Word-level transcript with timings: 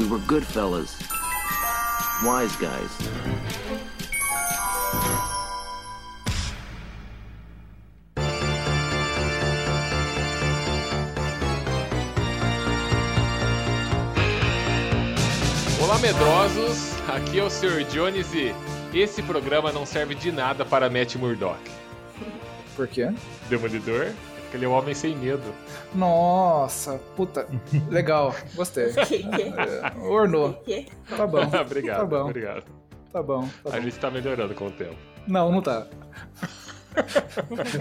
We 0.00 0.06
were 0.06 0.18
good 0.20 0.46
fellas. 0.46 0.98
Wise 2.24 2.56
guys. 2.56 2.90
Olá, 15.82 15.98
medrosos! 15.98 16.94
Aqui 17.06 17.38
é 17.38 17.42
o 17.44 17.50
Sr. 17.50 17.84
Jones 17.92 18.32
e 18.32 18.54
esse 18.94 19.22
programa 19.22 19.70
não 19.70 19.84
serve 19.84 20.14
de 20.14 20.32
nada 20.32 20.64
para 20.64 20.88
Matt 20.88 21.16
Murdock. 21.16 21.60
Por 22.74 22.88
quê? 22.88 23.12
Demolidor? 23.50 24.14
Porque 24.50 24.56
ele 24.56 24.64
é 24.64 24.68
um 24.68 24.72
homem 24.72 24.92
sem 24.94 25.14
medo. 25.16 25.54
Nossa, 25.94 26.98
puta. 27.14 27.46
Legal, 27.88 28.34
gostei. 28.56 28.86
É, 28.98 29.96
Ornou. 30.08 30.60
Tá 31.16 31.24
bom. 31.24 31.38
obrigado, 31.60 31.98
Tá 32.00 32.04
bom. 32.04 32.24
obrigado. 32.28 32.64
Tá 33.12 33.22
bom. 33.22 33.42
Tá 33.62 33.70
A 33.70 33.70
bom. 33.76 33.80
gente 33.82 33.96
tá 34.00 34.10
melhorando 34.10 34.52
com 34.56 34.66
o 34.66 34.70
tempo. 34.72 34.96
Não, 35.28 35.52
não 35.52 35.62
tá. 35.62 35.86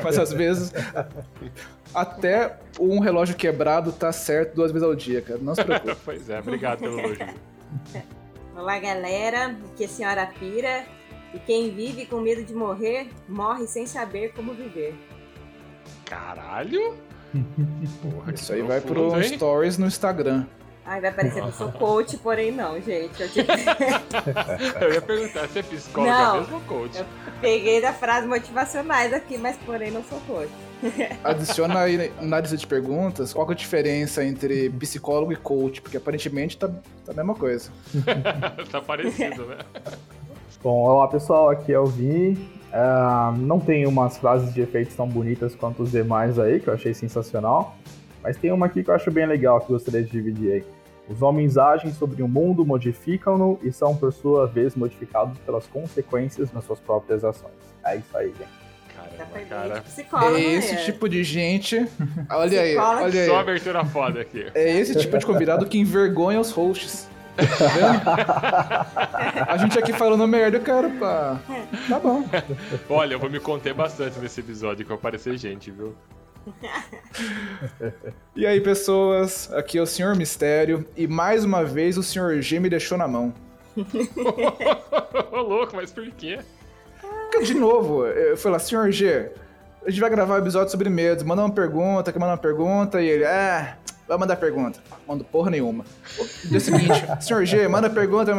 Mas 0.04 0.20
às 0.20 0.32
vezes. 0.32 0.72
Até 1.92 2.56
um 2.80 3.00
relógio 3.00 3.36
quebrado 3.36 3.92
tá 3.92 4.12
certo 4.12 4.54
duas 4.54 4.72
vezes 4.72 4.88
ao 4.88 4.94
dia, 4.94 5.24
cara. 5.24 5.40
Não 5.42 5.56
se 5.56 5.64
preocupe. 5.64 5.96
pois 6.06 6.30
é, 6.30 6.40
obrigado 6.40 6.80
pelo 6.82 7.00
elogio. 7.00 7.28
Olá, 8.56 8.78
galera. 8.78 9.58
Aqui 9.74 9.84
é 9.84 9.86
a 9.88 9.90
Senhora 9.90 10.28
Pira. 10.40 10.86
E 11.34 11.40
quem 11.40 11.72
vive 11.72 12.06
com 12.06 12.20
medo 12.22 12.44
de 12.44 12.54
morrer, 12.54 13.10
morre 13.28 13.66
sem 13.66 13.88
saber 13.88 14.34
como 14.34 14.54
viver. 14.54 14.94
Caralho? 16.10 16.96
Porra, 18.02 18.34
Isso 18.34 18.52
aí 18.52 18.64
vai 18.64 18.82
pro 18.82 19.16
hein? 19.22 19.24
stories 19.36 19.78
no 19.78 19.86
Instagram. 19.86 20.46
Ai, 20.84 21.00
vai 21.00 21.12
parecer 21.12 21.42
que 21.44 21.48
eu 21.48 21.52
sou 21.52 21.72
coach, 21.72 22.18
porém 22.18 22.52
não, 22.52 22.82
gente. 22.82 23.22
Eu, 23.22 23.30
tipo, 23.30 23.52
Eu 24.82 24.92
ia 24.94 25.02
perguntar 25.04 25.48
se 25.48 25.60
é 25.60 25.62
psicóloga 25.62 26.12
Não. 26.18 26.40
mesmo 26.40 26.56
ou 26.56 26.62
coach. 26.62 26.98
Eu- 26.98 27.06
peguei 27.40 27.80
da 27.80 27.94
frase 27.94 28.28
motivacionais 28.28 29.14
aqui, 29.14 29.38
mas 29.38 29.56
porém 29.58 29.92
não 29.92 30.04
sou 30.04 30.20
coach. 30.22 30.50
Adiciona 31.24 31.82
aí 31.82 32.12
na 32.20 32.40
lista 32.40 32.58
de 32.58 32.66
perguntas 32.66 33.32
qual 33.34 33.46
que 33.46 33.52
é 33.52 33.56
a 33.56 33.58
diferença 33.58 34.24
entre 34.26 34.70
psicólogo 34.72 35.32
e 35.32 35.36
coach, 35.36 35.80
porque 35.82 35.98
aparentemente 35.98 36.58
tá, 36.58 36.68
tá 37.06 37.12
a 37.12 37.14
mesma 37.14 37.36
coisa. 37.36 37.70
tá 38.72 38.82
parecido, 38.82 39.46
né? 39.46 39.58
Bom, 40.64 40.82
olá 40.90 41.08
pessoal, 41.08 41.50
aqui 41.52 41.72
é 41.72 41.80
o 41.80 41.86
Vi. 41.86 42.59
Ah, 42.72 43.34
não 43.38 43.60
tem 43.60 43.88
umas 43.88 44.18
frases 44.18 44.54
de 44.54 44.62
efeitos 44.62 44.96
tão 44.96 45.08
bonitas 45.08 45.56
quanto 45.56 45.84
os 45.84 45.92
demais 45.92 46.38
aí, 46.38 46.60
que 46.60 46.68
eu 46.68 46.74
achei 46.74 46.94
sensacional. 46.94 47.76
Mas 48.22 48.38
tem 48.38 48.52
uma 48.52 48.66
aqui 48.66 48.84
que 48.84 48.90
eu 48.90 48.96
acho 48.96 49.10
bem 49.12 49.26
legal, 49.26 49.60
que 49.60 49.72
eu 49.72 49.76
gostaria 49.76 50.04
de 50.04 50.12
dividir 50.12 50.52
aí. 50.52 50.64
Os 51.10 51.24
homens 51.24 51.58
agem 51.58 51.92
sobre 51.92 52.22
o 52.22 52.28
mundo, 52.28 52.64
modificam-no 52.64 53.60
e 53.64 53.72
são, 53.72 53.96
por 53.96 54.14
sua 54.14 54.46
vez, 54.46 54.76
modificados 54.76 55.38
pelas 55.40 55.66
consequências 55.66 56.52
das 56.52 56.64
suas 56.64 56.80
próprias 56.80 57.24
ações. 57.24 57.54
É 57.84 57.96
isso 57.96 58.16
aí, 58.16 58.28
gente. 58.28 58.70
Caramba, 58.96 59.40
cara. 59.50 59.84
É 60.38 60.40
esse 60.40 60.76
né? 60.76 60.84
tipo 60.84 61.10
de 61.10 61.24
gente. 61.24 61.88
Olha 62.30 62.62
aí, 62.62 62.78
olha 62.78 63.26
Só 63.26 63.34
aí. 63.34 63.40
abertura 63.40 63.84
foda 63.86 64.22
aqui. 64.22 64.46
É 64.54 64.78
esse 64.78 64.96
tipo 64.96 65.18
de 65.18 65.26
convidado 65.26 65.66
que 65.66 65.80
envergonha 65.80 66.40
os 66.40 66.52
hosts. 66.52 67.10
Tá 67.48 67.68
vendo? 67.68 69.50
A 69.50 69.58
gente 69.58 69.78
aqui 69.80 69.94
falando 69.94 70.28
merda, 70.28 70.60
cara, 70.60 70.90
pá. 70.90 71.40
Tá 71.88 72.00
bom. 72.00 72.24
Olha, 72.90 73.14
eu 73.14 73.20
vou 73.20 73.30
me 73.30 73.40
conter 73.40 73.74
bastante 73.74 74.20
nesse 74.20 74.40
episódio 74.40 74.84
que 74.84 74.90
vai 74.90 74.98
aparecer 74.98 75.38
gente, 75.38 75.72
viu? 75.72 75.96
E 78.36 78.46
aí, 78.46 78.60
pessoas, 78.62 79.52
aqui 79.54 79.78
é 79.78 79.82
o 79.82 79.86
Senhor 79.86 80.16
Mistério 80.16 80.86
e 80.96 81.08
mais 81.08 81.44
uma 81.44 81.64
vez 81.64 81.98
o 81.98 82.04
Senhor 82.04 82.42
G 82.42 82.60
me 82.60 82.70
deixou 82.70 82.98
na 82.98 83.08
mão. 83.08 83.34
Ô, 85.32 85.42
louco, 85.42 85.76
mas 85.76 85.92
por 85.92 86.10
quê? 86.12 86.40
De 87.44 87.54
novo, 87.54 88.06
eu 88.06 88.36
fui 88.36 88.52
lá, 88.52 88.60
Senhor 88.60 88.92
G, 88.92 89.32
a 89.86 89.90
gente 89.90 90.00
vai 90.00 90.10
gravar 90.10 90.36
um 90.36 90.40
episódio 90.40 90.72
sobre 90.72 90.90
medos. 90.90 91.24
Manda 91.24 91.44
uma 91.44 91.54
pergunta, 91.54 92.12
que 92.12 92.20
manda 92.20 92.32
uma 92.32 92.38
pergunta, 92.38 93.02
e 93.02 93.08
ele, 93.08 93.26
ah, 93.26 93.78
vai 94.10 94.18
mandar 94.18 94.36
pergunta. 94.38 94.80
Mando 95.08 95.24
porra 95.24 95.52
nenhuma. 95.52 95.86
Dia 96.46 96.60
seguinte, 96.60 97.06
Senhor 97.22 97.46
G, 97.46 97.68
manda 97.68 97.90
pergunta, 97.90 98.34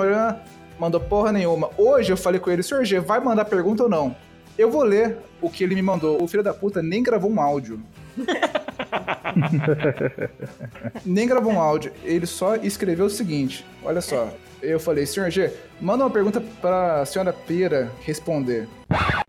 mandou 0.78 1.00
porra 1.00 1.31
nenhuma. 1.31 1.70
Hoje 1.78 2.12
eu 2.12 2.16
falei 2.16 2.41
com 2.41 2.50
ele, 2.50 2.62
Senhor 2.62 2.84
G, 2.84 2.98
vai 2.98 3.20
mandar 3.20 3.44
pergunta 3.44 3.84
ou 3.84 3.88
não? 3.88 4.16
Eu 4.59 4.69
vou 4.69 4.82
ler 4.82 5.16
o 5.41 5.48
que 5.48 5.62
ele 5.62 5.76
me 5.76 5.82
mandou. 5.82 6.20
O 6.20 6.26
filho 6.26 6.42
da 6.42 6.53
puta 6.53 6.82
nem 6.82 7.03
gravou 7.03 7.30
um 7.30 7.41
áudio. 7.41 7.80
nem 11.06 11.26
gravou 11.26 11.53
um 11.53 11.60
áudio. 11.60 11.92
Ele 12.03 12.26
só 12.26 12.56
escreveu 12.56 13.06
o 13.06 13.10
seguinte: 13.10 13.64
olha 13.84 14.00
só. 14.00 14.28
Eu 14.60 14.78
falei, 14.78 15.06
senhor 15.06 15.30
G, 15.30 15.50
manda 15.80 16.04
uma 16.04 16.10
pergunta 16.10 16.42
pra 16.60 17.06
senhora 17.06 17.32
Pira 17.32 17.91
responder. 18.03 18.69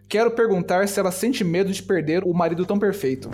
Quero 0.09 0.31
perguntar 0.31 0.90
se 0.90 1.00
ela 1.00 1.09
sente 1.09 1.41
medo 1.41 1.72
de 1.72 1.81
perder 1.81 2.24
o 2.25 2.34
marido 2.34 2.66
tão 2.66 2.78
perfeito. 2.78 3.30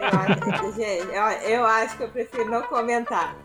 Eu 0.00 0.08
acho, 0.18 0.72
gente, 0.72 1.06
eu, 1.06 1.50
eu 1.50 1.64
acho 1.64 1.96
que 1.96 2.02
eu 2.02 2.08
prefiro 2.08 2.50
não 2.50 2.62
comentar. 2.62 3.36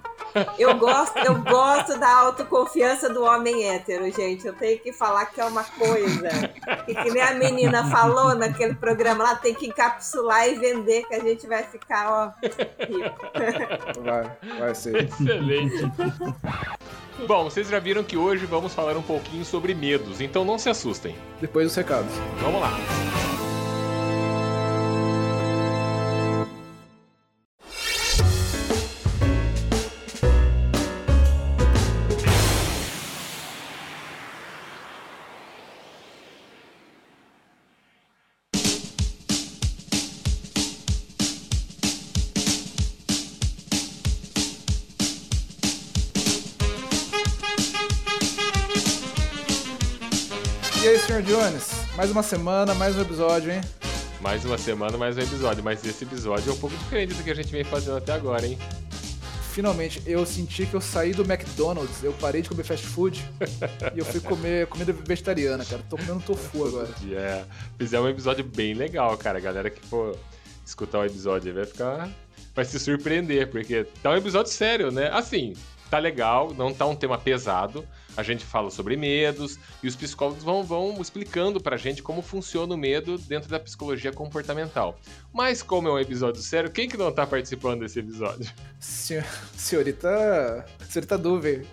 Eu 0.57 0.78
gosto, 0.78 1.17
eu 1.17 1.41
gosto 1.41 2.00
da 2.00 2.09
autoconfiança 2.19 3.09
do 3.09 3.23
homem 3.23 3.69
hétero, 3.69 4.11
gente. 4.11 4.45
Eu 4.45 4.53
tenho 4.53 4.79
que 4.79 4.91
falar 4.91 5.25
que 5.28 5.41
é 5.41 5.45
uma 5.45 5.63
coisa. 5.63 6.29
Que, 6.85 6.94
que 6.94 7.11
nem 7.11 7.22
a 7.22 7.33
menina 7.33 7.89
falou 7.89 8.35
naquele 8.35 8.75
programa 8.75 9.23
lá, 9.23 9.35
tem 9.35 9.53
que 9.53 9.67
encapsular 9.67 10.47
e 10.47 10.55
vender, 10.55 11.07
que 11.07 11.16
a 11.16 11.19
gente 11.19 11.47
vai 11.47 11.63
ficar, 11.63 12.11
ó, 12.11 12.31
rico. 12.85 14.01
Vai, 14.03 14.31
vai 14.59 14.75
ser. 14.75 15.05
Excelente. 15.05 15.91
Bom, 17.25 17.45
vocês 17.45 17.67
já 17.67 17.79
viram 17.79 18.03
que 18.03 18.16
hoje 18.16 18.45
vamos 18.45 18.73
falar 18.75 18.95
um 18.95 19.01
pouquinho 19.01 19.44
sobre 19.44 19.73
medos, 19.73 20.22
então 20.22 20.45
não 20.45 20.59
se 20.59 20.69
assustem. 20.69 21.16
Depois 21.41 21.67
dos 21.67 21.75
recados. 21.75 22.13
Vamos 22.41 22.61
lá. 22.61 22.72
Mais 51.97 52.12
uma 52.12 52.22
semana, 52.22 52.75
mais 52.75 52.96
um 52.96 53.02
episódio, 53.02 53.52
hein? 53.52 53.59
Mais 54.22 54.46
uma 54.46 54.56
semana, 54.56 54.96
mais 55.00 55.18
um 55.18 55.19
episódio, 55.19 55.63
mas 55.63 55.84
esse 55.84 56.03
episódio 56.03 56.52
é 56.52 56.53
um 56.53 56.58
pouco 56.59 56.78
diferente 56.78 57.16
do 57.16 57.24
que 57.24 57.31
a 57.31 57.34
gente 57.34 57.52
vem 57.52 57.63
fazendo 57.63 57.97
até 57.97 58.13
agora, 58.13 58.46
hein? 58.46 58.56
Finalmente, 59.52 60.03
eu 60.06 60.24
senti 60.24 60.68
que 60.68 60.75
eu 60.75 60.80
saí 60.80 61.12
do 61.12 61.24
McDonald's, 61.24 62.03
eu 62.03 62.13
parei 62.13 62.44
de 62.44 62.50
comer 62.50 62.63
fast 62.66 62.85
food 62.85 63.28
e 63.96 63.97
eu 63.97 64.06
fui 64.06 64.19
comer 64.19 64.68
comida 64.68 64.94
vegetariana, 64.94 65.66
cara. 65.66 65.81
Tô 65.90 65.97
comendo 65.97 66.22
tofu 66.22 66.68
agora. 66.68 66.88
É, 67.12 67.44
fizemos 67.80 68.06
um 68.06 68.09
episódio 68.12 68.46
bem 68.46 68.75
legal, 68.75 69.18
cara. 69.18 69.40
A 69.40 69.41
galera 69.41 69.72
que 69.72 69.84
for 69.88 70.16
escutar 70.64 71.00
o 71.00 71.06
episódio 71.06 71.52
vai 71.52 71.66
ficar. 71.66 72.12
Vai 72.53 72.64
se 72.64 72.78
surpreender, 72.78 73.50
porque 73.50 73.85
tá 74.03 74.12
um 74.12 74.18
episódio 74.18 74.52
sério, 74.52 74.91
né? 74.91 75.09
Assim, 75.12 75.56
tá 75.90 75.97
legal, 75.97 76.53
não 76.53 76.72
tá 76.72 76.85
um 76.85 76.96
tema 76.96 77.18
pesado. 77.18 77.84
A 78.17 78.23
gente 78.23 78.44
fala 78.44 78.72
sobre 78.72 78.97
medos 78.97 79.59
e 79.83 79.88
os 79.88 79.95
psicólogos 79.95 80.44
vão, 80.44 80.63
vão 80.63 81.00
explicando 81.00 81.61
pra 81.61 81.78
gente 81.78 82.01
como 82.01 82.23
funciona 82.23 82.73
o 82.73 82.78
medo 82.78 83.17
dentro 83.19 83.47
da 83.47 83.59
psicologia 83.59 84.11
comportamental. 84.11 85.00
Mas 85.31 85.61
como 85.61 85.88
é 85.88 85.91
um 85.91 86.00
episódio 86.00 86.41
sério, 86.41 86.72
quem 86.72 86.89
que 86.89 86.97
não 86.97 87.11
tá 87.11 87.28
participando 87.28 87.81
desse 87.81 87.99
episódio? 87.99 88.52
Senhor, 88.79 89.23
senhorita. 89.55 90.66
Senhorita 90.90 91.17
Duvey. 91.17 91.66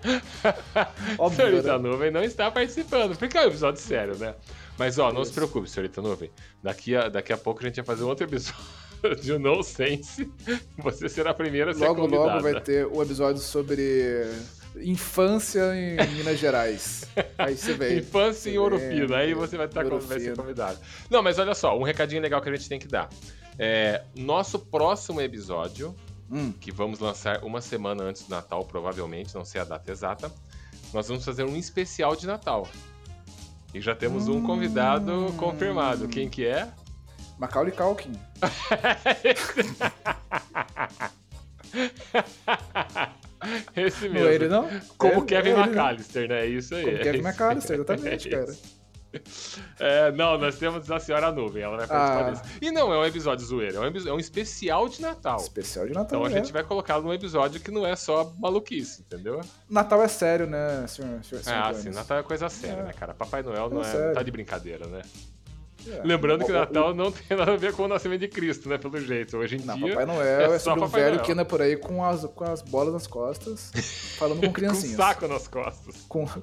Óbvio. 1.19 1.47
Senhorita 1.47 1.79
né? 1.79 1.89
Nuvem 1.89 2.11
não 2.11 2.23
está 2.23 2.51
participando, 2.51 3.17
porque 3.17 3.39
é 3.39 3.45
um 3.45 3.49
episódio 3.49 3.81
sério, 3.81 4.17
né? 4.19 4.35
Mas 4.79 4.99
ó, 4.99 5.13
não 5.13 5.25
se 5.25 5.33
preocupe, 5.33 5.71
senhorita 5.71 6.03
Nuvem. 6.03 6.31
Daqui 6.63 6.95
a, 6.95 7.09
daqui 7.09 7.33
a 7.33 7.39
pouco 7.39 7.61
a 7.61 7.67
gente 7.67 7.77
vai 7.77 7.85
fazer 7.85 8.05
um 8.05 8.09
outro 8.09 8.27
episódio 8.27 8.55
de 9.23 9.39
No 9.39 9.63
Sense. 9.63 10.31
Você 10.79 11.09
será 11.09 11.31
a 11.31 11.35
primeira 11.35 11.71
a 11.71 11.75
ser 11.75 11.87
Logo, 11.87 12.03
convidada. 12.03 12.27
logo 12.27 12.43
vai 12.43 12.61
ter 12.61 12.87
um 12.87 13.03
episódio 13.03 13.41
sobre 13.41 14.27
infância 14.83 15.75
em 15.75 15.97
Minas 16.15 16.39
Gerais. 16.39 17.05
Aí 17.39 17.57
você 17.57 17.73
vê. 17.75 17.99
Infância 17.99 18.51
em 18.51 18.59
Ouro 18.59 18.79
Você 18.79 18.89
Fino, 18.91 19.15
aí 19.15 19.35
você 19.35 19.57
vai, 19.57 19.67
estar, 19.67 19.85
vai 19.85 20.21
ser 20.21 20.37
convidado. 20.37 20.79
Não, 21.11 21.23
mas 21.23 21.39
olha 21.39 21.55
só, 21.55 21.79
um 21.79 21.83
recadinho 21.83 22.21
legal 22.23 22.41
que 22.43 22.49
a 22.49 22.57
gente 22.57 22.69
tem 22.69 22.79
que 22.79 22.89
dar. 22.89 23.09
É, 23.59 24.03
nosso 24.17 24.59
próximo 24.59 25.21
episódio, 25.21 25.95
Hum, 26.31 26.53
que 26.53 26.73
vamos 26.73 27.01
lançar 27.01 27.45
uma 27.45 27.61
semana 27.61 28.03
antes 28.03 28.23
do 28.23 28.31
Natal, 28.31 28.65
provavelmente, 28.65 29.35
não 29.35 29.45
sei 29.45 29.61
a 29.61 29.65
data 29.65 29.93
exata, 29.93 30.33
nós 30.93 31.07
vamos 31.07 31.23
fazer 31.25 31.45
um 31.45 31.55
especial 31.55 32.17
de 32.17 32.27
Natal. 32.27 32.67
E 33.75 33.81
já 33.81 33.95
temos 33.95 34.27
um 34.27 34.43
convidado 34.43 35.13
Hum. 35.13 35.37
confirmado. 35.37 36.09
Quem 36.09 36.29
que 36.29 36.47
é? 36.47 36.69
Macaulay 37.39 37.73
Culkin. 37.73 38.13
Esse 43.77 44.07
Não 44.09 44.15
mesmo. 44.15 44.29
é 44.29 44.35
ele, 44.35 44.49
não? 44.49 44.69
Como 44.99 45.23
É- 45.23 45.25
Kevin 45.25 45.49
é 45.51 45.53
ele, 45.53 45.61
né? 45.63 45.67
McAllister, 45.69 46.29
né? 46.29 46.41
É 46.41 46.47
isso 46.47 46.75
aí. 46.75 46.85
Como 46.85 46.97
é 46.97 47.01
Kevin 47.03 47.19
isso. 47.19 47.29
McAllister, 47.29 47.75
exatamente, 47.81 48.29
É 48.29 48.31
cara. 48.31 48.55
É, 49.79 50.11
não, 50.11 50.37
nós 50.37 50.59
temos 50.59 50.91
a 50.91 50.99
Senhora 50.99 51.31
Nuvem, 51.31 51.63
ela 51.63 51.77
vai 51.77 51.87
participar 51.87 52.27
Ah. 52.27 52.31
disso. 52.33 52.43
E 52.61 52.73
não 52.73 52.93
é 52.93 52.99
um 52.99 53.05
episódio 53.05 53.47
zoeiro, 53.47 53.77
é 53.77 53.81
um, 53.89 54.09
é 54.09 54.13
um 54.13 54.19
especial 54.19 54.89
de 54.89 55.01
Natal. 55.01 55.37
Especial 55.37 55.87
de 55.87 55.93
Natal, 55.93 56.19
Então 56.21 56.25
a 56.25 56.31
é. 56.31 56.33
gente 56.43 56.53
vai 56.53 56.65
colocar 56.65 57.01
num 57.01 57.13
episódio 57.13 57.61
que 57.61 57.71
não 57.71 57.87
é 57.87 57.95
só 57.95 58.33
maluquice, 58.41 59.03
entendeu? 59.03 59.41
Natal 59.71 60.03
é 60.03 60.09
sério, 60.09 60.49
né, 60.49 60.85
senhor, 60.89 61.23
senhor, 61.23 61.45
senhor 61.45 61.57
Ah, 61.59 61.71
Jones? 61.71 61.77
sim, 61.85 61.91
Natal 61.91 62.19
é 62.19 62.23
coisa 62.25 62.49
séria, 62.49 62.81
É. 62.81 62.85
né, 62.87 62.93
cara? 62.93 63.15
Papai 63.15 63.41
Noel 63.45 63.71
não, 63.71 63.83
É 63.85 63.87
é, 63.87 63.93
sério. 63.93 64.15
tá 64.15 64.23
de 64.25 64.31
brincadeira, 64.33 64.85
né? 64.89 65.03
É. 65.87 66.01
Lembrando 66.05 66.45
que 66.45 66.51
O- 66.53 66.55
o- 66.55 66.59
Natal 66.59 66.95
não 66.95 67.11
tem 67.13 67.37
nada 67.37 67.53
a 67.53 67.57
ver 67.57 67.73
com 67.73 67.83
o 67.85 67.89
nascimento 67.89 68.21
de 68.21 68.29
Cristo, 68.29 68.69
né? 68.69 68.79
Pelo 68.79 68.99
jeito. 69.01 69.37
Hoje 69.37 69.57
em 69.57 69.61
Não, 69.65 69.77
dia. 69.77 69.91
Papai 69.91 70.07
Noel 70.07 70.41
é 70.53 70.55
é, 70.55 70.59
só 70.59 70.71
sobre 70.71 70.81
um 70.81 70.87
Papai 70.87 71.01
velho 71.03 71.15
Noel. 71.17 71.25
que 71.27 71.33
anda 71.33 71.45
por 71.45 71.61
aí 71.63 71.77
com 71.77 72.05
as, 72.05 72.25
com 72.25 72.45
as 72.45 72.63
bolas 72.63 72.93
nas 72.95 73.07
costas, 73.07 73.71
falando 74.19 74.37
com 74.41 74.43
com 74.47 74.51
um 74.51 74.53
criancinhas. 74.53 74.97
saco 74.97 75.29
nas 75.29 75.47
costas. 75.49 75.97
Com... 76.09 76.27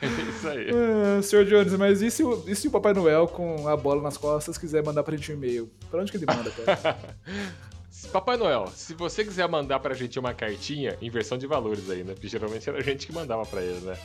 É 0.00 0.06
isso 0.06 0.48
aí. 0.48 0.66
Ah, 0.70 1.22
senhor 1.22 1.44
Jones, 1.44 1.72
mas 1.74 2.00
e 2.00 2.10
se, 2.10 2.22
o, 2.22 2.42
e 2.46 2.54
se 2.56 2.68
o 2.68 2.70
Papai 2.70 2.94
Noel 2.94 3.26
com 3.28 3.68
a 3.68 3.76
bola 3.76 4.00
nas 4.02 4.16
costas 4.16 4.56
quiser 4.56 4.82
mandar 4.84 5.02
pra 5.02 5.14
gente 5.16 5.30
um 5.30 5.34
e-mail? 5.34 5.70
Pra 5.90 6.00
onde 6.00 6.10
que 6.10 6.16
ele 6.16 6.26
manda, 6.26 6.50
cara? 6.50 6.96
Papai 8.12 8.36
Noel, 8.36 8.68
se 8.74 8.94
você 8.94 9.24
quiser 9.24 9.46
mandar 9.48 9.80
pra 9.80 9.92
gente 9.94 10.18
uma 10.18 10.32
cartinha, 10.32 10.96
inversão 11.02 11.36
de 11.36 11.46
valores 11.46 11.90
aí, 11.90 12.04
né? 12.04 12.14
Porque 12.14 12.28
geralmente 12.28 12.68
era 12.68 12.78
a 12.78 12.82
gente 12.82 13.06
que 13.06 13.12
mandava 13.12 13.44
pra 13.44 13.60
ele, 13.60 13.80
né? 13.80 13.98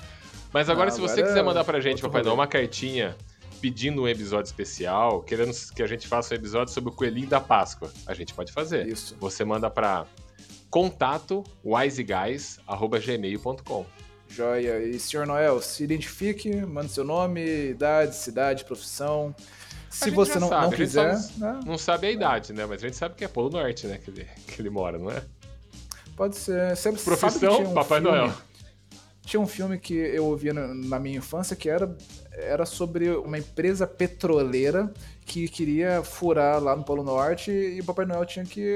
Mas 0.53 0.69
agora, 0.69 0.89
Não, 0.89 0.95
se 0.95 1.01
você 1.01 1.13
agora 1.13 1.27
quiser 1.27 1.39
é 1.39 1.43
mandar 1.43 1.63
pra 1.63 1.79
gente, 1.79 2.01
Papai 2.01 2.21
Noel, 2.21 2.35
uma 2.35 2.47
cartinha 2.47 3.15
pedindo 3.59 4.03
um 4.03 4.07
episódio 4.07 4.47
especial, 4.47 5.21
querendo 5.23 5.51
que 5.73 5.81
a 5.81 5.87
gente 5.87 6.07
faça 6.07 6.33
um 6.33 6.37
episódio 6.37 6.73
sobre 6.73 6.89
o 6.91 6.93
coelhinho 6.93 7.27
da 7.27 7.39
Páscoa, 7.39 7.91
a 8.05 8.13
gente 8.13 8.33
pode 8.33 8.51
fazer. 8.51 8.85
Isso. 8.87 9.15
Você 9.19 9.43
manda 9.45 9.69
pra 9.69 10.05
contato 10.69 11.43
wiseguys@gmail.com. 11.65 13.85
Joia. 14.27 14.79
E 14.83 14.99
senhor 14.99 15.25
Noel, 15.27 15.61
se 15.61 15.83
identifique, 15.83 16.55
manda 16.65 16.87
seu 16.87 17.03
nome, 17.03 17.69
idade, 17.69 18.15
cidade, 18.15 18.65
profissão. 18.65 19.35
Se 19.89 20.09
você 20.09 20.39
não, 20.39 20.49
sabe, 20.49 20.63
não 20.63 20.71
quiser, 20.71 21.13
não- 21.37 21.53
né, 21.53 21.59
Não 21.67 21.77
sabe 21.77 22.07
a 22.07 22.11
idade, 22.11 22.51
né? 22.51 22.65
Mas 22.65 22.83
a 22.83 22.87
gente 22.87 22.97
sabe 22.97 23.13
que 23.15 23.23
é 23.23 23.27
Polo 23.27 23.51
Norte, 23.51 23.85
né? 23.85 23.99
Que 24.03 24.09
ele, 24.09 24.27
que 24.47 24.59
ele 24.59 24.71
mora, 24.71 24.97
não 24.97 25.11
é? 25.11 25.21
pode 26.15 26.35
ser. 26.35 26.75
Sempre 26.77 27.01
Profissão, 27.03 27.61
um 27.61 27.73
Papai 27.73 27.99
filme- 28.01 28.17
Noel. 28.17 28.33
Tinha 29.25 29.39
um 29.39 29.47
filme 29.47 29.77
que 29.79 29.93
eu 29.93 30.25
ouvia 30.25 30.53
na, 30.53 30.99
minha 30.99 31.17
infância 31.17 31.55
que 31.55 31.69
era, 31.69 31.95
era 32.31 32.65
sobre 32.65 33.09
uma 33.09 33.37
empresa 33.37 33.87
petroleira 33.87 34.93
que 35.25 35.47
queria 35.47 36.03
furar 36.03 36.61
lá 36.61 36.75
no 36.75 36.83
Polo 36.83 37.03
Norte 37.03 37.49
e 37.49 37.79
o 37.79 37.85
Papai 37.85 38.05
Noel 38.05 38.25
tinha 38.25 38.45
que 38.45 38.75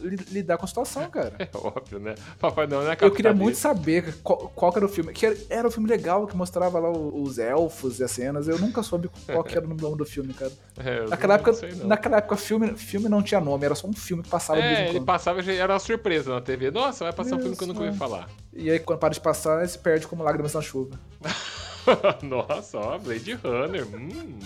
lidar 0.00 0.56
com 0.58 0.64
a 0.64 0.68
situação, 0.68 1.08
cara. 1.10 1.34
É 1.38 1.48
óbvio, 1.54 1.98
né? 1.98 2.14
Papai 2.38 2.66
não 2.66 2.82
é 2.82 2.96
Eu 3.00 3.10
queria 3.10 3.32
muito 3.32 3.56
saber 3.56 4.14
qual, 4.22 4.50
qual 4.54 4.72
era 4.76 4.84
o 4.84 4.88
filme. 4.88 5.12
Que 5.12 5.26
era, 5.26 5.36
era 5.48 5.68
um 5.68 5.70
filme 5.70 5.88
legal 5.88 6.26
que 6.26 6.36
mostrava 6.36 6.78
lá 6.78 6.90
os 6.90 7.38
elfos 7.38 8.00
e 8.00 8.04
as 8.04 8.10
cenas. 8.10 8.48
Eu 8.48 8.58
nunca 8.58 8.82
soube 8.82 9.08
qual 9.26 9.44
era 9.48 9.64
o 9.64 9.74
nome 9.74 9.96
do 9.96 10.04
filme, 10.04 10.32
cara. 10.34 10.52
É, 10.78 11.04
Naquela 11.08 11.34
época, 11.34 11.52
sei, 11.54 11.74
naquela 11.84 12.18
época 12.18 12.36
filme, 12.36 12.76
filme 12.76 13.08
não 13.08 13.20
tinha 13.20 13.40
nome, 13.40 13.64
era 13.64 13.74
só 13.74 13.88
um 13.88 13.92
filme 13.92 14.22
que 14.22 14.28
passava 14.28 14.60
É, 14.60 14.90
ele 14.90 15.00
passava, 15.00 15.40
era 15.42 15.72
uma 15.72 15.78
surpresa 15.80 16.32
na 16.32 16.40
TV. 16.40 16.70
Nossa, 16.70 17.04
vai 17.04 17.12
passar 17.12 17.34
um 17.34 17.40
filme 17.40 17.56
que 17.56 17.64
eu 17.64 17.68
nunca 17.68 17.80
ouvi 17.80 17.90
Isso, 17.90 17.98
falar. 17.98 18.28
E 18.52 18.70
aí, 18.70 18.78
quando 18.78 19.00
para 19.00 19.12
de 19.12 19.20
passar, 19.20 19.66
se 19.68 19.76
perde 19.76 20.06
como 20.06 20.22
lágrimas 20.22 20.54
na 20.54 20.62
chuva. 20.62 20.98
Nossa, 22.22 22.78
ó, 22.78 22.98
Blade 22.98 23.34
Runner. 23.34 23.86
Hum. 23.86 24.38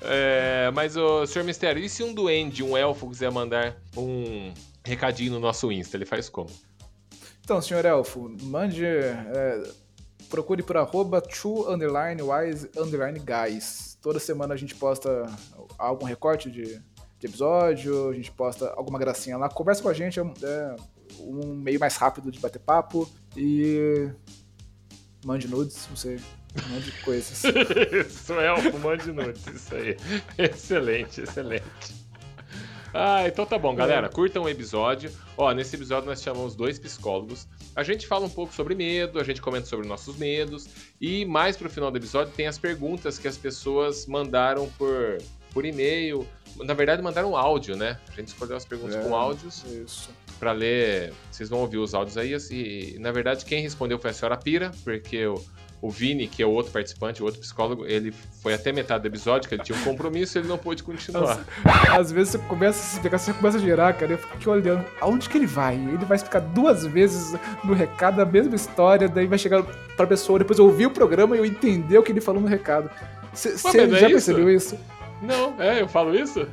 É, 0.00 0.70
mas, 0.72 0.96
o 0.96 1.26
senhor 1.26 1.44
Mistério, 1.44 1.82
e 1.82 1.88
se 1.88 2.02
um 2.02 2.12
duende, 2.12 2.62
um 2.62 2.76
elfo, 2.76 3.08
quiser 3.08 3.30
mandar 3.30 3.76
um 3.96 4.52
recadinho 4.84 5.32
no 5.32 5.40
nosso 5.40 5.70
Insta, 5.70 5.96
ele 5.96 6.06
faz 6.06 6.28
como? 6.28 6.50
Então, 7.44 7.60
senhor 7.60 7.84
Elfo, 7.84 8.34
mande. 8.42 8.84
é, 8.86 9.62
procure 10.28 10.62
por 10.62 10.76
arroba 10.76 11.22
guys. 13.24 13.98
Toda 14.00 14.18
semana 14.18 14.54
a 14.54 14.56
gente 14.56 14.74
posta 14.74 15.26
algum 15.78 16.06
recorte 16.06 16.50
de, 16.50 16.80
de 17.18 17.26
episódio, 17.26 18.08
a 18.08 18.14
gente 18.14 18.32
posta 18.32 18.72
alguma 18.76 18.98
gracinha 18.98 19.36
lá. 19.36 19.48
Conversa 19.48 19.82
com 19.82 19.88
a 19.88 19.92
gente, 19.92 20.18
é 20.18 20.22
é 20.22 20.76
um 21.20 21.54
meio 21.54 21.78
mais 21.78 21.96
rápido 21.96 22.30
de 22.30 22.38
bater 22.38 22.60
papo. 22.60 23.10
E. 23.36 24.10
Mande 25.24 25.46
nudes, 25.48 25.86
não 25.88 25.96
sei. 25.96 26.18
Mande 26.68 26.92
coisas. 27.02 27.42
Isso, 28.06 28.32
elfo, 28.34 28.78
mande 28.78 29.10
nudes, 29.12 29.46
isso 29.46 29.74
aí. 29.74 29.96
Excelente, 30.36 31.22
excelente. 31.22 32.02
Ah, 32.94 33.26
então 33.26 33.46
tá 33.46 33.56
bom, 33.56 33.74
galera. 33.74 34.08
Curtam 34.10 34.42
o 34.42 34.48
episódio. 34.48 35.10
Ó, 35.38 35.50
nesse 35.52 35.74
episódio 35.76 36.06
nós 36.06 36.22
chamamos 36.22 36.54
dois 36.54 36.78
psicólogos. 36.78 37.48
A 37.74 37.82
gente 37.82 38.06
fala 38.06 38.26
um 38.26 38.28
pouco 38.28 38.52
sobre 38.52 38.74
medo, 38.74 39.18
a 39.18 39.24
gente 39.24 39.40
comenta 39.40 39.64
sobre 39.66 39.88
nossos 39.88 40.16
medos. 40.16 40.68
E 41.00 41.24
mais 41.24 41.56
pro 41.56 41.70
final 41.70 41.90
do 41.90 41.96
episódio 41.96 42.34
tem 42.34 42.46
as 42.46 42.58
perguntas 42.58 43.18
que 43.18 43.26
as 43.26 43.38
pessoas 43.38 44.04
mandaram 44.06 44.68
por, 44.76 45.16
por 45.54 45.64
e-mail. 45.64 46.26
Na 46.58 46.74
verdade, 46.74 47.00
mandaram 47.00 47.34
áudio, 47.34 47.76
né? 47.76 47.98
A 48.08 48.12
gente 48.12 48.28
escolheu 48.28 48.56
as 48.58 48.66
perguntas 48.66 48.96
É. 48.96 49.02
com 49.08 49.16
áudios 49.16 49.64
Isso. 49.64 50.10
Pra 50.42 50.50
ler. 50.50 51.12
Vocês 51.30 51.48
vão 51.48 51.60
ouvir 51.60 51.78
os 51.78 51.94
áudios 51.94 52.18
aí. 52.18 52.36
E, 52.50 52.96
na 52.98 53.12
verdade, 53.12 53.44
quem 53.44 53.62
respondeu 53.62 53.96
foi 53.96 54.10
a 54.10 54.12
senhora 54.12 54.36
Pira, 54.36 54.72
porque 54.82 55.24
o, 55.24 55.40
o 55.80 55.88
Vini, 55.88 56.26
que 56.26 56.42
é 56.42 56.46
o 56.46 56.50
outro 56.50 56.72
participante, 56.72 57.22
o 57.22 57.24
outro 57.24 57.40
psicólogo, 57.40 57.86
ele 57.86 58.12
foi 58.42 58.52
até 58.52 58.72
metade 58.72 59.02
do 59.02 59.06
episódio, 59.06 59.48
que 59.48 59.54
ele 59.54 59.62
tinha 59.62 59.78
um 59.78 59.84
compromisso 59.84 60.36
e 60.36 60.40
ele 60.40 60.48
não 60.48 60.58
pôde 60.58 60.82
continuar. 60.82 61.44
Às 61.96 62.10
vezes 62.10 62.32
você 62.32 62.38
começa 62.38 62.80
a 62.80 62.82
se 62.82 62.96
explicar, 62.96 63.18
você 63.18 63.32
começa 63.32 63.56
a 63.56 63.60
girar, 63.60 63.96
cara. 63.96 64.14
Eu 64.14 64.18
fico 64.18 64.34
aqui 64.34 64.48
olhando. 64.48 64.84
Aonde 65.00 65.28
que 65.28 65.38
ele 65.38 65.46
vai? 65.46 65.76
Ele 65.76 66.04
vai 66.04 66.16
explicar 66.16 66.40
duas 66.40 66.84
vezes 66.84 67.38
no 67.62 67.72
recado 67.72 68.20
a 68.20 68.26
mesma 68.26 68.56
história, 68.56 69.08
daí 69.08 69.28
vai 69.28 69.38
chegar 69.38 69.62
pra 69.96 70.08
pessoa 70.08 70.40
depois 70.40 70.58
ouvir 70.58 70.86
o 70.86 70.90
programa 70.90 71.36
e 71.36 71.38
eu 71.38 71.46
entender 71.46 71.98
o 71.98 72.02
que 72.02 72.10
ele 72.10 72.20
falou 72.20 72.42
no 72.42 72.48
recado. 72.48 72.90
Você 73.32 73.50
é 73.50 73.88
já 73.88 74.08
isso? 74.08 74.10
percebeu 74.10 74.50
isso? 74.50 74.76
Não, 75.22 75.54
é, 75.62 75.80
eu 75.80 75.88
falo 75.88 76.12
isso? 76.16 76.48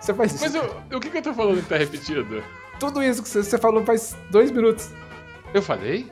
Você 0.00 0.14
faz 0.14 0.32
isso. 0.32 0.44
Mas 0.44 0.54
eu, 0.54 0.96
o 0.96 1.00
que, 1.00 1.10
que 1.10 1.18
eu 1.18 1.22
tô 1.22 1.34
falando 1.34 1.60
que 1.60 1.68
tá 1.68 1.76
repetido? 1.76 2.40
Tudo 2.82 3.02
isso 3.02 3.22
que 3.22 3.28
você, 3.28 3.42
você 3.44 3.58
falou 3.58 3.84
faz 3.84 4.16
dois 4.30 4.50
minutos. 4.50 4.90
Eu 5.54 5.62
falei? 5.62 6.10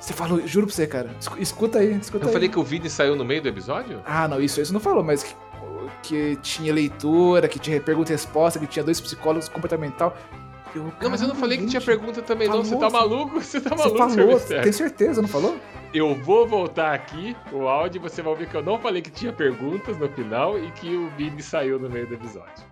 Você 0.00 0.12
falou, 0.12 0.46
juro 0.46 0.66
pra 0.66 0.74
você, 0.74 0.86
cara. 0.86 1.10
Escu- 1.20 1.38
Escuta 1.38 1.78
aí, 1.80 1.92
escuta 2.00 2.24
Eu 2.24 2.28
aí. 2.28 2.32
falei 2.32 2.48
que 2.48 2.58
o 2.58 2.62
Vini 2.62 2.88
saiu 2.88 3.14
no 3.16 3.24
meio 3.24 3.42
do 3.42 3.48
episódio? 3.48 4.00
Ah, 4.06 4.26
não, 4.28 4.40
isso, 4.40 4.60
isso 4.60 4.72
não 4.72 4.80
falou, 4.80 5.02
mas 5.04 5.22
que, 5.22 5.34
que 6.02 6.36
tinha 6.36 6.72
leitura, 6.72 7.46
que 7.48 7.58
tinha 7.58 7.80
pergunta 7.80 8.10
e 8.12 8.14
resposta, 8.14 8.58
que 8.58 8.66
tinha 8.66 8.84
dois 8.84 9.00
psicólogos 9.00 9.48
comportamental. 9.48 10.16
Eu, 10.74 10.92
Não, 11.00 11.10
mas 11.10 11.20
eu 11.20 11.28
não 11.28 11.34
falei 11.34 11.58
que 11.58 11.66
tinha 11.66 11.80
gente, 11.80 11.86
pergunta 11.86 12.22
também, 12.22 12.46
não. 12.48 12.62
Você 12.62 12.70
falou, 12.74 12.80
tá 12.80 12.90
maluco? 12.98 13.40
Você 13.42 13.60
tá 13.60 13.70
Você 13.76 13.82
maluco, 13.88 14.10
seu 14.10 14.38
falou, 14.38 14.62
tem 14.62 14.72
certeza, 14.72 15.20
não 15.20 15.28
falou? 15.28 15.56
Eu 15.92 16.14
vou 16.14 16.46
voltar 16.46 16.94
aqui, 16.94 17.34
o 17.50 17.66
áudio, 17.66 17.98
e 17.98 18.02
você 18.02 18.20
vai 18.22 18.30
ouvir 18.32 18.46
que 18.48 18.54
eu 18.56 18.62
não 18.62 18.78
falei 18.78 19.00
que 19.02 19.10
tinha 19.10 19.32
perguntas 19.32 19.98
no 19.98 20.08
final 20.10 20.58
e 20.58 20.70
que 20.72 20.94
o 20.94 21.10
Vini 21.16 21.42
saiu 21.42 21.78
no 21.78 21.88
meio 21.90 22.06
do 22.06 22.14
episódio. 22.14 22.64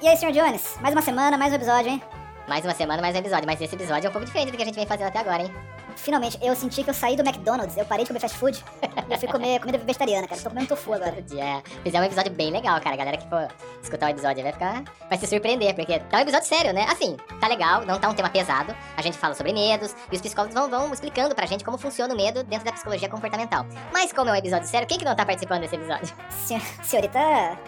E 0.00 0.06
aí, 0.06 0.16
Sr. 0.16 0.30
Jones? 0.30 0.78
Mais 0.80 0.94
uma 0.94 1.02
semana, 1.02 1.36
mais 1.36 1.52
um 1.52 1.56
episódio, 1.56 1.90
hein? 1.90 2.02
Mais 2.46 2.64
uma 2.64 2.72
semana, 2.72 3.02
mais 3.02 3.16
um 3.16 3.18
episódio. 3.18 3.46
Mas 3.46 3.60
esse 3.60 3.74
episódio 3.74 4.06
é 4.06 4.08
um 4.08 4.12
pouco 4.12 4.24
diferente 4.24 4.52
do 4.52 4.56
que 4.56 4.62
a 4.62 4.64
gente 4.64 4.76
vem 4.76 4.86
fazendo 4.86 5.08
até 5.08 5.18
agora, 5.18 5.42
hein? 5.42 5.52
Finalmente, 5.96 6.38
eu 6.40 6.54
senti 6.54 6.84
que 6.84 6.90
eu 6.90 6.94
saí 6.94 7.16
do 7.16 7.22
McDonald's, 7.22 7.76
eu 7.76 7.84
parei 7.84 8.04
de 8.04 8.08
comer 8.08 8.20
fast 8.20 8.38
food 8.38 8.64
e 9.08 9.12
eu 9.12 9.18
fui 9.18 9.26
comer 9.26 9.58
comida 9.60 9.76
vegetariana, 9.76 10.28
cara. 10.28 10.40
Tô 10.40 10.50
comendo 10.50 10.68
tofu 10.68 10.92
agora. 10.92 11.18
É, 11.36 11.62
fizemos 11.82 12.04
um 12.06 12.10
episódio 12.10 12.32
bem 12.32 12.52
legal, 12.52 12.80
cara. 12.80 12.94
A 12.94 12.96
galera 12.96 13.16
que 13.16 13.28
for 13.28 13.48
escutar 13.82 14.06
o 14.06 14.10
episódio 14.10 14.40
vai 14.40 14.52
ficar. 14.52 14.84
Vai 15.08 15.18
se 15.18 15.26
surpreender, 15.26 15.74
porque 15.74 15.98
tá 15.98 16.18
um 16.18 16.20
episódio 16.20 16.46
sério, 16.46 16.72
né? 16.72 16.86
Assim, 16.88 17.16
tá 17.40 17.48
legal, 17.48 17.84
não 17.84 17.98
tá 17.98 18.08
um 18.08 18.14
tema 18.14 18.30
pesado. 18.30 18.72
A 18.96 19.02
gente 19.02 19.18
fala 19.18 19.34
sobre 19.34 19.52
medos 19.52 19.96
e 20.12 20.14
os 20.14 20.22
psicólogos 20.22 20.54
vão, 20.54 20.70
vão 20.70 20.92
explicando 20.92 21.34
pra 21.34 21.44
gente 21.44 21.64
como 21.64 21.76
funciona 21.76 22.14
o 22.14 22.16
medo 22.16 22.44
dentro 22.44 22.64
da 22.64 22.72
psicologia 22.72 23.08
comportamental. 23.08 23.66
Mas 23.92 24.12
como 24.12 24.30
é 24.30 24.32
um 24.34 24.36
episódio 24.36 24.68
sério, 24.68 24.86
quem 24.86 24.96
que 24.96 25.04
não 25.04 25.16
tá 25.16 25.26
participando 25.26 25.62
desse 25.62 25.74
episódio? 25.74 26.14
Senhor, 26.30 26.62
senhorita. 26.84 27.18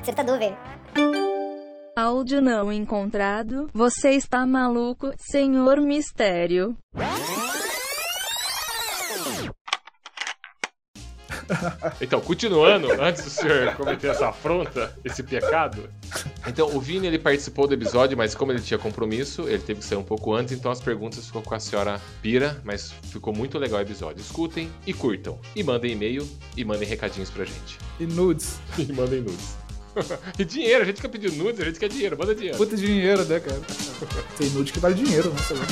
Senhorita 0.02 0.24
Duver. 0.24 1.19
Áudio 2.00 2.40
não 2.40 2.72
encontrado. 2.72 3.68
Você 3.74 4.12
está 4.12 4.46
maluco, 4.46 5.12
senhor 5.18 5.82
mistério. 5.82 6.74
Então, 12.00 12.20
continuando, 12.20 12.92
antes 13.02 13.24
do 13.24 13.30
senhor 13.30 13.74
cometer 13.74 14.06
essa 14.06 14.28
afronta, 14.28 14.96
esse 15.04 15.20
pecado. 15.20 15.90
Então, 16.46 16.74
o 16.76 16.80
Vini 16.80 17.08
ele 17.08 17.18
participou 17.18 17.66
do 17.66 17.74
episódio, 17.74 18.16
mas 18.16 18.36
como 18.36 18.52
ele 18.52 18.60
tinha 18.60 18.78
compromisso, 18.78 19.48
ele 19.48 19.58
teve 19.58 19.80
que 19.80 19.84
sair 19.84 19.98
um 19.98 20.04
pouco 20.04 20.32
antes, 20.32 20.56
então 20.56 20.70
as 20.70 20.80
perguntas 20.80 21.26
ficou 21.26 21.42
com 21.42 21.52
a 21.52 21.58
senhora 21.58 22.00
Pira, 22.22 22.62
mas 22.64 22.92
ficou 23.10 23.34
muito 23.34 23.58
legal 23.58 23.80
o 23.80 23.82
episódio. 23.82 24.20
Escutem 24.20 24.70
e 24.86 24.94
curtam. 24.94 25.40
E 25.56 25.64
mandem 25.64 25.90
e-mail 25.90 26.24
e 26.56 26.64
mandem 26.64 26.88
recadinhos 26.88 27.30
pra 27.30 27.44
gente. 27.44 27.78
E 27.98 28.06
nudes. 28.06 28.60
E 28.78 28.92
mandem 28.92 29.20
nudes. 29.20 29.59
e 30.38 30.44
dinheiro, 30.44 30.82
a 30.82 30.86
gente 30.86 31.00
quer 31.00 31.08
pedir 31.08 31.32
nudes, 31.32 31.60
a 31.60 31.64
gente 31.64 31.78
quer 31.78 31.88
dinheiro, 31.88 32.16
manda 32.18 32.34
dinheiro. 32.34 32.56
Puta 32.56 32.76
dinheiro, 32.76 33.24
né, 33.24 33.40
cara? 33.40 33.60
Tem 34.36 34.50
nude 34.50 34.72
que 34.72 34.78
vale 34.78 34.94
dinheiro, 34.94 35.30
não 35.30 35.38
sei 35.38 35.56
lá. 35.56 35.66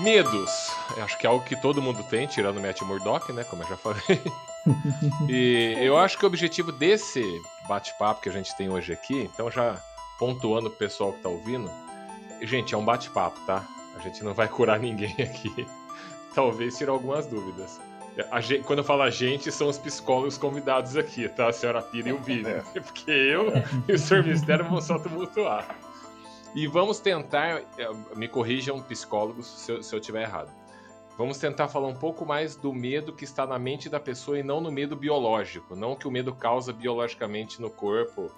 Medos. 0.00 0.73
Acho 1.02 1.18
que 1.18 1.26
é 1.26 1.30
algo 1.30 1.44
que 1.44 1.56
todo 1.60 1.82
mundo 1.82 2.02
tem, 2.04 2.26
tirando 2.26 2.58
o 2.58 2.60
Matt 2.62 2.80
Murdock, 2.82 3.32
né? 3.32 3.44
Como 3.44 3.62
eu 3.62 3.68
já 3.68 3.76
falei. 3.76 4.22
e 5.28 5.76
eu 5.80 5.96
acho 5.96 6.18
que 6.18 6.24
o 6.24 6.28
objetivo 6.28 6.72
desse 6.72 7.22
bate-papo 7.68 8.20
que 8.22 8.28
a 8.28 8.32
gente 8.32 8.56
tem 8.56 8.70
hoje 8.70 8.92
aqui, 8.92 9.28
então 9.32 9.50
já 9.50 9.82
pontuando 10.18 10.70
pro 10.70 10.78
pessoal 10.78 11.12
que 11.12 11.20
tá 11.22 11.28
ouvindo, 11.28 11.70
gente, 12.42 12.74
é 12.74 12.78
um 12.78 12.84
bate-papo, 12.84 13.38
tá? 13.46 13.66
A 13.96 14.00
gente 14.00 14.22
não 14.24 14.34
vai 14.34 14.48
curar 14.48 14.78
ninguém 14.78 15.14
aqui. 15.22 15.66
Talvez 16.34 16.76
tirar 16.76 16.92
algumas 16.92 17.26
dúvidas. 17.26 17.80
Gente- 18.40 18.62
quando 18.64 18.78
eu 18.80 18.84
falo 18.84 19.02
a 19.02 19.10
gente, 19.10 19.50
são 19.50 19.68
os 19.68 19.78
psicólogos 19.78 20.38
convidados 20.38 20.96
aqui, 20.96 21.28
tá? 21.28 21.48
A 21.48 21.52
senhora 21.52 21.82
Pira 21.82 22.08
e 22.08 22.12
o 22.12 22.18
Vini. 22.18 22.44
Porque 22.72 23.10
eu 23.10 23.52
e 23.88 23.92
o 23.92 23.98
Sr. 23.98 24.24
Mistério 24.24 24.64
vão 24.68 24.80
só 24.80 24.98
tumultuar. 24.98 25.66
E 26.54 26.68
vamos 26.68 27.00
tentar, 27.00 27.62
eh, 27.76 27.90
me 28.14 28.28
corrijam 28.28 28.80
psicólogos 28.80 29.46
se 29.46 29.72
eu, 29.72 29.82
se 29.82 29.94
eu 29.94 30.00
tiver 30.00 30.22
errado. 30.22 30.50
Vamos 31.16 31.38
tentar 31.38 31.68
falar 31.68 31.86
um 31.86 31.94
pouco 31.94 32.26
mais 32.26 32.56
do 32.56 32.72
medo 32.72 33.12
que 33.12 33.24
está 33.24 33.46
na 33.46 33.58
mente 33.58 33.88
da 33.88 34.00
pessoa 34.00 34.38
e 34.38 34.42
não 34.42 34.60
no 34.60 34.70
medo 34.70 34.96
biológico. 34.96 35.76
Não 35.76 35.94
que 35.94 36.08
o 36.08 36.10
medo 36.10 36.34
causa 36.34 36.72
biologicamente 36.72 37.62
no 37.62 37.70
corpo, 37.70 38.32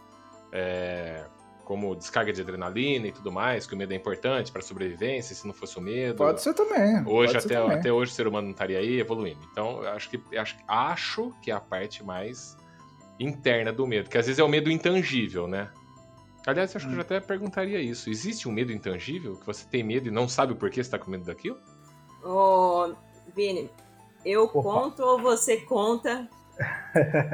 é, 0.52 1.25
como 1.64 1.97
descarga 1.97 2.33
de 2.33 2.42
adrenalina 2.42 3.06
e 3.06 3.12
tudo 3.12 3.33
mais, 3.33 3.66
que 3.66 3.75
o 3.75 3.76
medo 3.76 3.92
é 3.92 3.97
importante 3.97 4.52
para 4.52 4.61
a 4.61 4.64
sobrevivência, 4.64 5.35
se 5.35 5.47
não 5.47 5.54
fosse 5.54 5.78
o 5.78 5.80
medo. 5.80 6.18
Pode 6.18 6.42
ser 6.42 6.52
também. 6.52 7.02
Hoje, 7.06 7.33
ser 7.33 7.38
até, 7.38 7.61
também. 7.61 7.78
até 7.78 7.92
hoje, 7.92 8.12
o 8.12 8.14
ser 8.14 8.26
humano 8.26 8.49
não 8.49 8.52
estaria 8.52 8.78
aí 8.78 9.00
evoluindo. 9.00 9.40
Então, 9.50 9.80
acho 9.83 10.11
que, 10.11 10.37
acho, 10.37 10.56
acho 10.68 11.33
que 11.40 11.50
é 11.50 11.54
a 11.54 11.61
parte 11.61 12.04
mais 12.04 12.59
interna 13.18 13.73
do 13.73 13.87
medo, 13.87 14.11
que 14.11 14.18
às 14.18 14.26
vezes 14.26 14.38
é 14.38 14.45
o 14.45 14.49
medo 14.49 14.71
intangível, 14.71 15.49
né? 15.49 15.71
Aliás, 16.47 16.76
acho 16.76 16.87
que 16.87 16.92
eu 16.92 16.97
já 16.97 17.02
até 17.02 17.18
perguntaria 17.18 17.80
isso. 17.80 18.09
Existe 18.09 18.49
um 18.49 18.52
medo 18.52 18.71
intangível 18.71 19.37
que 19.37 19.47
você 19.47 19.66
tem 19.66 19.83
medo 19.83 20.06
e 20.06 20.11
não 20.12 20.28
sabe 20.28 20.52
o 20.52 20.56
porquê 20.56 20.85
você 20.85 20.90
tá 20.90 20.99
com 20.99 21.11
medo 21.11 21.25
daquilo? 21.25 21.59
Ô, 22.26 22.92
Vini, 23.35 23.71
eu 24.25 24.45
Opa. 24.45 24.62
conto 24.62 25.02
ou 25.02 25.21
você 25.21 25.59
conta 25.59 26.28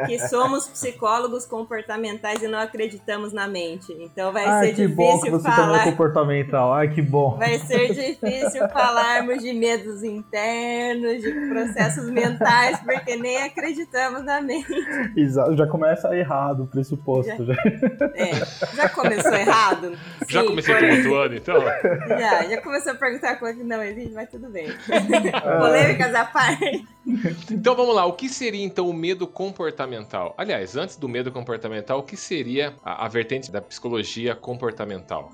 que 0.06 0.18
somos 0.28 0.66
psicólogos 0.66 1.46
comportamentais 1.46 2.42
e 2.42 2.48
não 2.48 2.58
acreditamos 2.58 3.32
na 3.32 3.46
mente. 3.46 3.92
Então 4.00 4.32
vai 4.32 4.44
Ai, 4.44 4.66
ser 4.68 4.74
que 4.74 4.88
bom 4.88 5.20
que 5.20 5.30
difícil 5.30 5.38
você 5.38 5.44
também 5.48 5.62
é 5.62 5.66
falar. 5.66 5.84
comportamental. 5.84 6.72
Ai, 6.74 6.88
que 6.88 7.02
bom. 7.02 7.36
Vai 7.36 7.58
ser 7.58 7.94
difícil 7.94 8.68
falarmos 8.70 9.42
de 9.42 9.52
medos 9.52 10.02
internos, 10.02 11.22
de 11.22 11.30
processos 11.48 12.10
mentais, 12.10 12.80
porque 12.80 13.16
nem 13.16 13.42
acreditamos 13.42 14.24
na 14.24 14.40
mente. 14.40 14.72
Exato, 15.16 15.56
já 15.56 15.66
começa 15.66 16.14
errado 16.16 16.64
o 16.64 16.66
pressuposto. 16.66 17.44
Já. 17.44 17.54
É, 18.14 18.32
já 18.74 18.88
começou 18.88 19.34
errado? 19.34 19.96
Já 20.28 20.40
Sim, 20.40 20.46
comecei 20.48 20.74
tumultuando, 20.74 21.36
então? 21.36 21.60
Já, 22.08 22.42
já 22.44 22.60
começou 22.60 22.92
a 22.92 22.94
perguntar 22.96 23.36
coisa 23.36 23.58
que 23.58 23.64
não 23.64 23.82
existe, 23.82 24.12
mas 24.12 24.28
tudo 24.30 24.48
bem. 24.48 24.66
Polêmicas 25.60 26.14
à 26.14 26.24
parte. 26.24 26.86
Então 27.50 27.74
vamos 27.74 27.94
lá, 27.94 28.06
o 28.06 28.12
que 28.12 28.28
seria 28.28 28.64
então 28.64 28.88
o 28.88 28.92
medo 28.92 29.11
comportamental? 29.26 30.34
Aliás, 30.36 30.76
antes 30.76 30.96
do 30.96 31.08
medo 31.08 31.30
comportamental, 31.30 31.98
o 31.98 32.02
que 32.02 32.16
seria 32.16 32.74
a, 32.84 33.06
a 33.06 33.08
vertente 33.08 33.50
da 33.50 33.60
psicologia 33.60 34.34
comportamental? 34.34 35.30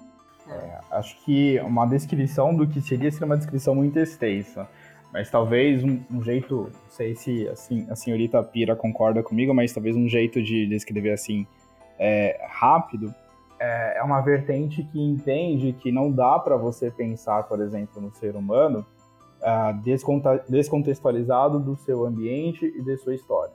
Acho 0.91 1.17
que 1.25 1.61
uma 1.61 1.87
descrição 1.87 2.55
do 2.55 2.67
que 2.67 2.81
seria 2.81 3.11
seria 3.11 3.27
uma 3.27 3.37
descrição 3.37 3.75
muito 3.75 3.99
extensa. 3.99 4.69
Mas 5.13 5.31
talvez 5.31 5.83
um, 5.83 6.01
um 6.11 6.23
jeito, 6.23 6.71
não 6.73 6.91
sei 6.91 7.15
se 7.15 7.49
assim, 7.49 7.87
a 7.91 7.97
senhorita 7.97 8.43
Pira 8.43 8.77
concorda 8.77 9.23
comigo, 9.23 9.55
mas 9.55 9.73
talvez 9.73 9.97
um 9.97 10.09
jeito 10.09 10.43
de 10.43 10.67
descrever 10.67 11.13
assim 11.13 11.47
é, 11.99 12.39
rápido 12.51 13.15
é, 13.59 13.99
é 13.99 14.03
uma 14.03 14.21
vertente 14.21 14.83
que 14.85 15.01
entende 15.01 15.73
que 15.73 15.91
não 15.91 16.13
dá 16.13 16.39
para 16.39 16.57
você 16.57 16.91
pensar, 16.91 17.45
por 17.45 17.61
exemplo, 17.61 18.01
no 18.01 18.15
ser 18.15 18.37
humano 18.37 18.87
desconta- 19.83 20.45
descontextualizado 20.49 21.59
do 21.59 21.77
seu 21.77 22.05
ambiente 22.05 22.67
e 22.67 22.83
de 22.83 22.97
sua 22.99 23.15
história. 23.15 23.53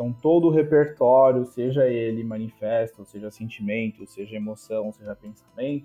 Então 0.00 0.16
todo 0.22 0.46
o 0.46 0.50
repertório, 0.50 1.44
seja 1.44 1.86
ele 1.86 2.24
manifesto, 2.24 3.04
seja 3.04 3.30
sentimento, 3.30 4.06
seja 4.06 4.34
emoção, 4.34 4.90
seja 4.92 5.14
pensamento, 5.14 5.84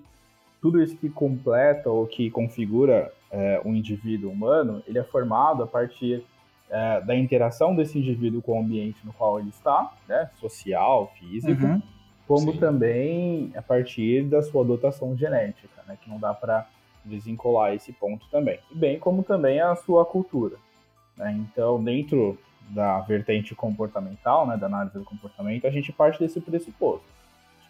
tudo 0.61 0.81
isso 0.81 0.95
que 0.95 1.09
completa 1.09 1.89
ou 1.89 2.07
que 2.07 2.31
configura 2.31 3.11
é, 3.29 3.61
um 3.65 3.75
indivíduo 3.75 4.31
humano, 4.31 4.81
ele 4.87 4.97
é 4.97 5.03
formado 5.03 5.63
a 5.63 5.67
partir 5.67 6.23
é, 6.69 7.01
da 7.01 7.13
interação 7.13 7.75
desse 7.75 7.99
indivíduo 7.99 8.41
com 8.41 8.57
o 8.57 8.63
ambiente 8.63 9.05
no 9.05 9.11
qual 9.11 9.37
ele 9.37 9.49
está, 9.49 9.93
né, 10.07 10.29
social, 10.39 11.11
físico, 11.19 11.65
Uhum. 11.65 11.81
como 12.25 12.53
Sim. 12.53 12.57
também 12.57 13.51
a 13.53 13.61
partir 13.61 14.23
da 14.23 14.41
sua 14.41 14.63
dotação 14.63 15.13
genética, 15.17 15.83
né, 15.85 15.97
que 16.01 16.09
não 16.09 16.17
dá 16.19 16.33
para 16.33 16.65
desencolar 17.03 17.75
esse 17.75 17.91
ponto 17.91 18.25
também. 18.31 18.59
E 18.71 18.77
bem 18.77 18.97
como 18.97 19.23
também 19.23 19.59
a 19.59 19.75
sua 19.75 20.05
cultura. 20.05 20.55
né. 21.17 21.37
Então, 21.51 21.83
dentro 21.83 22.37
da 22.69 22.99
vertente 23.01 23.53
comportamental, 23.55 24.45
né, 24.47 24.57
da 24.57 24.65
análise 24.65 24.97
do 24.97 25.05
comportamento, 25.05 25.65
a 25.67 25.69
gente 25.69 25.91
parte 25.91 26.19
desse 26.19 26.39
pressuposto 26.41 27.05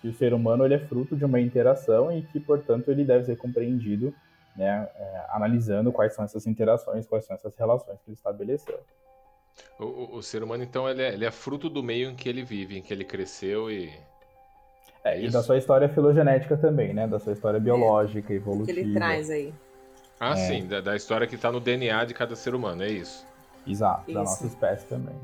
que 0.01 0.07
o 0.09 0.13
ser 0.13 0.33
humano 0.33 0.63
ele 0.65 0.73
é 0.75 0.79
fruto 0.79 1.15
de 1.15 1.25
uma 1.25 1.39
interação 1.39 2.11
e 2.15 2.21
que, 2.21 2.39
portanto, 2.39 2.89
ele 2.91 3.03
deve 3.03 3.23
ser 3.25 3.37
compreendido, 3.37 4.13
né, 4.55 4.87
é, 4.95 5.25
analisando 5.29 5.91
quais 5.91 6.13
são 6.13 6.23
essas 6.23 6.45
interações, 6.45 7.07
quais 7.07 7.25
são 7.25 7.35
essas 7.35 7.55
relações 7.57 7.97
que 8.03 8.09
ele 8.09 8.15
estabeleceu. 8.15 8.79
O, 9.79 9.83
o- 9.85 10.15
o 10.17 10.23
ser 10.23 10.43
humano, 10.43 10.63
então, 10.63 10.87
ele 10.87 11.01
é, 11.01 11.13
ele 11.13 11.25
é 11.25 11.31
fruto 11.31 11.69
do 11.69 11.81
meio 11.81 12.09
em 12.11 12.15
que 12.15 12.29
ele 12.29 12.43
vive, 12.43 12.77
em 12.77 12.81
que 12.81 12.93
ele 12.93 13.03
cresceu 13.03 13.71
e. 13.71 13.91
É, 15.03 15.19
e 15.19 15.25
Isso. 15.25 15.33
da 15.33 15.41
sua 15.43 15.57
história 15.57 15.87
filogenética 15.89 16.55
também, 16.57 16.93
né, 16.93 17.07
da 17.07 17.19
sua 17.19 17.33
história 17.33 17.59
biológica, 17.59 18.27
Que 18.27 18.33
evolutiva. 18.33 18.79
ele 18.79 18.93
traz 18.93 19.29
aí. 19.29 19.53
Ah, 20.19 20.31
É. 20.33 20.35
sim, 20.35 20.67
da, 20.67 20.81
da 20.81 20.95
história 20.95 21.25
que 21.27 21.37
tá 21.37 21.51
no 21.51 21.59
DNA 21.59 22.05
de 22.05 22.13
cada 22.13 22.35
ser 22.35 22.53
humano, 22.55 22.83
é 22.83 22.89
isso. 22.89 23.25
Exato, 23.67 24.05
da 24.05 24.11
Isso. 24.11 24.19
nossa 24.19 24.45
espécie 24.47 24.85
também. 24.87 25.15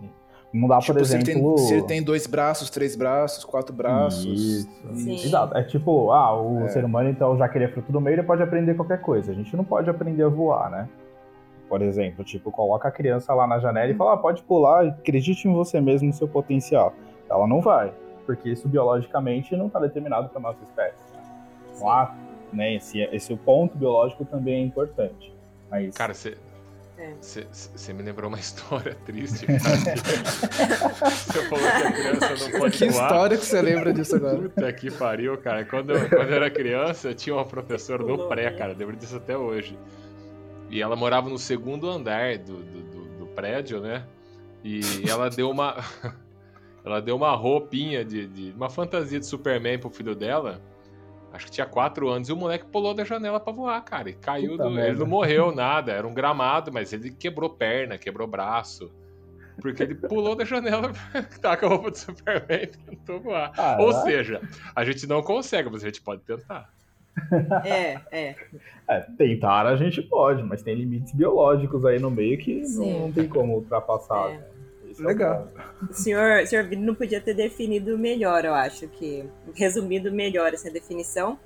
Não 0.54 0.68
dá, 0.68 0.76
por 0.78 0.84
Tipo, 0.84 1.06
se 1.06 1.14
ele, 1.16 1.24
exemplo... 1.24 1.56
tem, 1.56 1.66
se 1.66 1.74
ele 1.74 1.84
tem 1.84 2.04
dois 2.04 2.28
braços, 2.28 2.70
três 2.70 2.96
braços, 2.96 3.46
quatro 3.46 3.74
braços. 3.74 4.26
Isso. 4.26 4.70
Exato. 5.28 5.56
É 5.58 5.64
tipo, 5.64 6.12
ah, 6.12 6.36
o 6.42 6.66
É. 6.66 6.68
ser 6.68 6.84
humano, 6.84 7.10
então, 7.10 7.38
já 7.38 7.48
que 7.48 7.58
ele 7.58 7.66
é 7.66 7.68
fruto 7.70 7.90
do 7.92 8.02
meio, 8.02 8.16
ele 8.16 8.24
pode 8.24 8.44
aprender 8.44 8.74
qualquer 8.76 9.00
coisa. 9.00 9.32
A 9.32 9.36
gente 9.36 9.56
não 9.56 9.64
pode 9.64 9.90
aprender 9.90 10.24
a 10.24 10.28
voar, 10.28 10.70
né? 10.70 10.90
Por 11.70 11.82
exemplo, 11.82 12.22
tipo, 12.26 12.52
coloca 12.52 12.86
a 12.90 12.92
criança 12.92 13.34
lá 13.34 13.48
na 13.48 13.60
janela 13.60 13.90
e 13.90 13.96
fala, 13.96 14.14
ah, 14.16 14.18
pode 14.18 14.44
pular, 14.44 14.88
acredite 14.88 15.48
em 15.48 15.54
você 15.54 15.80
mesmo, 15.80 16.08
no 16.10 16.14
seu 16.14 16.28
potencial. 16.28 16.94
Ela 17.30 17.48
não 17.48 17.62
vai, 17.62 17.94
porque 18.26 18.50
isso 18.50 18.68
biologicamente 18.68 19.56
não 19.56 19.68
está 19.68 19.80
determinado 19.80 20.28
para 20.28 20.42
nossa 20.42 20.62
espécie. 20.66 20.98
Não 21.80 21.90
há, 21.90 22.14
né, 22.52 22.76
esse, 22.76 23.00
esse 23.04 23.34
ponto 23.38 23.78
biológico 23.78 24.26
também 24.26 24.56
é 24.56 24.66
importante. 24.66 25.34
Mas, 25.70 25.96
Cara, 25.96 26.14
você. 26.14 26.38
É. 27.02 27.14
Você 27.20 27.94
me 27.94 28.04
lembrou 28.04 28.28
uma 28.30 28.38
história 28.40 28.94
triste, 29.06 29.46
cara. 29.48 29.60
Você 31.10 31.50
falou 31.50 31.60
que 31.66 31.88
a 31.88 31.92
criança 31.92 32.50
não 32.52 32.60
pode 32.60 32.78
Que 32.78 32.90
voar. 32.90 33.04
história 33.04 33.38
que 33.38 33.46
você 33.46 33.62
lembra 33.62 33.94
disso 33.94 34.16
agora? 34.16 34.38
Puta 34.38 34.74
que 34.74 34.92
pariu, 34.92 35.38
cara. 35.38 35.66
Quando 35.66 35.92
eu, 35.94 36.10
quando 36.10 36.30
eu 36.30 36.36
era 36.36 36.50
criança, 36.52 37.10
eu 37.10 37.16
tinha 37.16 37.36
uma 37.36 37.46
professora 37.46 38.04
no 38.04 38.10
Pulou, 38.10 38.30
pré, 38.30 38.52
né? 38.52 38.58
cara. 38.58 38.76
Lembro 38.78 38.96
disso 38.96 39.18
até 39.18 39.36
hoje. 39.38 39.78
E 40.70 40.82
ela 40.82 40.96
morava 40.96 41.28
no 41.30 41.38
segundo 41.40 41.90
andar 41.90 42.38
do, 42.38 42.58
do, 42.58 42.82
do- 42.84 43.18
do 43.20 43.26
prédio, 43.28 43.82
né? 43.82 44.06
E 44.64 44.82
ela 45.10 45.30
deu 45.30 45.50
uma. 45.50 45.78
ela 46.86 47.02
deu 47.02 47.16
uma 47.16 47.36
roupinha 47.36 48.06
de, 48.06 48.28
de. 48.28 48.52
Uma 48.56 48.70
fantasia 48.70 49.20
de 49.20 49.26
Superman 49.26 49.80
pro 49.80 49.90
filho 49.90 50.14
dela. 50.16 50.62
Acho 51.34 51.46
que 51.46 51.52
tinha 51.52 51.66
quatro 51.66 52.10
anos 52.10 52.28
e 52.28 52.34
o 52.34 52.36
moleque 52.36 52.66
pulou 52.66 52.94
da 52.94 53.04
janela 53.06 53.40
pra 53.40 53.54
voar, 53.54 53.82
cara. 53.84 54.10
E 54.10 54.14
caiu. 54.14 54.52
Puta 54.52 54.64
do- 54.70 54.80
ele 54.80 55.00
não 55.00 55.08
morreu 55.08 55.54
nada. 55.56 55.92
Era 55.94 56.06
um 56.06 56.14
gramado, 56.14 56.72
mas 56.74 56.92
ele 56.92 57.10
quebrou 57.12 57.50
perna, 57.50 57.98
quebrou 57.98 58.28
braço. 58.28 58.92
Porque 59.62 59.84
ele 59.84 59.96
pulou 59.96 60.36
da 60.36 60.44
janela, 60.44 60.92
tá 61.42 61.56
com 61.56 61.66
a 61.68 61.70
roupa 61.70 61.92
de 61.92 62.00
Superman 62.00 62.64
e 62.64 62.68
tentou 62.68 63.20
voar. 63.22 63.52
Ah, 63.58 63.78
Ou 63.80 63.94
seja, 63.94 64.42
a 64.76 64.84
gente 64.84 65.06
não 65.08 65.22
consegue, 65.22 65.70
mas 65.70 65.84
a 65.84 65.88
gente 65.88 66.02
pode 66.02 66.22
tentar. 66.24 66.70
É, 67.64 68.00
é. 68.12 68.36
é, 68.88 69.00
tentar 69.18 69.68
a 69.68 69.76
gente 69.76 70.02
pode, 70.02 70.42
mas 70.44 70.64
tem 70.64 70.74
limites 70.76 71.14
biológicos 71.14 71.86
aí 71.86 72.00
no 72.00 72.10
meio 72.10 72.38
que 72.38 72.62
não, 72.76 73.00
não 73.02 73.12
tem 73.12 73.28
como 73.28 73.54
ultrapassar. 73.56 74.32
É. 74.32 74.51
Esse 74.92 75.02
é 75.02 75.06
o 75.06 75.08
Legal. 75.08 75.48
ponto. 75.48 75.92
O 75.92 75.94
senhor, 75.94 76.44
o 76.44 76.48
senhor 76.48 76.66
Vini 76.66 76.86
não 76.86 76.96
podia 76.96 77.22
ter 77.22 77.34
definido 77.34 77.98
melhor, 77.98 78.46
eu 78.46 78.54
acho 78.54 78.88
que. 78.88 79.26
Resumido 79.54 80.12
melhor 80.12 80.54
essa 80.54 80.70
definição. 80.70 81.40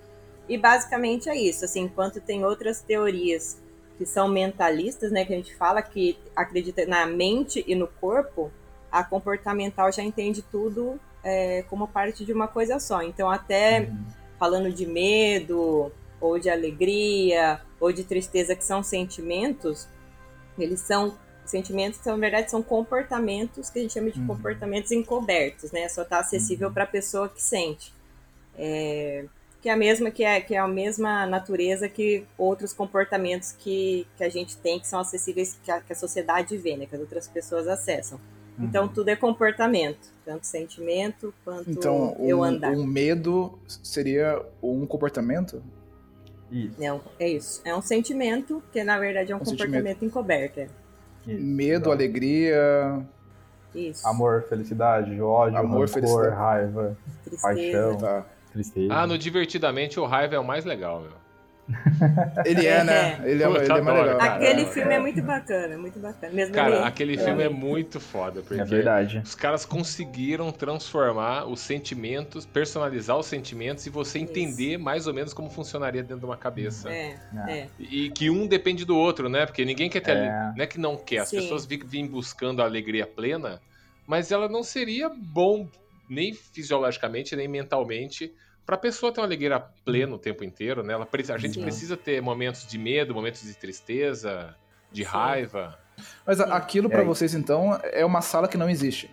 E 0.47 0.57
basicamente 0.57 1.29
é 1.29 1.35
isso. 1.35 1.65
Assim, 1.65 1.81
enquanto 1.81 2.19
tem 2.21 2.43
outras 2.45 2.81
teorias 2.81 3.61
que 3.97 4.05
são 4.05 4.27
mentalistas, 4.27 5.11
né? 5.11 5.25
Que 5.25 5.33
a 5.33 5.37
gente 5.37 5.55
fala 5.55 5.81
que 5.81 6.17
acredita 6.35 6.85
na 6.85 7.05
mente 7.05 7.63
e 7.65 7.75
no 7.75 7.87
corpo, 7.87 8.51
a 8.91 9.03
comportamental 9.03 9.91
já 9.91 10.03
entende 10.03 10.41
tudo 10.41 10.99
é, 11.23 11.63
como 11.63 11.87
parte 11.87 12.25
de 12.25 12.33
uma 12.33 12.47
coisa 12.47 12.79
só. 12.79 13.01
Então, 13.01 13.29
até 13.29 13.91
falando 14.37 14.71
de 14.71 14.85
medo, 14.85 15.91
ou 16.19 16.39
de 16.39 16.49
alegria, 16.49 17.61
ou 17.79 17.91
de 17.91 18.03
tristeza, 18.03 18.55
que 18.55 18.63
são 18.63 18.83
sentimentos, 18.83 19.87
eles 20.57 20.79
são 20.81 21.17
sentimentos 21.51 21.99
que, 21.99 22.07
na 22.09 22.15
verdade, 22.15 22.49
são 22.51 22.61
comportamentos 22.63 23.69
que 23.69 23.79
a 23.79 23.81
gente 23.81 23.93
chama 23.93 24.11
de 24.11 24.19
Uhum. 24.19 24.27
comportamentos 24.27 24.91
encobertos, 24.91 25.71
né? 25.71 25.87
Só 25.89 26.01
está 26.03 26.19
acessível 26.19 26.71
para 26.71 26.83
a 26.83 26.87
pessoa 26.87 27.27
que 27.29 27.41
sente. 27.41 27.93
É, 28.57 29.25
que 29.61 29.69
é 29.69 29.71
a 29.73 29.75
mesma 29.77 30.11
que 30.11 30.23
é, 30.23 30.39
que 30.39 30.53
é 30.55 30.59
a 30.59 30.67
mesma 30.67 31.25
natureza 31.25 31.89
que 31.89 32.23
outros 32.37 32.71
comportamentos 32.71 33.51
que, 33.51 34.05
que 34.15 34.23
a 34.23 34.29
gente 34.29 34.55
tem 34.57 34.79
que 34.79 34.87
são 34.87 34.99
acessíveis 34.99 35.57
que 35.63 35.71
a, 35.71 35.81
que 35.81 35.91
a 35.91 35.95
sociedade 35.95 36.55
vê, 36.55 36.77
né, 36.77 36.85
que 36.85 36.95
as 36.95 37.01
outras 37.01 37.27
pessoas 37.27 37.67
acessam. 37.67 38.19
Então 38.57 38.87
tudo 38.87 39.09
é 39.09 39.15
comportamento, 39.17 40.07
tanto 40.23 40.45
sentimento 40.47 41.33
quanto 41.43 41.69
Então, 41.69 42.15
eu 42.19 42.39
um, 42.39 42.43
andar. 42.43 42.71
um 42.71 42.85
medo 42.85 43.59
seria 43.67 44.41
um 44.63 44.85
comportamento? 44.85 45.61
Isso. 46.51 46.75
Não, 46.79 47.01
é 47.19 47.27
isso. 47.27 47.61
É 47.65 47.75
um 47.75 47.81
sentimento 47.81 48.63
que 48.71 48.81
na 48.83 48.97
verdade 48.99 49.31
é 49.31 49.35
um, 49.35 49.39
Um 49.39 49.43
comportamento 49.43 49.73
sentimento. 49.73 50.05
encoberto. 50.05 50.59
é. 50.59 50.67
Isso. 51.27 51.41
Medo, 51.43 51.91
alegria. 51.91 53.05
Isso. 53.73 54.07
Amor, 54.07 54.43
felicidade, 54.47 55.19
ódio, 55.21 55.57
Amor, 55.57 55.87
rancor, 55.87 55.89
felicidade. 55.89 56.35
raiva, 56.35 56.97
tristeza. 57.23 57.41
paixão. 57.41 57.97
Tá. 57.97 58.25
tristeza. 58.53 58.93
Ah, 58.93 59.05
no 59.05 59.17
Divertidamente 59.17 59.99
o 59.99 60.05
Raiva 60.05 60.35
é 60.35 60.39
o 60.39 60.45
mais 60.45 60.63
legal, 60.63 61.01
meu. 61.01 61.11
Ele 62.45 62.65
é, 62.67 62.83
né? 62.83 63.19
Ele 63.23 63.29
é, 63.29 63.31
ele 63.33 63.43
é 63.43 63.47
legal. 63.47 64.17
cara. 64.17 64.35
Aquele 64.35 64.61
É, 64.61 64.65
filme 64.67 64.93
é 64.93 64.99
muito 64.99 65.21
bacana, 65.21 65.77
muito 65.77 65.99
bacana. 65.99 66.31
Mesmo 66.33 66.53
Cara, 66.53 66.75
ele- 66.75 66.83
aquele 66.85 67.17
filme 67.17 67.43
é 67.43 67.49
muito 67.49 67.99
foda, 67.99 68.41
porque 68.41 68.61
É 68.61 68.65
verdade. 68.65 69.21
os 69.23 69.33
caras 69.33 69.65
conseguiram 69.65 70.51
transformar 70.51 71.45
os 71.45 71.59
sentimentos, 71.59 72.45
personalizar 72.45 73.17
os 73.17 73.25
sentimentos 73.25 73.85
e 73.85 73.89
você 73.89 74.19
Isso. 74.19 74.29
entender 74.31 74.77
mais 74.77 75.07
ou 75.07 75.13
menos 75.13 75.33
como 75.33 75.49
funcionaria 75.49 76.01
dentro 76.03 76.19
de 76.19 76.25
uma 76.25 76.37
cabeça. 76.37 76.91
É, 76.91 77.15
É. 77.47 77.51
é. 77.59 77.67
E 77.79 78.09
que 78.11 78.29
um 78.29 78.45
depende 78.47 78.85
do 78.85 78.95
outro, 78.95 79.27
né? 79.27 79.45
Porque 79.45 79.65
ninguém 79.65 79.89
quer 79.89 80.01
ter. 80.01 80.15
É. 80.17 80.53
Não 80.55 80.63
é 80.63 80.67
que 80.67 80.79
não 80.79 80.95
quer, 80.97 81.19
as 81.19 81.29
Sim. 81.29 81.37
pessoas 81.37 81.65
vêm 81.65 82.05
buscando 82.05 82.61
a 82.61 82.65
alegria 82.65 83.07
plena, 83.07 83.59
mas 84.05 84.31
ela 84.31 84.47
não 84.47 84.61
seria 84.63 85.09
bom 85.09 85.67
nem 86.07 86.33
fisiologicamente, 86.33 87.35
nem 87.35 87.47
mentalmente. 87.47 88.31
Pra 88.65 88.77
pessoa 88.77 89.11
ter 89.11 89.19
uma 89.21 89.27
alegria 89.27 89.59
plena 89.59 90.15
o 90.15 90.17
tempo 90.17 90.43
inteiro, 90.43 90.81
né? 90.83 90.93
Ela, 90.93 91.07
a 91.33 91.37
gente 91.37 91.53
Sim. 91.55 91.61
precisa 91.61 91.95
ter 91.95 92.21
momentos 92.21 92.65
de 92.65 92.77
medo, 92.79 93.13
momentos 93.13 93.43
de 93.43 93.55
tristeza, 93.55 94.55
de 94.91 95.03
Sim. 95.03 95.09
raiva. 95.09 95.77
Mas 96.25 96.39
a- 96.39 96.55
aquilo 96.55 96.89
pra 96.89 97.01
É. 97.01 97.05
vocês, 97.05 97.33
então, 97.35 97.79
é 97.83 98.03
uma 98.03 98.21
sala 98.21 98.47
que 98.47 98.57
não 98.57 98.69
existe. 98.69 99.09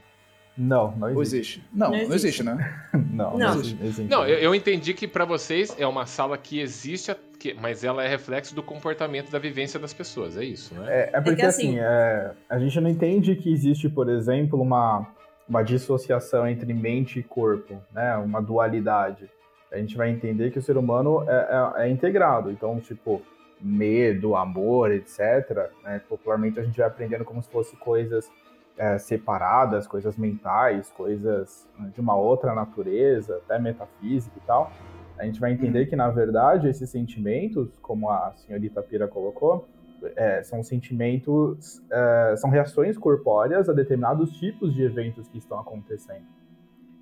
Não, 0.56 0.94
não 0.96 1.14
Ou 1.14 1.22
existe. 1.22 1.58
existe? 1.60 1.64
Não, 1.72 1.86
Não 1.90 1.96
não 1.96 1.98
existe. 2.04 2.14
existe, 2.26 2.42
né? 2.42 2.88
Não, 3.12 3.30
Não. 3.32 3.38
não 3.38 3.54
existe. 3.60 3.78
existe. 3.82 4.10
Não, 4.10 4.26
eu, 4.26 4.38
eu 4.38 4.54
entendi 4.54 4.92
que 4.94 5.06
pra 5.08 5.24
vocês 5.24 5.74
é 5.78 5.86
uma 5.86 6.04
sala 6.06 6.36
que 6.36 6.60
existe, 6.60 7.10
a- 7.10 7.16
que- 7.38 7.54
mas 7.54 7.84
ela 7.84 8.04
é 8.04 8.08
reflexo 8.08 8.54
do 8.54 8.62
comportamento 8.62 9.30
da 9.30 9.38
vivência 9.38 9.78
das 9.80 9.92
pessoas, 9.94 10.36
é 10.36 10.44
isso, 10.44 10.74
né? 10.74 10.86
É, 10.88 11.10
é 11.14 11.20
porque 11.22 11.40
que, 11.40 11.46
assim, 11.46 11.78
assim, 11.78 11.78
é, 11.80 12.32
a 12.50 12.58
gente 12.58 12.78
não 12.80 12.88
entende 12.90 13.34
que 13.36 13.50
existe, 13.52 13.88
por 13.88 14.08
exemplo, 14.10 14.60
uma, 14.60 15.06
uma 15.48 15.62
dissociação 15.62 16.46
entre 16.46 16.72
mente 16.74 17.18
e 17.18 17.22
corpo, 17.22 17.80
né? 17.92 18.14
Uma 18.16 18.40
dualidade. 18.42 19.30
A 19.72 19.78
gente 19.78 19.96
vai 19.96 20.10
entender 20.10 20.50
que 20.50 20.58
o 20.58 20.62
ser 20.62 20.76
humano 20.76 21.24
é, 21.28 21.32
é- 21.80 21.86
é 21.86 21.90
integrado. 21.90 22.50
Então, 22.50 22.78
tipo, 22.80 23.22
medo, 23.60 24.36
amor, 24.36 24.90
etc. 24.90 25.70
né? 25.82 26.00
Popularmente 26.08 26.58
a 26.58 26.62
gente 26.64 26.76
vai 26.78 26.86
aprendendo 26.86 27.24
como 27.24 27.42
se 27.42 27.48
fossem 27.48 27.78
coisas 27.78 28.30
é, 28.76 28.98
separadas, 28.98 29.86
coisas 29.86 30.16
mentais, 30.16 30.90
coisas 30.90 31.68
de 31.94 32.00
uma 32.00 32.16
outra 32.16 32.54
natureza, 32.54 33.36
até 33.44 33.58
metafísica 33.58 34.36
e 34.36 34.46
tal. 34.46 34.72
A 35.18 35.24
gente 35.24 35.38
vai 35.38 35.52
entender 35.52 35.86
que, 35.86 35.94
na 35.94 36.08
verdade, 36.10 36.68
esses 36.68 36.90
sentimentos, 36.90 37.78
como 37.80 38.10
a 38.10 38.32
senhorita 38.34 38.82
Pira 38.82 39.06
colocou, 39.06 39.68
é, 40.16 40.42
são 40.42 40.62
sentimentos, 40.64 41.80
é, 41.90 42.34
são 42.36 42.50
reações 42.50 42.98
corpóreas 42.98 43.68
a 43.68 43.72
determinados 43.72 44.32
tipos 44.32 44.74
de 44.74 44.82
eventos 44.82 45.28
que 45.28 45.38
estão 45.38 45.60
acontecendo. 45.60 46.24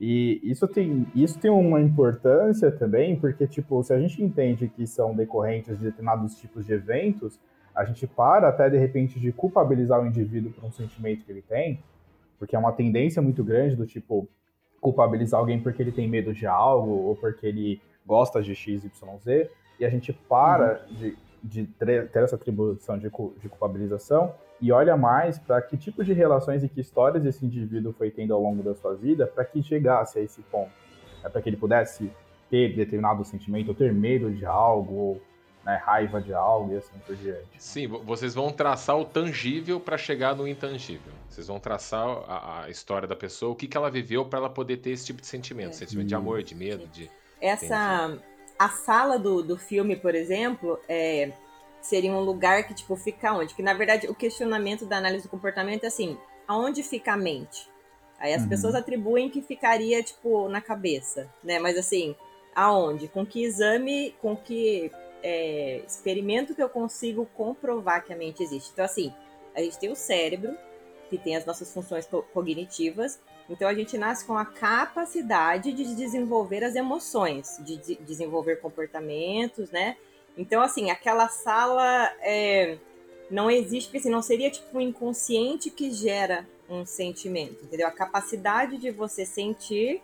E 0.00 0.40
isso 0.42 0.66
tem, 0.66 1.06
isso 1.14 1.38
tem 1.38 1.50
uma 1.50 1.80
importância 1.80 2.72
também, 2.72 3.16
porque, 3.16 3.46
tipo, 3.46 3.82
se 3.82 3.92
a 3.92 4.00
gente 4.00 4.22
entende 4.22 4.66
que 4.66 4.86
são 4.86 5.14
decorrentes 5.14 5.78
de 5.78 5.84
determinados 5.84 6.36
tipos 6.38 6.64
de 6.64 6.72
eventos, 6.72 7.38
a 7.74 7.84
gente 7.84 8.06
para 8.06 8.48
até, 8.48 8.70
de 8.70 8.78
repente, 8.78 9.20
de 9.20 9.30
culpabilizar 9.30 10.00
o 10.02 10.06
indivíduo 10.06 10.52
por 10.52 10.64
um 10.64 10.72
sentimento 10.72 11.24
que 11.24 11.30
ele 11.30 11.42
tem, 11.42 11.80
porque 12.38 12.56
é 12.56 12.58
uma 12.58 12.72
tendência 12.72 13.20
muito 13.20 13.44
grande 13.44 13.76
do 13.76 13.84
tipo, 13.84 14.26
culpabilizar 14.80 15.38
alguém 15.38 15.60
porque 15.60 15.82
ele 15.82 15.92
tem 15.92 16.08
medo 16.08 16.32
de 16.32 16.46
algo, 16.46 16.90
ou 16.90 17.14
porque 17.14 17.46
ele 17.46 17.80
gosta 18.06 18.42
de 18.42 18.54
X, 18.54 18.82
Y, 18.84 19.18
Z, 19.18 19.50
e 19.78 19.84
a 19.84 19.90
gente 19.90 20.14
para 20.14 20.82
de, 20.90 21.14
de 21.44 21.66
tre- 21.78 22.06
ter 22.06 22.22
essa 22.22 22.36
atribuição 22.36 22.96
de, 22.98 23.10
de 23.38 23.48
culpabilização 23.50 24.32
e 24.60 24.70
olha 24.72 24.96
mais 24.96 25.38
para 25.38 25.60
que 25.62 25.76
tipo 25.76 26.04
de 26.04 26.12
relações 26.12 26.62
e 26.62 26.68
que 26.68 26.80
histórias 26.80 27.24
esse 27.24 27.44
indivíduo 27.44 27.92
foi 27.96 28.10
tendo 28.10 28.34
ao 28.34 28.42
longo 28.42 28.62
da 28.62 28.74
sua 28.74 28.94
vida 28.94 29.26
para 29.26 29.44
que 29.44 29.62
chegasse 29.62 30.18
a 30.18 30.22
esse 30.22 30.42
ponto. 30.42 30.70
É 31.24 31.28
para 31.28 31.40
que 31.40 31.48
ele 31.48 31.56
pudesse 31.56 32.10
ter 32.50 32.74
determinado 32.74 33.24
sentimento, 33.24 33.68
ou 33.68 33.74
ter 33.74 33.92
medo 33.92 34.30
de 34.30 34.44
algo, 34.44 34.94
ou 34.94 35.22
né, 35.64 35.76
raiva 35.84 36.20
de 36.20 36.32
algo 36.34 36.72
e 36.72 36.76
assim 36.78 36.98
por 37.06 37.14
diante. 37.14 37.46
Sim, 37.58 37.86
vo- 37.86 38.00
vocês 38.02 38.34
vão 38.34 38.50
traçar 38.50 38.98
o 38.98 39.04
tangível 39.04 39.78
para 39.78 39.96
chegar 39.96 40.34
no 40.34 40.48
intangível. 40.48 41.12
Vocês 41.28 41.46
vão 41.46 41.60
traçar 41.60 42.08
a, 42.26 42.64
a 42.64 42.70
história 42.70 43.06
da 43.06 43.14
pessoa, 43.14 43.52
o 43.52 43.54
que, 43.54 43.68
que 43.68 43.76
ela 43.76 43.90
viveu 43.90 44.24
para 44.24 44.38
ela 44.40 44.50
poder 44.50 44.78
ter 44.78 44.90
esse 44.90 45.06
tipo 45.06 45.20
de 45.20 45.26
sentimento, 45.26 45.70
É. 45.70 45.72
sentimento 45.74 46.08
de 46.08 46.14
amor, 46.14 46.42
de 46.42 46.54
medo, 46.54 46.86
de 46.88 47.08
Essa. 47.40 48.18
A 48.58 48.68
sala 48.68 49.18
do, 49.18 49.42
do 49.42 49.56
filme, 49.56 49.96
por 49.96 50.14
exemplo, 50.14 50.78
é, 50.88 51.32
seria 51.80 52.12
um 52.12 52.20
lugar 52.20 52.66
que, 52.66 52.74
tipo, 52.74 52.94
fica 52.96 53.32
onde? 53.32 53.54
Que, 53.54 53.62
na 53.62 53.74
verdade, 53.74 54.06
o 54.08 54.14
questionamento 54.14 54.84
da 54.86 54.96
análise 54.98 55.24
do 55.24 55.30
comportamento 55.30 55.84
é 55.84 55.86
assim, 55.88 56.18
aonde 56.46 56.82
fica 56.82 57.12
a 57.12 57.16
mente? 57.16 57.68
Aí 58.18 58.34
as 58.34 58.42
Uhum. 58.42 58.48
pessoas 58.48 58.74
atribuem 58.74 59.30
que 59.30 59.40
ficaria, 59.40 60.02
tipo, 60.02 60.48
na 60.48 60.60
cabeça, 60.60 61.32
né? 61.42 61.58
Mas 61.58 61.78
assim, 61.78 62.14
aonde? 62.54 63.08
Com 63.08 63.24
que 63.24 63.42
exame, 63.42 64.14
com 64.20 64.36
que 64.36 64.90
é, 65.22 65.82
experimento 65.86 66.54
que 66.54 66.62
eu 66.62 66.68
consigo 66.68 67.26
comprovar 67.34 68.04
que 68.04 68.12
a 68.12 68.16
mente 68.16 68.42
existe? 68.42 68.70
Então, 68.72 68.84
assim, 68.84 69.12
a 69.54 69.60
gente 69.62 69.78
tem 69.78 69.90
o 69.90 69.96
cérebro, 69.96 70.54
que 71.08 71.18
tem 71.18 71.34
as 71.36 71.44
nossas 71.44 71.72
funções 71.74 72.06
co- 72.06 72.22
cognitivas, 72.32 73.20
então 73.48 73.66
a 73.68 73.74
gente 73.74 73.98
nasce 73.98 74.24
com 74.24 74.36
a 74.38 74.44
capacidade 74.44 75.72
de 75.72 75.94
desenvolver 75.96 76.62
as 76.62 76.74
emoções, 76.76 77.58
de 77.64 77.76
de- 77.78 77.96
desenvolver 77.96 78.56
comportamentos, 78.60 79.70
né? 79.70 79.96
Então, 80.36 80.62
assim, 80.62 80.90
aquela 80.90 81.28
sala 81.28 82.10
é, 82.22 82.78
não 83.30 83.50
existe, 83.50 83.86
porque 83.88 83.98
assim, 83.98 84.10
não 84.10 84.22
seria 84.22 84.50
tipo 84.50 84.76
um 84.78 84.80
inconsciente 84.80 85.70
que 85.70 85.90
gera 85.92 86.46
um 86.68 86.86
sentimento, 86.86 87.64
entendeu? 87.64 87.86
A 87.88 87.90
capacidade 87.90 88.78
de 88.78 88.90
você 88.90 89.26
sentir, 89.26 90.00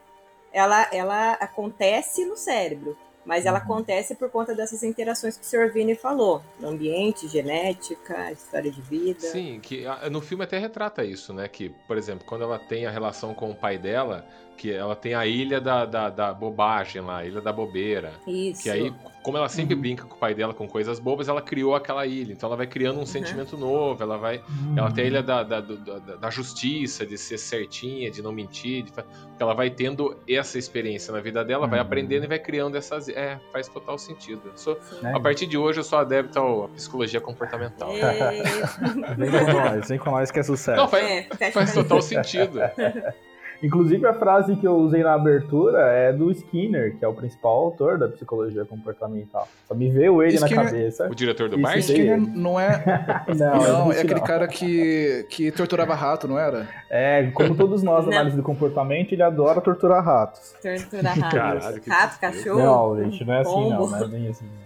ela, 0.53 0.89
ela 0.93 1.33
acontece 1.35 2.25
no 2.25 2.37
cérebro, 2.37 2.97
mas 3.25 3.45
ela 3.47 3.59
Uhum. 3.59 3.65
acontece 3.65 4.15
por 4.15 4.31
conta 4.31 4.55
dessas 4.55 4.83
interações 4.83 5.37
que 5.37 5.45
o 5.45 5.49
Sr. 5.49 5.73
Vini 5.73 5.95
falou, 5.95 6.43
ambiente, 6.63 7.27
genética, 7.29 8.31
história 8.33 8.71
de 8.71 8.81
vida. 8.83 9.21
Sim, 9.21 9.59
que 9.61 9.85
no 10.11 10.21
filme 10.21 10.45
até 10.45 10.59
retrata 10.59 11.05
isso, 11.05 11.33
né? 11.33 11.49
Que, 11.49 11.71
por 11.89 11.97
exemplo, 11.97 12.25
quando 12.27 12.43
ela 12.43 12.59
tem 12.59 12.87
a 12.87 12.91
relação 12.91 13.35
com 13.35 13.51
o 13.51 13.55
pai 13.55 13.79
dela, 13.79 14.25
que 14.57 14.73
ela 14.73 14.97
tem 14.97 15.15
a 15.15 15.27
ilha 15.27 15.61
da, 15.61 15.85
da, 15.85 16.09
da 16.11 16.33
bobagem 16.35 17.03
lá, 17.03 17.19
a 17.19 17.25
ilha 17.27 17.41
da 17.41 17.53
bobeira. 17.53 18.13
Isso. 18.27 18.63
Que 18.63 18.71
aí, 18.71 18.93
como 19.23 19.37
ela 19.37 19.49
sempre 19.49 19.75
Uhum. 19.75 19.81
brinca 19.81 20.05
com 20.05 20.15
o 20.15 20.19
pai 20.19 20.35
dela 20.35 20.55
com 20.55 20.67
coisas 20.69 20.99
bobas, 20.99 21.29
ela 21.29 21.43
criou 21.43 21.75
aquela 21.75 22.07
ilha. 22.07 22.33
Então 22.33 22.49
ela 22.49 22.57
vai 22.57 22.67
criando 22.67 22.97
um 22.97 23.01
Uhum. 23.01 23.07
sentimento 23.07 23.57
novo, 23.57 24.03
ela 24.03 24.17
vai. 24.17 24.41
Ela 24.77 24.91
tem 24.91 25.05
a 25.05 25.07
ilha 25.09 25.23
da, 25.23 25.43
da, 25.43 25.61
do- 25.61 25.77
da, 25.77 26.17
da 26.17 26.31
justiça, 26.31 27.05
de 27.05 27.19
ser 27.19 27.39
certinha, 27.39 28.11
de 28.11 28.23
não 28.23 28.33
mentir. 28.33 28.85
De... 28.85 28.93
Ela 29.39 29.53
vai 29.55 29.69
tendo 29.69 30.17
essa 30.29 30.59
experiência 30.59 31.13
na 31.13 31.21
vida 31.21 31.45
dela, 31.45 31.67
vai 31.67 31.79
Uhum. 31.79 31.85
aprendendo 31.87 32.25
e 32.25 32.29
vai 32.29 32.39
criando 32.39 32.77
essas. 32.77 33.09
É, 33.09 33.39
faz 33.53 33.69
total 33.69 33.99
sentido. 33.99 34.43
Eu 34.47 34.57
sou-? 34.57 34.79
A 35.15 35.21
partir 35.21 35.47
de 35.47 35.59
hoje 35.59 35.81
eu 35.81 35.85
sou 35.85 35.99
adepto 35.99 36.39
à 36.65 36.69
psicologia 36.69 37.21
comportamental. 37.21 37.91
É, 37.97 38.43
Vem 39.17 39.31
com 39.31 39.53
nós, 39.53 39.89
vem 39.89 39.99
com 39.99 40.11
nós 40.11 40.31
que 40.31 40.39
é 40.39 40.43
sucesso. 40.43 40.77
Não, 40.81 40.89
faz, 40.89 41.05
é, 41.41 41.51
faz 41.51 41.75
total 41.75 42.01
sentido. 42.01 42.59
Inclusive, 43.67 44.07
a 44.07 44.15
frase 44.15 44.55
que 44.57 44.67
eu 44.67 44.77
usei 44.77 45.03
na 45.03 45.15
abertura 45.15 45.79
é 45.91 46.13
do 46.13 46.31
Skinner, 46.31 46.97
que 46.97 47.05
é 47.05 47.09
o 47.09 47.13
principal 47.15 47.53
autor 47.53 47.99
da 47.99 48.09
psicologia 48.09 48.65
comportamental. 48.65 49.49
Só 49.67 49.75
me 49.75 49.91
veio 49.91 50.23
ele 50.23 50.39
na 50.39 50.47
Skinner- 50.47 50.65
cabeça. 50.67 51.09
O 51.11 51.15
diretor 51.15 51.49
do 51.49 51.59
isso 51.61 51.79
Skinner 51.93 52.19
não 52.21 52.59
é. 52.59 52.83
Não, 53.37 53.57
Não, 53.57 53.83
existe 53.91 53.99
é 53.99 54.01
aquele 54.03 54.21
não. 54.21 54.27
cara 54.27 54.47
que, 54.49 55.27
que 55.29 55.51
torturava 55.51 55.95
rato, 55.95 56.29
não 56.29 56.39
era? 56.39 56.69
É, 56.91 57.29
como 57.35 57.55
todos 57.55 57.83
nós, 57.83 58.05
Não. 58.07 58.13
análise 58.13 58.37
do 58.37 58.43
comportamento, 58.43 59.13
ele 59.13 59.23
adora 59.23 59.61
torturar 59.61 60.05
ratos. 60.05 60.55
Tortura 60.63 61.11
rato. 61.11 61.35
Caralho, 61.37 61.81
que 61.81 61.91
Rato, 61.91 62.21
cachorro. 62.21 62.59
Não, 62.97 63.05
gente, 63.05 63.25
não 63.25 63.35
é 63.35 63.41
assim 63.41 63.71
não, 63.71 63.87
não 63.89 63.97
é 64.05 64.09
bem 64.09 64.29
assim. 64.29 64.45
Não 64.45 64.66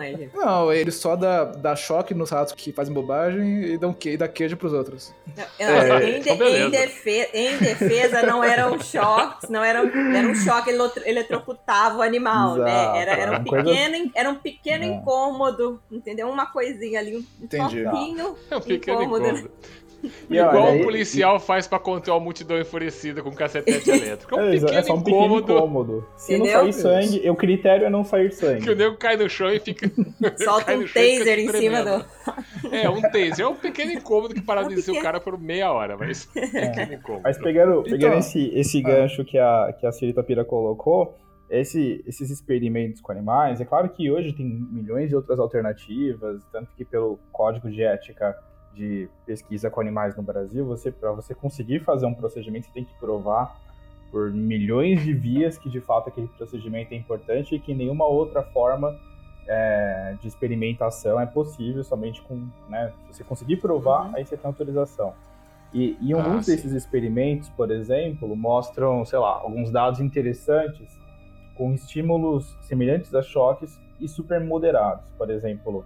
é, 0.00 0.10
gente. 0.16 0.30
Não, 0.36 0.72
ele 0.72 0.90
só 0.90 1.16
dá, 1.16 1.44
dá 1.44 1.74
choque 1.76 2.14
nos 2.14 2.30
ratos 2.30 2.52
que 2.54 2.72
fazem 2.72 2.92
bobagem 2.92 3.64
e 3.64 3.78
dá, 3.78 3.88
um 3.88 3.92
que, 3.92 4.10
e 4.10 4.16
dá 4.16 4.28
queijo 4.28 4.56
pros 4.56 4.72
outros. 4.72 5.14
Não, 5.36 5.44
É, 5.66 6.10
em, 6.10 6.20
de- 6.20 6.30
então 6.30 6.46
em 6.48 6.70
defe- 6.70 7.28
em 7.32 7.56
defesa, 7.58 8.22
não 8.22 8.42
eram 8.42 8.78
choques, 8.80 9.48
não 9.48 9.62
era, 9.62 9.82
um- 9.82 10.14
era 10.14 10.28
um 10.28 10.34
choque, 10.34 10.70
ele 10.70 10.78
eletro- 10.78 11.02
eletrocutava 11.06 11.98
o 11.98 12.02
animal, 12.02 12.56
Exato, 12.56 12.70
né? 12.70 13.00
Era, 13.02 13.12
era 13.12 13.40
um 13.40 13.44
coisa- 13.44 13.64
pequeno, 13.64 14.10
era 14.14 14.30
um 14.30 14.34
pequeno 14.36 14.84
É. 14.84 14.86
incômodo, 14.86 15.80
entendeu? 15.90 16.28
Uma 16.28 16.46
coisinha 16.46 17.00
ali, 17.00 17.16
um 17.16 17.24
Entendi. 17.44 17.84
toquinho 17.84 18.36
É 18.50 18.56
um 18.56 18.58
incômodo. 18.72 19.26
incômodo. 19.26 19.50
E 20.02 20.38
olha, 20.40 20.48
Igual 20.48 20.66
aí- 20.68 20.80
o 20.80 20.84
policial 20.84 21.38
faz 21.38 21.66
pra 21.66 21.78
conter 21.78 22.10
uma 22.10 22.20
multidão 22.20 22.58
enfurecida 22.58 23.22
com 23.22 23.28
um 23.30 23.34
cacetete 23.34 23.90
elétrico. 23.90 24.34
É 24.34 24.42
um 24.42 24.46
É, 24.48 24.50
pequeno 24.52 24.78
é 24.78 24.82
só 24.82 24.94
um 24.94 24.98
pequeno 25.02 25.24
incômodo 25.38 25.52
incômodo. 25.52 26.06
Se 26.16 26.38
não 26.38 26.46
sair 26.46 26.72
sangue, 26.72 27.30
o 27.30 27.36
critério 27.36 27.86
é 27.86 27.90
não 27.90 28.04
sair 28.04 28.32
sangue. 28.32 28.62
que 28.62 28.70
o 28.70 28.76
nego 28.76 28.96
cai 28.96 29.16
no 29.16 29.28
chão 29.28 29.50
e 29.52 29.60
fica. 29.60 29.90
Solta 30.42 30.72
um 30.74 30.80
no 30.80 30.86
chão 30.86 31.02
e 31.02 31.10
fica 31.18 31.24
taser 31.24 31.38
em 31.38 31.48
cima 31.48 31.82
do. 31.82 32.74
É, 32.74 32.88
um 32.88 33.00
taser. 33.02 33.40
É 33.40 33.46
um 33.48 33.54
pequeno 33.56 33.92
incômodo 33.92 34.34
que 34.34 34.40
paralisa 34.40 34.92
o 34.92 35.00
cara 35.02 35.20
por 35.20 35.38
meia 35.38 35.70
hora, 35.72 35.96
mas. 35.98 36.24
Pequeno 36.32 36.94
incômodo. 36.94 37.22
Mas 37.24 37.38
pegando, 37.38 37.82
pegando 37.82 37.96
Então, 38.06 38.18
esse, 38.18 38.48
esse 38.54 38.78
ah. 38.78 38.88
gancho 38.88 39.24
que 39.24 39.38
a, 39.38 39.74
que 39.78 39.86
a 39.86 39.92
Cirita 39.92 40.22
Pira 40.22 40.44
colocou, 40.44 41.16
esse- 41.50 42.02
esses 42.06 42.30
experimentos 42.30 43.00
com 43.00 43.10
animais, 43.12 43.60
é 43.60 43.64
claro 43.64 43.88
que 43.88 44.10
hoje 44.10 44.32
tem 44.32 44.46
milhões 44.46 45.08
de 45.08 45.16
outras 45.16 45.38
alternativas, 45.38 46.42
tanto 46.52 46.70
que 46.76 46.84
pelo 46.84 47.18
código 47.32 47.68
de 47.70 47.82
ética 47.82 48.36
de 48.74 49.08
pesquisa 49.26 49.70
com 49.70 49.80
animais 49.80 50.16
no 50.16 50.22
Brasil, 50.22 50.64
você 50.64 50.90
para 50.90 51.12
você 51.12 51.34
conseguir 51.34 51.80
fazer 51.80 52.06
um 52.06 52.14
procedimento, 52.14 52.66
você 52.66 52.72
tem 52.72 52.84
que 52.84 52.94
provar 52.98 53.60
por 54.10 54.32
milhões 54.32 55.02
de 55.02 55.12
vias 55.12 55.56
que 55.58 55.68
de 55.68 55.80
fato 55.80 56.08
aquele 56.08 56.28
procedimento 56.28 56.92
é 56.92 56.96
importante 56.96 57.54
e 57.54 57.60
que 57.60 57.74
nenhuma 57.74 58.06
outra 58.06 58.42
forma 58.42 58.98
é, 59.46 60.16
de 60.20 60.28
experimentação 60.28 61.20
é 61.20 61.26
possível, 61.26 61.82
somente 61.82 62.22
com, 62.22 62.48
né, 62.68 62.92
se 63.06 63.14
você 63.18 63.24
conseguir 63.24 63.56
provar, 63.56 64.10
aí 64.14 64.24
você 64.24 64.36
tem 64.36 64.46
autorização. 64.46 65.14
E, 65.72 65.96
e 66.00 66.12
Ah, 66.12 66.16
alguns 66.16 66.46
desses 66.46 66.72
experimentos, 66.72 67.48
por 67.50 67.70
exemplo, 67.70 68.34
mostram, 68.36 69.04
sei 69.04 69.18
lá, 69.18 69.34
alguns 69.34 69.70
dados 69.70 70.00
interessantes 70.00 70.98
com 71.54 71.72
estímulos 71.72 72.56
semelhantes 72.62 73.14
a 73.14 73.22
choques 73.22 73.78
e 74.00 74.08
super 74.08 74.40
moderados. 74.40 75.04
Por 75.16 75.30
exemplo, 75.30 75.84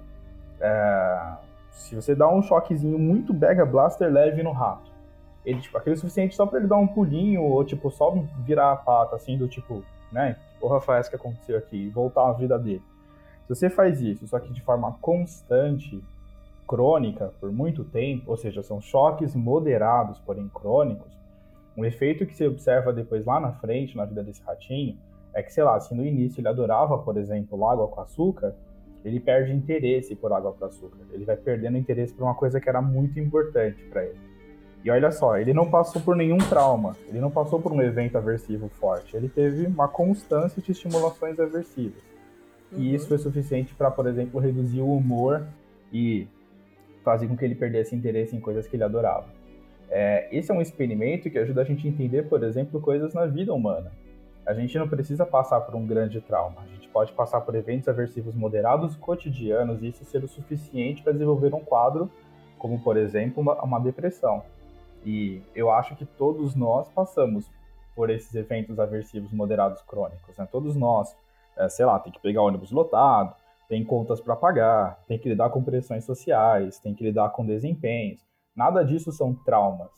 é, 0.60 1.32
se 1.74 1.94
você 1.94 2.14
dá 2.14 2.28
um 2.28 2.40
choquezinho 2.40 2.98
muito 2.98 3.34
Mega 3.34 3.66
Blaster 3.66 4.10
leve 4.10 4.42
no 4.42 4.52
rato, 4.52 4.90
ele, 5.44 5.60
tipo, 5.60 5.76
aquele 5.76 5.96
suficiente 5.96 6.34
só 6.34 6.46
pra 6.46 6.58
ele 6.58 6.68
dar 6.68 6.76
um 6.76 6.86
pulinho 6.86 7.42
ou, 7.42 7.62
tipo, 7.64 7.90
só 7.90 8.10
virar 8.38 8.72
a 8.72 8.76
pata, 8.76 9.16
assim, 9.16 9.36
do 9.36 9.46
tipo, 9.46 9.84
né, 10.10 10.36
foi 10.80 10.96
essa 10.96 11.10
que 11.10 11.16
aconteceu 11.16 11.58
aqui? 11.58 11.76
E 11.76 11.90
voltar 11.90 12.26
à 12.28 12.32
vida 12.32 12.58
dele. 12.58 12.82
Se 13.46 13.54
você 13.54 13.68
faz 13.68 14.00
isso, 14.00 14.26
só 14.26 14.38
que 14.38 14.50
de 14.50 14.62
forma 14.62 14.96
constante, 15.02 16.02
crônica, 16.66 17.30
por 17.38 17.52
muito 17.52 17.84
tempo, 17.84 18.30
ou 18.30 18.36
seja, 18.38 18.62
são 18.62 18.80
choques 18.80 19.34
moderados, 19.34 20.18
porém 20.20 20.48
crônicos, 20.48 21.12
um 21.76 21.84
efeito 21.84 22.24
que 22.24 22.34
você 22.34 22.46
observa 22.46 22.92
depois 22.92 23.26
lá 23.26 23.38
na 23.38 23.52
frente, 23.52 23.96
na 23.96 24.06
vida 24.06 24.22
desse 24.22 24.42
ratinho, 24.42 24.96
é 25.34 25.42
que, 25.42 25.52
sei 25.52 25.64
lá, 25.64 25.78
se 25.80 25.94
no 25.94 26.06
início 26.06 26.40
ele 26.40 26.48
adorava, 26.48 26.96
por 26.96 27.18
exemplo, 27.18 27.66
água 27.66 27.88
com 27.88 28.00
açúcar, 28.00 28.54
ele 29.04 29.20
perde 29.20 29.52
interesse 29.52 30.16
por 30.16 30.32
água 30.32 30.52
com 30.52 30.64
açúcar. 30.64 30.98
Ele 31.12 31.24
vai 31.24 31.36
perdendo 31.36 31.76
interesse 31.76 32.14
por 32.14 32.24
uma 32.24 32.34
coisa 32.34 32.60
que 32.60 32.68
era 32.68 32.80
muito 32.80 33.20
importante 33.20 33.82
para 33.84 34.04
ele. 34.04 34.18
E 34.82 34.90
olha 34.90 35.10
só, 35.10 35.38
ele 35.38 35.54
não 35.54 35.70
passou 35.70 36.00
por 36.02 36.14
nenhum 36.14 36.36
trauma, 36.36 36.94
ele 37.08 37.18
não 37.18 37.30
passou 37.30 37.60
por 37.60 37.72
um 37.72 37.80
evento 37.80 38.18
aversivo 38.18 38.68
forte, 38.68 39.16
ele 39.16 39.30
teve 39.30 39.66
uma 39.66 39.88
constância 39.88 40.60
de 40.60 40.72
estimulações 40.72 41.40
aversivas. 41.40 42.02
E 42.76 42.94
isso 42.94 43.08
foi 43.08 43.16
suficiente 43.16 43.74
para, 43.74 43.90
por 43.90 44.06
exemplo, 44.06 44.40
reduzir 44.40 44.80
o 44.80 44.94
humor 44.94 45.46
e 45.92 46.26
fazer 47.02 47.28
com 47.28 47.36
que 47.36 47.44
ele 47.44 47.54
perdesse 47.54 47.94
interesse 47.94 48.36
em 48.36 48.40
coisas 48.40 48.66
que 48.66 48.76
ele 48.76 48.84
adorava. 48.84 49.26
É, 49.88 50.28
esse 50.32 50.50
é 50.50 50.54
um 50.54 50.60
experimento 50.60 51.30
que 51.30 51.38
ajuda 51.38 51.62
a 51.62 51.64
gente 51.64 51.86
a 51.86 51.90
entender, 51.90 52.24
por 52.28 52.42
exemplo, 52.42 52.80
coisas 52.80 53.14
na 53.14 53.26
vida 53.26 53.54
humana. 53.54 53.92
A 54.44 54.52
gente 54.52 54.76
não 54.78 54.88
precisa 54.88 55.24
passar 55.24 55.60
por 55.60 55.74
um 55.74 55.86
grande 55.86 56.20
trauma. 56.20 56.62
Pode 56.94 57.12
passar 57.12 57.40
por 57.40 57.56
eventos 57.56 57.88
aversivos 57.88 58.36
moderados 58.36 58.94
cotidianos 58.94 59.82
e 59.82 59.88
isso 59.88 60.04
ser 60.04 60.22
o 60.22 60.28
suficiente 60.28 61.02
para 61.02 61.12
desenvolver 61.12 61.52
um 61.52 61.58
quadro, 61.58 62.08
como, 62.56 62.78
por 62.78 62.96
exemplo, 62.96 63.42
uma, 63.42 63.60
uma 63.64 63.80
depressão. 63.80 64.44
E 65.04 65.42
eu 65.56 65.72
acho 65.72 65.96
que 65.96 66.06
todos 66.06 66.54
nós 66.54 66.88
passamos 66.88 67.50
por 67.96 68.10
esses 68.10 68.32
eventos 68.36 68.78
aversivos 68.78 69.32
moderados 69.32 69.82
crônicos. 69.82 70.38
Né? 70.38 70.46
Todos 70.52 70.76
nós, 70.76 71.16
é, 71.56 71.68
sei 71.68 71.84
lá, 71.84 71.98
tem 71.98 72.12
que 72.12 72.20
pegar 72.20 72.42
ônibus 72.42 72.70
lotado, 72.70 73.34
tem 73.68 73.84
contas 73.84 74.20
para 74.20 74.36
pagar, 74.36 75.02
tem 75.08 75.18
que 75.18 75.28
lidar 75.28 75.50
com 75.50 75.64
pressões 75.64 76.04
sociais, 76.04 76.78
tem 76.78 76.94
que 76.94 77.02
lidar 77.02 77.30
com 77.30 77.44
desempenhos. 77.44 78.24
Nada 78.54 78.84
disso 78.84 79.10
são 79.10 79.34
traumas, 79.34 79.90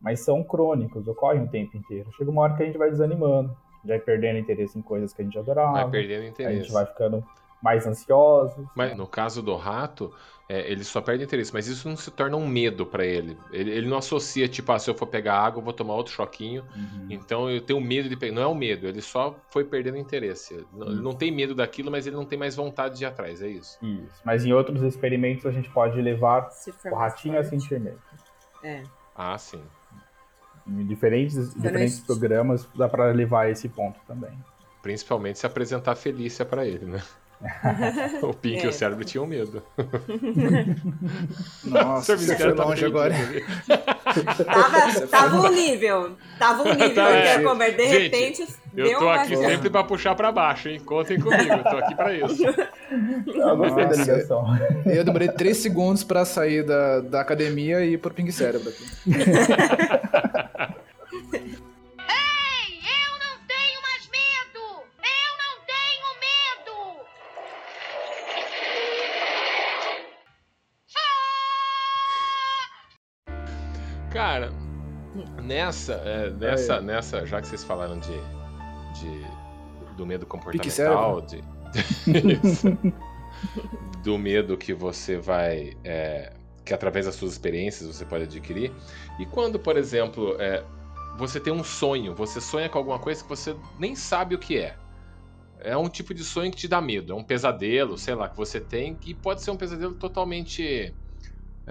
mas 0.00 0.20
são 0.20 0.44
crônicos, 0.44 1.08
ocorrem 1.08 1.42
o 1.42 1.48
tempo 1.48 1.76
inteiro. 1.76 2.08
Chega 2.12 2.30
uma 2.30 2.42
hora 2.42 2.54
que 2.54 2.62
a 2.62 2.66
gente 2.66 2.78
vai 2.78 2.88
desanimando, 2.88 3.52
vai 3.84 3.98
perdendo 3.98 4.38
interesse 4.38 4.78
em 4.78 4.82
coisas 4.82 5.12
que 5.12 5.22
a 5.22 5.24
gente 5.24 5.38
adorava, 5.38 5.72
Vai 5.72 5.90
perdendo 5.90 6.22
a 6.24 6.28
interesse. 6.28 6.60
gente 6.60 6.72
vai 6.72 6.86
ficando 6.86 7.24
mais 7.62 7.86
ansiosos. 7.86 8.66
Mas 8.74 8.96
no 8.96 9.06
caso 9.06 9.42
do 9.42 9.54
rato, 9.54 10.12
é, 10.48 10.70
ele 10.72 10.82
só 10.82 11.00
perde 11.02 11.24
interesse, 11.24 11.52
mas 11.52 11.66
isso 11.68 11.86
não 11.86 11.94
se 11.96 12.10
torna 12.10 12.34
um 12.36 12.46
medo 12.46 12.86
pra 12.86 13.04
ele. 13.04 13.36
ele. 13.52 13.70
Ele 13.70 13.86
não 13.86 13.98
associa, 13.98 14.48
tipo, 14.48 14.72
ah, 14.72 14.78
se 14.78 14.88
eu 14.88 14.94
for 14.94 15.06
pegar 15.06 15.34
água, 15.38 15.60
eu 15.60 15.64
vou 15.64 15.72
tomar 15.74 15.94
outro 15.94 16.10
choquinho, 16.12 16.64
Uhum. 16.74 17.06
então 17.10 17.50
eu 17.50 17.60
tenho 17.60 17.78
medo 17.78 18.08
de 18.08 18.16
pegar. 18.16 18.34
Não 18.34 18.42
é 18.42 18.46
um 18.48 18.54
medo, 18.54 18.86
ele 18.86 19.02
só 19.02 19.36
foi 19.50 19.62
perdendo 19.64 19.98
interesse. 19.98 20.54
Ele 20.54 20.66
não- 20.72 20.86
Ele 20.88 21.02
não 21.02 21.12
tem 21.12 21.30
medo 21.30 21.54
daquilo, 21.54 21.90
mas 21.90 22.06
ele 22.06 22.16
não 22.16 22.24
tem 22.24 22.38
mais 22.38 22.56
vontade 22.56 22.96
de 22.96 23.04
ir 23.04 23.06
atrás, 23.06 23.42
é 23.42 23.48
isso. 23.48 23.78
Isso. 23.84 24.22
Mas 24.24 24.44
em 24.46 24.52
outros 24.54 24.82
experimentos 24.82 25.44
a 25.44 25.50
gente 25.50 25.68
pode 25.70 26.00
levar 26.00 26.48
o 26.90 26.94
ratinho 26.94 27.38
a 27.38 27.44
sentir 27.44 27.78
medo. 27.78 28.00
É. 28.64 28.82
Ah, 29.14 29.36
sim. 29.36 29.62
Em 30.70 30.86
diferentes, 30.86 31.52
diferentes 31.54 31.98
programas 32.00 32.66
dá 32.76 32.88
para 32.88 33.06
levar 33.06 33.46
a 33.46 33.50
esse 33.50 33.68
ponto 33.68 33.98
também. 34.06 34.30
Principalmente 34.82 35.38
se 35.38 35.46
apresentar 35.46 35.94
Felícia 35.96 36.44
pra 36.44 36.64
ele, 36.64 36.86
né? 36.86 37.02
o 38.22 38.34
Pink 38.34 38.58
e 38.62 38.66
É. 38.66 38.68
o 38.68 38.72
cérebro 38.72 39.02
tinham 39.04 39.26
medo. 39.26 39.62
Nossa, 41.64 42.16
você 42.16 42.36
foi 42.36 42.54
tá 42.54 42.64
longe 42.64 42.84
agora. 42.84 43.14
Tava, 44.44 45.06
tava 45.06 45.36
um 45.48 45.52
nível. 45.52 46.16
Tava 46.38 46.62
um 46.62 46.74
nível 46.74 46.94
Tá, 46.94 47.10
é. 47.10 47.42
comer. 47.42 47.76
De 47.76 47.88
Gente, 47.88 48.02
repente, 48.02 48.46
Eu 48.76 48.98
tô 48.98 49.04
uma. 49.06 49.14
aqui 49.22 49.36
sempre 49.36 49.70
pra 49.70 49.82
puxar 49.84 50.14
pra 50.14 50.30
baixo, 50.30 50.68
hein? 50.68 50.80
Contem 50.80 51.18
comigo, 51.18 51.52
eu 51.52 51.62
tô 51.64 51.76
aqui 51.78 51.94
pra 51.94 52.12
isso. 52.14 52.42
Eu 52.90 53.56
gostei 53.56 53.84
da 53.86 53.96
Nossa. 53.96 54.00
ligação. 54.12 54.44
Eu 54.84 55.04
demorei 55.04 55.28
3 55.28 55.56
segundos 55.56 56.02
pra 56.04 56.24
sair 56.24 56.64
da, 56.64 57.00
da 57.00 57.20
academia 57.20 57.84
e 57.84 57.92
ir 57.94 57.98
pro 57.98 58.12
Pink 58.12 58.32
Cérebro 58.32 58.68
aqui. 58.68 58.84
Cara, 74.10 74.52
nessa, 75.42 75.94
é, 75.94 76.30
nessa, 76.30 76.80
nessa, 76.80 77.26
já 77.26 77.40
que 77.40 77.46
vocês 77.46 77.64
falaram 77.64 77.98
de, 77.98 78.16
de 78.98 79.40
do 79.96 80.06
medo 80.06 80.26
comportamental, 80.26 81.20
de, 81.20 81.42
do 84.02 84.18
medo 84.18 84.56
que 84.56 84.72
você 84.72 85.16
vai, 85.16 85.76
é, 85.84 86.32
que 86.64 86.74
através 86.74 87.06
das 87.06 87.14
suas 87.14 87.32
experiências 87.32 87.86
você 87.86 88.04
pode 88.04 88.24
adquirir. 88.24 88.72
E 89.18 89.26
quando, 89.26 89.58
por 89.58 89.76
exemplo, 89.76 90.36
é, 90.40 90.64
você 91.16 91.38
tem 91.38 91.52
um 91.52 91.62
sonho, 91.62 92.14
você 92.14 92.40
sonha 92.40 92.68
com 92.68 92.78
alguma 92.78 92.98
coisa 92.98 93.22
que 93.22 93.28
você 93.28 93.54
nem 93.78 93.94
sabe 93.94 94.34
o 94.34 94.38
que 94.38 94.58
é. 94.58 94.76
É 95.60 95.76
um 95.76 95.88
tipo 95.88 96.14
de 96.14 96.24
sonho 96.24 96.50
que 96.50 96.56
te 96.56 96.66
dá 96.66 96.80
medo, 96.80 97.12
é 97.12 97.16
um 97.16 97.22
pesadelo, 97.22 97.98
sei 97.98 98.14
lá, 98.14 98.28
que 98.28 98.36
você 98.36 98.58
tem, 98.58 98.94
que 98.94 99.14
pode 99.14 99.42
ser 99.42 99.50
um 99.50 99.56
pesadelo 99.56 99.94
totalmente 99.94 100.94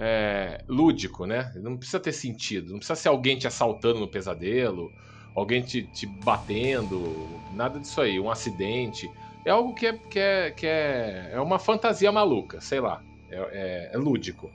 é, 0.00 0.64
lúdico, 0.68 1.26
né? 1.26 1.52
Não 1.56 1.76
precisa 1.76 2.00
ter 2.00 2.12
sentido, 2.12 2.70
não 2.72 2.78
precisa 2.78 2.96
ser 2.96 3.08
alguém 3.08 3.38
te 3.38 3.46
assaltando 3.46 4.00
no 4.00 4.10
pesadelo, 4.10 4.94
alguém 5.34 5.62
te, 5.62 5.86
te 5.88 6.06
batendo, 6.06 7.44
nada 7.50 7.80
disso 7.80 8.00
aí, 8.00 8.18
um 8.20 8.30
acidente. 8.30 9.12
É 9.44 9.50
algo 9.50 9.74
que 9.74 9.86
é, 9.86 9.98
que 9.98 10.18
é, 10.18 10.50
que 10.52 10.66
é, 10.66 11.30
é 11.34 11.40
uma 11.40 11.58
fantasia 11.58 12.12
maluca, 12.12 12.60
sei 12.60 12.80
lá, 12.80 13.02
é, 13.28 13.36
é- 13.36 13.90
é 13.94 13.98
lúdico. 13.98 14.52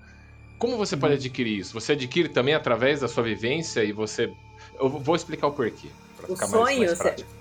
Como 0.58 0.77
você 0.77 0.97
pode 0.97 1.15
adquirir 1.15 1.60
isso? 1.60 1.73
Você 1.73 1.93
adquire 1.93 2.29
também 2.29 2.53
através 2.53 3.01
da 3.01 3.08
sua 3.08 3.23
vivência 3.23 3.84
e 3.84 3.91
você. 3.93 4.36
Eu 4.79 4.89
vou 4.89 5.15
explicar 5.15 5.47
o 5.47 5.53
porquê. 5.55 5.95
Pra 6.15 6.29
O 6.29 6.34
ficar 6.34 6.47
sonho, 6.47 6.79
mais 6.79 6.91
você- 6.91 6.97
prático. 6.97 7.31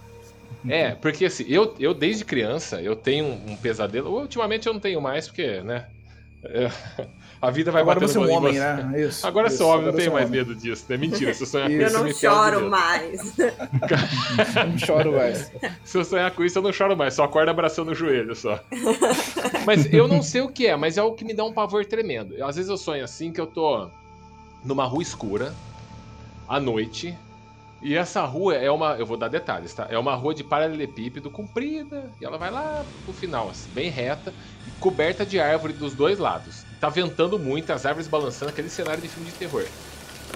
É, 0.67 0.95
porque 0.95 1.27
assim, 1.27 1.45
eu, 1.47 1.75
eu 1.79 1.95
desde 1.95 2.25
criança, 2.25 2.81
eu 2.83 2.97
tenho 2.97 3.25
um, 3.27 3.53
um 3.53 3.57
pesadelo. 3.61 4.11
Ultimamente 4.11 4.67
eu 4.67 4.73
não 4.75 4.81
tenho 4.81 5.01
mais, 5.01 5.27
porque, 5.27 5.63
né? 5.63 5.89
É, 6.45 6.71
a 7.41 7.51
vida 7.51 7.71
vai 7.71 7.83
Agora 7.83 8.01
batendo 8.01 8.13
você 8.13 8.19
é 8.19 8.21
um 8.21 8.29
em 8.29 8.37
homem, 8.37 8.53
você. 8.55 8.59
né? 8.61 9.01
Isso. 9.03 9.27
Agora 9.27 9.47
eu 9.47 9.49
isso, 9.49 9.59
sou 9.59 9.71
homem, 9.71 9.87
não 9.87 9.93
tenho 9.93 10.13
mais 10.13 10.25
sou 10.27 10.37
medo 10.37 10.55
disso. 10.55 10.85
É 10.93 10.97
mentira, 10.97 11.35
se 11.35 11.43
eu 11.43 11.47
sonhar 11.47 11.69
com 11.69 11.75
Isso. 11.75 11.87
isso, 11.87 11.97
Eu 11.97 12.05
não 12.05 12.13
choro 12.15 12.71
mais. 12.71 13.39
homem. 13.39 13.53
Não 14.73 14.79
choro 14.79 15.13
mais. 15.13 15.53
Se 15.85 15.99
eu 15.99 16.05
sonhar 16.05 16.31
com 16.31 16.45
isso, 16.45 16.59
eu 16.59 16.63
não 16.63 16.73
choro 16.73 16.97
mais, 16.97 17.15
só 17.15 17.25
acordo 17.25 17.51
abraçando 17.51 17.91
o 17.91 17.95
joelho 17.95 18.35
só. 18.35 18.59
mas 19.67 19.93
eu 19.93 20.07
não 20.09 20.23
sei 20.23 20.41
o 20.41 20.49
que 20.49 20.67
é, 20.67 20.77
mas 20.77 20.97
é 20.97 21.01
algo 21.01 21.17
que 21.17 21.25
me 21.25 21.35
dá 21.35 21.45
um 21.45 21.53
pavor 21.53 21.85
tremendo. 21.85 22.43
Às 22.45 22.57
vezes 22.57 22.71
eu 22.71 22.77
sonho 22.77 23.05
assim 23.05 23.31
que 23.33 23.41
eu 23.41 23.47
tô 23.47 23.89
numa 24.65 24.85
rua 24.85 25.03
escura, 25.03 25.53
à 26.49 26.59
noite, 26.61 27.17
E 27.83 27.95
essa 27.95 28.23
rua 28.25 28.55
é 28.55 28.71
uma. 28.71 28.95
Eu 28.95 29.05
vou 29.05 29.17
dar 29.17 29.29
detalhes, 29.29 29.75
tá? 29.75 29.87
É 29.91 29.99
uma 29.99 30.15
rua 30.15 30.35
de 30.35 30.43
paralelepípedo 30.43 31.31
comprida. 31.31 32.11
E 32.21 32.25
ela 32.25 32.39
vai 32.39 32.51
lá 32.51 32.85
pro 33.05 33.13
final, 33.13 33.51
assim, 33.51 33.69
bem 33.75 33.91
reta, 33.91 34.33
coberta 34.81 35.25
de 35.27 35.39
árvore 35.39 35.73
dos 35.75 35.95
dois 35.95 36.19
lados. 36.19 36.65
Tá 36.81 36.89
ventando 36.89 37.39
muito, 37.39 37.71
as 37.73 37.85
árvores 37.85 38.09
balançando, 38.09 38.51
aquele 38.51 38.71
cenário 38.71 39.03
de 39.03 39.09
filme 39.09 39.31
de 39.31 39.37
terror. 39.37 39.67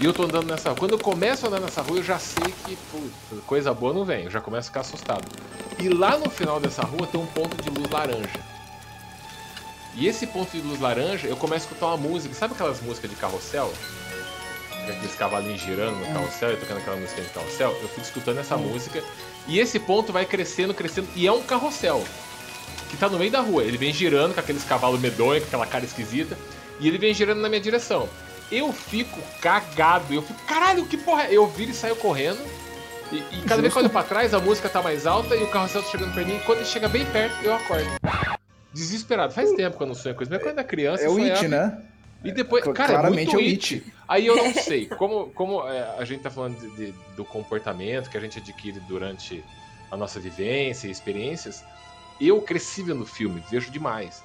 E 0.00 0.04
eu 0.04 0.12
tô 0.12 0.24
andando 0.24 0.46
nessa 0.46 0.68
rua. 0.68 0.78
Quando 0.78 0.92
eu 0.92 0.98
começo 0.98 1.44
a 1.44 1.48
andar 1.48 1.60
nessa 1.60 1.82
rua, 1.82 1.98
eu 1.98 2.04
já 2.04 2.18
sei 2.18 2.52
que 2.64 2.76
putz, 2.90 3.44
coisa 3.46 3.74
boa 3.74 3.92
não 3.92 4.04
vem. 4.04 4.24
Eu 4.24 4.30
já 4.30 4.40
começo 4.40 4.68
a 4.68 4.70
ficar 4.70 4.80
assustado. 4.80 5.26
E 5.80 5.88
lá 5.88 6.16
no 6.18 6.30
final 6.30 6.60
dessa 6.60 6.82
rua 6.82 7.06
tem 7.06 7.20
um 7.20 7.26
ponto 7.26 7.60
de 7.62 7.70
luz 7.70 7.90
laranja. 7.90 8.40
E 9.94 10.06
esse 10.06 10.26
ponto 10.28 10.52
de 10.52 10.60
luz 10.60 10.80
laranja, 10.80 11.26
eu 11.26 11.36
começo 11.36 11.66
a 11.66 11.68
escutar 11.68 11.86
uma 11.86 11.96
música. 11.96 12.34
Sabe 12.34 12.54
aquelas 12.54 12.80
músicas 12.80 13.10
de 13.10 13.16
carrossel? 13.16 13.72
Aqueles 14.92 15.14
cavalinhos 15.14 15.60
girando 15.60 15.96
no 15.98 16.06
carrossel 16.12 16.52
e 16.52 16.56
tocando 16.56 16.78
aquela 16.78 16.96
música 16.96 17.20
de 17.22 17.28
carrossel. 17.28 17.70
Eu 17.82 17.88
fico 17.88 18.00
escutando 18.02 18.38
essa 18.38 18.56
música. 18.56 19.02
E 19.46 19.58
esse 19.58 19.78
ponto 19.78 20.12
vai 20.12 20.24
crescendo, 20.24 20.72
crescendo. 20.74 21.08
E 21.14 21.26
é 21.26 21.32
um 21.32 21.42
carrossel. 21.42 22.04
Que 22.90 22.96
tá 22.96 23.08
no 23.08 23.18
meio 23.18 23.30
da 23.30 23.40
rua. 23.40 23.62
Ele 23.64 23.76
vem 23.76 23.92
girando 23.92 24.34
com 24.34 24.40
aqueles 24.40 24.64
cavalos 24.64 25.00
medonhos, 25.00 25.42
com 25.44 25.48
aquela 25.48 25.66
cara 25.66 25.84
esquisita. 25.84 26.36
E 26.80 26.88
ele 26.88 26.96
vem 26.98 27.12
girando 27.12 27.40
na 27.40 27.48
minha 27.48 27.60
direção. 27.60 28.08
Eu 28.50 28.72
fico 28.72 29.20
cagado. 29.42 30.12
Eu 30.14 30.22
fico, 30.22 30.40
caralho, 30.46 30.86
que 30.86 30.96
porra 30.96 31.24
é? 31.24 31.28
Eu 31.34 31.46
viro 31.46 31.70
e 31.70 31.74
saio 31.74 31.96
correndo. 31.96 32.38
E, 33.12 33.16
e 33.16 33.42
cada 33.46 33.60
vez 33.60 33.72
que 33.72 33.78
eu 33.78 33.82
olho 33.84 33.90
pra 33.90 34.02
trás, 34.02 34.32
a 34.32 34.38
música 34.38 34.68
tá 34.68 34.80
mais 34.82 35.06
alta 35.06 35.34
e 35.36 35.42
o 35.42 35.48
carrossel 35.50 35.82
tá 35.82 35.90
chegando 35.90 36.12
pra 36.14 36.24
mim. 36.24 36.36
E 36.36 36.40
quando 36.40 36.58
ele 36.58 36.66
chega 36.66 36.88
bem 36.88 37.04
perto, 37.06 37.34
eu 37.42 37.54
acordo. 37.54 37.88
Desesperado. 38.72 39.32
Faz 39.32 39.50
tempo 39.52 39.76
que 39.76 39.82
eu 39.82 39.86
não 39.86 39.94
sonho 39.94 40.14
com 40.14 40.22
isso. 40.22 40.30
Mas 40.30 40.40
quando 40.40 40.54
eu 40.54 40.58
era 40.60 40.64
criança, 40.64 41.02
É 41.02 41.06
eu 41.06 41.12
o 41.12 41.14
sonhava- 41.14 41.34
It, 41.40 41.48
né? 41.48 41.78
E 42.24 42.32
depois, 42.32 42.64
Cl- 42.64 42.74
cara, 42.74 42.92
é 42.92 42.96
claramente 42.96 43.32
muito 43.34 43.40
é 43.40 43.48
o 43.48 43.52
it. 43.52 43.74
It. 43.76 43.94
Aí 44.08 44.26
eu 44.26 44.36
não 44.36 44.52
sei, 44.54 44.86
como, 44.86 45.30
como 45.30 45.66
é, 45.68 45.96
a 45.98 46.04
gente 46.04 46.22
tá 46.22 46.30
falando 46.30 46.58
de- 46.58 46.70
de- 46.86 46.94
do 47.14 47.24
comportamento 47.24 48.10
que 48.10 48.16
a 48.16 48.20
gente 48.20 48.38
adquire 48.38 48.80
durante 48.80 49.44
a 49.90 49.96
nossa 49.96 50.18
vivência 50.18 50.88
e 50.88 50.90
experiências, 50.90 51.64
eu 52.20 52.42
cresci 52.42 52.82
vendo 52.82 53.06
filme, 53.06 53.42
vejo 53.50 53.70
demais. 53.70 54.22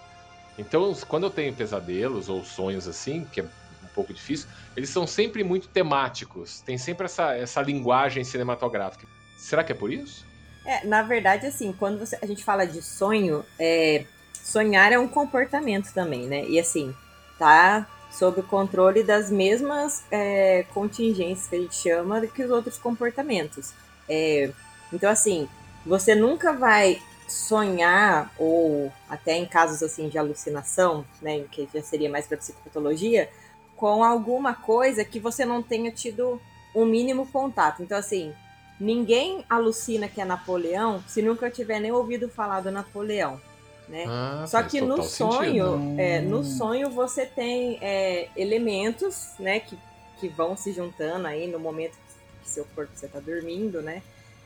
Então, 0.57 0.93
quando 1.07 1.23
eu 1.23 1.29
tenho 1.29 1.53
pesadelos 1.53 2.29
ou 2.29 2.43
sonhos 2.43 2.87
assim, 2.87 3.25
que 3.31 3.39
é 3.41 3.43
um 3.43 3.87
pouco 3.93 4.13
difícil, 4.13 4.47
eles 4.75 4.89
são 4.89 5.05
sempre 5.07 5.43
muito 5.43 5.67
temáticos, 5.67 6.61
tem 6.61 6.77
sempre 6.77 7.05
essa, 7.05 7.33
essa 7.35 7.61
linguagem 7.61 8.23
cinematográfica. 8.23 9.07
Será 9.37 9.63
que 9.63 9.71
é 9.71 9.75
por 9.75 9.91
isso? 9.91 10.25
É, 10.65 10.85
na 10.85 11.01
verdade, 11.03 11.45
assim, 11.45 11.73
quando 11.73 11.99
você- 11.99 12.17
a 12.21 12.25
gente 12.25 12.43
fala 12.43 12.65
de 12.65 12.81
sonho, 12.81 13.43
é, 13.59 14.05
sonhar 14.33 14.91
é 14.91 14.97
um 14.99 15.07
comportamento 15.07 15.91
também, 15.93 16.27
né? 16.27 16.45
E 16.45 16.59
assim, 16.59 16.93
tá 17.37 17.87
sob 18.11 18.41
o 18.41 18.43
controle 18.43 19.03
das 19.03 19.31
mesmas 19.31 20.03
é, 20.11 20.65
contingências 20.73 21.47
que 21.47 21.55
a 21.55 21.59
gente 21.59 21.75
chama 21.75 22.21
que 22.27 22.43
os 22.43 22.51
outros 22.51 22.77
comportamentos. 22.77 23.73
É, 24.07 24.51
então, 24.91 25.09
assim, 25.09 25.49
você 25.85 26.13
nunca 26.13 26.53
vai 26.53 27.01
sonhar, 27.27 28.31
ou 28.37 28.91
até 29.09 29.35
em 29.35 29.45
casos 29.45 29.81
assim 29.81 30.07
de 30.07 30.17
alucinação, 30.17 31.03
né, 31.21 31.45
que 31.51 31.67
já 31.73 31.81
seria 31.81 32.09
mais 32.09 32.27
para 32.27 32.37
psicopatologia, 32.37 33.29
com 33.75 34.03
alguma 34.03 34.53
coisa 34.53 35.03
que 35.03 35.19
você 35.19 35.43
não 35.43 35.63
tenha 35.63 35.91
tido 35.91 36.39
um 36.75 36.85
mínimo 36.85 37.25
contato. 37.27 37.81
Então, 37.81 37.97
assim, 37.97 38.33
ninguém 38.79 39.43
alucina 39.49 40.07
que 40.07 40.21
é 40.21 40.25
Napoleão 40.25 41.03
se 41.07 41.21
nunca 41.21 41.49
tiver 41.49 41.79
nem 41.79 41.91
ouvido 41.91 42.29
falar 42.29 42.61
do 42.61 42.71
Napoleão. 42.71 43.41
Né? 43.87 44.05
Ah, 44.07 44.45
Só 44.47 44.63
que 44.63 44.79
no 44.79 45.03
sonho, 45.03 45.95
é, 45.99 46.21
no 46.21 46.43
sonho 46.43 46.89
você 46.89 47.25
tem 47.25 47.77
é, 47.81 48.29
elementos, 48.35 49.31
né, 49.37 49.59
que, 49.59 49.77
que 50.19 50.27
vão 50.29 50.55
se 50.55 50.71
juntando 50.71 51.27
aí 51.27 51.47
no 51.47 51.59
momento 51.59 51.97
que 52.41 52.49
seu 52.49 52.65
corpo 52.73 52.91
você 52.95 53.05
está 53.07 53.19
dormindo, 53.19 53.81
né? 53.81 54.01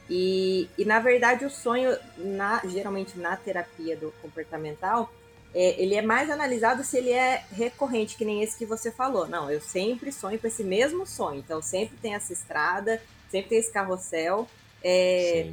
E, 0.10 0.70
e 0.78 0.86
na 0.86 1.00
verdade 1.00 1.46
o 1.46 1.50
sonho, 1.50 1.98
na- 2.18 2.62
geralmente 2.66 3.18
na 3.20 3.36
terapia 3.36 3.96
do 3.96 4.12
comportamental, 4.22 5.12
é, 5.54 5.82
ele 5.82 5.96
é 5.96 6.02
mais 6.02 6.30
analisado 6.30 6.84
se 6.84 6.98
ele 6.98 7.12
é 7.12 7.44
recorrente, 7.52 8.16
que 8.18 8.26
nem 8.26 8.42
esse 8.42 8.58
que 8.58 8.66
você 8.66 8.92
falou. 8.92 9.28
Não, 9.28 9.52
eu 9.52 9.62
sempre 9.62 10.12
sonho 10.12 10.40
com 10.40 10.48
esse 10.48 10.64
mesmo 10.64 11.06
sonho. 11.06 11.40
Então 11.40 11.62
sempre 11.62 11.98
tem 11.98 12.16
essa 12.16 12.32
estrada, 12.34 13.02
sempre 13.30 13.50
tem 13.50 13.60
esse 13.60 13.72
carrossel. 13.72 14.48
É, 14.84 15.52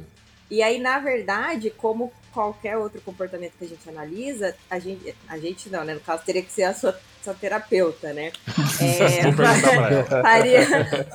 e 0.49 0.61
aí, 0.61 0.79
na 0.79 0.99
verdade, 0.99 1.69
como 1.71 2.11
qualquer 2.35 2.77
outro 2.77 2.99
comportamento 3.01 3.53
que 3.57 3.63
a 3.63 3.67
gente 3.67 3.89
analisa, 3.89 4.53
a 4.69 4.77
gente, 4.77 5.15
a 5.27 5.37
gente 5.39 5.69
não, 5.69 5.85
né? 5.85 5.93
No 5.93 6.01
caso, 6.01 6.23
teria 6.25 6.41
que 6.43 6.51
ser 6.51 6.63
a 6.63 6.73
sua, 6.73 6.99
sua 7.23 7.33
terapeuta, 7.33 8.11
né? 8.13 8.31
É, 8.81 9.31
faria, 10.21 10.59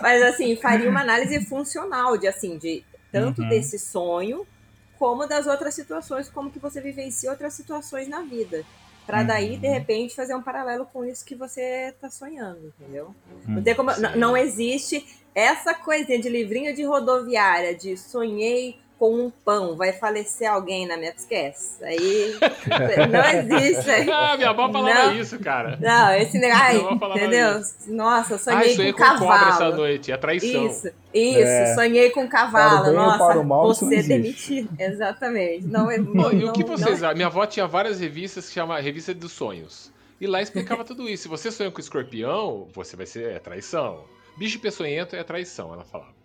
mas 0.01 0.23
assim, 0.23 0.57
faria 0.57 0.89
uma 0.89 1.03
análise 1.03 1.45
funcional 1.45 2.17
de 2.17 2.27
assim, 2.27 2.57
de 2.57 2.83
tanto 3.13 3.43
Uhum. 3.43 3.49
desse 3.51 3.79
sonho 3.79 4.47
como 4.99 5.27
das 5.27 5.47
outras 5.47 5.75
situações, 5.75 6.29
como 6.31 6.51
que 6.51 6.59
você 6.59 6.81
vivencia 6.81 7.31
outras 7.31 7.53
situações 7.55 8.09
na 8.09 8.23
vida. 8.23 8.65
Pra 9.07 9.23
daí, 9.23 9.57
de 9.59 9.67
Uhum. 9.67 9.73
repente, 9.75 10.15
fazer 10.15 10.35
um 10.35 10.43
paralelo 10.43 10.87
com 10.87 11.05
isso 11.05 11.25
que 11.25 11.35
você 11.35 11.95
tá 12.01 12.09
sonhando, 12.09 12.73
entendeu? 12.79 13.15
Uhum. 13.47 13.55
Não, 13.57 13.63
tem 13.63 13.75
como, 13.75 13.91
não 14.17 14.37
existe 14.37 15.05
essa 15.35 15.75
coisinha 15.75 16.19
de 16.21 16.29
livrinho 16.29 16.75
de 16.75 16.85
rodoviária, 16.85 17.75
de 17.75 17.97
sonhei 17.97 18.79
com 19.01 19.15
um 19.15 19.31
pão, 19.31 19.77
vai 19.79 19.95
falecer 19.95 20.47
alguém 20.49 20.87
na 20.87 20.95
minha. 20.99 21.11
Esquece. 21.17 21.83
Aí 21.83 22.35
não 23.11 23.57
existe. 23.57 23.91
Ah, 24.13 24.37
minha 24.37 24.51
avó 24.51 24.71
falava 24.71 25.07
Não. 25.07 25.15
isso, 25.17 25.39
cara. 25.39 25.79
Não, 25.81 26.13
esse 26.15 26.39
negócio. 26.39 26.63
ai, 26.65 26.75
Minha 26.77 26.87
avó 26.89 26.99
falava 26.99 27.19
entendeu? 27.21 27.61
Nossa, 27.89 28.35
eu 28.35 28.55
Ai, 28.55 28.69
sonhei 28.71 28.93
com 28.93 29.03
com 29.03 29.19
cobra 29.19 29.37
essa 29.49 29.49
cavalo. 29.59 29.77
noite, 29.77 30.13
é 30.13 30.17
traição. 30.19 30.67
Isso, 30.67 30.89
isso, 31.15 31.39
É. 31.41 31.75
sonhei 31.75 32.11
com 32.11 32.29
Para 32.29 32.39
cavalo. 32.41 32.81
o 32.81 32.83
bem 32.85 32.91
ou 32.91 32.97
Nossa, 33.07 33.25
para 33.27 33.41
o 33.41 33.45
mal, 33.45 33.71
isso 33.73 33.87
você 33.87 33.95
existe. 33.97 34.09
demitido. 34.09 34.69
Exatamente. 34.79 35.67
Não, 35.67 35.91
é- 35.91 35.97
não, 35.99 36.33
e 36.33 36.45
o 36.45 36.53
que 36.53 36.63
vocês 36.63 37.01
não- 37.01 37.09
acham? 37.09 37.15
Minha 37.17 37.27
avó 37.29 37.47
tinha 37.47 37.67
várias 37.67 37.99
revistas 37.99 38.47
que 38.49 38.53
chama 38.55 38.79
Revista 38.79 39.15
dos 39.15 39.33
Sonhos. 39.33 39.91
E 40.21 40.27
lá 40.27 40.43
explicava 40.43 40.85
tudo 40.85 41.09
isso. 41.09 41.23
Se 41.23 41.29
você 41.29 41.51
sonha 41.51 41.71
com 41.71 41.81
escorpião, 41.81 42.69
você 42.75 42.95
vai 42.97 43.07
ser 43.07 43.33
é 43.37 43.39
traição. 43.39 44.05
Bicho 44.37 44.59
peçonhento 44.61 45.17
é 45.17 45.25
traição, 45.25 45.73
ela 45.73 45.85
falava. 45.85 46.20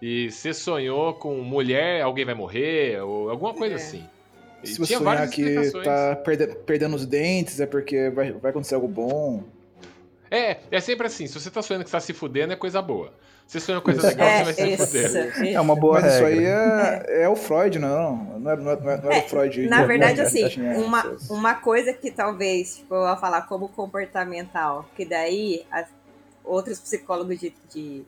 E 0.00 0.30
se 0.30 0.52
sonhou 0.54 1.14
com 1.14 1.34
mulher, 1.42 2.02
alguém 2.02 2.24
vai 2.24 2.34
morrer, 2.34 3.00
ou 3.02 3.30
alguma 3.30 3.52
coisa 3.54 3.74
É. 3.74 3.76
assim. 3.76 4.04
E 4.62 4.66
Se 4.68 4.78
você 4.78 4.86
tinha 4.94 4.98
sonhar 4.98 5.28
que 5.28 5.70
tá 5.82 6.16
perde- 6.16 6.46
perdendo 6.66 6.94
os 6.96 7.06
dentes, 7.06 7.60
é 7.60 7.66
porque 7.66 8.10
vai, 8.10 8.32
vai 8.32 8.50
acontecer 8.50 8.74
algo 8.74 8.88
bom. 8.88 9.42
É, 10.30 10.58
é 10.70 10.80
sempre 10.80 11.06
assim. 11.06 11.26
Se 11.26 11.38
você 11.40 11.50
tá 11.50 11.60
sonhando 11.62 11.82
que 11.84 11.90
você 11.90 11.96
tá 11.96 12.00
se 12.00 12.12
fudendo, 12.12 12.52
é 12.52 12.56
coisa 12.56 12.80
boa. 12.80 13.12
Se 13.46 13.58
você 13.58 13.66
sonha 13.66 13.80
coisa 13.80 14.06
legal, 14.06 14.28
você 14.28 14.44
vai 14.44 14.52
se 14.54 14.60
É, 14.62 14.68
isso. 14.74 14.86
fuder. 14.86 15.54
É 15.54 15.60
uma 15.60 15.74
boa 15.74 16.00
Mas 16.00 16.14
isso 16.14 16.24
regra. 16.24 17.02
aí 17.08 17.14
é, 17.18 17.22
é 17.24 17.28
o 17.28 17.34
Freud, 17.34 17.78
não. 17.80 18.16
Não 18.38 18.50
é, 18.52 18.56
não 18.56 18.70
é, 18.70 18.76
não 18.80 18.90
é, 18.90 19.02
não 19.02 19.10
é 19.12 19.18
o 19.18 19.28
Freud. 19.28 19.66
Na 19.68 19.80
de- 19.80 19.86
verdade, 19.88 20.14
de- 20.14 20.20
assim, 20.20 20.44
uma, 20.76 21.16
uma 21.30 21.54
coisa 21.56 21.92
que 21.92 22.10
talvez, 22.12 22.76
tipo, 22.76 22.94
eu 22.94 23.06
vou 23.08 23.16
falar 23.16 23.42
como 23.42 23.68
comportamental, 23.70 24.88
que 24.94 25.04
daí 25.04 25.64
as- 25.70 25.88
outros 26.44 26.78
psicólogos 26.78 27.38
de, 27.40 27.52
de 27.74 28.04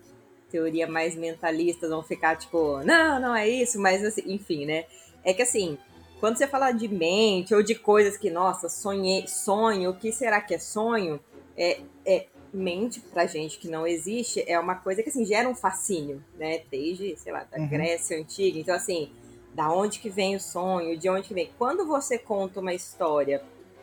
teoria 0.53 0.87
mais 0.87 1.17
mentalistas 1.17 1.89
vão 1.91 2.03
ficar 2.03 2.37
tipo, 2.37 2.79
não, 2.85 3.19
não 3.19 3.35
é 3.35 3.49
isso, 3.49 3.81
mas 3.81 4.05
assim, 4.05 4.23
enfim, 4.27 4.67
né? 4.67 4.85
É 5.25 5.33
que 5.33 5.43
assim, 5.43 5.79
quando 6.21 6.37
você 6.37 6.47
fala 6.47 6.71
de 6.71 6.87
mente 6.87 7.55
ou 7.55 7.63
de 7.63 7.75
coisas 7.75 8.17
que, 8.19 8.31
nossa, 8.31 8.69
sonhei, 8.69 9.27
sonho, 9.27 9.91
o 9.91 9.95
que 9.97 10.13
será 10.13 10.41
que 10.41 10.55
é 10.55 10.59
sonho? 10.59 11.19
É, 11.57 11.81
é 12.07 12.27
mente 12.53 13.01
pra 13.01 13.27
gente 13.27 13.59
que 13.59 13.67
não 13.67 13.87
existe, 13.87 14.45
é 14.47 14.59
uma 14.61 14.75
coisa 14.75 15.03
que 15.03 15.09
assim 15.09 15.25
gera 15.25 15.49
um 15.49 15.55
fascínio, 15.55 16.23
né? 16.39 16.61
Desde, 16.71 17.17
sei 17.17 17.33
lá, 17.33 17.45
da 17.51 17.59
Uhum. 17.59 17.67
Grécia 17.69 18.19
antiga. 18.19 18.59
Então, 18.59 18.75
assim, 18.75 19.11
da 19.55 19.73
onde 19.73 19.99
que 19.99 20.11
vem 20.11 20.37
o 20.37 20.41
sonho, 20.41 20.97
de 20.99 21.09
onde 21.09 21.29
que 21.29 21.35
vem. 21.35 21.51
Quando 21.59 21.87
você 21.87 22.19
conta 22.19 22.61
uma 22.61 22.75
história 22.75 23.43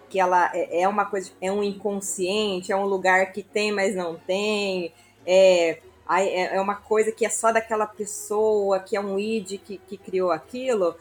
que 0.10 0.20
ela 0.20 0.50
é 0.56 0.82
é 0.82 0.88
uma 0.88 1.06
coisa, 1.06 1.32
é 1.42 1.52
um 1.52 1.64
inconsciente, 1.64 2.72
é 2.72 2.76
um 2.76 2.86
lugar 2.86 3.32
que 3.32 3.44
tem, 3.44 3.72
mas 3.72 3.96
não 3.96 4.16
tem, 4.16 4.92
é, 5.26 5.80
é 6.18 6.56
é 6.56 6.62
uma 6.62 6.76
coisa 6.76 7.12
que 7.12 7.26
é 7.26 7.30
só 7.30 7.52
daquela 7.52 7.86
pessoa, 7.86 8.80
que 8.80 8.96
é 8.96 9.02
um 9.02 9.20
id 9.20 9.60
que, 9.60 9.78
que 9.78 9.98
criou 9.98 10.32
aquilo, 10.32 10.96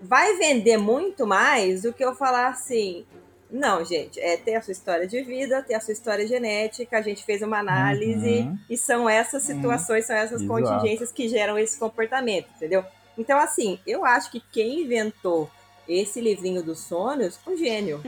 vai 0.00 0.36
vender 0.36 0.76
muito 0.76 1.26
mais 1.26 1.82
do 1.82 1.92
que 1.92 2.04
eu 2.04 2.14
falar 2.14 2.48
assim. 2.48 3.04
Não, 3.50 3.82
gente, 3.84 4.20
é 4.20 4.36
ter 4.36 4.56
a 4.56 4.60
sua 4.60 4.72
história 4.72 5.06
de 5.06 5.22
vida, 5.22 5.62
ter 5.62 5.74
a 5.74 5.80
sua 5.80 5.92
história 5.92 6.26
genética, 6.26 6.98
a 6.98 7.02
gente 7.02 7.24
fez 7.24 7.40
uma 7.40 7.58
análise 7.58 8.40
Uhum. 8.40 8.58
e 8.68 8.76
são 8.76 9.08
essas 9.08 9.42
situações, 9.42 10.04
são 10.04 10.14
essas 10.14 10.42
Exato. 10.42 10.48
contingências 10.48 11.10
que 11.10 11.28
geram 11.28 11.58
esse 11.58 11.78
comportamento, 11.78 12.46
entendeu? 12.56 12.84
Então, 13.16 13.38
assim, 13.38 13.80
eu 13.86 14.04
acho 14.04 14.30
que 14.30 14.42
quem 14.52 14.82
inventou 14.82 15.50
esse 15.88 16.20
livrinho 16.20 16.62
dos 16.62 16.80
sonhos, 16.80 17.40
um 17.46 17.56
gênio. 17.56 18.02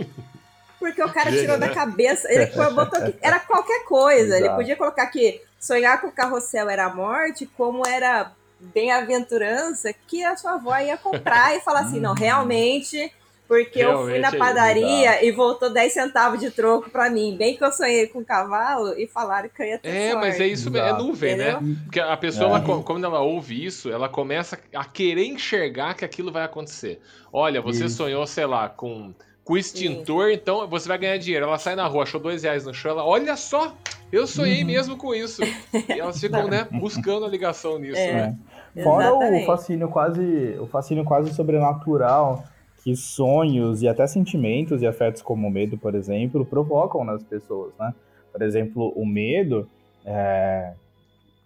Porque 0.78 1.02
o 1.02 1.10
cara 1.10 1.30
Gênio, 1.32 1.40
tirou 1.42 1.58
né? 1.58 1.68
da 1.68 1.74
cabeça, 1.74 2.30
ele 2.30 2.46
botou 2.74 3.02
que 3.02 3.16
era 3.22 3.40
qualquer 3.40 3.84
coisa. 3.84 4.36
Ele 4.36 4.44
Exato. 4.44 4.56
podia 4.56 4.76
colocar 4.76 5.06
que 5.06 5.40
sonhar 5.60 6.00
com 6.00 6.08
o 6.08 6.12
carrossel 6.12 6.68
era 6.70 6.86
a 6.86 6.94
morte, 6.94 7.46
como 7.56 7.86
era 7.86 8.32
bem-aventurança, 8.58 9.92
que 9.92 10.24
a 10.24 10.36
sua 10.36 10.54
avó 10.54 10.76
ia 10.78 10.96
comprar 10.96 11.56
e 11.56 11.60
falar 11.60 11.80
assim: 11.82 12.00
não, 12.00 12.10
Uhum. 12.10 12.16
realmente 12.16 13.12
Porque 13.48 13.80
eu 13.80 13.98
fui 14.06 14.18
Realmente 14.18 14.20
na 14.20 14.28
é 14.28 14.38
padaria 14.38 15.24
e 15.24 15.32
voltou 15.32 15.72
10 15.72 15.92
centavos 15.92 16.38
de 16.38 16.52
troco 16.52 16.88
pra 16.88 17.10
mim. 17.10 17.36
Bem 17.36 17.56
que 17.56 17.64
eu 17.64 17.72
sonhei 17.72 18.06
com 18.06 18.24
cavalo 18.24 18.96
e 18.96 19.08
falaram 19.08 19.48
que 19.48 19.60
eu 19.60 19.66
ia 19.66 19.78
ter 19.78 19.88
É, 19.88 20.12
sorte. 20.12 20.20
mas 20.20 20.38
é 20.40 20.46
isso, 20.46 20.68
é 20.76 20.90
Exato. 20.90 21.02
nuvem, 21.02 21.34
né? 21.36 21.58
Porque 21.84 21.98
a 21.98 22.16
pessoa, 22.16 22.46
É. 22.46 22.62
ela, 22.62 22.82
quando 22.84 23.04
ela 23.04 23.20
ouve 23.20 23.64
isso, 23.64 23.90
ela 23.90 24.08
começa 24.08 24.56
a 24.72 24.84
querer 24.84 25.24
enxergar 25.26 25.94
que 25.94 26.04
aquilo 26.04 26.30
vai 26.30 26.44
acontecer. 26.44 27.00
Olha, 27.32 27.60
você 27.60 27.86
Isso. 27.86 27.96
sonhou, 27.96 28.24
sei 28.24 28.46
lá, 28.46 28.68
com, 28.68 29.12
com 29.44 29.56
extintor, 29.56 30.30
então 30.30 30.66
você 30.68 30.88
vai 30.88 30.98
ganhar 30.98 31.16
dinheiro. 31.18 31.46
Ela 31.46 31.58
sai 31.58 31.74
na 31.74 31.86
rua, 31.86 32.02
achou 32.04 32.20
dois 32.20 32.42
reais 32.42 32.64
no 32.64 32.72
chão, 32.74 32.92
ela, 32.92 33.04
olha 33.04 33.36
só, 33.36 33.74
eu 34.12 34.26
sonhei 34.26 34.62
mesmo 34.64 34.96
com 34.96 35.14
isso. 35.14 35.42
E 35.42 35.98
elas 35.98 36.20
ficam, 36.20 36.46
né, 36.48 36.66
buscando 36.72 37.24
a 37.24 37.28
ligação 37.28 37.78
nisso, 37.78 37.98
É. 37.98 38.12
né? 38.12 38.38
Fora 38.84 39.12
o 39.12 39.16
Exatamente. 39.16 39.46
fascínio 39.46 39.88
quase, 39.88 40.56
o 40.60 40.66
fascínio 40.66 41.04
quase 41.04 41.34
sobrenatural 41.34 42.44
que 42.84 42.94
sonhos 42.96 43.82
e 43.82 43.88
até 43.88 44.06
sentimentos 44.06 44.80
e 44.80 44.86
afetos 44.86 45.20
como 45.20 45.48
o 45.48 45.50
medo, 45.50 45.76
por 45.76 45.94
exemplo, 45.94 46.46
provocam 46.46 47.04
nas 47.04 47.22
pessoas, 47.22 47.72
né? 47.78 47.92
Por 48.32 48.40
exemplo, 48.42 48.92
o 48.96 49.04
medo, 49.04 49.68
é, 50.06 50.72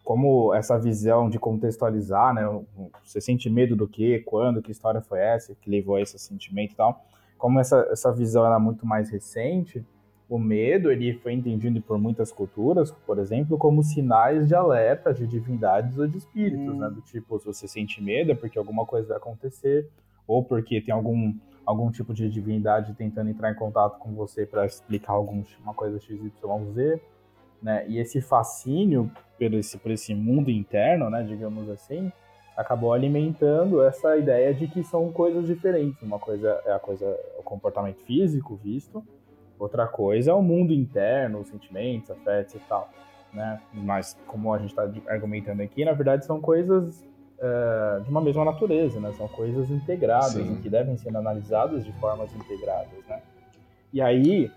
como 0.05 0.55
essa 0.55 0.79
visão 0.79 1.31
de 1.31 1.39
contextualizar, 1.39 2.35
né? 2.35 2.43
Você 3.03 3.21
sente 3.21 3.49
medo 3.49 3.75
do 3.75 3.89
quê, 3.89 4.23
quando, 4.25 4.61
que 4.63 4.71
história 4.71 5.01
foi 5.01 5.19
essa 5.19 5.57
que 5.61 5.71
levou 5.71 5.97
a 5.97 6.03
esse 6.03 6.19
sentimento 6.19 6.73
e 6.73 6.77
tal. 6.77 7.03
Como 7.45 7.61
essa, 7.61 7.87
essa 7.93 8.11
visão 8.11 8.47
era 8.47 8.59
muito 8.59 8.87
mais 8.87 9.11
recente, 9.11 9.85
o 10.31 10.39
medo 10.39 10.91
ele 10.91 11.13
foi 11.19 11.35
entendido 11.35 11.79
por 11.83 11.99
muitas 11.99 12.33
culturas, 12.33 12.91
por 12.91 13.19
exemplo, 13.19 13.59
como 13.59 13.83
sinais 13.83 14.49
de 14.49 14.55
alerta 14.55 15.13
de 15.13 15.27
divindades 15.27 15.99
ou 15.99 16.07
de 16.07 16.17
espíritos, 16.17 16.75
Hum. 16.75 16.79
né? 16.79 16.89
Do 16.89 17.03
tipo, 17.03 17.39
se 17.39 17.45
você 17.45 17.69
sente 17.69 18.03
medo 18.03 18.33
é 18.33 18.35
porque 18.35 18.59
alguma 18.59 18.87
coisa 18.87 19.09
vai 19.09 19.19
acontecer, 19.19 19.91
ou 20.27 20.43
porque 20.43 20.81
tem 20.81 20.95
algum, 20.95 21.35
algum 21.67 21.91
tipo 21.91 22.15
de 22.15 22.31
divindade 22.31 22.95
tentando 22.95 23.29
entrar 23.29 23.51
em 23.51 23.55
contato 23.55 23.99
com 23.99 24.15
você 24.15 24.47
para 24.47 24.65
explicar 24.65 25.13
alguma 25.13 25.75
coisa 25.77 26.01
XYZ, 26.01 26.99
né? 27.61 27.85
E 27.87 27.99
esse 27.99 28.23
fascínio 28.23 29.11
por 29.39 29.53
esse, 29.53 29.77
por 29.77 29.91
esse 29.91 30.15
mundo 30.15 30.51
interno, 30.51 31.11
né, 31.11 31.23
digamos 31.23 31.69
assim, 31.69 32.11
acabou 32.57 32.93
alimentando 32.93 33.83
essa 33.83 34.17
ideia 34.17 34.55
de 34.55 34.67
que 34.69 34.85
são 34.85 35.11
coisas 35.13 35.47
diferentes. 35.47 36.01
Uma 36.03 36.19
coisa 36.19 36.61
é 36.65 36.73
a 36.73 36.79
coisa, 36.79 37.19
o 37.39 37.43
comportamento 37.43 38.01
físico 38.05 38.59
visto, 38.63 39.03
outra 39.59 39.87
coisa 39.87 40.31
é 40.31 40.35
o 40.35 40.43
mundo 40.43 40.73
interno, 40.73 41.41
os 41.41 41.49
sentimentos, 41.49 42.11
afetos 42.11 42.55
e 42.55 42.59
tal, 42.61 42.89
né? 43.33 43.61
Mas 43.73 44.17
como 44.27 44.53
a 44.53 44.59
gente 44.59 44.71
está 44.71 44.89
argumentando 45.09 45.63
aqui, 45.63 45.85
na 45.85 45.93
verdade 45.93 46.25
são 46.25 46.41
coisas 46.41 47.05
é, 47.41 48.01
de 48.05 48.11
uma 48.11 48.21
mesma 48.21 48.45
natureza, 48.45 49.01
né? 49.01 49.13
São 49.13 49.27
coisas 49.29 49.71
integradas 49.71 50.37
e 50.37 50.57
que 50.57 50.71
devem 50.71 50.97
ser 50.97 51.17
analisadas 51.17 51.85
de 51.85 51.93
formas 51.95 52.35
integradas, 52.35 53.05
né? 53.09 53.21
E 53.93 54.01
aí, 54.01 54.51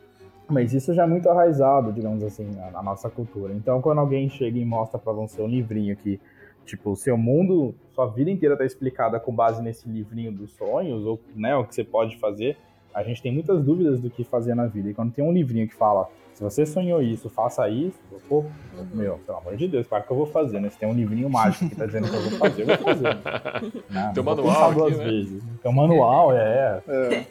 mas 0.47 0.73
isso 0.73 0.93
já 0.93 1.03
é 1.03 1.07
muito 1.07 1.29
arraizado, 1.29 1.91
digamos 1.91 2.23
assim, 2.23 2.49
na, 2.55 2.71
na 2.71 2.83
nossa 2.83 3.09
cultura. 3.09 3.53
Então, 3.53 3.81
quando 3.81 3.99
alguém 3.99 4.29
chega 4.29 4.57
e 4.57 4.65
mostra 4.65 4.97
para 4.97 5.13
você 5.13 5.41
um 5.41 5.47
livrinho 5.47 5.95
que, 5.95 6.19
tipo, 6.67 6.91
o 6.91 6.95
seu 6.95 7.17
mundo, 7.17 7.73
sua 7.93 8.05
vida 8.05 8.29
inteira 8.29 8.55
tá 8.55 8.65
explicada 8.65 9.19
com 9.19 9.33
base 9.33 9.61
nesse 9.63 9.89
livrinho 9.89 10.31
dos 10.31 10.51
sonhos, 10.51 11.05
ou, 11.05 11.19
né, 11.35 11.55
o 11.55 11.63
que 11.63 11.73
você 11.73 11.83
pode 11.83 12.17
fazer, 12.17 12.57
a 12.93 13.01
gente 13.03 13.21
tem 13.21 13.31
muitas 13.31 13.63
dúvidas 13.63 13.99
do 13.99 14.09
que 14.09 14.23
fazer 14.23 14.53
na 14.53 14.67
vida. 14.67 14.89
E 14.89 14.93
quando 14.93 15.13
tem 15.13 15.23
um 15.23 15.31
livrinho 15.31 15.67
que 15.67 15.73
fala, 15.73 16.09
se 16.33 16.43
você 16.43 16.65
sonhou 16.65 17.01
isso, 17.01 17.29
faça 17.29 17.67
isso, 17.69 17.99
eu, 18.11 18.19
pô, 18.27 18.45
meu, 18.93 19.17
pelo 19.25 19.37
amor 19.39 19.55
de 19.55 19.67
Deus, 19.67 19.87
claro 19.87 20.03
que 20.03 20.11
eu 20.11 20.17
vou 20.17 20.27
fazer, 20.27 20.59
né? 20.59 20.69
Se 20.69 20.77
tem 20.77 20.87
um 20.87 20.93
livrinho 20.93 21.29
mágico 21.29 21.69
que 21.69 21.75
tá 21.75 21.85
dizendo 21.85 22.09
que 22.09 22.15
eu 22.15 22.21
vou 22.21 22.39
fazer, 22.39 22.61
eu 22.61 22.67
vou 22.67 22.77
fazer. 22.77 23.17
Né? 23.89 24.11
Tem 24.13 24.21
um 24.21 24.25
manual 24.25 24.53
pensar 24.53 24.73
duas 24.73 24.93
aqui, 24.93 24.97
né? 24.99 25.11
vezes. 25.11 25.43
Tem 25.63 25.71
um 25.71 25.73
manual, 25.73 26.33
é. 26.33 26.81
É. 26.87 27.25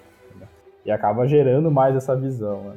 E 0.85 0.91
acaba 0.91 1.27
gerando 1.29 1.71
mais 1.71 1.95
essa 1.95 2.17
visão, 2.17 2.63
né? 2.65 2.77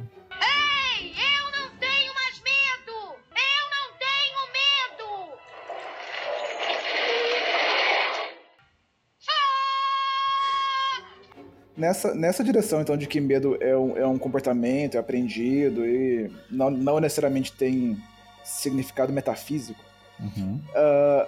Nessa, 11.80 12.14
nessa 12.14 12.44
direção, 12.44 12.82
então, 12.82 12.98
de 12.98 13.08
que 13.08 13.22
medo 13.22 13.58
é 13.62 13.76
um, 13.76 13.98
é 13.98 14.06
um 14.06 14.18
comportamento, 14.18 14.96
é 14.96 15.00
aprendido 15.00 15.86
e 15.86 16.30
não, 16.52 16.70
não 16.70 17.00
necessariamente 17.00 17.54
tem 17.54 17.98
significado 18.44 19.14
metafísico, 19.14 19.84
Uhum. 20.20 20.60
ah, 20.76 21.26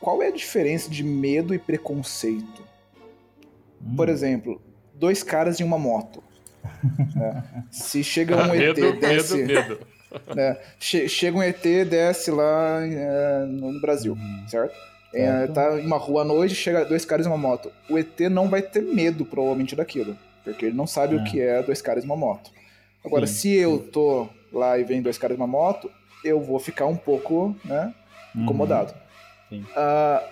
qual 0.00 0.22
é 0.22 0.28
a 0.28 0.32
diferença 0.32 0.88
de 0.88 1.02
medo 1.02 1.52
e 1.52 1.58
preconceito? 1.58 2.62
Por 3.96 4.08
exemplo, 4.08 4.62
dois 4.94 5.22
caras 5.24 5.58
em 5.60 5.64
uma 5.64 5.78
moto. 5.78 6.22
né? 7.16 7.42
Se 7.72 8.04
chega 8.04 8.36
um 8.36 8.54
ET, 8.54 8.78
medo, 8.78 9.00
desce, 9.00 9.36
medo, 9.42 9.52
medo. 9.52 9.78
né? 10.36 10.56
Che- 10.78 11.08
chega 11.08 11.36
um 11.36 11.42
ET, 11.42 11.60
desce 11.90 12.30
lá 12.30 12.78
eh, 12.86 13.44
no 13.48 13.72
no 13.72 13.80
Brasil, 13.80 14.16
certo? 14.48 14.74
É, 15.14 15.46
tá 15.46 15.80
em 15.80 15.86
uma 15.86 15.96
rua 15.96 16.22
à 16.22 16.24
noite, 16.24 16.54
chega 16.54 16.84
dois 16.84 17.04
caras 17.04 17.26
em 17.26 17.28
uma 17.28 17.38
moto. 17.38 17.70
O 17.88 17.96
ET 17.98 18.18
não 18.30 18.48
vai 18.48 18.62
ter 18.62 18.82
medo, 18.82 19.24
provavelmente, 19.24 19.76
daquilo. 19.76 20.16
Porque 20.42 20.66
ele 20.66 20.76
não 20.76 20.86
sabe 20.86 21.16
É. 21.16 21.18
o 21.18 21.24
que 21.24 21.40
é 21.40 21.62
dois 21.62 21.80
caras 21.80 22.02
em 22.04 22.06
uma 22.06 22.16
moto. 22.16 22.50
Agora, 23.04 23.26
Sim, 23.26 23.34
se 23.34 23.54
eu 23.54 23.78
tô 23.90 24.28
lá 24.52 24.78
e 24.78 24.84
vem 24.84 25.00
dois 25.02 25.16
caras 25.18 25.36
em 25.36 25.40
uma 25.40 25.46
moto, 25.46 25.90
eu 26.24 26.40
vou 26.40 26.58
ficar 26.58 26.86
um 26.86 26.96
pouco, 26.96 27.54
né, 27.64 27.94
incomodado. 28.34 28.92
Uhum. 29.50 29.58
Sim. 29.60 29.66
Ah, 29.76 30.22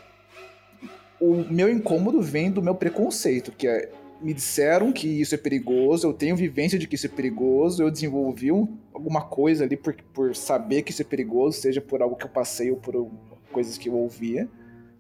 o 1.21 1.45
meu 1.51 1.71
incômodo 1.71 2.21
vem 2.21 2.51
do 2.51 2.63
meu 2.63 2.75
preconceito, 2.75 3.53
que 3.53 3.67
é 3.69 3.91
me 4.21 4.33
disseram 4.33 4.93
que 4.93 5.09
isso 5.21 5.35
é 5.35 5.39
perigoso, 5.39 6.07
eu 6.07 6.13
tenho 6.13 6.37
vivência 6.37 6.79
de 6.79 6.87
que 6.87 6.95
isso 6.95 7.07
é 7.07 7.09
perigoso, 7.09 7.83
eu 7.83 7.91
desenvolvi 7.91 8.53
um- 8.53 8.79
alguma 8.95 9.21
coisa 9.23 9.65
ali 9.65 9.77
por, 9.77 9.95
por 10.15 10.37
saber 10.37 10.83
que 10.83 10.93
isso 10.93 11.03
é 11.03 11.05
perigoso, 11.05 11.61
seja 11.61 11.81
por 11.81 12.01
algo 12.01 12.15
que 12.15 12.25
eu 12.25 12.29
passei 12.29 12.71
ou 12.71 12.77
por 12.77 13.11
coisas 13.51 13.77
que 13.77 13.89
eu 13.89 13.95
ouvia, 13.97 14.49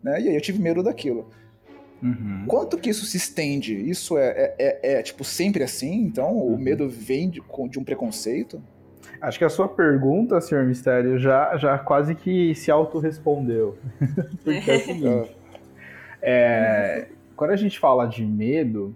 né? 0.02 0.20
E 0.20 0.28
aí 0.28 0.34
eu 0.34 0.40
tive 0.40 0.60
medo 0.60 0.82
daquilo. 0.82 1.28
Uhum. 2.02 2.44
Quanto 2.48 2.76
que 2.76 2.90
isso 2.90 3.06
se 3.06 3.16
estende? 3.16 3.74
Isso 3.74 4.18
é, 4.18 4.26
é, 4.28 4.54
é- 4.58 4.92
é, 4.98 5.02
tipo 5.02 5.22
sempre 5.22 5.62
assim? 5.62 6.02
Então 6.02 6.36
o 6.36 6.52
Uhum. 6.52 6.58
medo 6.58 6.88
vem 6.88 7.30
de, 7.30 7.40
de 7.70 7.78
um 7.78 7.84
preconceito? 7.84 8.60
Acho 9.20 9.38
que 9.38 9.44
a 9.44 9.48
sua 9.48 9.68
pergunta, 9.68 10.40
senhor 10.40 10.64
Mistério, 10.64 11.16
já, 11.18 11.56
já 11.56 11.78
quase 11.78 12.14
que 12.16 12.54
se 12.56 12.72
autorrespondeu. 12.72 13.78
Porque 14.42 14.68
é 14.70 14.76
o 14.76 14.80
seguinte, 14.80 15.36
é, 16.20 17.06
quando 17.36 17.50
a 17.52 17.56
gente 17.56 17.78
fala 17.78 18.06
de 18.06 18.24
medo, 18.24 18.94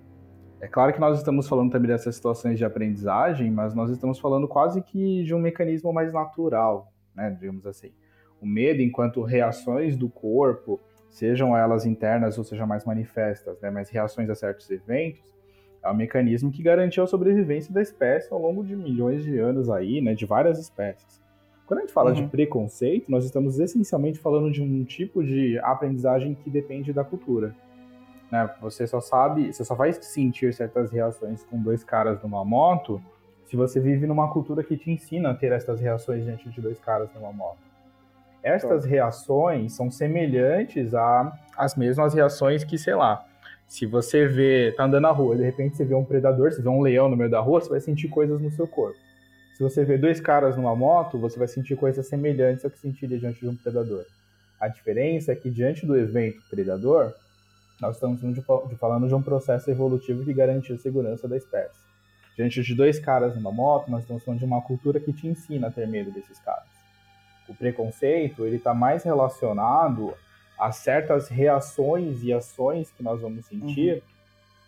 é 0.61 0.67
claro 0.67 0.93
que 0.93 0.99
nós 1.01 1.19
estamos 1.19 1.47
falando 1.49 1.71
também 1.71 1.89
dessas 1.89 2.17
situações 2.17 2.59
de 2.59 2.65
aprendizagem, 2.65 3.51
mas 3.53 3.73
nós 3.75 3.91
estamos 3.91 4.19
falando 4.19 4.49
quase 4.49 4.83
que 4.83 5.23
de 5.23 5.33
um 5.35 5.39
mecanismo 5.39 5.93
mais 5.93 6.13
natural, 6.13 6.93
né, 7.15 7.31
digamos 7.39 7.65
assim. 7.67 7.93
O 8.41 8.47
medo, 8.47 8.83
enquanto 8.83 9.23
reações 9.23 9.97
do 9.97 10.09
corpo, 10.09 10.81
sejam 11.11 11.57
elas 11.57 11.87
internas 11.87 12.37
ou 12.39 12.45
sejam 12.45 12.67
mais 12.67 12.85
manifestas, 12.85 13.61
né, 13.61 13.71
mas 13.71 13.89
reações 13.89 14.29
a 14.29 14.35
certos 14.35 14.71
eventos, 14.71 15.35
é 15.83 15.91
um 15.91 15.95
mecanismo 15.95 16.51
que 16.51 16.63
garantiu 16.63 17.05
a 17.05 17.07
sobrevivência 17.07 17.73
da 17.73 17.81
espécie 17.81 18.33
ao 18.33 18.41
longo 18.41 18.65
de 18.65 18.75
milhões 18.75 19.23
de 19.23 19.39
anos 19.39 19.71
aí, 19.71 20.01
né, 20.01 20.15
de 20.15 20.27
várias 20.27 20.59
espécies. 20.59 21.21
Quando 21.67 21.79
a 21.79 21.83
gente 21.83 21.93
fala 21.93 22.13
de 22.13 22.23
Uhum. 22.23 22.29
preconceito, 22.29 23.11
nós 23.11 23.25
estamos 23.25 23.59
essencialmente 23.59 24.19
falando 24.19 24.51
de 24.51 24.63
um 24.63 24.85
tipo 24.85 25.23
de 25.23 25.59
aprendizagem 25.61 26.35
que 26.35 26.49
depende 26.49 26.93
da 26.93 27.03
cultura. 27.03 27.55
Né? 28.31 28.49
Você 28.61 28.87
só 28.87 29.01
sabe, 29.01 29.53
você 29.53 29.65
só 29.65 29.75
vai 29.75 29.93
sentir 29.93 30.53
certas 30.55 30.91
reações 30.91 31.43
com 31.45 31.61
dois 31.61 31.83
caras 31.83 32.23
numa 32.23 32.45
moto 32.45 33.01
se 33.45 33.57
você 33.57 33.81
vive 33.81 34.07
numa 34.07 34.33
cultura 34.33 34.63
que 34.65 34.77
te 34.77 34.91
ensina 34.91 35.31
a 35.31 35.35
ter 35.35 35.53
essas 35.53 35.81
reações 35.81 36.25
diante 36.25 36.49
de 36.51 36.61
dois 36.61 36.81
caras 36.81 37.09
numa 37.15 37.33
moto. 37.33 37.59
Estas 38.47 38.85
reações 38.85 39.73
são 39.73 39.91
semelhantes 39.91 40.95
a- 40.95 41.33
às 41.57 41.75
mesmas 41.75 42.15
reações 42.15 42.63
que, 42.63 42.79
sei 42.79 42.95
lá, 42.95 43.25
se 43.67 43.87
você 43.87 44.25
vê, 44.25 44.73
tá 44.77 44.85
andando 44.85 45.03
na 45.03 45.11
rua, 45.11 45.35
de 45.35 45.43
repente 45.43 45.77
você 45.77 45.85
vê 45.85 45.97
um 45.97 46.05
predador, 46.05 46.53
você 46.53 46.63
vê 46.63 46.69
um 46.69 46.81
leão 46.81 47.09
no 47.09 47.17
meio 47.17 47.29
da 47.29 47.41
rua, 47.41 47.61
você 47.61 47.69
vai 47.69 47.81
sentir 47.81 48.07
coisas 48.09 48.41
no 48.41 48.49
seu 48.53 48.69
corpo. 48.69 48.97
Se 49.57 49.63
você 49.65 49.85
vê 49.85 49.99
dois 49.99 50.21
caras 50.21 50.57
numa 50.57 50.77
moto, 50.77 51.19
você 51.19 51.37
vai 51.37 51.49
sentir 51.49 51.75
coisas 51.75 52.07
semelhantes 52.07 52.65
ao 52.65 52.71
que 52.71 52.79
sentiria 52.79 53.19
diante 53.19 53.41
de 53.41 53.49
um 53.49 53.57
predador. 53.57 54.05
A 54.61 54.69
diferença 54.69 55.33
é 55.33 55.35
que 55.35 55.51
diante 55.51 55.85
do 55.85 55.97
evento 55.97 56.39
predador, 56.49 57.13
nós 57.81 57.97
estamos 57.97 58.21
falando 58.79 59.09
de 59.09 59.15
um 59.15 59.23
processo 59.23 59.69
evolutivo 59.71 60.25
que 60.25 60.33
garantiu 60.33 60.77
a 60.77 60.79
segurança 60.79 61.27
da 61.27 61.37
espécie. 61.37 61.85
Diante 62.37 62.63
de 62.63 62.75
dois 62.77 63.01
caras 63.01 63.35
numa 63.35 63.51
moto, 63.51 63.91
nós 63.91 64.03
estamos 64.03 64.23
falando 64.23 64.39
de 64.39 64.47
uma 64.47 64.63
cultura 64.63 65.01
que 65.01 65.13
te 65.13 65.27
ensina 65.27 65.67
a 65.67 65.71
ter 65.71 65.89
medo 65.89 66.13
desses 66.13 66.39
caras. 66.39 66.76
O 67.49 67.55
preconceito, 67.55 68.45
ele 68.45 68.57
está 68.57 68.75
mais 68.75 69.03
relacionado 69.03 70.15
a 70.59 70.73
certas 70.73 71.29
reações 71.29 72.23
e 72.23 72.33
ações 72.33 72.91
que 72.91 73.03
nós 73.03 73.21
vamos 73.21 73.47
sentir 73.47 74.03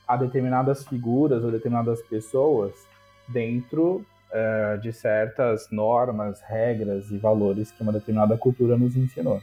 a 0.06 0.16
determinadas 0.16 0.86
figuras 0.86 1.42
ou 1.44 1.50
determinadas 1.50 2.02
pessoas 2.02 2.72
dentro 3.28 4.04
eh, 4.30 4.78
de 4.82 4.92
certas 4.92 5.70
normas, 5.70 6.40
regras 6.42 7.10
e 7.10 7.18
valores 7.18 7.70
que 7.70 7.82
uma 7.82 7.92
determinada 7.92 8.36
cultura 8.36 8.76
nos 8.76 8.96
ensinou. 8.96 9.42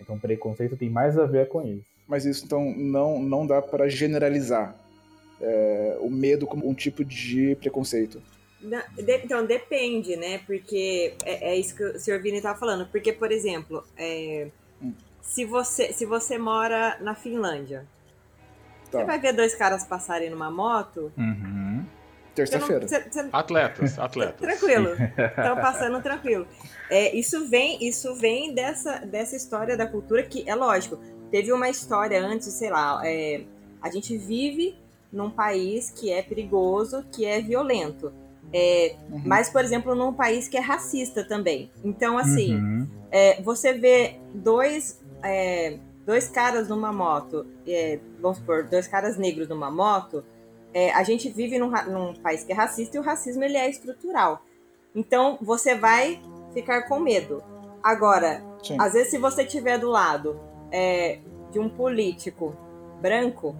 Então, 0.00 0.18
preconceito 0.18 0.76
tem 0.76 0.90
mais 0.90 1.18
a 1.18 1.26
ver 1.26 1.48
com 1.48 1.62
isso. 1.62 1.86
Mas 2.08 2.24
isso 2.24 2.44
então 2.44 2.74
não, 2.76 3.22
não 3.22 3.46
dá 3.46 3.62
para 3.62 3.88
generalizar. 3.88 4.74
é, 5.40 5.96
o 6.00 6.10
medo 6.10 6.46
como 6.46 6.68
um 6.68 6.74
tipo 6.74 7.04
de 7.04 7.56
preconceito? 7.56 8.20
Então, 8.98 9.44
depende, 9.44 10.16
né? 10.16 10.38
Porque 10.46 11.14
é, 11.24 11.52
é 11.52 11.56
isso 11.56 11.76
que 11.76 11.84
o 11.84 11.98
Sr. 11.98 12.20
Vini 12.20 12.38
estava 12.38 12.58
falando. 12.58 12.86
Porque, 12.86 13.12
por 13.12 13.30
exemplo, 13.30 13.84
é, 13.96 14.48
se, 15.20 15.44
você, 15.44 15.92
se 15.92 16.06
você 16.06 16.38
mora 16.38 16.96
na 17.00 17.14
Finlândia, 17.14 17.86
Tá. 18.94 19.00
você 19.00 19.04
vai 19.04 19.18
ver 19.18 19.32
dois 19.32 19.54
caras 19.54 19.84
passarem 19.84 20.30
numa 20.30 20.50
moto. 20.50 21.12
Uhum. 21.18 21.84
Terça-feira. 22.34 22.86
Atletas, 23.32 23.98
atletas. 23.98 24.40
Tranquilo. 24.40 24.90
Estão 25.18 25.56
passando 25.56 26.00
tranquilo. 26.02 26.46
É, 26.90 27.14
isso 27.14 27.48
vem, 27.48 27.84
isso 27.86 28.14
vem 28.14 28.54
dessa, 28.54 28.98
dessa 29.00 29.36
história 29.36 29.76
da 29.76 29.86
cultura 29.86 30.22
que, 30.22 30.48
é 30.48 30.54
lógico, 30.54 30.98
teve 31.30 31.52
uma 31.52 31.68
história 31.68 32.20
antes, 32.20 32.52
sei 32.52 32.70
lá, 32.70 33.00
é, 33.04 33.44
a 33.80 33.90
gente 33.90 34.16
vive 34.16 34.76
num 35.12 35.30
país 35.30 35.90
que 35.90 36.10
é 36.10 36.22
perigoso, 36.22 37.04
que 37.12 37.24
é 37.24 37.40
violento. 37.40 38.12
É, 38.56 38.94
Uhum. 39.10 39.22
Mas, 39.24 39.50
por 39.50 39.62
exemplo, 39.64 39.96
num 39.96 40.12
país 40.12 40.46
que 40.46 40.56
é 40.56 40.60
racista 40.60 41.24
também. 41.26 41.72
Então, 41.84 42.16
assim, 42.16 42.54
Uhum. 42.54 42.88
é, 43.10 43.42
você 43.42 43.72
vê 43.72 44.20
dois, 44.32 45.02
é, 45.24 45.76
dois 46.06 46.28
caras 46.28 46.68
numa 46.68 46.92
moto, 46.92 47.44
é, 47.66 47.98
vamos 48.20 48.38
supor, 48.38 48.62
dois 48.64 48.86
caras 48.86 49.16
negros 49.16 49.48
numa 49.48 49.70
moto, 49.72 50.24
é, 50.72 50.92
a 50.92 51.02
gente 51.02 51.28
vive 51.30 51.58
num, 51.58 51.70
num 51.88 52.14
país 52.14 52.44
que 52.44 52.52
é 52.52 52.54
racista 52.54 52.96
e 52.96 53.00
o 53.00 53.02
racismo 53.02 53.42
ele 53.42 53.56
é 53.56 53.68
estrutural. 53.68 54.42
Então 54.94 55.36
você 55.42 55.74
vai 55.74 56.20
ficar 56.52 56.82
com 56.82 57.00
medo. 57.00 57.42
Agora, 57.82 58.40
Sim. 58.62 58.76
às 58.80 58.92
vezes 58.92 59.10
se 59.10 59.18
você 59.18 59.44
tiver 59.44 59.78
do 59.78 59.88
lado 59.90 60.38
é, 60.70 61.18
de 61.50 61.58
um 61.58 61.68
político 61.68 62.56
branco 63.00 63.56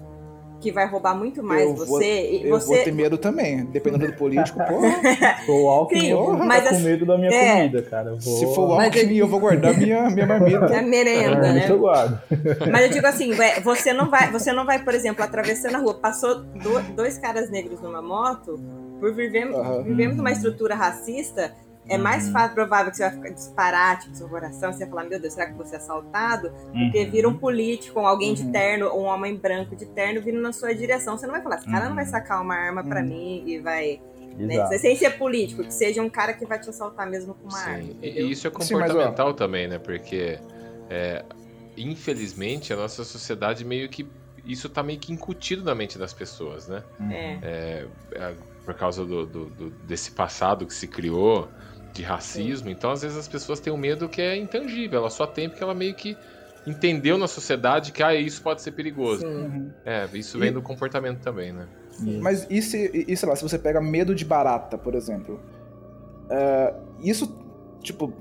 que 0.65 0.73
vai 0.73 0.87
roubar 0.87 1.15
muito 1.15 1.43
mais 1.43 1.61
eu 1.61 1.77
você 1.77 1.87
vou, 1.87 2.01
e 2.03 2.43
eu 2.49 2.59
você 2.59 2.67
vou 2.75 2.85
ter 2.85 2.93
medo 2.93 3.19
também, 3.19 3.67
dependendo 3.67 4.07
do 4.07 4.15
político. 4.15 4.59
Sou 5.45 5.65
o 5.65 5.69
Alckmin, 5.69 6.09
eu 6.09 6.25
vou 6.25 6.37
mas 6.39 6.67
com 6.71 6.79
medo 6.79 7.05
da 7.05 7.19
minha 7.19 7.31
é. 7.31 7.57
comida, 7.57 7.83
cara. 7.83 8.09
Eu 8.11 8.19
vou... 8.19 8.39
se 8.39 8.55
for 8.55 8.71
o 8.71 8.77
Mas 8.77 8.87
Alckmin, 8.87 9.17
eu 9.17 9.29
vou 9.29 9.41
guardar 9.41 9.77
minha, 9.77 10.09
minha 10.09 10.25
marmita. 10.27 10.75
é 10.75 10.81
merenda, 10.81 11.53
né? 11.53 11.67
eu 11.69 11.79
guardo. 11.79 12.19
Mas 12.73 12.83
eu 12.87 12.89
digo 12.89 13.07
assim, 13.07 13.31
você 13.63 13.93
não 13.93 14.09
vai, 14.09 14.31
você 14.31 14.55
não 14.55 14.65
vai, 14.65 14.83
por 14.83 14.95
exemplo, 14.95 15.23
atravessando 15.23 15.75
a 15.75 15.79
rua, 15.81 15.95
passou 16.01 16.37
do- 16.43 16.95
dois 16.95 17.19
caras 17.19 17.51
negros 17.51 17.83
numa 17.83 18.01
moto, 18.01 18.59
por 18.99 19.13
vivermos, 19.13 19.57
Aham. 19.57 19.83
vivemos 19.83 20.17
numa 20.17 20.33
estrutura 20.33 20.75
racista, 20.75 21.53
é 21.89 21.99
mais 21.99 22.29
fácil, 22.31 22.55
provável 22.55 22.91
que 22.91 22.97
você 22.97 23.03
vai 23.05 23.13
ficar 23.13 23.31
disparar, 23.31 24.01
tipo, 24.01 24.15
seu 24.17 24.29
coração, 24.29 24.73
você 24.73 24.81
vai 24.81 24.89
falar, 24.89 25.05
meu 25.05 25.21
Deus, 25.21 25.35
será 25.35 25.47
que 25.47 25.53
vou 25.55 25.67
ser 25.67 25.77
assaltado? 25.77 26.51
Porque 26.73 27.05
vira 27.07 27.29
um 27.29 27.37
político, 27.37 28.01
alguém 28.01 28.33
de 28.35 28.43
Uhum. 28.45 28.53
terno, 28.53 28.87
um 28.95 29.05
homem 29.05 29.37
branco 29.37 29.77
de 29.77 29.87
terno 29.87 30.21
vindo 30.23 30.41
na 30.41 30.53
sua 30.53 30.75
direção. 30.75 31.17
Você 31.19 31.27
não 31.27 31.33
vai 31.35 31.43
falar, 31.43 31.57
esse 31.57 31.67
cara 31.71 31.89
não 31.89 31.95
vai 31.95 32.05
Uhum. 32.05 32.11
sacar 32.11 32.41
uma 32.43 32.55
arma 32.55 32.83
pra 32.85 33.01
Uhum. 33.01 33.07
mim 33.07 33.45
e 33.47 33.59
vai. 33.61 34.01
Né? 34.37 34.67
Sem 34.79 34.97
ser 34.97 35.11
político, 35.17 35.63
que 35.63 35.73
seja 35.73 36.03
um 36.03 36.11
cara 36.11 36.33
que 36.33 36.45
vai 36.45 36.59
te 36.59 36.69
assaltar 36.69 37.09
mesmo 37.09 37.35
com 37.35 37.49
uma 37.49 37.57
arma. 37.59 37.83
Sim, 37.83 37.89
e 38.03 38.09
entendeu? 38.09 38.27
e 38.27 38.31
isso 38.33 38.47
é 38.49 38.51
Sim, 38.51 38.57
mas, 38.57 38.69
comportamental 38.91 39.33
também, 39.35 39.69
né? 39.69 39.79
Porque, 39.79 40.41
é, 40.91 41.25
infelizmente, 41.77 42.73
a 42.73 42.77
nossa 42.77 43.05
sociedade 43.05 43.65
meio 43.65 43.89
que. 43.89 44.07
Isso 44.45 44.69
tá 44.69 44.83
meio 44.83 44.99
que 44.99 45.11
incutido 45.13 45.65
na 45.65 45.75
mente 45.75 45.97
das 45.99 46.13
pessoas, 46.13 46.69
né? 46.69 46.83
É. 47.11 47.39
É, 47.43 47.87
é, 48.13 48.35
por 48.65 48.75
causa 48.75 49.05
do, 49.05 49.25
do- 49.25 49.47
do- 49.47 49.71
desse 49.87 50.11
passado 50.11 50.67
que 50.67 50.75
se 50.75 50.87
criou 50.87 51.49
de 51.95 52.03
racismo. 52.03 52.69
Então, 52.69 52.91
às 52.91 53.03
vezes, 53.03 53.17
as 53.17 53.29
pessoas 53.29 53.61
têm 53.61 53.73
um 53.73 53.77
medo 53.77 54.09
que 54.09 54.21
é 54.21 54.37
intangível. 54.37 54.99
Ela 54.99 55.11
só 55.11 55.27
tem 55.27 55.49
porque 55.49 55.63
ela 55.63 55.75
meio 55.75 55.95
que 55.95 56.17
entendeu 56.67 57.17
na 57.17 57.29
sociedade 57.29 57.93
que 57.93 58.03
ah, 58.03 58.15
isso 58.15 58.43
pode 58.43 58.61
ser 58.63 58.73
perigoso. 58.73 59.21
Sim. 59.23 59.27
Uhum. 59.29 59.71
É, 59.85 60.07
isso 60.13 60.39
vem 60.39 60.49
E- 60.49 60.53
do 60.53 60.61
comportamento 60.61 61.21
também, 61.21 61.53
né? 61.53 61.67
Mas 62.21 62.45
e, 62.51 62.61
se, 62.61 63.05
e 63.07 63.17
sei 63.17 63.29
lá, 63.29 63.37
se 63.37 63.43
você 63.45 63.57
pega 63.57 63.81
medo 63.81 64.17
de 64.17 64.25
barata, 64.25 64.77
por 64.77 64.97
exemplo? 64.97 65.41
É, 66.29 66.75
isso, 66.99 67.39
tipo, 67.81 68.13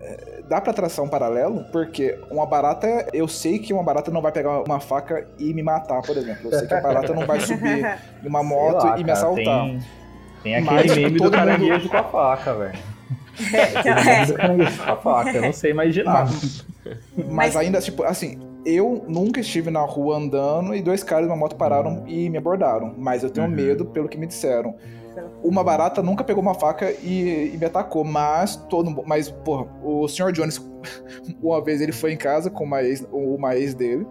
é, 0.00 0.42
dá 0.48 0.60
pra 0.60 0.72
traçar 0.72 1.04
um 1.04 1.08
paralelo? 1.08 1.64
Porque 1.70 2.18
uma 2.32 2.44
barata, 2.46 3.06
eu 3.12 3.28
sei 3.28 3.60
que 3.60 3.72
uma 3.72 3.84
barata 3.84 4.10
não 4.10 4.20
vai 4.20 4.32
pegar 4.32 4.64
uma 4.64 4.80
faca 4.80 5.24
e 5.38 5.54
me 5.54 5.62
matar, 5.62 6.02
por 6.02 6.16
exemplo. 6.16 6.50
Eu 6.50 6.58
sei 6.58 6.66
que 6.66 6.74
a 6.74 6.80
barata 6.80 7.14
não 7.14 7.24
vai 7.24 7.38
subir 7.38 7.86
numa 8.24 8.42
moto 8.42 8.84
lá, 8.84 8.94
e 8.96 9.04
me 9.04 9.04
cara, 9.04 9.12
assaltar. 9.12 9.66
Tem, 9.66 9.80
tem 10.42 10.54
aquele 10.56 10.70
Mas, 10.74 10.96
meme 10.96 11.10
do 11.10 11.18
todo 11.18 11.24
mundo- 11.24 11.46
caranguejo 11.46 11.88
com 11.88 11.96
a 11.96 12.04
faca, 12.04 12.54
velho. 12.54 12.78
Meme 13.40 14.26
do 14.26 14.34
caranguejo 14.34 14.78
com 14.84 14.90
a 14.92 14.96
faca, 14.96 15.30
eu 15.30 15.42
não 15.42 15.52
sei 15.52 15.70
imaginar. 15.70 16.24
Mas, 16.26 16.66
mas 17.16 17.26
Mas- 17.28 17.56
ainda, 17.56 17.80
tipo, 17.80 18.02
assim, 18.04 18.38
eu 18.64 19.04
nunca 19.08 19.40
estive 19.40 19.70
na 19.70 19.80
rua 19.80 20.16
andando 20.18 20.74
e 20.74 20.82
dois 20.82 21.02
caras 21.02 21.26
numa 21.26 21.36
moto 21.36 21.56
pararam 21.56 22.04
e 22.06 22.28
me 22.28 22.36
abordaram. 22.38 22.94
Mas 22.98 23.22
eu 23.22 23.30
tenho 23.30 23.46
Uhum. 23.46 23.52
medo 23.54 23.84
pelo 23.86 24.08
que 24.08 24.18
me 24.18 24.26
disseram. 24.26 24.74
Uma 25.42 25.64
barata 25.64 26.02
nunca 26.02 26.22
pegou 26.22 26.42
uma 26.42 26.54
faca 26.54 26.90
e, 27.02 27.52
e 27.54 27.58
me 27.58 27.66
atacou, 27.66 28.04
mas 28.04 28.56
todo 28.56 29.02
Mas, 29.06 29.28
porra, 29.30 29.66
o 29.82 30.06
Sr. 30.06 30.32
Jones, 30.32 30.60
uma 31.42 31.62
vez 31.62 31.80
ele 31.80 31.92
foi 31.92 32.12
em 32.12 32.16
casa 32.16 32.48
com 32.50 32.64
uma 32.64 32.82
ex, 32.82 33.06
uma 33.12 33.56
ex 33.56 33.74
dele. 33.74 34.06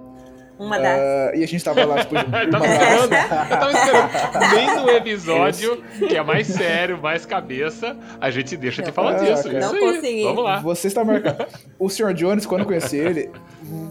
Uma 0.60 0.78
das. 0.78 1.00
ah, 1.00 1.32
e 1.36 1.44
a 1.44 1.48
gente 1.48 1.64
tava 1.64 1.86
lá, 1.86 2.00
tipo, 2.04 2.16
Eu 2.20 2.22
uma 2.26 2.50
tava 2.52 2.68
das- 2.68 2.74
esperando, 2.74 3.14
eu 3.14 3.58
tava 3.58 3.72
esperando. 3.72 4.10
Nem 4.56 4.76
no 4.76 4.90
episódio, 4.90 5.84
que 6.08 6.18
é 6.18 6.22
mais 6.22 6.48
sério, 6.48 7.00
mais 7.02 7.26
cabeça, 7.26 7.96
a 8.20 8.30
gente 8.30 8.58
deixa 8.58 8.82
de 8.84 8.92
falar 8.92 9.12
Ah, 9.16 9.20
disso. 9.20 9.44
cara. 9.44 9.60
Isso 9.60 9.74
Não 9.74 9.88
aí. 9.88 9.94
consegui. 9.96 10.24
Vamos 10.24 10.44
lá. 10.44 10.60
Você 10.60 10.88
está 10.88 11.06
marcando. 11.06 11.46
O 11.80 11.90
Sr. 11.90 12.14
Jones, 12.14 12.46
quando 12.46 12.62
eu 12.62 12.68
conheci 12.68 12.98
ele, 12.98 13.32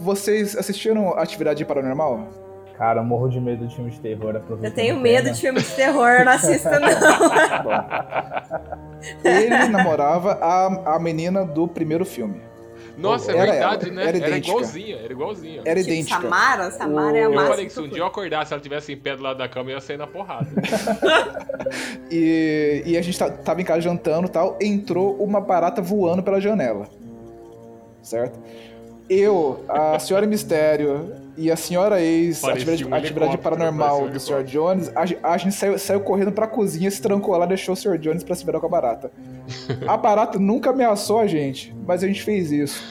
vocês 0.01 0.55
assistiram 0.55 1.17
Atividade 1.17 1.65
Paranormal? 1.65 2.27
Cara, 2.77 3.01
eu 3.01 3.03
morro 3.03 3.27
de 3.27 3.41
medo 3.41 3.67
de 3.67 3.75
filme 3.75 3.89
de 3.91 3.99
terror. 3.99 4.35
aproveitando 4.37 4.65
Eu 4.65 4.71
tenho 4.73 4.95
a 4.95 4.99
medo 4.99 5.23
pena. 5.23 5.33
de 5.35 5.41
filme 5.41 5.59
de 5.61 5.69
terror, 5.71 6.07
eu 6.07 6.23
não 6.25 6.31
assisto 6.31 6.69
não. 6.69 6.87
Ele 9.23 9.67
namorava 9.67 10.33
a, 10.41 10.95
a 10.95 10.99
menina 10.99 11.43
do 11.45 11.67
primeiro 11.67 12.05
filme. 12.05 12.41
Nossa, 12.99 13.31
é 13.31 13.37
Era 13.37 13.51
verdade, 13.51 13.85
ela, 13.85 13.95
né? 13.95 14.07
era 14.07 14.17
Era, 14.17 14.37
igualzinha, 14.37 14.95
era 14.97 15.13
igualzinha. 15.13 15.61
Era 15.65 15.79
Tipo, 15.79 15.93
idêntica. 15.93 16.21
Samara, 16.21 16.71
Samara 16.71 17.17
é 17.17 17.23
a 17.23 17.27
O- 17.27 17.31
Eu 17.31 17.35
máxima. 17.35 17.49
falei 17.51 17.65
que 17.67 17.73
se 17.73 17.79
um 17.79 17.87
dia 17.87 17.99
eu 18.01 18.05
acordasse, 18.05 18.47
se 18.49 18.53
ela 18.53 18.61
tivesse 18.61 18.91
em 18.93 18.97
pé 18.97 19.15
do 19.15 19.23
lado 19.23 19.37
da 19.37 19.47
cama, 19.47 19.69
eu 19.69 19.75
ia 19.75 19.81
sair 19.81 19.97
na 19.97 20.07
porrada. 20.07 20.47
E, 22.11 22.81
e 22.85 22.97
a 22.97 23.01
gente 23.01 23.17
ta- 23.19 23.29
tava 23.29 23.61
em 23.61 23.63
casa 23.65 23.81
jantando 23.81 24.27
e 24.27 24.31
tal, 24.31 24.57
entrou 24.61 25.15
uma 25.23 25.39
barata 25.39 25.81
voando 25.81 26.23
pela 26.23 26.39
janela. 26.41 26.87
Certo? 28.01 28.39
Eu, 29.09 29.63
a 29.69 29.99
senhora 29.99 30.25
Mistério 30.25 31.11
e 31.39 31.51
a 31.51 31.55
senhora 31.55 32.01
ex, 32.01 32.39
Parecia 32.39 32.73
atividade, 32.73 32.85
um 32.85 32.93
atividade 32.95 33.37
paranormal 33.37 34.03
um 34.03 34.09
do 34.09 34.19
Sr. 34.19 34.43
Jones, 34.43 34.91
a, 34.95 35.31
a 35.33 35.37
gente 35.37 35.55
saiu, 35.55 35.79
saiu 35.79 35.99
correndo 36.01 36.31
pra 36.31 36.45
cozinha, 36.47 36.89
se 36.91 37.01
trancou 37.01 37.35
lá, 37.37 37.45
deixou 37.45 37.73
o 37.73 37.75
Sr. 37.77 37.97
Jones 37.97 38.23
pra 38.23 38.35
se 38.35 38.45
virar 38.45 38.59
com 38.59 38.65
a 38.65 38.69
barata. 38.69 39.11
A 39.87 39.97
barata 39.97 40.37
nunca 40.37 40.69
ameaçou 40.69 41.19
a 41.19 41.25
gente, 41.27 41.73
mas 41.87 42.03
a 42.03 42.07
gente 42.07 42.21
fez 42.21 42.51
isso. 42.51 42.83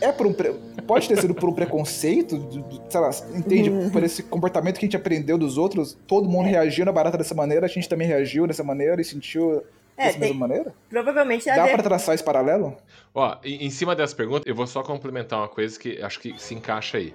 É 0.00 0.10
por 0.10 0.26
um 0.26 0.32
pre- 0.32 0.54
Pode 0.86 1.06
ter 1.06 1.20
sido 1.20 1.34
por 1.34 1.48
um 1.48 1.52
preconceito, 1.52 2.48
sei 2.88 3.00
lá, 3.00 3.10
entende? 3.34 3.70
Por 3.92 4.02
esse 4.02 4.22
comportamento 4.22 4.78
que 4.78 4.84
a 4.84 4.86
gente 4.86 4.96
aprendeu 4.96 5.36
dos 5.36 5.58
outros, 5.58 5.96
todo 6.06 6.28
mundo 6.28 6.46
reagiu 6.48 6.84
na 6.86 6.90
barata 6.92 7.18
dessa 7.18 7.34
maneira, 7.34 7.66
a 7.66 7.68
gente 7.68 7.88
também 7.88 8.08
reagiu 8.08 8.46
dessa 8.46 8.64
maneira 8.64 9.00
e 9.00 9.04
sentiu 9.04 9.62
É, 9.96 10.06
dessa 10.06 10.18
tem- 10.18 10.28
mesma 10.30 10.48
maneira? 10.48 10.74
Provavelmente 10.88 11.48
é 11.50 11.54
Dá 11.54 11.62
a 11.64 11.66
ver- 11.66 11.72
pra 11.74 11.82
traçar 11.82 12.14
esse 12.14 12.24
paralelo? 12.24 12.74
Ó, 13.14 13.36
em, 13.44 13.66
em 13.66 13.70
cima 13.70 13.94
dessa 13.94 14.16
pergunta, 14.16 14.48
eu 14.48 14.54
vou 14.54 14.66
só 14.66 14.82
complementar 14.82 15.38
uma 15.40 15.48
coisa 15.48 15.78
que 15.78 16.00
acho 16.02 16.18
que 16.18 16.34
se 16.38 16.54
encaixa 16.54 16.96
aí. 16.98 17.12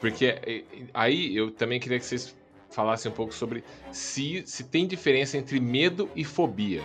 Porque 0.00 0.26
eh, 0.26 0.86
aí 0.94 1.36
eu 1.36 1.50
também 1.50 1.80
queria 1.80 1.98
que 1.98 2.04
vocês 2.04 2.36
falassem 2.70 3.10
um 3.10 3.14
pouco 3.14 3.34
sobre 3.34 3.64
se, 3.90 4.44
se 4.46 4.70
tem 4.70 4.86
diferença 4.86 5.36
entre 5.36 5.58
medo 5.60 6.10
e 6.14 6.24
fobia. 6.24 6.82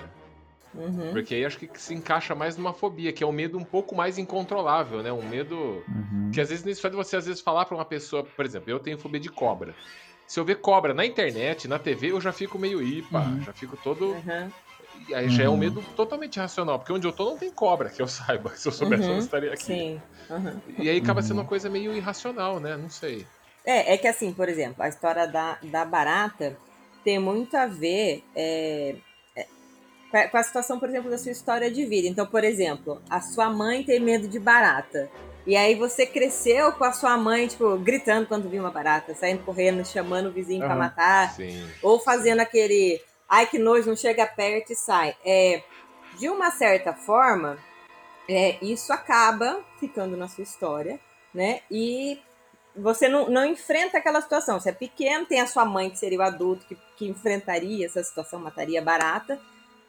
Uhum. 0.74 1.12
Porque 1.12 1.36
aí 1.36 1.46
acho 1.46 1.60
que 1.60 1.70
se 1.80 1.94
encaixa 1.94 2.34
mais 2.34 2.58
numa 2.58 2.74
fobia, 2.74 3.14
que 3.14 3.24
é 3.24 3.28
um 3.28 3.32
medo 3.32 3.58
um 3.58 3.64
pouco 3.66 3.96
mais 3.96 4.18
incontrolável, 4.18 5.04
né? 5.04 5.14
Um 5.14 5.28
medo 5.28 5.84
Uhum. 5.88 6.32
que 6.34 6.42
às 6.42 6.50
vezes 6.50 6.66
nisso 6.66 6.82
faz 6.82 6.96
você 6.96 7.16
às 7.18 7.26
vezes 7.28 7.42
falar 7.42 7.66
pra 7.66 7.76
uma 7.76 7.86
pessoa, 7.86 8.24
por 8.24 8.44
exemplo, 8.46 8.72
eu 8.72 8.80
tenho 8.80 8.98
fobia 8.98 9.20
de 9.20 9.30
cobra. 9.30 9.76
Se 10.26 10.40
eu 10.40 10.46
ver 10.46 10.56
cobra 10.62 10.94
na 10.94 11.06
internet, 11.06 11.68
na 11.68 11.78
TV, 11.78 12.12
eu 12.12 12.22
já 12.22 12.32
fico 12.32 12.58
meio 12.58 12.82
ipa, 12.82 13.20
Uhum. 13.20 13.42
já 13.42 13.54
fico 13.54 13.78
todo. 13.78 14.24
Uhum. 15.04 15.10
E 15.10 15.16
aí 15.16 15.30
já 15.30 15.44
é 15.44 15.50
um 15.50 15.52
Uhum. 15.54 15.58
medo 15.58 15.84
totalmente 15.96 16.38
irracional, 16.38 16.80
porque 16.80 16.94
onde 16.94 17.06
eu 17.08 17.12
tô 17.12 17.26
não 17.32 17.38
tem 17.38 17.52
cobra, 17.52 17.90
que 17.90 18.02
eu 18.02 18.08
saiba. 18.08 18.52
Se 18.58 18.68
eu 18.68 18.72
soubesse, 18.72 19.04
eu 19.04 19.10
Uhum. 19.10 19.16
não 19.16 19.24
estaria 19.24 19.54
aqui. 19.54 19.64
Sim. 19.64 20.02
Uhum. 20.30 20.62
E 20.78 20.90
aí 20.90 20.98
acaba 21.00 21.20
Uhum. 21.22 21.28
sendo 21.28 21.38
uma 21.40 21.46
coisa 21.48 21.70
meio 21.70 21.96
irracional, 21.96 22.60
né? 22.60 22.76
Não 22.78 22.90
sei. 22.90 23.26
É, 23.66 23.94
é 23.94 23.98
que 23.98 24.08
assim, 24.08 24.34
por 24.34 24.50
exemplo, 24.50 24.84
a 24.84 24.90
história 24.90 25.26
da, 25.28 25.58
da 25.64 25.86
barata 25.86 26.58
tem 27.04 27.18
muito 27.20 27.56
a 27.56 27.66
ver 27.66 28.24
é, 28.36 28.96
é, 29.36 30.28
com 30.28 30.38
a- 30.38 30.44
situação, 30.44 30.80
por 30.80 30.88
exemplo, 30.90 31.10
da 31.10 31.18
sua 31.18 31.32
história 31.32 31.72
de 31.72 31.86
vida. 31.86 32.08
Então, 32.08 32.26
por 32.26 32.44
exemplo, 32.44 33.02
a 33.10 33.20
sua 33.22 33.50
mãe 33.50 33.84
tem 33.84 34.00
medo 34.00 34.28
de 34.28 34.40
barata. 34.40 35.10
E 35.46 35.56
aí 35.58 35.76
você 35.76 36.06
cresceu 36.06 36.72
com 36.74 36.86
a 36.86 36.94
sua 36.94 37.18
mãe, 37.18 37.48
tipo, 37.48 37.78
gritando 37.78 38.26
quando 38.28 38.48
viu 38.50 38.62
uma 38.62 38.72
barata, 38.72 39.14
saindo 39.14 39.44
correndo, 39.44 39.84
chamando 39.86 40.28
o 40.28 40.32
vizinho 40.32 40.60
pra 40.60 40.70
Aham. 40.70 40.78
matar. 40.80 41.32
Sim. 41.34 41.68
ou 41.82 42.00
fazendo 42.00 42.40
aquele 42.40 43.02
ai 43.28 43.48
que 43.48 43.58
nojo, 43.60 43.88
não 43.90 43.96
chega 43.96 44.26
perto 44.26 44.72
e 44.72 44.76
sai. 44.76 45.16
É, 45.26 45.64
de 46.18 46.30
uma 46.30 46.52
certa 46.52 46.94
forma, 46.94 47.58
é, 48.30 48.58
isso 48.64 48.94
acaba 48.94 49.64
ficando 49.80 50.16
na 50.16 50.28
sua 50.28 50.44
história, 50.44 51.00
né? 51.34 51.62
E 51.70 52.20
você 52.76 53.08
não, 53.08 53.30
não 53.30 53.46
enfrenta 53.46 53.98
aquela 53.98 54.22
situação. 54.22 54.60
Você 54.60 54.70
é 54.70 54.74
pequeno, 54.74 55.26
tem 55.26 55.40
a 55.42 55.48
sua 55.48 55.66
mãe, 55.66 55.90
que 55.90 55.98
seria 55.98 56.20
o 56.20 56.24
adulto, 56.24 56.66
que, 56.66 56.78
que 56.98 57.08
enfrentaria 57.08 57.86
essa 57.86 58.04
situação, 58.04 58.40
mataria 58.40 58.82
barata. 58.82 59.40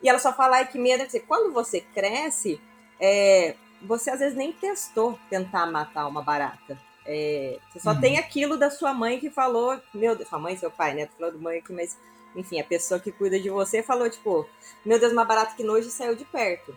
E 0.03 0.09
ela 0.09 0.19
só 0.19 0.33
fala, 0.33 0.57
ai, 0.57 0.67
que 0.67 0.79
medo. 0.79 1.05
Quando 1.27 1.53
você 1.53 1.81
cresce, 1.81 2.61
é, 3.01 3.55
você 3.83 4.11
às 4.11 4.21
vezes 4.21 4.37
nem 4.37 4.53
testou 4.53 5.19
tentar 5.31 5.67
matar 5.67 6.07
uma 6.07 6.23
barata. 6.23 6.79
É, 7.07 7.59
você 7.71 7.81
só 7.81 7.91
Uhum. 7.93 8.01
tem 8.01 8.19
aquilo 8.19 8.57
da 8.57 8.71
sua 8.71 8.93
mãe 8.95 9.19
que 9.19 9.31
falou, 9.31 9.79
meu 9.93 10.17
Deus, 10.17 10.29
sua 10.29 10.39
mãe 10.39 10.57
seu 10.57 10.71
pai, 10.71 10.95
né? 10.95 11.07
Tô 11.07 11.17
falando 11.19 11.39
mãe 11.41 11.59
aqui, 11.59 11.73
mas 11.73 11.97
enfim, 12.35 12.61
a 12.61 12.65
pessoa 12.65 12.99
que 13.01 13.13
cuida 13.13 13.39
de 13.39 13.49
você 13.51 13.83
falou, 13.83 14.09
tipo, 14.11 14.47
meu 14.85 14.99
Deus, 14.99 15.13
uma 15.13 15.25
barata 15.25 15.55
que 15.57 15.63
nojo 15.65 15.89
saiu 15.91 16.15
de 16.15 16.25
perto. 16.25 16.77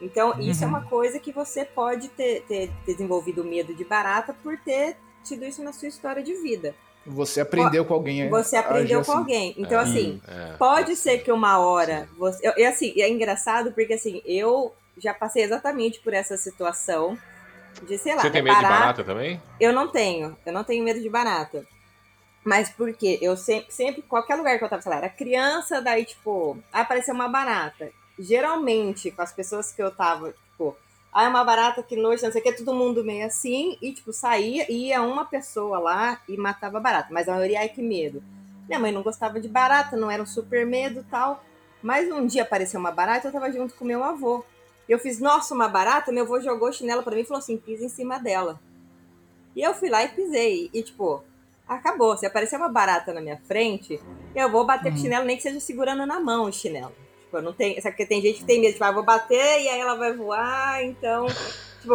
Então, 0.00 0.38
isso 0.40 0.62
é 0.62 0.66
Uhum. 0.66 0.72
uma 0.74 0.82
coisa 0.84 1.18
que 1.18 1.32
você 1.32 1.64
pode 1.64 2.08
ter, 2.10 2.42
ter 2.46 2.70
desenvolvido 2.86 3.42
medo 3.44 3.74
de 3.74 3.84
barata 3.84 4.32
por 4.42 4.56
ter 4.58 4.96
tido 5.24 5.44
isso 5.44 5.62
na 5.62 5.72
sua 5.72 5.88
história 5.88 6.22
de 6.22 6.34
vida. 6.34 6.74
Você 7.06 7.40
aprendeu 7.40 7.84
com 7.84 7.94
alguém. 7.94 8.22
a- 8.26 8.28
Você 8.30 8.54
aprendeu 8.56 9.02
com 9.02 9.10
assim. 9.12 9.20
alguém. 9.20 9.54
Então, 9.56 9.80
É, 9.80 9.82
assim, 9.82 10.20
é. 10.28 10.56
pode 10.58 10.94
ser 10.94 11.18
que 11.18 11.32
uma 11.32 11.58
hora 11.58 12.08
você. 12.18 12.46
eu- 12.46 12.52
E 12.56 12.64
assim, 12.64 12.92
é 13.00 13.08
engraçado 13.08 13.72
porque 13.72 13.94
assim, 13.94 14.20
eu 14.26 14.74
já 14.98 15.14
passei 15.14 15.42
exatamente 15.42 16.00
por 16.00 16.12
essa 16.12 16.36
situação 16.36 17.16
de, 17.82 17.96
sei 17.98 18.14
lá, 18.14 18.20
Você 18.22 18.30
tem 18.30 18.42
né, 18.42 18.50
medo 18.50 18.56
de 18.56 18.62
barata- 18.62 18.80
barata 18.80 19.04
também? 19.04 19.40
Eu 19.58 19.72
não 19.72 19.88
tenho. 19.88 20.36
Eu 20.44 20.52
não 20.52 20.62
tenho 20.64 20.84
medo 20.84 21.00
de 21.00 21.08
barata. 21.08 21.64
Mas 22.48 22.70
por 22.70 22.94
quê? 22.94 23.18
Eu 23.20 23.36
sempre, 23.36 23.70
sempre, 23.70 24.00
qualquer 24.00 24.34
lugar 24.36 24.56
que 24.56 24.64
eu 24.64 24.70
tava, 24.70 24.80
sei 24.80 24.90
lá, 24.90 24.96
era 24.96 25.10
criança, 25.10 25.82
daí, 25.82 26.06
tipo, 26.06 26.56
apareceu 26.72 27.14
uma 27.14 27.28
barata. 27.28 27.92
Geralmente, 28.18 29.10
com 29.10 29.20
as 29.20 29.30
pessoas 29.30 29.70
que 29.70 29.82
eu 29.82 29.90
tava, 29.90 30.32
tipo, 30.32 30.74
ah, 31.12 31.24
é 31.24 31.28
uma 31.28 31.44
barata 31.44 31.82
que 31.82 31.94
noite, 31.94 32.22
não 32.22 32.32
sei 32.32 32.40
o 32.40 32.44
que, 32.44 32.52
todo 32.54 32.72
mundo 32.72 33.04
meio 33.04 33.26
assim, 33.26 33.76
e, 33.82 33.92
tipo, 33.92 34.14
saía, 34.14 34.64
ia 34.72 35.02
uma 35.02 35.26
pessoa 35.26 35.78
lá 35.78 36.22
e 36.26 36.38
matava 36.38 36.78
a 36.78 36.80
barata. 36.80 37.08
Mas 37.10 37.28
a 37.28 37.32
maioria, 37.32 37.60
ai, 37.60 37.68
que 37.68 37.82
medo. 37.82 38.22
Minha 38.66 38.80
mãe 38.80 38.92
não 38.92 39.02
gostava 39.02 39.38
de 39.38 39.46
barata, 39.46 39.94
não 39.94 40.10
era 40.10 40.22
um 40.22 40.26
super 40.26 40.64
medo 40.64 41.04
tal. 41.10 41.44
Mas 41.82 42.10
um 42.10 42.24
dia 42.24 42.44
apareceu 42.44 42.80
uma 42.80 42.90
barata, 42.90 43.28
eu 43.28 43.32
tava 43.32 43.52
junto 43.52 43.74
com 43.74 43.84
meu 43.84 44.02
avô. 44.02 44.42
Eu 44.88 44.98
fiz, 44.98 45.20
nossa, 45.20 45.54
uma 45.54 45.68
barata, 45.68 46.10
meu 46.10 46.24
avô 46.24 46.40
jogou 46.40 46.72
chinelo 46.72 47.02
pra 47.02 47.14
mim 47.14 47.20
e 47.20 47.26
falou 47.26 47.40
assim, 47.40 47.58
pisa 47.58 47.84
em 47.84 47.90
cima 47.90 48.18
dela. 48.18 48.58
E 49.54 49.60
eu 49.60 49.74
fui 49.74 49.90
lá 49.90 50.02
e 50.02 50.08
pisei. 50.08 50.70
E, 50.72 50.82
tipo, 50.82 51.22
acabou. 51.68 52.16
Se 52.16 52.26
aparecer 52.26 52.56
uma 52.56 52.68
barata 52.68 53.12
na 53.12 53.20
minha 53.20 53.36
frente, 53.46 54.00
eu 54.34 54.50
vou 54.50 54.64
bater 54.64 54.90
com 54.90 54.98
o 54.98 55.00
chinelo, 55.00 55.24
nem 55.24 55.36
que 55.36 55.42
seja 55.42 55.60
segurando 55.60 56.06
na 56.06 56.18
mão 56.18 56.46
o 56.46 56.52
chinelo. 56.52 56.92
Tipo, 57.24 57.42
não 57.42 57.52
tenho. 57.52 57.74
Sabe 57.82 57.90
porque 57.90 58.06
tem 58.06 58.22
gente 58.22 58.40
que 58.40 58.44
tem 58.44 58.60
medo, 58.60 58.72
tipo, 58.72 58.84
ah, 58.84 58.92
vou 58.92 59.04
bater 59.04 59.60
e 59.60 59.68
aí 59.68 59.78
ela 59.78 59.94
vai 59.94 60.16
voar, 60.16 60.82
então. 60.84 61.26
Tipo, 61.80 61.94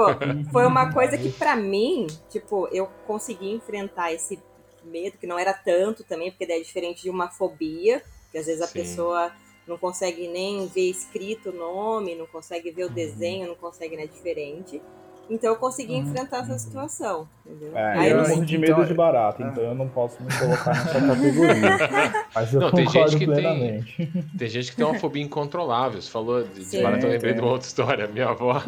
foi 0.51 0.65
uma 0.65 0.93
coisa 0.93 1.17
que 1.17 1.29
pra 1.31 1.55
mim, 1.55 2.07
tipo, 2.29 2.67
eu 2.71 2.87
consegui 3.07 3.51
enfrentar 3.51 4.13
esse 4.13 4.39
medo, 4.83 5.17
que 5.17 5.27
não 5.27 5.39
era 5.39 5.53
tanto 5.53 6.03
também, 6.03 6.29
porque 6.29 6.45
daí 6.45 6.59
é 6.59 6.63
diferente 6.63 7.01
de 7.01 7.09
uma 7.09 7.29
fobia, 7.29 8.03
que 8.31 8.37
às 8.37 8.45
vezes 8.45 8.61
a 8.61 8.67
Sim. 8.67 8.73
pessoa 8.73 9.31
não 9.67 9.77
consegue 9.77 10.27
nem 10.27 10.67
ver 10.67 10.89
escrito 10.89 11.49
o 11.49 11.53
nome, 11.53 12.15
não 12.15 12.27
consegue 12.27 12.69
ver 12.71 12.85
o 12.85 12.89
desenho, 12.89 13.47
não 13.47 13.55
consegue, 13.55 13.95
né? 13.95 14.05
Diferente. 14.05 14.81
Então 15.29 15.51
eu 15.51 15.55
consegui 15.55 15.95
enfrentar 15.95 16.39
essa 16.39 16.57
situação, 16.59 17.27
entendeu? 17.45 17.75
É, 17.77 17.97
Aí 17.97 18.09
eu 18.11 18.17
não- 18.17 18.27
morro 18.29 18.45
de 18.45 18.57
então- 18.57 18.75
medo 18.77 18.87
de 18.87 18.93
barata, 18.93 19.41
então 19.41 19.63
eu 19.63 19.73
não 19.73 19.87
posso 19.87 20.21
me 20.21 20.29
colocar 20.37 20.71
nessa 20.71 20.99
categoria. 21.01 22.23
Mas 22.35 22.53
eu 22.53 22.59
Não, 22.59 22.71
tem 22.71 22.87
gente 22.89 23.11
que 23.17 23.25
tem- 23.25 23.27
plenamente. 23.27 24.13
Tem 24.37 24.49
gente 24.49 24.71
que 24.71 24.75
tem 24.77 24.85
uma 24.85 24.99
fobia 24.99 25.23
incontrolável. 25.23 26.01
Você 26.01 26.11
falou 26.11 26.43
de, 26.43 26.65
de 26.69 26.81
barata, 26.83 27.05
eu 27.05 27.11
lembrei 27.11 27.31
Tem. 27.31 27.35
de 27.35 27.41
uma 27.41 27.51
outra 27.53 27.67
história. 27.67 28.05
Minha 28.07 28.29
avó, 28.29 28.61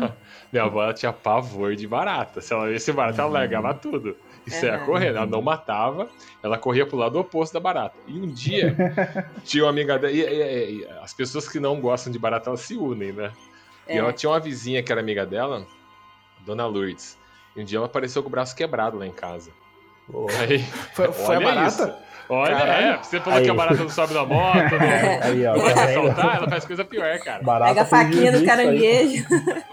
minha 0.52 0.64
avó 0.64 0.84
ela 0.84 0.94
tinha 0.94 1.12
pavor 1.12 1.76
de 1.76 1.86
barata. 1.88 2.40
Se 2.40 2.54
ela 2.54 2.68
visse 2.70 2.92
barata, 2.94 3.22
ela 3.22 3.32
largava 3.32 3.74
tudo. 3.74 4.16
E 4.48 4.50
saia 4.52 4.76
Aham. 4.78 4.86
correndo. 4.86 5.18
Ela 5.18 5.26
não 5.26 5.42
matava, 5.42 6.08
ela 6.42 6.58
corria 6.58 6.86
pro 6.86 6.96
lado 6.98 7.20
oposto 7.20 7.54
da 7.54 7.60
barata. 7.60 7.98
E 8.08 8.14
um 8.18 8.28
dia, 8.28 8.76
tinha 9.44 9.64
uma 9.66 9.70
amiga 9.72 10.00
dela. 10.00 10.14
E, 10.14 10.22
e- 10.22 10.72
e 10.82 10.88
as 11.04 11.14
pessoas 11.14 11.50
que 11.50 11.60
não 11.60 11.82
gostam 11.82 12.14
de 12.14 12.18
barata, 12.18 12.50
elas 12.50 12.62
se 12.62 12.76
unem, 12.78 13.12
né? 13.12 13.32
E 13.90 13.94
É. 13.94 13.98
ela 13.98 14.14
tinha 14.14 14.30
uma 14.32 14.40
vizinha 14.40 14.82
que 14.82 14.92
era 14.92 15.02
amiga 15.02 15.26
dela, 15.26 15.66
Dona 16.46 16.66
Lourdes. 16.66 17.18
E 17.56 17.62
um 17.62 17.64
dia 17.66 17.78
ela 17.78 17.86
apareceu 17.88 18.22
com 18.22 18.28
o 18.28 18.32
braço 18.32 18.56
quebrado 18.56 18.98
lá 18.98 19.06
em 19.08 19.12
casa. 19.12 19.52
Aí, 20.40 20.60
Foi, 20.94 21.12
foi 21.12 21.36
a 21.36 21.40
Olha 21.40 21.48
barata? 21.48 21.68
isso. 21.68 21.94
olha, 22.30 22.56
Caralho. 22.56 22.86
é, 22.86 22.98
você 23.04 23.20
falou 23.20 23.40
Aí. 23.40 23.46
que 23.46 23.50
a 23.50 23.54
barata 23.56 23.82
não 23.82 23.90
sobe 23.90 24.14
na 24.14 24.24
moto, 24.24 24.56
não, 24.78 25.24
Aí, 25.24 25.48
ó, 25.48 25.56
não 25.58 25.64
tá 25.66 25.74
vai 25.74 25.84
assaltar, 25.96 26.36
ela 26.38 26.50
faz 26.50 26.66
coisa 26.66 26.86
pior, 26.86 27.20
cara. 27.22 27.42
Barata 27.44 27.70
Pega 27.72 27.82
a 27.82 27.86
faquinha 27.86 28.32
do 28.32 28.46
caranguejo. 28.46 29.26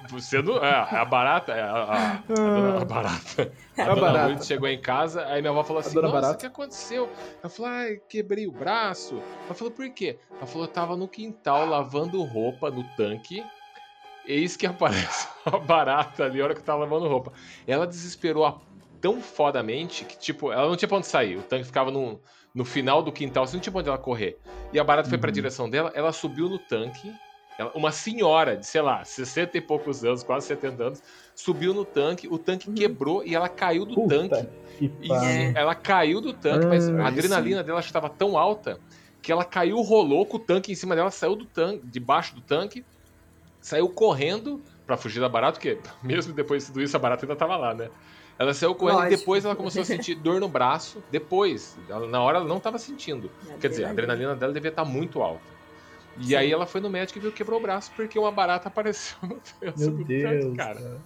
Você 0.09 0.41
não. 0.41 0.57
É, 0.65 0.71
a 0.91 1.05
barata. 1.05 1.53
é, 1.53 1.61
A, 1.61 1.67
a, 1.67 2.13
a 2.13 2.17
dona 2.35 2.81
a 2.81 2.85
barata. 2.87 3.53
A, 3.77 3.83
A 3.83 3.85
dona 3.85 4.01
barata. 4.01 4.27
Lourdes 4.27 4.47
chegou 4.47 4.69
em 4.69 4.81
casa, 4.81 5.27
aí 5.27 5.43
minha 5.43 5.51
avó 5.51 5.63
falou 5.65 5.81
assim: 5.81 5.95
dona 5.95 6.07
Nossa, 6.09 6.19
o 6.19 6.21
barata. 6.23 6.41
que 6.41 6.47
aconteceu? 6.47 7.11
Ela 7.43 7.51
falou: 7.51 7.71
Ai, 7.71 7.97
quebrei 8.09 8.47
o 8.47 8.53
braço. 8.53 9.21
Ela 9.45 9.55
falou: 9.55 9.71
Por 9.71 9.91
quê? 9.91 10.19
Ela 10.39 10.47
falou: 10.47 10.67
Eu 10.67 10.73
tava 10.73 10.97
no 10.97 11.07
quintal 11.09 11.67
lavando 11.67 12.23
roupa 12.23 12.71
no 12.71 12.85
tanque. 12.97 13.45
Eis 14.27 14.57
que 14.57 14.67
aparece 14.67 15.27
a 15.45 15.59
barata 15.59 16.25
ali, 16.25 16.41
a 16.41 16.45
hora 16.45 16.55
que 16.55 16.61
eu 16.61 16.65
tava 16.65 16.81
lavando 16.81 17.09
roupa. 17.09 17.33
Ela 17.67 17.87
desesperou 17.87 18.45
a- 18.45 18.61
tão 19.01 19.21
fodamente 19.21 20.05
que, 20.05 20.17
tipo, 20.17 20.53
ela 20.53 20.69
não 20.69 20.77
tinha 20.77 20.89
pra 20.89 20.99
onde 20.99 21.07
sair. 21.09 21.37
O 21.37 21.43
tanque 21.43 21.65
ficava 21.65 21.91
no, 21.91 22.21
no 22.55 22.65
final 22.65 23.03
do 23.03 23.11
quintal, 23.11 23.47
você 23.47 23.57
não 23.57 23.61
tinha 23.61 23.73
pra 23.73 23.81
onde 23.81 23.89
ela 23.89 23.99
correr. 23.99 24.39
E 24.73 24.79
a 24.79 24.85
barata 24.85 25.09
foi 25.09 25.19
pra 25.19 25.29
Uhum. 25.29 25.33
direção 25.35 25.69
dela, 25.69 25.91
ela 25.95 26.13
subiu 26.13 26.49
no 26.49 26.59
tanque. 26.59 27.13
ela- 27.59 27.71
uma 27.75 27.93
senhora 27.93 28.57
de, 28.57 28.65
sei 28.67 28.81
lá, 28.81 29.05
60 29.05 29.59
e 29.59 29.61
poucos 29.61 30.03
anos, 30.05 30.23
quase 30.23 30.47
70 30.47 30.83
anos, 30.85 31.03
subiu 31.35 31.75
no 31.75 31.85
tanque, 31.85 32.27
o 32.27 32.39
tanque 32.39 32.73
quebrou 32.73 33.23
e 33.25 33.35
ela 33.35 33.47
caiu 33.49 33.85
do 33.85 33.95
Puta 33.95 34.17
tanque. 34.29 34.49
que 34.79 34.91
E 35.03 35.53
ela 35.55 35.75
caiu 35.75 36.21
do 36.23 36.33
tanque, 36.33 36.65
mas 36.67 36.89
Ah, 36.89 37.03
a 37.03 37.07
adrenalina 37.09 37.63
dela 37.63 37.81
estava 37.81 38.09
tão 38.09 38.39
alta 38.39 38.81
que 39.21 39.31
ela 39.31 39.45
caiu, 39.45 39.81
rolou 39.83 40.25
com 40.25 40.39
o 40.39 40.41
tanque 40.41 40.73
em 40.73 40.75
cima 40.75 40.97
dela, 40.97 41.11
saiu 41.11 41.37
do 41.37 41.45
tanque, 41.45 41.87
debaixo 41.87 42.35
do 42.35 42.41
tanque, 42.41 42.85
saiu 43.63 43.89
correndo 43.89 44.63
pra 44.87 44.97
fugir 44.99 45.21
da 45.21 45.29
barata, 45.29 45.59
porque 45.59 45.79
mesmo 46.03 46.35
depois 46.35 46.63
de 46.65 46.73
tudo 46.73 46.83
isso, 46.83 46.95
a 46.97 47.01
barata 47.01 47.25
ainda 47.25 47.37
tava 47.37 47.57
lá, 47.57 47.73
né? 47.73 47.89
Ela 48.39 48.53
saiu 48.53 48.75
correndo 48.75 48.99
e 48.99 49.03
Lógico. 49.05 49.21
depois 49.21 49.45
ela 49.45 49.55
começou 49.55 49.83
a 49.83 49.85
sentir 49.85 50.15
dor 50.17 50.41
no 50.41 50.49
braço. 50.49 51.03
Depois, 51.11 51.77
ela- 51.89 52.09
na 52.09 52.21
hora 52.21 52.39
ela 52.39 52.47
não 52.49 52.59
tava 52.59 52.79
sentindo. 52.79 53.31
Quer 53.61 53.69
dizer, 53.69 53.85
a 53.85 53.91
adrenalina 53.91 54.35
dela 54.35 54.53
devia 54.53 54.71
estar 54.71 54.85
muito 54.85 55.23
alta. 55.23 55.45
E 56.19 56.27
Sim. 56.29 56.35
aí 56.37 56.53
ela 56.53 56.67
foi 56.67 56.81
no 56.81 56.91
médico 56.91 57.19
e 57.19 57.23
viu 57.23 57.31
que 57.31 57.39
quebrou 57.39 57.59
o 57.59 57.63
braço 57.63 57.91
porque 57.95 58.19
uma 58.19 58.33
barata 58.33 58.69
apareceu 58.69 59.17
no 59.23 59.41
Meu 59.77 59.91
no 59.91 59.99
tanque, 59.99 60.05
Deus. 60.05 60.57
cara. 60.57 60.75
cara. 60.81 61.01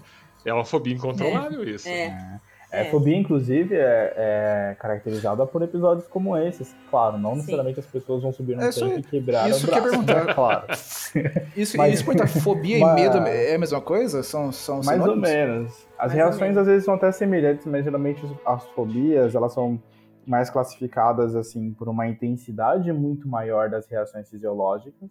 É 0.44 0.52
uma 0.52 0.64
fobia 0.64 0.94
incontrolável 0.94 1.62
isso. 1.68 1.88
É. 1.88 2.04
É, 2.06 2.40
É. 2.82 2.84
fobia, 2.90 3.16
inclusive, 3.16 3.74
é, 3.74 4.12
é 4.16 4.76
caracterizada 4.78 5.46
por 5.46 5.62
episódios 5.62 6.06
como 6.08 6.36
esses. 6.36 6.74
Claro, 6.90 7.18
não 7.18 7.30
Sim. 7.30 7.36
necessariamente 7.36 7.80
as 7.80 7.86
pessoas 7.86 8.22
vão 8.22 8.32
subir 8.32 8.56
no 8.56 8.62
É, 8.62 8.68
isso 8.68 8.86
e 8.86 9.02
quebrar 9.02 9.48
isso 9.50 9.66
o 9.66 9.68
que 9.68 9.74
braço. 9.80 9.90
perguntar. 9.90 10.34
claro. 10.34 10.66
Isso, 11.56 11.76
Mas- 11.78 11.94
isso 11.94 12.04
perguntar, 12.04 12.28
fobia 12.28 12.78
Mas- 12.80 12.92
e 13.00 13.02
medo 13.02 13.16
é 13.26 13.54
a 13.54 13.58
mesma 13.58 13.80
coisa? 13.80 14.22
São, 14.22 14.52
são 14.52 14.76
Mais 14.84 15.00
ou 15.00 15.14
sinônimos? 15.14 15.28
menos. 15.30 15.72
As 15.98 16.12
Mais 16.12 16.12
ou 16.12 16.16
reações 16.16 16.56
às 16.56 16.66
vezes 16.66 16.84
são 16.84 16.94
até 16.94 17.10
semelhantes, 17.12 17.64
mas 17.66 17.84
geralmente 17.84 18.22
as 18.44 18.66
fobias 18.68 19.34
elas 19.34 19.52
são 19.54 19.80
mais 20.26 20.50
classificadas 20.50 21.34
assim 21.36 21.72
por 21.72 21.88
uma 21.88 22.06
intensidade 22.06 22.92
muito 22.92 23.28
maior 23.28 23.70
das 23.70 23.86
reações 23.88 24.28
fisiológicas, 24.28 25.08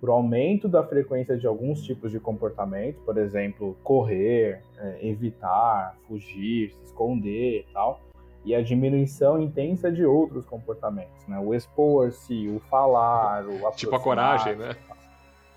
por 0.00 0.10
aumento 0.10 0.68
da 0.68 0.82
frequência 0.84 1.36
de 1.36 1.46
alguns 1.46 1.82
tipos 1.82 2.10
de 2.12 2.20
comportamento, 2.20 3.00
por 3.04 3.18
exemplo, 3.18 3.76
correr, 3.82 4.60
é, 4.78 4.98
evitar, 5.02 5.96
fugir, 6.06 6.70
se 6.72 6.84
esconder 6.84 7.66
e 7.68 7.72
tal, 7.72 8.00
e 8.44 8.54
a 8.54 8.62
diminuição 8.62 9.40
intensa 9.42 9.90
de 9.90 10.04
outros 10.04 10.46
comportamentos, 10.46 11.26
né? 11.26 11.38
O 11.40 11.52
expor-se, 11.52 12.48
o 12.48 12.60
falar, 12.70 13.44
o 13.46 13.70
Tipo 13.76 13.96
a 13.96 14.00
coragem, 14.00 14.54
né? 14.56 14.76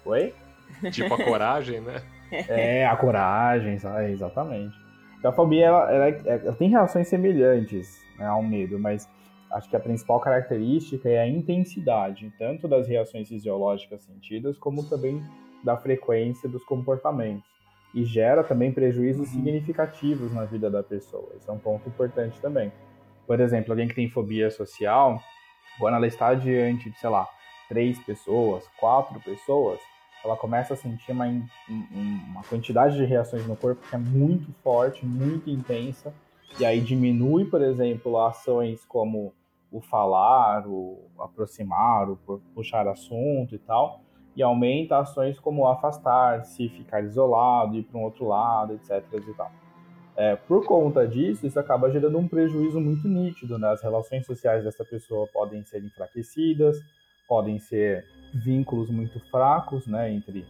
Oi? 0.05 0.33
Tipo 0.91 1.13
a 1.13 1.17
coragem, 1.23 1.79
né? 1.81 2.01
É, 2.47 2.85
a 2.87 2.95
coragem, 2.95 3.73
exa- 3.73 4.09
exatamente. 4.09 4.73
Então 5.19 5.31
a 5.31 5.33
fobia, 5.33 5.65
ela, 5.65 5.91
ela 5.91 6.07
é- 6.07 6.21
ela 6.45 6.53
tem 6.53 6.69
reações 6.69 7.09
semelhantes 7.09 8.01
né, 8.17 8.25
ao 8.25 8.41
medo, 8.41 8.79
mas 8.79 9.05
acho 9.51 9.69
que 9.69 9.75
a 9.75 9.79
principal 9.79 10.19
característica 10.19 11.09
é 11.09 11.19
a 11.19 11.27
intensidade, 11.27 12.31
tanto 12.37 12.67
das 12.67 12.87
reações 12.87 13.27
fisiológicas 13.27 14.03
sentidas, 14.03 14.57
como 14.57 14.87
também 14.89 15.23
da 15.63 15.77
frequência 15.77 16.49
dos 16.49 16.63
comportamentos. 16.63 17.49
E 17.93 18.05
gera 18.05 18.43
também 18.43 18.71
prejuízos 18.71 19.29
significativos 19.29 20.33
na 20.33 20.45
vida 20.45 20.69
da 20.71 20.81
pessoa. 20.81 21.29
Isso 21.37 21.49
é 21.49 21.53
um 21.53 21.59
ponto 21.59 21.87
importante 21.89 22.39
também. 22.39 22.71
Por 23.27 23.39
exemplo, 23.39 23.71
alguém 23.73 23.87
que 23.87 23.95
tem 23.95 24.09
fobia 24.09 24.49
social, 24.49 25.21
quando 25.77 25.95
ela 25.95 26.07
está 26.07 26.33
diante 26.33 26.89
de, 26.89 26.97
sei 26.97 27.09
lá, 27.09 27.27
três 27.67 27.99
pessoas, 27.99 28.65
quatro 28.79 29.19
pessoas, 29.19 29.79
ela 30.23 30.37
começa 30.37 30.73
a 30.73 30.77
sentir 30.77 31.11
uma, 31.11 31.25
um- 31.27 32.19
uma 32.29 32.43
quantidade 32.43 32.95
de 32.95 33.03
reações 33.05 33.45
no 33.47 33.55
corpo 33.55 33.81
que 33.89 33.95
é 33.95 33.99
muito 33.99 34.53
forte, 34.63 35.05
muito 35.05 35.49
intensa, 35.49 36.13
e 36.59 36.65
aí 36.65 36.79
diminui, 36.79 37.45
por 37.45 37.61
exemplo, 37.61 38.19
ações 38.19 38.85
como 38.85 39.33
o 39.71 39.79
falar, 39.81 40.67
o 40.67 40.99
aproximar, 41.19 42.09
o 42.09 42.17
pu- 42.17 42.41
puxar 42.53 42.87
assunto 42.87 43.55
e 43.55 43.59
tal, 43.59 44.01
e 44.35 44.43
aumenta 44.43 44.97
ações 44.99 45.39
como 45.39 45.67
afastar-se, 45.67 46.69
ficar 46.69 47.01
isolado, 47.03 47.75
ir 47.77 47.83
para 47.83 47.97
um 47.99 48.03
outro 48.03 48.27
lado, 48.27 48.73
etc. 48.73 49.03
E 49.13 49.33
tal. 49.33 49.51
É, 50.15 50.35
por 50.35 50.65
conta 50.65 51.07
disso, 51.07 51.47
isso 51.47 51.59
acaba 51.59 51.89
gerando 51.89 52.17
um 52.17 52.27
prejuízo 52.27 52.79
muito 52.81 53.07
nítido, 53.07 53.57
né? 53.57 53.69
As 53.69 53.81
relações 53.81 54.25
sociais 54.25 54.63
dessa 54.63 54.83
pessoa 54.83 55.25
podem 55.27 55.63
ser 55.63 55.81
enfraquecidas, 55.83 56.77
podem 57.27 57.59
ser 57.59 58.05
vínculos 58.33 58.89
muito 58.89 59.19
fracos, 59.31 59.87
né, 59.87 60.11
entre, 60.11 60.45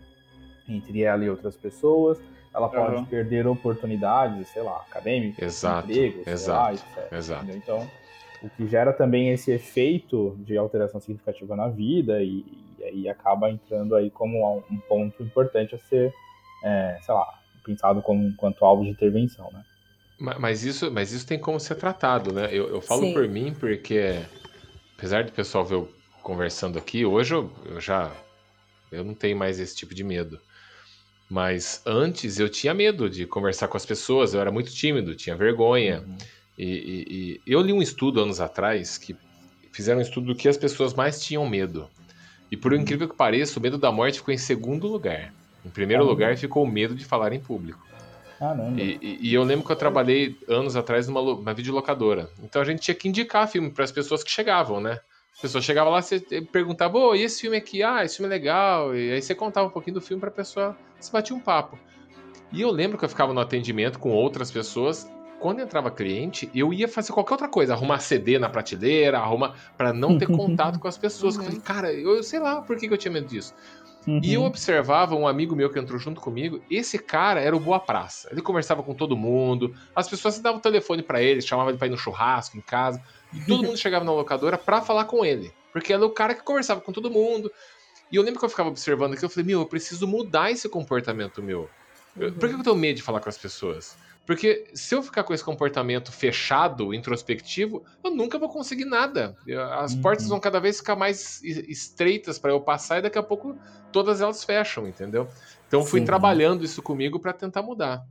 entre 0.68 1.04
ela 1.04 1.24
e 1.24 1.30
outras 1.30 1.56
pessoas. 1.56 2.20
Ela 2.54 2.68
pode 2.70 2.96
Aham. 2.98 3.06
perder 3.06 3.48
oportunidades, 3.48 4.50
sei 4.50 4.62
lá, 4.62 4.78
acadêmicas, 4.78 5.44
Exato, 5.44 5.88
empregos, 5.88 6.28
exato, 6.28 6.60
lá, 6.60 6.74
etc. 6.74 7.14
exato. 7.16 7.52
Então, 7.52 7.88
o 8.44 8.50
que 8.50 8.68
gera 8.68 8.92
também 8.94 9.30
esse 9.30 9.52
efeito 9.52 10.36
de 10.40 10.58
alteração 10.58 11.00
significativa 11.00 11.56
na 11.56 11.68
vida 11.68 12.22
e, 12.24 12.44
e 12.80 12.84
aí 12.84 13.10
acaba 13.10 13.50
entrando 13.52 13.96
aí 13.96 14.10
como 14.10 14.64
um 14.70 14.78
ponto 14.88 15.22
importante 15.22 15.76
a 15.76 15.80
ser, 15.80 16.14
é, 16.64 16.98
sei 17.02 17.14
lá, 17.14 17.28
pensado 17.64 18.02
como 18.02 18.24
enquanto 18.28 18.66
alvo 18.66 18.84
de 18.84 18.90
intervenção, 18.90 19.50
né? 19.52 19.64
Ma- 20.20 20.40
Mas 20.40 20.64
isso, 20.64 20.92
mas 20.92 21.12
isso 21.12 21.26
tem 21.28 21.40
como 21.40 21.60
ser 21.60 21.76
tratado, 21.76 22.34
né? 22.34 22.48
Eu, 22.52 22.68
eu 22.70 22.82
falo 22.82 23.02
Sim. 23.08 23.14
por 23.14 23.28
mim 23.28 23.54
porque, 23.54 24.16
apesar 24.98 25.24
do 25.24 25.32
pessoal 25.32 25.66
ver 25.66 25.76
eu 25.76 25.90
conversando 26.24 26.78
aqui, 26.78 27.06
hoje 27.06 27.34
eu, 27.34 27.52
eu 27.66 27.80
já 27.80 28.12
eu 28.92 29.04
não 29.04 29.16
tenho 29.16 29.38
mais 29.38 29.60
esse 29.60 29.76
tipo 29.76 29.96
de 29.96 30.04
medo. 30.04 30.40
Mas 31.30 31.82
antes 31.86 32.40
eu 32.40 32.50
tinha 32.50 32.74
medo 32.74 33.10
de 33.10 33.26
conversar 33.26 33.68
com 33.68 33.78
as 33.78 33.86
pessoas, 33.86 34.34
eu 34.34 34.42
era 34.42 34.52
muito 34.52 34.72
tímido, 34.74 35.16
tinha 35.16 35.36
vergonha. 35.36 36.04
E, 36.58 36.66
e- 36.66 37.42
e 37.48 37.54
eu 37.54 37.62
li 37.62 37.74
um 37.74 37.82
estudo 37.82 38.22
anos 38.22 38.40
atrás 38.40 38.98
que 38.98 39.16
fizeram 39.74 40.00
um 40.00 40.02
estudo 40.02 40.28
do 40.28 40.36
que 40.36 40.48
as 40.50 40.58
pessoas 40.58 40.94
mais 40.94 41.22
tinham 41.24 41.48
medo. 41.48 41.90
E 42.52 42.58
por 42.58 42.74
incrível 42.74 43.08
que 43.08 43.16
pareça, 43.16 43.58
o 43.58 43.62
medo 43.62 43.78
da 43.78 43.92
morte 43.92 44.20
ficou 44.20 44.34
em 44.34 44.38
segundo 44.38 44.88
lugar. 44.88 45.34
Em 45.66 45.70
primeiro 45.70 46.04
Caramba. 46.04 46.12
lugar 46.12 46.38
ficou 46.38 46.64
o 46.64 46.68
medo 46.68 46.94
de 46.94 47.06
falar 47.06 47.32
em 47.34 47.40
público. 47.40 47.80
Caramba. 48.38 48.80
E, 48.82 48.98
e- 49.02 49.30
e 49.30 49.34
eu 49.34 49.44
lembro 49.44 49.66
que 49.66 49.72
eu 49.72 49.76
trabalhei 49.76 50.36
anos 50.50 50.76
atrás 50.76 51.08
numa 51.08 51.22
lo- 51.22 51.40
uma 51.40 51.54
videolocadora. 51.54 52.30
Então 52.44 52.62
a 52.62 52.66
gente 52.66 52.82
tinha 52.82 52.96
que 52.96 53.08
indicar 53.08 53.48
filme 53.48 53.72
para 53.72 53.84
as 53.86 53.92
pessoas 53.92 54.24
que 54.24 54.32
chegavam, 54.32 54.82
né? 54.82 55.00
As 55.34 55.42
pessoas 55.42 55.64
chegavam 55.64 55.94
lá, 55.94 56.02
você 56.02 56.20
perguntava, 56.52 56.98
ô, 56.98 57.16
e 57.16 57.22
esse 57.24 57.42
filme 57.42 57.56
aqui? 57.58 57.82
Ah, 57.82 58.04
esse 58.04 58.18
filme 58.18 58.28
é 58.34 58.38
legal. 58.38 58.94
E 58.96 59.12
aí 59.14 59.22
você 59.22 59.34
contava 59.34 59.68
um 59.68 59.72
pouquinho 59.72 59.94
do 59.96 60.02
filme 60.02 60.20
pra 60.20 60.30
pessoa, 60.30 60.76
você 61.00 61.12
batia 61.12 61.36
um 61.36 61.40
papo. 61.40 61.80
E 62.52 62.62
eu 62.62 62.70
lembro 62.70 62.98
que 62.98 63.06
eu 63.06 63.10
ficava 63.10 63.34
no 63.34 63.40
atendimento 63.40 63.98
com 63.98 64.10
outras 64.12 64.52
pessoas. 64.52 65.08
Quando 65.42 65.60
entrava 65.60 65.90
cliente, 65.90 66.52
eu 66.54 66.72
ia 66.72 66.88
fazer 66.88 67.12
qualquer 67.14 67.34
outra 67.34 67.50
coisa, 67.50 67.74
arrumar 67.74 67.98
CD 68.00 68.38
na 68.38 68.48
prateleira, 68.48 69.18
arrumar 69.18 69.56
para 69.76 69.92
não 69.92 70.16
ter 70.18 70.28
contato 70.28 70.80
com 70.80 70.88
as 70.88 71.00
pessoas. 71.00 71.34
Eu 71.36 71.40
Uhum. 71.42 71.46
falei, 71.48 71.62
cara, 71.62 71.92
eu 71.94 72.22
sei 72.22 72.40
lá 72.40 72.62
por 72.62 72.78
que, 72.78 72.88
que 72.88 72.94
eu 72.94 72.98
tinha 72.98 73.12
medo 73.12 73.26
disso. 73.28 73.52
E 74.24 74.34
eu 74.34 74.42
Uhum. 74.42 74.48
observava 74.48 75.16
um 75.16 75.28
amigo 75.28 75.56
meu 75.56 75.72
que 75.72 75.80
entrou 75.80 75.98
junto 76.00 76.22
comigo. 76.22 76.60
Esse 76.70 77.00
cara 77.00 77.40
era 77.42 77.56
o 77.56 77.60
Boa 77.60 77.80
Praça. 77.80 78.30
Ele 78.32 78.42
conversava 78.42 78.84
com 78.84 78.94
todo 78.96 79.18
mundo. 79.18 79.72
As 79.96 80.08
pessoas 80.08 80.40
davam 80.40 80.60
o 80.60 80.62
telefone 80.62 81.02
pra 81.04 81.22
ele, 81.22 81.42
chamavam 81.42 81.70
ele 81.72 81.78
pra 81.80 81.88
ir 81.88 81.92
no 81.92 81.98
churrasco 81.98 82.56
em 82.58 82.62
casa. 82.62 83.00
E 83.34 83.44
todo 83.48 83.64
mundo 83.64 83.78
chegava 83.82 84.06
na 84.06 84.12
locadora 84.12 84.58
pra 84.60 84.82
falar 84.82 85.06
com 85.06 85.26
ele. 85.26 85.52
Porque 85.74 85.92
era 85.94 86.06
o 86.06 86.14
cara 86.14 86.34
que 86.36 86.44
conversava 86.44 86.82
com 86.82 86.92
todo 86.92 87.10
mundo. 87.10 87.52
E 88.12 88.16
eu 88.16 88.22
lembro 88.24 88.40
que 88.40 88.46
eu 88.46 88.50
ficava 88.50 88.70
observando 88.70 89.14
aquilo. 89.14 89.26
Eu 89.26 89.30
falei, 89.32 89.46
meu, 89.48 89.60
eu 89.62 89.68
preciso 89.68 90.08
mudar 90.08 90.52
esse 90.52 90.68
comportamento 90.70 91.42
meu. 91.42 91.68
Eu- 92.18 92.34
Por 92.34 92.50
que 92.50 92.56
eu 92.56 92.64
tenho 92.64 92.76
medo 92.76 92.98
de 92.98 93.02
falar 93.04 93.22
com 93.22 93.30
as 93.30 93.38
pessoas? 93.38 93.96
Porque 94.26 94.72
se 94.74 94.94
eu 94.96 95.02
ficar 95.02 95.24
com 95.24 95.34
esse 95.34 95.44
comportamento 95.44 96.12
fechado, 96.12 96.94
introspectivo, 96.94 97.84
eu 98.04 98.12
nunca 98.12 98.38
vou 98.38 98.50
conseguir 98.50 98.86
nada. 98.86 99.36
As 99.74 99.96
Uhum. 99.96 100.02
portas 100.02 100.28
vão 100.28 100.40
cada 100.40 100.60
vez 100.60 100.78
ficar 100.78 100.96
mais 100.96 101.42
estreitas 101.44 102.38
para 102.38 102.52
eu 102.52 102.62
passar 102.62 103.00
e 103.00 103.02
daqui 103.02 103.18
a 103.18 103.24
pouco 103.24 103.56
todas 103.92 104.22
elas 104.22 104.44
fecham, 104.44 104.88
entendeu? 104.88 105.28
Então 105.68 105.84
fui 105.84 106.00
Sim. 106.00 106.06
trabalhando 106.06 106.64
isso 106.64 106.82
comigo 106.84 107.20
para 107.20 107.34
tentar 107.34 107.64
mudar. 107.64 108.04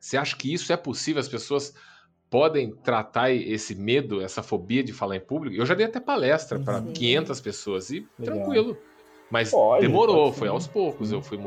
Você 0.00 0.16
acha 0.16 0.36
que 0.36 0.52
isso 0.52 0.72
é 0.72 0.76
possível? 0.76 1.20
As 1.20 1.28
pessoas 1.28 1.72
podem 2.28 2.74
tratar 2.82 3.30
esse 3.30 3.74
medo, 3.76 4.20
essa 4.20 4.42
fobia 4.42 4.82
de 4.82 4.92
falar 4.92 5.16
em 5.16 5.20
público? 5.20 5.56
Eu 5.56 5.64
já 5.64 5.74
dei 5.74 5.86
até 5.86 6.00
palestra 6.00 6.58
para 6.58 6.82
Sim. 6.82 6.92
500 6.92 7.40
pessoas 7.40 7.90
e 7.90 8.00
Legal. 8.18 8.36
tranquilo. 8.36 8.76
Mas 9.30 9.50
Pode, 9.52 9.82
demorou, 9.82 10.26
pode 10.26 10.38
foi 10.38 10.48
aos 10.48 10.66
poucos 10.66 11.12
eu 11.12 11.22
fui 11.22 11.38
Sim. 11.38 11.44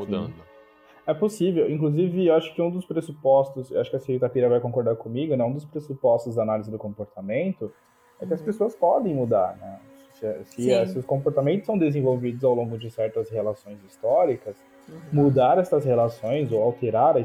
É 1.08 1.14
possível. 1.14 1.70
Inclusive, 1.70 2.26
eu 2.26 2.34
acho 2.34 2.54
que 2.54 2.60
um 2.60 2.70
dos 2.70 2.84
pressupostos, 2.84 3.70
eu 3.70 3.80
acho 3.80 3.88
que 3.88 3.96
a 3.96 3.98
senhorita 3.98 4.28
Pira 4.28 4.46
vai 4.46 4.60
concordar 4.60 4.94
comigo, 4.94 5.34
né? 5.34 5.42
Um 5.42 5.54
dos 5.54 5.64
pressupostos 5.64 6.34
da 6.34 6.42
análise 6.42 6.70
do 6.70 6.76
comportamento 6.76 7.72
é 8.20 8.26
que 8.26 8.34
as 8.34 8.40
Uhum. 8.40 8.46
pessoas 8.46 8.76
podem 8.76 9.14
mudar, 9.14 9.56
né? 9.56 9.80
Se, 10.12 10.44
se, 10.44 10.86
se 10.86 10.98
os 10.98 11.06
comportamentos 11.06 11.64
são 11.64 11.78
desenvolvidos 11.78 12.44
ao 12.44 12.54
longo 12.54 12.76
de 12.76 12.90
certas 12.90 13.30
relações 13.30 13.82
históricas, 13.84 14.54
Uhum. 14.86 15.00
mudar 15.12 15.56
essas 15.56 15.82
relações 15.84 16.52
ou 16.52 16.62
alterar 16.62 17.16
a, 17.16 17.22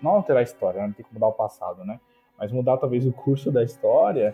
não 0.00 0.12
alterar 0.12 0.40
a 0.40 0.44
história, 0.44 0.80
né? 0.80 0.86
não 0.86 0.94
tem 0.94 1.04
que 1.04 1.12
mudar 1.12 1.26
o 1.26 1.32
passado, 1.32 1.84
né? 1.84 1.98
Mas 2.38 2.52
mudar 2.52 2.76
talvez 2.76 3.04
o 3.04 3.12
curso 3.12 3.50
da 3.50 3.64
história 3.64 4.32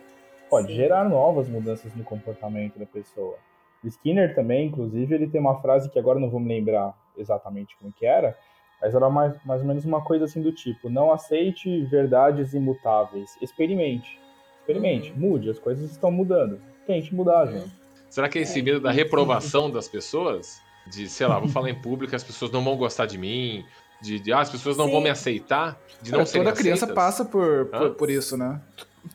pode 0.50 0.68
Sim. 0.68 0.74
gerar 0.74 1.08
novas 1.08 1.48
mudanças 1.48 1.94
no 1.94 2.04
comportamento 2.04 2.78
da 2.78 2.84
pessoa. 2.86 3.36
Skinner 3.82 4.34
também, 4.34 4.66
inclusive, 4.66 5.14
ele 5.14 5.26
tem 5.26 5.40
uma 5.40 5.58
frase 5.62 5.88
que 5.88 5.98
agora 5.98 6.18
não 6.18 6.28
vou 6.28 6.38
me 6.40 6.48
lembrar 6.48 6.94
exatamente 7.16 7.76
como 7.78 7.90
que 7.92 8.04
era, 8.04 8.36
mas 8.80 8.94
era 8.94 9.10
mais, 9.10 9.34
mais 9.44 9.60
ou 9.60 9.66
menos 9.66 9.84
uma 9.84 10.00
coisa 10.02 10.24
assim 10.24 10.40
do 10.40 10.52
tipo: 10.52 10.88
não 10.88 11.12
aceite 11.12 11.84
verdades 11.86 12.54
imutáveis, 12.54 13.36
experimente. 13.40 14.18
Experimente, 14.60 15.12
mude, 15.16 15.50
as 15.50 15.58
coisas 15.58 15.90
estão 15.90 16.10
mudando. 16.10 16.60
Tente 16.86 17.14
mudar, 17.14 17.46
gente. 17.46 17.70
Será 18.08 18.28
que 18.28 18.38
é 18.38 18.42
esse 18.42 18.62
medo 18.62 18.80
da 18.80 18.90
reprovação 18.90 19.70
das 19.70 19.88
pessoas? 19.88 20.60
De, 20.86 21.08
sei 21.08 21.26
lá, 21.26 21.38
vou 21.38 21.48
falar 21.48 21.70
em 21.70 21.74
público, 21.74 22.14
as 22.16 22.24
pessoas 22.24 22.50
não 22.50 22.64
vão 22.64 22.76
gostar 22.76 23.06
de 23.06 23.18
mim, 23.18 23.64
de, 24.00 24.18
de, 24.18 24.32
ah, 24.32 24.40
as 24.40 24.50
pessoas 24.50 24.76
não 24.76 24.86
Sim. 24.86 24.92
vão 24.92 25.00
me 25.00 25.10
aceitar, 25.10 25.78
de 26.02 26.10
não 26.10 26.24
serem 26.24 26.44
toda 26.46 26.56
criança 26.56 26.86
aceitas? 26.86 26.94
passa 26.94 27.24
por, 27.24 27.66
por, 27.66 27.90
por 27.94 28.10
isso, 28.10 28.36
né? 28.36 28.60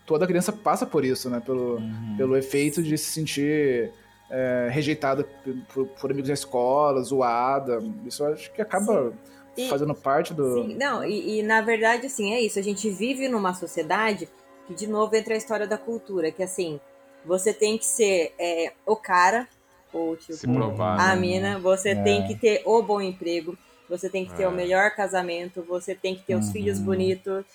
Toda 0.06 0.28
criança 0.28 0.54
passa 0.54 0.86
por 0.86 1.04
isso, 1.04 1.30
né? 1.30 1.42
Pelo, 1.44 1.82
pelo 2.18 2.38
efeito 2.38 2.82
de 2.82 2.98
se 2.98 3.12
sentir 3.12 3.92
é, 4.30 4.68
rejeitada 4.72 5.26
por, 5.74 5.88
por- 5.88 6.12
amigos 6.12 6.30
na 6.30 6.34
escola, 6.34 7.02
zoada. 7.02 7.80
Isso 8.06 8.24
eu 8.24 8.34
acho 8.34 8.52
que 8.54 8.62
acaba 8.62 9.12
E- 9.58 9.70
fazendo 9.70 9.96
parte 9.96 10.34
do. 10.34 10.54
Sim, 10.54 10.76
não, 10.76 11.04
e, 11.04 11.40
e, 11.40 11.44
na 11.44 11.62
verdade, 11.62 12.08
assim, 12.08 12.34
é 12.34 12.42
isso. 12.42 12.60
A 12.60 12.62
gente 12.62 12.90
vive 12.90 13.28
numa 13.28 13.54
sociedade 13.54 14.28
que, 14.68 14.74
de 14.74 14.88
novo, 14.88 15.16
entra 15.16 15.34
a 15.34 15.38
história 15.38 15.68
da 15.68 15.78
cultura, 15.78 16.32
que 16.32 16.44
assim, 16.44 16.80
você 17.24 17.54
tem 17.54 17.78
que 17.78 17.86
ser 17.86 18.34
é, 18.38 18.74
o 18.86 18.96
cara, 18.96 19.48
ou 19.94 20.16
tipo, 20.16 20.34
Se 20.34 20.48
provar. 20.48 21.00
a 21.00 21.16
né? 21.16 21.22
mina, 21.22 21.60
você 21.60 21.90
É. 21.90 21.96
tem 21.96 22.24
que 22.24 22.36
ter 22.36 22.62
o 22.66 22.82
bom 22.82 23.02
emprego, 23.02 23.58
você 23.90 24.10
tem 24.10 24.26
que 24.26 24.34
ter 24.34 24.44
É. 24.44 24.48
o 24.48 24.52
melhor 24.52 24.92
casamento, 24.92 25.62
você 25.64 25.96
tem 25.96 26.16
que 26.16 26.24
ter 26.24 26.36
os 26.36 26.48
Uhum. 26.48 26.52
filhos 26.54 26.80
bonitos, 26.80 27.46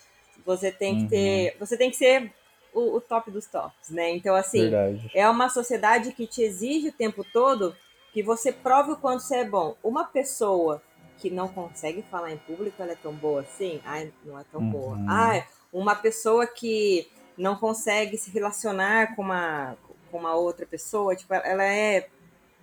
você 0.44 0.70
tem 0.72 0.96
que 0.96 1.02
Uhum. 1.02 1.08
ter. 1.08 1.56
Você 1.58 1.76
tem 1.76 1.90
que 1.90 1.96
ser 1.96 2.32
o, 2.72 2.96
o 2.96 3.00
top 3.00 3.30
dos 3.30 3.46
tops, 3.46 3.90
né? 3.90 4.10
Então, 4.10 4.34
assim, 4.34 4.62
Verdade. 4.62 5.10
é 5.14 5.28
uma 5.28 5.48
sociedade 5.48 6.12
que 6.12 6.26
te 6.26 6.42
exige 6.42 6.88
o 6.88 6.92
tempo 6.92 7.24
todo 7.24 7.76
que 8.12 8.22
você 8.22 8.52
prove 8.52 8.92
o 8.92 8.96
quanto 8.96 9.22
você 9.22 9.36
é 9.36 9.44
bom. 9.44 9.76
Uma 9.84 10.04
pessoa 10.04 10.82
que 11.20 11.30
não 11.30 11.48
consegue 11.48 12.02
falar 12.10 12.32
em 12.32 12.38
público, 12.38 12.82
ela 12.82 12.92
é 12.92 12.96
tão 12.96 13.12
boa 13.12 13.42
assim? 13.42 13.80
Ai, 13.84 14.12
não 14.24 14.38
é 14.38 14.44
tão 14.50 14.60
Uhum. 14.60 14.70
boa. 14.70 14.96
Ai, 15.08 15.46
uma 15.72 15.94
pessoa 15.94 16.46
que 16.46 17.10
não 17.36 17.56
consegue 17.56 18.16
se 18.18 18.30
relacionar 18.30 19.14
com 19.14 19.22
uma, 19.22 19.76
com 20.10 20.18
uma 20.18 20.34
outra 20.34 20.66
pessoa, 20.66 21.14
tipo, 21.14 21.32
ela 21.34 21.64
é 21.64 22.08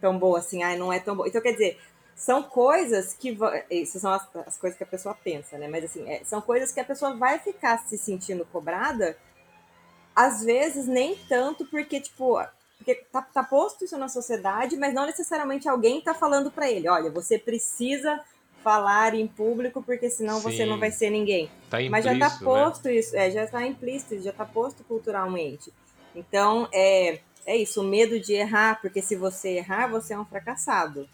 tão 0.01 0.17
boa 0.17 0.39
assim? 0.39 0.63
Ai, 0.63 0.77
não 0.77 0.91
é 0.91 0.99
tão 0.99 1.15
boa. 1.15 1.27
Então, 1.27 1.41
quer 1.41 1.53
dizer, 1.53 1.79
são 2.15 2.43
coisas 2.43 3.13
que... 3.13 3.37
Essas 3.69 4.01
são 4.01 4.11
as, 4.11 4.27
as 4.45 4.57
coisas 4.57 4.77
que 4.77 4.83
a 4.83 4.87
pessoa 4.87 5.15
pensa, 5.15 5.57
né? 5.57 5.67
Mas, 5.67 5.85
assim, 5.85 6.09
é, 6.09 6.23
são 6.25 6.41
coisas 6.41 6.71
que 6.71 6.79
a 6.79 6.85
pessoa 6.85 7.15
vai 7.15 7.39
ficar 7.39 7.77
se 7.87 7.97
sentindo 7.97 8.45
cobrada 8.45 9.17
às 10.15 10.43
vezes 10.43 10.87
nem 10.87 11.15
tanto 11.29 11.63
porque, 11.67 12.01
tipo, 12.01 12.43
porque 12.77 12.95
tá, 13.11 13.21
tá 13.21 13.43
posto 13.43 13.85
isso 13.85 13.95
na 13.99 14.07
sociedade, 14.09 14.75
mas 14.75 14.91
não 14.91 15.05
necessariamente 15.05 15.69
alguém 15.69 16.01
tá 16.01 16.13
falando 16.13 16.49
pra 16.49 16.67
ele, 16.69 16.89
olha, 16.89 17.11
você 17.11 17.37
precisa 17.37 18.19
falar 18.67 19.13
em 19.13 19.25
público 19.25 19.81
porque 19.81 20.09
senão 20.09 20.41
você 20.41 20.57
Sim. 20.57 20.65
não 20.65 20.77
vai 20.77 20.91
ser 20.91 21.09
ninguém. 21.09 21.49
Tá 21.69 21.77
Mas 21.89 22.03
já 22.03 22.11
tá 22.11 22.15
implícito, 22.17 22.43
né? 22.43 22.63
posto 22.65 22.89
isso, 22.89 23.15
é, 23.15 23.31
já 23.31 23.47
tá 23.47 23.65
implícito, 23.65 24.21
já 24.21 24.33
tá 24.33 24.45
posto 24.45 24.83
culturalmente. 24.83 25.71
Então, 26.13 26.67
é, 26.73 27.19
é 27.45 27.55
isso, 27.55 27.79
o 27.79 27.85
medo 27.85 28.19
de 28.19 28.33
errar, 28.33 28.81
porque 28.81 29.01
se 29.01 29.15
você 29.15 29.51
errar, 29.51 29.87
você 29.87 30.13
é 30.13 30.19
um 30.19 30.25
fracassado. 30.25 31.07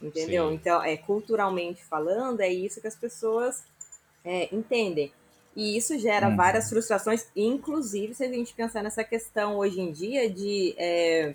Entendeu? 0.00 0.48
Sim. 0.48 0.54
Então, 0.54 0.80
é 0.84 0.96
culturalmente 0.96 1.84
falando, 1.84 2.42
é 2.42 2.48
isso 2.48 2.80
que 2.80 2.86
as 2.86 2.94
pessoas 2.94 3.64
é, 4.24 4.48
entendem. 4.54 5.12
E 5.56 5.76
isso 5.76 5.98
gera 5.98 6.28
Uhum. 6.28 6.36
várias 6.36 6.68
frustrações, 6.68 7.26
inclusive 7.34 8.14
se 8.14 8.22
a 8.22 8.28
gente 8.28 8.54
pensar 8.54 8.84
nessa 8.84 9.02
questão 9.02 9.56
hoje 9.56 9.80
em 9.80 9.90
dia 9.90 10.30
de 10.30 10.76
é, 10.78 11.34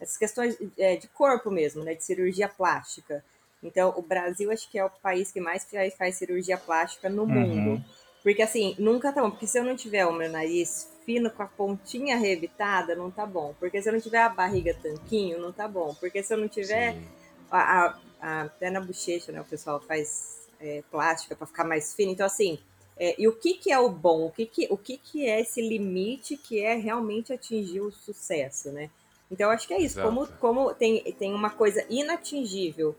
essas 0.00 0.16
questões 0.16 0.56
é, 0.78 0.96
de 0.96 1.08
corpo 1.08 1.50
mesmo, 1.50 1.84
né? 1.84 1.94
De 1.94 2.02
cirurgia 2.02 2.48
plástica. 2.48 3.22
Então, 3.62 3.92
o 3.96 4.02
Brasil 4.02 4.50
acho 4.50 4.70
que 4.70 4.78
é 4.78 4.84
o 4.84 4.90
país 4.90 5.30
que 5.30 5.40
mais 5.40 5.66
faz, 5.96 6.16
cirurgia 6.16 6.56
plástica 6.56 7.08
no 7.08 7.22
Uhum. 7.22 7.28
mundo. 7.28 7.84
Porque 8.22 8.42
assim, 8.42 8.74
nunca 8.78 9.12
tá 9.12 9.22
bom. 9.22 9.30
Porque 9.30 9.46
se 9.46 9.58
eu 9.58 9.64
não 9.64 9.76
tiver 9.76 10.04
o 10.06 10.12
meu 10.12 10.30
nariz 10.30 10.90
fino 11.06 11.30
com 11.30 11.42
a 11.42 11.46
pontinha 11.46 12.16
revitada, 12.16 12.94
não 12.94 13.10
tá 13.10 13.24
bom. 13.26 13.54
Porque 13.58 13.80
se 13.80 13.88
eu 13.88 13.92
não 13.92 14.00
tiver 14.00 14.18
a 14.22 14.28
barriga 14.28 14.74
tanquinho, 14.74 15.38
não 15.40 15.52
tá 15.52 15.66
bom. 15.66 15.94
Porque 15.94 16.22
se 16.22 16.32
eu 16.34 16.38
não 16.38 16.48
tiver 16.48 16.96
a, 17.50 17.58
a- 17.86 17.98
a- 18.20 18.40
até 18.42 18.70
na 18.70 18.80
bochecha, 18.80 19.32
né? 19.32 19.40
O 19.40 19.44
pessoal 19.44 19.80
faz 19.80 20.38
é, 20.60 20.82
plástica 20.90 21.34
para 21.34 21.46
ficar 21.46 21.64
mais 21.64 21.94
fino. 21.94 22.12
Então, 22.12 22.26
assim, 22.26 22.58
É, 23.02 23.14
e 23.18 23.26
o 23.26 23.32
que, 23.32 23.54
que 23.54 23.72
é 23.72 23.78
o 23.78 23.88
bom? 23.88 24.26
O 24.26 24.30
que, 24.30 24.44
que, 24.44 24.66
o 24.70 24.76
que, 24.76 24.98
que 24.98 25.24
é 25.26 25.40
esse 25.40 25.62
limite 25.66 26.36
que 26.36 26.60
é 26.62 26.74
realmente 26.74 27.32
atingir 27.32 27.80
o 27.80 27.90
sucesso, 27.90 28.70
né? 28.72 28.90
Então, 29.30 29.50
acho 29.50 29.66
que 29.66 29.72
é 29.72 29.78
isso. 29.80 29.98
Exato. 29.98 30.06
Como, 30.06 30.26
como 30.38 30.74
tem, 30.74 31.00
tem 31.14 31.32
uma 31.32 31.48
coisa 31.48 31.82
inatingível, 31.88 32.94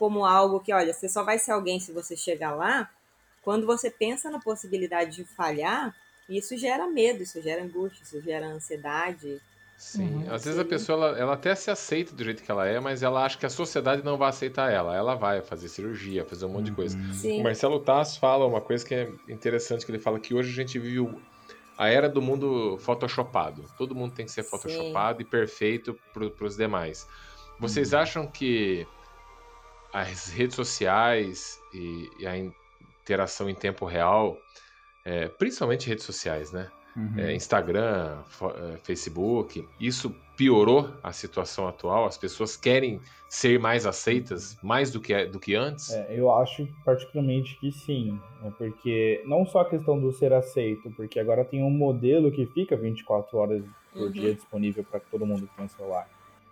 como 0.00 0.24
algo 0.24 0.60
que, 0.60 0.72
olha, 0.72 0.94
você 0.94 1.10
só 1.10 1.22
vai 1.22 1.38
ser 1.38 1.52
alguém 1.52 1.78
se 1.78 1.92
você 1.92 2.16
chegar 2.16 2.52
lá, 2.56 2.88
quando 3.42 3.66
você 3.66 3.90
pensa 3.90 4.30
na 4.30 4.40
possibilidade 4.40 5.14
de 5.16 5.24
falhar, 5.24 5.94
isso 6.26 6.56
gera 6.56 6.86
medo, 6.86 7.22
isso 7.22 7.40
gera 7.42 7.62
angústia, 7.62 8.02
isso 8.02 8.20
gera 8.22 8.46
ansiedade. 8.46 9.38
Sim, 9.76 10.24
Uhum. 10.24 10.34
às 10.34 10.44
vezes 10.44 10.58
a 10.58 10.62
Sim. 10.62 10.68
pessoa 10.68 11.08
ela, 11.08 11.18
ela 11.18 11.32
até 11.34 11.54
se 11.54 11.70
aceita 11.70 12.14
do 12.14 12.24
jeito 12.24 12.42
que 12.42 12.50
ela 12.50 12.66
é, 12.66 12.80
mas 12.80 13.02
ela 13.02 13.24
acha 13.24 13.36
que 13.36 13.44
a 13.46 13.50
sociedade 13.50 14.02
não 14.02 14.16
vai 14.16 14.30
aceitar 14.30 14.70
ela. 14.72 14.94
Ela 14.96 15.14
vai 15.14 15.42
fazer 15.42 15.68
cirurgia, 15.68 16.24
fazer 16.24 16.46
um 16.46 16.50
monte 16.50 16.66
de 16.66 16.72
coisa. 16.72 16.98
O 16.98 17.12
Sim. 17.14 17.42
Marcelo 17.42 17.80
Tass 17.80 18.16
fala 18.16 18.46
uma 18.46 18.60
coisa 18.60 18.84
que 18.84 18.94
é 18.94 19.10
interessante, 19.28 19.84
que 19.84 19.90
ele 19.92 19.98
fala 19.98 20.18
que 20.18 20.32
hoje 20.34 20.50
a 20.50 20.54
gente 20.54 20.78
vive 20.78 21.00
o- 21.00 21.20
a 21.78 21.88
era 21.88 22.08
do 22.08 22.20
mundo 22.22 22.76
photoshopado. 22.78 23.64
Todo 23.76 23.94
mundo 23.94 24.14
tem 24.14 24.24
que 24.26 24.32
ser 24.32 24.42
Sim. 24.44 24.50
photoshopado 24.50 25.20
e 25.22 25.24
perfeito 25.24 25.98
para 26.12 26.44
os 26.44 26.56
demais. 26.56 27.06
Vocês 27.58 27.92
acham 27.94 28.26
que 28.26 28.86
as 29.92 30.28
redes 30.28 30.56
sociais 30.56 31.58
e, 31.72 32.08
e 32.18 32.26
a 32.26 32.36
interação 32.36 33.48
em 33.48 33.54
tempo 33.54 33.84
real, 33.84 34.36
é, 35.04 35.28
principalmente 35.28 35.88
redes 35.88 36.04
sociais, 36.04 36.52
né? 36.52 36.70
Uhum. 36.96 37.20
é, 37.20 37.34
Instagram, 37.34 38.18
é, 38.56 38.76
Facebook, 38.78 39.64
isso 39.78 40.14
piorou 40.36 40.92
a 41.02 41.12
situação 41.12 41.68
atual? 41.68 42.04
As 42.04 42.18
pessoas 42.18 42.56
querem 42.56 43.00
ser 43.28 43.60
mais 43.60 43.86
aceitas, 43.86 44.56
mais 44.62 44.90
do 44.90 45.00
que, 45.00 45.24
do 45.26 45.38
que 45.38 45.54
antes? 45.54 45.90
É, 45.90 46.18
eu 46.18 46.32
acho 46.34 46.66
particularmente 46.84 47.56
que 47.60 47.70
sim, 47.70 48.18
né, 48.42 48.52
porque 48.58 49.22
não 49.24 49.46
só 49.46 49.60
a 49.60 49.68
questão 49.68 50.00
do 50.00 50.10
ser 50.10 50.32
aceito, 50.32 50.90
porque 50.96 51.20
agora 51.20 51.44
tem 51.44 51.62
um 51.62 51.70
modelo 51.70 52.32
que 52.32 52.44
fica 52.46 52.76
24 52.76 53.38
horas 53.38 53.64
por 53.92 54.02
Uhum. 54.02 54.10
dia 54.10 54.34
disponível 54.34 54.84
para 54.84 55.00
todo 55.00 55.26
mundo 55.26 55.46
que 55.46 55.56
tem 55.56 55.68
celular. 55.68 56.08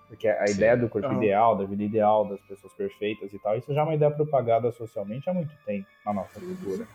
Porque 0.08 0.26
a 0.26 0.46
Sim. 0.46 0.52
ideia 0.52 0.76
do 0.76 0.88
corpo 0.88 1.06
Aham. 1.08 1.18
ideal, 1.18 1.56
da 1.56 1.64
vida 1.64 1.82
ideal, 1.82 2.26
das 2.28 2.40
pessoas 2.40 2.72
perfeitas 2.74 3.32
e 3.32 3.38
tal, 3.38 3.56
isso 3.58 3.72
já 3.74 3.82
é 3.82 3.84
uma 3.84 3.94
ideia 3.94 4.10
propagada 4.10 4.72
socialmente 4.72 5.28
há 5.28 5.34
muito 5.34 5.54
tempo 5.66 5.86
na 6.04 6.14
nossa 6.14 6.40
Uhum. 6.40 6.46
cultura. 6.56 6.88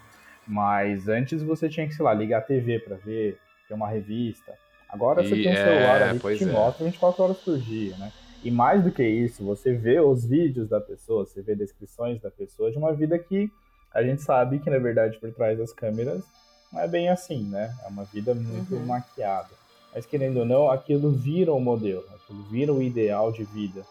Mas 0.47 1.07
antes 1.07 1.41
você 1.43 1.69
tinha 1.69 1.87
que, 1.87 1.93
sei 1.93 2.03
lá, 2.03 2.13
ligar 2.13 2.39
a 2.39 2.41
TV 2.41 2.79
para 2.79 2.95
ver, 2.97 3.39
ter 3.67 3.73
uma 3.73 3.87
revista. 3.87 4.57
Agora 4.89 5.23
você 5.23 5.35
E 5.35 5.43
tem 5.43 5.51
um 5.51 5.55
é, 5.55 5.59
celular 5.61 6.01
ali 6.01 6.19
que 6.19 6.35
te 6.35 6.45
é. 6.45 6.51
mostra 6.51 6.83
24 6.85 7.23
horas 7.23 7.37
por 7.39 7.59
dia, 7.59 7.97
né? 7.97 8.11
E 8.41 8.51
mais 8.51 8.83
do 8.83 8.91
que 8.91 9.03
isso, 9.07 9.45
você 9.45 9.73
vê 9.73 9.99
os 10.01 10.25
vídeos 10.25 10.67
da 10.67 10.81
pessoa, 10.81 11.25
você 11.25 11.41
vê 11.41 11.55
descrições 11.55 12.19
da 12.19 12.29
pessoa 12.29 12.71
de 12.71 12.77
uma 12.77 12.93
vida 12.93 13.17
que 13.17 13.49
a 13.93 14.03
gente 14.03 14.21
sabe 14.21 14.59
que, 14.59 14.69
na 14.69 14.79
verdade, 14.79 15.17
por 15.19 15.31
trás 15.31 15.57
das 15.57 15.71
câmeras 15.71 16.25
não 16.71 16.81
é 16.81 16.87
bem 16.87 17.09
assim, 17.09 17.47
né? 17.47 17.73
É 17.83 17.87
uma 17.87 18.03
vida 18.05 18.33
muito 18.35 18.75
Uhum. 18.75 18.85
maquiada. 18.85 19.62
Mas, 19.93 20.05
querendo 20.05 20.37
ou 20.37 20.45
não, 20.45 20.69
aquilo 20.69 21.11
vira 21.11 21.53
o 21.53 21.59
modelo, 21.59 22.03
aquilo 22.15 22.43
vira 22.43 22.73
o 22.73 22.81
ideal 22.81 23.31
de 23.31 23.43
vida. 23.43 23.83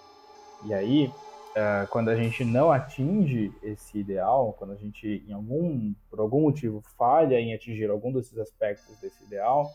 E 0.65 0.75
aí, 0.75 1.13
ah, 1.55 1.87
quando 1.91 2.09
a 2.09 2.17
gente 2.17 2.45
não 2.45 2.73
atinge 2.73 3.53
esse 3.63 3.99
ideal, 3.99 4.55
quando 4.59 4.73
a 4.73 4.77
gente, 4.77 5.23
em 5.29 5.33
algum, 5.33 5.93
por 6.11 6.19
algum 6.19 6.43
motivo, 6.43 6.83
falha 6.97 7.39
em 7.39 7.55
atingir 7.55 7.91
algum 7.91 8.13
desses 8.13 8.37
aspectos 8.39 8.97
desse 9.01 9.23
ideal, 9.25 9.71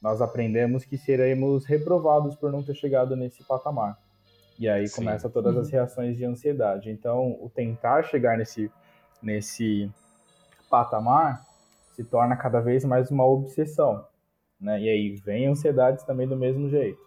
nós 0.00 0.22
aprendemos 0.22 0.84
que 0.84 0.96
seremos 0.96 1.64
reprovados 1.64 2.36
por 2.36 2.52
não 2.52 2.62
ter 2.62 2.74
chegado 2.74 3.16
nesse 3.16 3.42
patamar. 3.42 3.98
E 4.58 4.68
aí 4.68 4.86
Sim. 4.86 4.96
começa 4.96 5.28
todas 5.28 5.56
as 5.56 5.70
reações 5.70 6.16
de 6.16 6.24
ansiedade. 6.24 6.90
Então, 6.90 7.36
o 7.40 7.50
tentar 7.52 8.04
chegar 8.04 8.38
nesse, 8.38 8.70
nesse 9.20 9.90
patamar 10.70 11.44
se 11.94 12.04
torna 12.04 12.36
cada 12.36 12.60
vez 12.60 12.84
mais 12.84 13.10
uma 13.10 13.26
obsessão. 13.26 14.04
Né? 14.60 14.80
E 14.80 14.88
aí 14.88 15.16
vem 15.16 15.46
ansiedades 15.46 16.04
também 16.04 16.26
do 16.26 16.36
mesmo 16.36 16.68
jeito. 16.68 16.98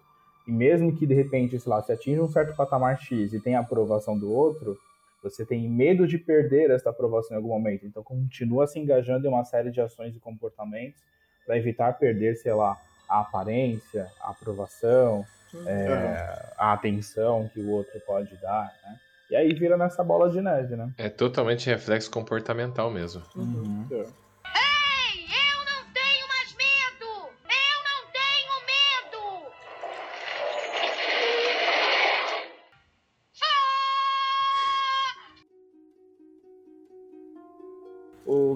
E 0.47 0.51
mesmo 0.51 0.95
que 0.95 1.05
de 1.05 1.13
repente, 1.13 1.59
sei 1.59 1.69
lá, 1.69 1.81
se 1.81 1.91
atinja 1.91 2.21
um 2.21 2.27
certo 2.27 2.55
patamar 2.55 2.99
X 2.99 3.33
e 3.33 3.39
tem 3.39 3.55
a 3.55 3.59
aprovação 3.59 4.17
do 4.17 4.31
outro, 4.31 4.77
você 5.21 5.45
tem 5.45 5.69
medo 5.69 6.07
de 6.07 6.17
perder 6.17 6.71
essa 6.71 6.89
aprovação 6.89 7.35
em 7.35 7.37
algum 7.37 7.49
momento. 7.49 7.85
Então 7.85 8.03
continua 8.03 8.65
se 8.65 8.79
engajando 8.79 9.27
em 9.27 9.29
uma 9.29 9.43
série 9.43 9.69
de 9.69 9.79
ações 9.79 10.15
e 10.15 10.19
comportamentos 10.19 11.01
para 11.45 11.57
evitar 11.57 11.93
perder, 11.93 12.35
sei 12.37 12.53
lá, 12.53 12.77
a 13.07 13.19
aparência, 13.19 14.07
a 14.21 14.31
aprovação, 14.31 15.25
é, 15.65 16.53
a 16.57 16.73
atenção 16.73 17.49
que 17.53 17.59
o 17.59 17.69
outro 17.69 17.99
pode 18.05 18.35
dar, 18.37 18.71
né? 18.83 18.97
E 19.29 19.35
aí 19.35 19.53
vira 19.53 19.77
nessa 19.77 20.03
bola 20.03 20.29
de 20.29 20.41
neve, 20.41 20.75
né? 20.75 20.91
É 20.97 21.07
totalmente 21.07 21.69
reflexo 21.69 22.11
comportamental 22.11 22.91
mesmo. 22.91 23.21
Uhum. 23.35 23.87
É. 23.91 24.05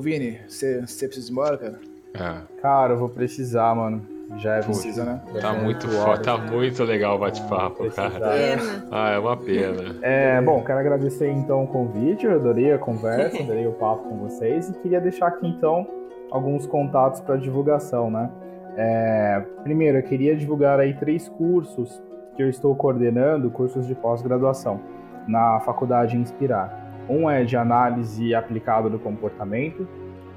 Vini, 0.06 0.39
você 0.47 0.84
precisa 1.08 1.30
ir 1.30 1.32
embora, 1.32 1.58
cara? 1.58 1.80
Ah, 2.14 2.41
Cara, 2.62 2.93
eu 2.93 2.97
vou 2.99 3.10
precisar, 3.10 3.74
mano. 3.74 4.06
Já 4.38 4.56
é 4.58 4.62
Precisa, 4.62 5.03
né? 5.03 5.20
tá 5.41 5.53
É, 5.56 5.62
muito 5.64 5.88
foda, 5.88 6.22
tá 6.22 6.38
muito 6.38 6.84
legal 6.84 7.16
o 7.16 7.20
bate-papo, 7.20 7.89
cara. 7.91 8.12
Pena. 8.12 8.86
Ah, 8.91 9.10
é 9.12 9.20
uma 9.20 9.36
pena. 9.36 9.95
É, 10.03 10.41
bom, 10.41 10.64
quero 10.64 10.80
agradecer 10.80 11.30
então 11.32 11.64
o 11.64 11.68
convite, 11.68 12.26
eu 12.26 12.36
adorei 12.36 12.72
a 12.72 12.78
conversa, 12.78 13.41
adorei 13.41 13.66
o 13.68 13.72
papo 13.74 14.10
com 14.10 14.18
vocês 14.18 14.70
e 14.70 14.74
queria 14.74 15.01
deixar 15.01 15.28
aqui 15.28 15.47
então 15.47 15.88
alguns 16.32 16.66
contatos 16.68 17.20
para 17.22 17.36
divulgação, 17.38 18.10
né? 18.12 18.30
É, 18.78 19.43
primeiro, 19.64 19.97
eu 19.99 20.03
queria 20.03 20.36
divulgar 20.36 20.80
aí 20.80 20.93
três 20.93 21.28
cursos 21.30 22.01
que 22.36 22.43
eu 22.43 22.49
estou 22.49 22.76
coordenando, 22.76 23.49
cursos 23.49 23.88
de 23.88 23.95
pós-graduação 23.95 24.80
na 25.28 25.60
Faculdade 25.62 26.16
Inspirar. 26.18 26.85
Um 27.08 27.30
é 27.30 27.43
de 27.43 27.56
análise 27.56 28.34
aplicada 28.34 28.89
do 28.89 28.97
comportamento, 28.97 29.88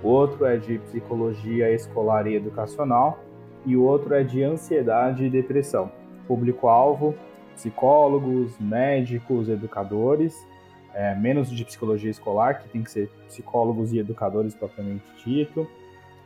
o 0.03 0.09
outro 0.09 0.45
é 0.45 0.57
de 0.57 0.79
psicologia 0.79 1.71
escolar 1.73 2.27
e 2.27 2.35
educacional 2.35 3.19
e 3.67 3.77
o 3.77 3.83
outro 3.83 4.15
é 4.15 4.23
de 4.23 4.43
ansiedade 4.43 5.25
e 5.25 5.31
depressão. 5.31 5.91
Público-alvo 6.27 7.15
psicólogos, 7.55 8.57
médicos, 8.61 9.49
educadores, 9.49 10.47
é, 10.95 11.13
menos 11.17 11.51
de 11.51 11.65
psicologia 11.65 12.09
escolar, 12.11 12.61
que 12.63 12.69
tem 12.69 12.85
que 12.85 12.91
ser 12.91 13.11
psicólogos 13.27 13.93
e 13.93 13.99
educadores 13.99 14.55
propriamente 14.55 15.03
dito. 15.25 15.67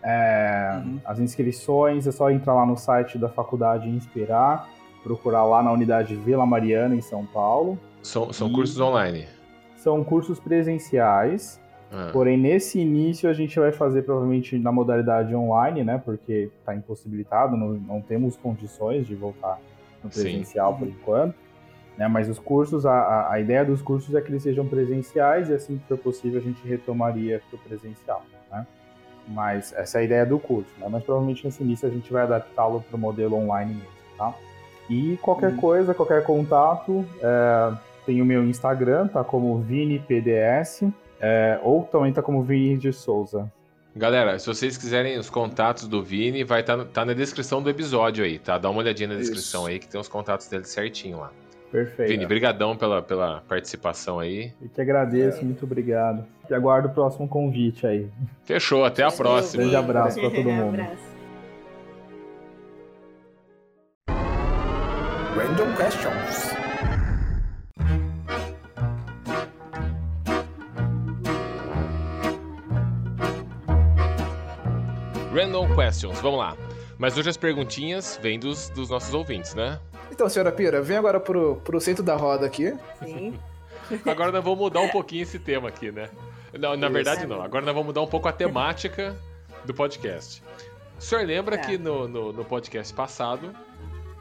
É, 0.03 0.83
Uhum. 0.85 1.01
As 1.07 1.19
inscrições 1.21 2.07
é 2.07 2.13
só 2.13 2.31
entrar 2.31 2.53
lá 2.55 2.67
no 2.67 2.77
site 2.77 3.17
da 3.17 3.29
Faculdade 3.31 3.89
Inspirar, 3.89 4.69
procurar 5.03 5.45
lá 5.45 5.63
na 5.63 5.73
unidade 5.73 6.15
Vila 6.17 6.45
Mariana, 6.45 6.95
em 6.95 7.01
São 7.01 7.25
Paulo. 7.25 7.79
São, 8.03 8.31
são 8.33 8.49
E- 8.49 8.53
cursos 8.53 8.79
online. 8.79 9.27
São 9.83 10.05
cursos 10.05 10.39
presenciais, 10.39 11.61
Ah, 11.95 12.09
Porém, 12.11 12.39
nesse 12.39 12.79
início 12.79 13.29
a 13.29 13.35
gente 13.35 13.59
vai 13.61 13.71
fazer 13.71 14.01
provavelmente 14.03 14.59
na 14.59 14.73
modalidade 14.73 15.35
online, 15.35 15.85
né? 15.85 16.01
Porque 16.03 16.49
está 16.59 16.75
impossibilitado, 16.75 17.55
não, 17.55 17.69
não 17.75 18.01
temos 18.01 18.35
condições 18.35 19.07
de 19.07 19.15
voltar 19.15 19.59
no 20.03 20.11
Sim. 20.11 20.23
presencial 20.23 20.75
por 20.75 20.89
enquanto. 20.89 21.35
Né? 21.99 22.09
Mas 22.09 22.31
os 22.31 22.39
cursos, 22.39 22.87
a, 22.87 23.31
a- 23.31 23.39
ideia 23.41 23.63
dos 23.63 23.83
cursos 23.83 24.15
é 24.15 24.23
que 24.23 24.31
eles 24.31 24.43
sejam 24.43 24.67
presenciais 24.67 25.51
e 25.51 25.53
assim 25.55 25.77
que 25.77 25.85
for 25.87 25.99
possível 25.99 26.41
a 26.41 26.43
gente 26.43 26.67
retomaria 26.67 27.43
para 27.51 27.57
o 27.59 27.61
presencial. 27.61 28.23
Né? 28.51 28.67
Mas 29.29 29.75
essa 29.75 29.99
é 29.99 30.01
a 30.01 30.05
ideia 30.05 30.25
do 30.25 30.39
curso, 30.39 30.71
né? 30.79 30.87
Mas 30.91 31.05
provavelmente 31.05 31.45
nesse 31.45 31.63
início 31.63 31.87
a 31.87 31.93
gente 31.93 32.11
vai 32.11 32.23
adaptá-lo 32.23 32.81
para 32.89 32.97
o 32.97 32.99
modelo 32.99 33.37
online 33.37 33.75
mesmo, 33.75 33.91
tá? 34.17 34.33
E 34.89 35.19
qualquer 35.21 35.51
Uhum. 35.51 35.57
coisa, 35.59 35.93
qualquer 35.95 36.25
contato, 36.25 37.05
é, 37.21 37.73
tem 38.05 38.21
o 38.21 38.25
meu 38.25 38.45
Instagram, 38.45 39.09
tá 39.09 39.23
como 39.25 39.59
ViniPDS. 39.59 40.85
É, 41.21 41.61
ou 41.63 41.85
também 41.85 42.13
tá 42.13 42.21
como 42.21 42.43
Vini 42.43 42.77
de 42.77 42.93
Souza. 42.93 43.51
Galera, 43.95 44.39
se 44.39 44.47
vocês 44.47 44.77
quiserem 44.77 45.17
os 45.19 45.31
contatos 45.31 45.87
do 45.87 46.03
Vini, 46.03 46.43
vai 46.43 46.63
estar 46.63 46.85
tá, 46.87 47.05
na 47.05 47.13
descrição 47.13 47.63
do 47.63 47.71
episódio 47.71 48.25
aí, 48.25 48.39
tá? 48.39 48.59
Dá 48.59 48.69
uma 48.69 48.81
olhadinha 48.81 49.11
na 49.11 49.15
descrição 49.15 49.63
Isso. 49.63 49.71
aí 49.71 49.79
que 49.79 49.87
tem 49.87 50.01
os 50.01 50.09
contatos 50.09 50.49
dele 50.49 50.65
certinho 50.65 51.21
lá. 51.21 51.31
Perfeito. 51.71 52.09
Vini, 52.09 52.27
brigadão 52.27 52.77
pela, 52.77 53.01
pela 53.01 53.43
participação 53.43 54.19
aí. 54.19 54.53
Eu 54.61 54.69
que 54.69 54.81
agradeço, 54.81 55.45
muito 55.45 55.65
obrigado. 55.65 56.25
E 56.51 56.55
aguardo 56.55 56.89
o 56.89 56.91
próximo 56.91 57.29
convite 57.29 57.87
aí. 57.87 58.09
Fechou, 58.45 58.85
até 58.85 59.05
a 59.05 59.13
próxima. 59.13 59.63
Grande 59.63 59.77
abraço 59.77 60.21
pra 60.21 60.31
todo 60.31 60.45
mundo. 60.51 60.81
Abraço. 60.81 61.13
Random 65.37 65.77
Questions. 65.77 66.62
Random 75.43 75.75
questions, 75.75 76.21
vamos 76.21 76.39
lá. 76.39 76.57
Mas 76.99 77.17
hoje 77.19 77.29
as 77.31 77.37
perguntinhas 77.37 78.19
vêm 78.23 78.39
dos, 78.39 78.69
dos 78.71 78.89
nossos 78.89 79.13
ouvintes, 79.13 79.55
né? 79.55 79.81
Então, 80.11 80.29
senhora 80.29 80.53
Pira, 80.53 80.81
vem 80.81 80.97
agora 80.97 81.19
pro, 81.19 81.57
pro 81.65 81.81
centro 81.81 82.03
da 82.05 82.15
roda 82.15 82.47
aqui. 82.47 82.73
Sim. 83.03 83.39
Agora 84.07 84.31
nós 84.31 84.43
vamos 84.45 84.59
mudar 84.59 84.81
um 84.81 84.89
pouquinho 84.89 85.23
esse 85.25 85.39
tema 85.39 85.69
aqui, 85.69 85.91
né? 85.91 86.09
Não, 86.59 86.77
na 86.77 86.87
Isso. 86.87 86.93
verdade 86.95 87.27
não. 87.27 87.43
Agora 87.43 87.65
nós 87.65 87.75
vamos 87.75 87.89
mudar 87.89 88.01
um 88.03 88.07
pouco 88.07 88.29
a 88.29 88.33
temática 88.33 89.17
do 89.65 89.75
podcast. 89.75 90.43
O 90.99 91.03
senhor 91.03 91.27
lembra 91.27 91.59
Tá. 91.59 91.65
que 91.67 91.77
no, 91.77 92.07
no, 92.07 92.33
no 92.33 92.45
podcast 92.45 92.95
passado, 92.95 93.53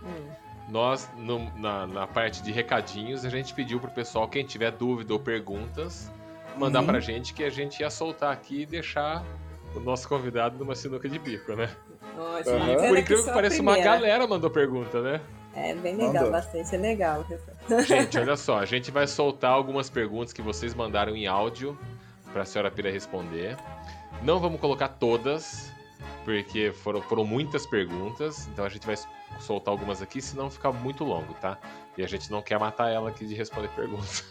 Hum. 0.04 0.30
nós, 0.70 1.08
no- 1.18 1.52
na, 1.58 1.86
na 1.86 2.08
parte 2.08 2.42
de 2.42 2.52
recadinhos, 2.52 3.24
a 3.24 3.30
gente 3.30 3.54
pediu 3.54 3.80
pro 3.80 3.92
pessoal, 3.92 4.28
quem 4.28 4.44
tiver 4.44 4.72
dúvida 4.72 5.14
ou 5.14 5.20
perguntas, 5.20 6.12
mandar 6.58 6.80
Uhum. 6.80 6.88
pra 6.88 7.00
gente 7.00 7.34
que 7.34 7.44
a 7.44 7.50
gente 7.50 7.80
ia 7.82 7.90
soltar 7.92 8.34
aqui 8.34 8.62
e 8.64 8.66
deixar 8.66 9.24
o 9.76 9.80
nosso 9.80 10.08
convidado 10.08 10.58
numa 10.58 10.76
sinuca 10.76 11.08
de 11.08 11.18
bico, 11.20 11.54
né? 11.56 11.70
Nossa, 12.16 12.52
Aham. 12.52 12.68
bacana 12.68 12.88
Por 12.90 12.98
incrível 12.98 13.24
que 13.24 13.30
a 13.30 13.34
pareça, 13.34 13.62
uma 13.62 13.78
galera 13.78 14.28
mandou 14.28 14.50
pergunta, 14.50 15.02
né? 15.02 15.22
É 15.54 15.74
bem 15.76 15.96
legal, 15.96 16.14
Mandou. 16.14 16.32
bastante 16.32 16.78
legal. 16.78 17.26
Gente, 17.86 18.18
olha 18.18 18.38
só, 18.38 18.60
a 18.60 18.66
gente 18.66 18.90
vai 18.92 19.06
soltar 19.08 19.52
algumas 19.52 19.90
perguntas 19.90 20.32
que 20.32 20.42
vocês 20.42 20.74
mandaram 20.74 21.16
em 21.16 21.28
áudio 21.28 21.78
pra 22.32 22.46
senhora 22.46 22.72
Pira 22.72 22.90
responder. 22.90 23.58
Não 24.24 24.40
vamos 24.40 24.62
colocar 24.62 24.88
todas, 24.88 25.72
porque 26.24 26.72
foram, 26.72 27.02
foram 27.02 27.26
muitas 27.26 27.66
perguntas, 27.66 28.48
então 28.48 28.64
a 28.64 28.70
gente 28.70 28.86
vai 28.88 28.96
soltar 29.40 29.72
algumas 29.74 30.02
aqui, 30.02 30.22
senão 30.22 30.50
fica 30.50 30.72
muito 30.72 31.04
longo, 31.04 31.34
tá? 31.36 31.58
E 31.98 32.04
a 32.04 32.08
gente 32.08 32.32
não 32.32 32.42
quer 32.42 32.58
matar 32.60 32.90
ela 32.90 33.10
aqui 33.10 33.26
de 33.26 33.36
responder 33.36 33.70
perguntas. 33.70 34.24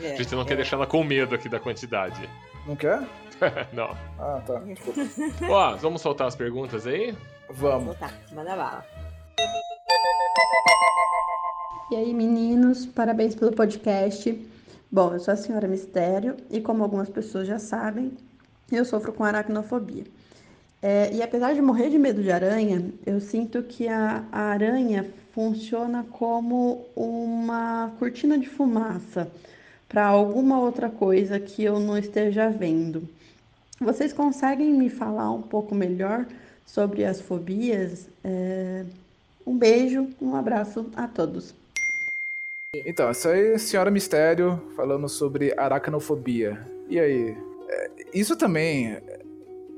É, 0.00 0.12
A 0.12 0.16
gente 0.16 0.34
não 0.34 0.42
é. 0.42 0.44
quer 0.44 0.56
deixar 0.56 0.76
ela 0.76 0.86
com 0.86 1.02
medo 1.02 1.34
aqui 1.34 1.48
da 1.48 1.58
quantidade. 1.58 2.28
Não 2.66 2.76
quer? 2.76 3.00
não. 3.72 3.96
Ah, 4.18 4.42
tá. 4.46 4.58
Desculpa. 4.60 5.00
Ó, 5.48 5.76
vamos 5.76 6.02
soltar 6.02 6.26
as 6.26 6.36
perguntas 6.36 6.86
aí? 6.86 7.16
Vamos. 7.48 7.96
Então 7.96 8.08
tá, 8.08 8.14
manda 8.32 8.56
bala. 8.56 8.84
E 11.90 11.96
aí, 11.96 12.14
meninos, 12.14 12.86
parabéns 12.86 13.34
pelo 13.34 13.52
podcast. 13.52 14.48
Bom, 14.92 15.14
eu 15.14 15.20
sou 15.20 15.34
a 15.34 15.36
senhora 15.36 15.66
Mistério 15.66 16.36
e, 16.50 16.60
como 16.60 16.82
algumas 16.82 17.08
pessoas 17.08 17.46
já 17.46 17.58
sabem, 17.58 18.12
eu 18.70 18.84
sofro 18.84 19.12
com 19.12 19.24
aracnofobia. 19.24 20.04
É, 20.82 21.12
e 21.12 21.22
apesar 21.22 21.54
de 21.54 21.60
morrer 21.60 21.90
de 21.90 21.98
medo 21.98 22.22
de 22.22 22.30
aranha, 22.30 22.92
eu 23.04 23.20
sinto 23.20 23.62
que 23.62 23.88
a, 23.88 24.24
a 24.30 24.40
aranha 24.42 25.12
funciona 25.32 26.06
como 26.10 26.86
uma 26.94 27.92
cortina 27.98 28.38
de 28.38 28.48
fumaça 28.48 29.30
para 29.90 30.06
alguma 30.06 30.60
outra 30.60 30.88
coisa 30.88 31.40
que 31.40 31.64
eu 31.64 31.80
não 31.80 31.98
esteja 31.98 32.48
vendo. 32.48 33.08
Vocês 33.80 34.12
conseguem 34.12 34.72
me 34.72 34.88
falar 34.88 35.32
um 35.32 35.42
pouco 35.42 35.74
melhor 35.74 36.26
sobre 36.64 37.04
as 37.04 37.20
fobias? 37.20 38.08
É, 38.22 38.84
um 39.44 39.58
beijo, 39.58 40.08
um 40.22 40.36
abraço 40.36 40.88
a 40.94 41.08
todos. 41.08 41.52
Então, 42.72 43.08
essa 43.08 43.30
aí 43.30 43.48
é 43.48 43.54
a 43.54 43.58
Senhora 43.58 43.90
Mistério 43.90 44.62
falando 44.76 45.08
sobre 45.08 45.52
aracnofobia. 45.58 46.64
E 46.88 47.00
aí? 47.00 47.36
é, 47.68 47.90
Isso 48.14 48.36
também. 48.36 48.96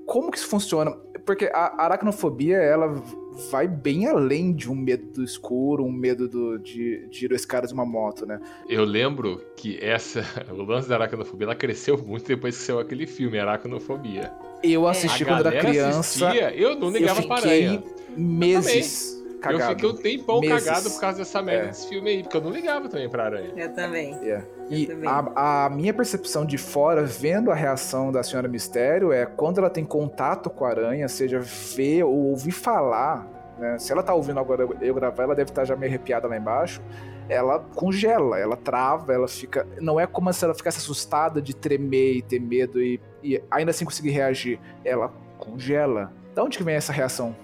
Como 0.05 0.31
que 0.31 0.37
isso 0.37 0.49
funciona? 0.49 0.91
Porque 1.25 1.51
a 1.55 1.85
aracnofobia, 1.85 2.59
ela 2.59 3.03
vai 3.51 3.67
bem 3.69 4.07
além 4.07 4.53
de 4.53 4.71
um 4.71 4.75
medo 4.75 5.05
do 5.13 5.25
escuro, 5.25 5.85
um 5.85 5.93
medo 5.93 6.29
do, 6.29 6.59
de, 6.59 7.07
de 7.09 7.25
ir 7.27 7.33
escadas 7.33 7.71
de 7.71 7.75
uma 7.75 7.87
moto, 7.87 8.27
né? 8.27 8.41
Eu 8.69 8.85
lembro 8.85 9.43
que 9.57 9.79
essa, 9.83 10.25
o 10.51 10.63
lance 10.63 10.89
da 10.89 10.97
aracnofobia, 10.97 11.47
ela 11.47 11.55
cresceu 11.55 11.97
muito 11.99 12.27
depois 12.27 12.57
que 12.57 12.63
saiu 12.65 12.79
aquele 12.79 13.07
filme, 13.07 13.39
Aracnofobia. 13.39 14.33
Eu 14.63 14.87
É. 14.87 14.91
assisti 14.91 15.25
A 15.25 15.27
quando 15.27 15.47
era 15.47 15.61
criança. 15.61 16.01
assistia, 16.01 16.55
eu 16.55 16.75
não 16.77 16.89
eu 16.89 16.93
ligava 16.95 17.23
fiquei 17.23 17.37
aranha. 17.37 17.83
meses 18.17 19.22
cagado. 19.43 19.73
Eu 19.73 19.77
fiquei 19.77 19.91
um 19.91 20.19
tempão 20.19 20.41
Meses. 20.41 20.65
cagado 20.65 20.91
por 20.91 21.01
causa 21.01 21.19
dessa 21.19 21.43
merda 21.43 21.65
É. 21.65 21.69
desse 21.69 21.89
filme 21.89 22.11
aí, 22.11 22.23
porque 22.23 22.37
eu 22.37 22.41
não 22.41 22.51
ligava 22.51 22.89
também 22.89 23.09
pra 23.09 23.25
aranha. 23.25 23.53
Eu 23.57 23.75
também. 23.75 24.15
É. 24.29 24.43
E 24.71 24.87
também. 24.87 25.09
a, 25.09 25.65
a 25.67 25.71
minha 25.71 25.93
percepção 25.93 26.47
de 26.47 26.57
fora, 26.57 27.03
vendo 27.05 27.51
a 27.51 27.55
reação 27.55 28.11
da 28.13 28.23
Senhora 28.23 28.49
Mistério, 28.49 29.13
é 29.13 29.27
quando 29.27 29.59
ela 29.59 29.69
tem 29.71 29.85
contato 29.85 30.49
com 30.49 30.65
a 30.65 30.69
aranha, 30.71 31.09
seja 31.09 31.41
ver 31.41 32.05
ou 32.05 32.29
ouvir 32.31 32.53
falar, 32.53 33.27
né? 33.59 33.79
Se 33.79 33.93
ela 33.93 34.03
tá 34.03 34.15
ouvindo 34.15 34.41
agora 34.41 34.67
eu 34.81 34.95
gravar, 34.95 35.25
ela 35.25 35.35
deve 35.35 35.51
estar 35.51 35.65
já 35.65 35.77
meio 35.77 35.91
arrepiada 35.91 36.27
lá 36.29 36.37
embaixo. 36.37 36.81
Ela 37.29 37.61
congela, 37.75 38.39
ela 38.39 38.57
trava, 38.57 39.13
ela 39.13 39.29
fica. 39.29 39.67
Não 39.81 39.99
é 39.99 40.07
como 40.07 40.33
se 40.33 40.45
ela 40.45 40.55
ficasse 40.55 40.79
assustada 40.79 41.41
de 41.41 41.55
tremer 41.55 42.17
e 42.17 42.23
ter 42.23 42.41
medo 42.41 42.83
e, 42.83 43.01
e 43.23 43.41
ainda 43.51 43.71
assim 43.71 43.85
conseguir 43.85 44.11
reagir. 44.11 44.59
Ela 44.85 45.13
congela. 45.39 46.13
Da 46.35 46.43
onde 46.43 46.57
que 46.59 46.65
vem 46.65 46.75
essa 46.75 46.93
reação? 46.93 47.35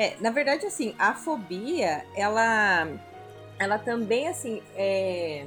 É, 0.00 0.16
na 0.18 0.30
verdade, 0.30 0.64
assim, 0.64 0.94
a 0.98 1.12
fobia, 1.12 2.06
ela, 2.16 2.88
ela 3.58 3.78
também, 3.78 4.28
assim, 4.28 4.62
é, 4.74 5.44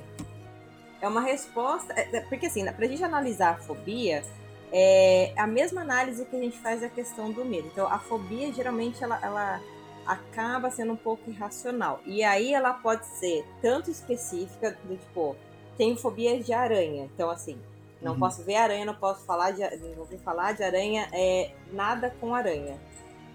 é 1.01 1.07
uma 1.07 1.21
resposta. 1.21 1.91
é, 1.99 2.17
é, 2.17 2.21
porque, 2.21 2.45
assim, 2.45 2.63
pra 2.71 2.85
gente 2.85 3.03
analisar 3.03 3.55
a 3.55 3.55
fobia, 3.55 4.23
é 4.71 5.33
a 5.35 5.47
mesma 5.47 5.81
análise 5.81 6.23
que 6.25 6.35
a 6.35 6.39
gente 6.39 6.55
faz 6.59 6.81
da 6.81 6.87
questão 6.87 7.31
do 7.31 7.43
medo. 7.43 7.67
Então, 7.71 7.87
a 7.87 7.97
fobia, 7.97 8.53
geralmente, 8.53 9.03
ela, 9.03 9.19
ela 9.23 9.59
acaba 10.05 10.69
sendo 10.69 10.93
um 10.93 10.97
pouco 10.97 11.31
irracional. 11.31 11.99
E 12.05 12.23
aí, 12.23 12.53
ela 12.53 12.75
pode 12.75 13.07
ser 13.07 13.43
tanto 13.59 13.89
específica, 13.89 14.77
do 14.83 14.95
tipo, 14.95 15.35
tenho 15.79 15.97
fobia 15.97 16.39
de 16.39 16.53
aranha. 16.53 17.09
Então, 17.15 17.31
assim, 17.31 17.59
não 17.99 18.11
Uhum. 18.13 18.19
posso 18.19 18.43
ver 18.43 18.57
aranha, 18.57 18.85
não 18.85 18.93
posso 18.93 19.25
falar 19.25 19.49
de, 19.49 19.61
não 19.77 19.97
ouvir 19.97 20.19
falar 20.19 20.51
de 20.51 20.61
aranha, 20.61 21.09
é 21.11 21.49
nada 21.71 22.13
com 22.21 22.35
aranha. 22.35 22.79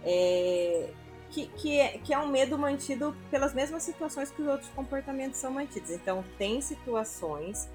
É, 0.04 0.90
que, 1.30 1.46
que, 1.46 1.78
é, 1.78 1.98
que 1.98 2.12
é 2.12 2.18
um 2.18 2.28
medo 2.28 2.58
mantido 2.58 3.14
pelas 3.30 3.52
mesmas 3.54 3.82
situações 3.82 4.30
que 4.30 4.42
os 4.42 4.48
outros 4.48 4.70
comportamentos 4.70 5.38
são 5.38 5.50
mantidos. 5.50 5.90
Então, 5.90 6.24
tem 6.36 6.60
situações 6.60 7.68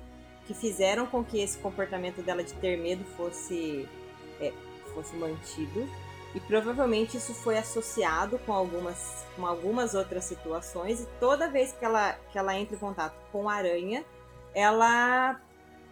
que 0.45 0.54
fizeram 0.54 1.06
com 1.06 1.24
que 1.24 1.39
esse 1.39 1.58
comportamento 1.58 2.22
dela 2.22 2.43
de 2.43 2.54
ter 2.56 2.78
medo 2.78 3.04
fosse, 3.16 3.88
é, 4.39 4.51
fosse 4.93 5.16
mantido. 5.16 5.88
E 6.36 6.39
provavelmente 6.39 7.16
isso 7.16 7.34
foi 7.34 7.58
associado 7.58 8.39
com 8.39 8.54
algumas, 8.54 9.24
com 9.36 9.45
algumas 9.45 9.93
outras 9.93 10.24
situações. 10.24 11.01
E 11.01 11.08
toda 11.20 11.47
vez 11.47 11.72
que 11.74 11.86
ela, 11.86 12.14
que 12.32 12.38
ela 12.38 12.58
entra 12.58 12.76
em 12.76 12.80
contato 12.80 13.16
com 13.32 13.47
a 13.47 13.54
aranha, 13.54 14.04
ela, 14.54 15.39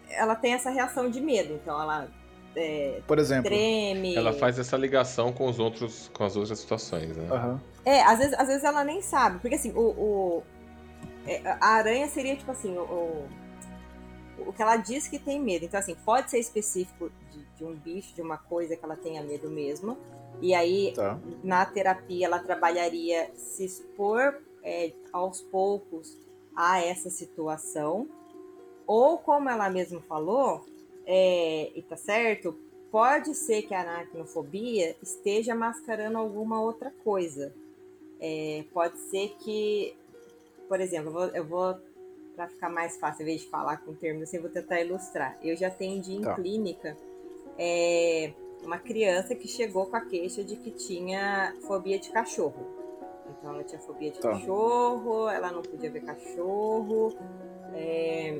ela 0.08 0.34
tem 0.34 0.54
essa 0.54 0.68
reação 0.68 1.08
de 1.08 1.20
medo. 1.20 1.54
Então, 1.54 1.80
ela 1.80 2.08
é, 2.54 3.00
Por 3.06 3.18
exemplo. 3.18 3.44
treme. 3.50 4.14
Ela 4.14 4.32
faz 4.32 4.58
essa 4.58 4.76
ligação 4.76 5.32
com 5.32 5.46
os 5.48 5.58
outros, 5.58 6.10
com 6.14 6.24
as 6.24 6.36
outras 6.36 6.58
situações, 6.58 7.16
né? 7.16 7.28
Aham. 7.30 7.60
É, 7.84 8.02
às 8.02 8.18
vezes, 8.18 8.34
às 8.38 8.46
vezes 8.48 8.64
ela 8.64 8.84
nem 8.84 9.00
sabe. 9.02 9.38
Porque 9.40 9.54
assim, 9.56 9.72
o. 9.72 9.80
o- 9.80 10.42
é, 11.26 11.40
a 11.60 11.68
aranha 11.74 12.08
seria 12.08 12.34
tipo 12.36 12.50
assim, 12.50 12.76
o, 12.76 12.82
o, 12.82 13.28
o 14.48 14.52
que 14.52 14.60
ela 14.60 14.76
diz 14.76 15.06
que 15.08 15.18
tem 15.18 15.40
medo. 15.40 15.64
Então, 15.64 15.78
assim, 15.78 15.94
pode 16.04 16.30
ser 16.30 16.38
específico 16.40 17.10
de, 17.30 17.44
de 17.56 17.64
um 17.64 17.74
bicho, 17.74 18.14
de 18.14 18.22
uma 18.22 18.36
coisa 18.36 18.76
que 18.76 18.84
ela 18.84 18.96
tenha 18.96 19.22
medo 19.22 19.48
mesmo. 19.48 19.96
E 20.40 20.52
aí, 20.54 20.92
Tá. 20.96 21.18
na 21.44 21.64
terapia, 21.64 22.26
ela 22.26 22.38
trabalharia 22.40 23.30
se 23.36 23.64
expor 23.64 24.40
é, 24.64 24.92
aos 25.12 25.40
poucos 25.42 26.18
a 26.56 26.80
essa 26.82 27.08
situação. 27.08 28.08
Ou, 28.86 29.16
como 29.18 29.48
ela 29.48 29.70
mesma 29.70 30.00
falou, 30.08 30.66
é, 31.06 31.70
e 31.74 31.82
tá 31.82 31.96
certo, 31.96 32.54
pode 32.90 33.34
ser 33.34 33.62
que 33.62 33.74
a 33.74 33.80
aracnofobia 33.80 34.96
esteja 35.02 35.54
mascarando 35.54 36.18
alguma 36.18 36.60
outra 36.60 36.92
coisa. 37.02 37.52
É, 38.20 38.64
pode 38.72 38.98
ser 38.98 39.34
que, 39.40 39.96
por 40.68 40.80
exemplo, 40.80 41.08
eu 41.08 41.12
vou, 41.12 41.26
eu 41.28 41.44
vou 41.44 41.76
para 42.36 42.48
ficar 42.48 42.70
mais 42.70 42.96
fácil, 42.96 43.22
em 43.22 43.26
vez 43.26 43.40
de 43.42 43.48
falar 43.48 43.78
com 43.78 43.94
termos 43.94 44.22
assim, 44.24 44.36
eu 44.36 44.42
vou 44.42 44.50
tentar 44.50 44.80
ilustrar. 44.80 45.38
Eu 45.42 45.56
já 45.56 45.68
atendi 45.68 46.14
em 46.14 46.22
Tá. 46.22 46.34
clínica 46.34 46.96
é, 47.58 48.32
uma 48.64 48.78
criança 48.78 49.34
que 49.34 49.48
chegou 49.48 49.86
com 49.86 49.96
a 49.96 50.00
queixa 50.00 50.42
de 50.44 50.56
que 50.56 50.70
tinha 50.70 51.54
fobia 51.66 51.98
de 51.98 52.10
cachorro. 52.10 52.64
Então 53.30 53.52
ela 53.54 53.64
tinha 53.64 53.80
fobia 53.80 54.10
de 54.12 54.20
Tá. 54.20 54.30
cachorro, 54.30 55.28
ela 55.28 55.50
não 55.50 55.62
podia 55.62 55.90
ver 55.90 56.00
cachorro. 56.04 57.14
é, 57.74 58.38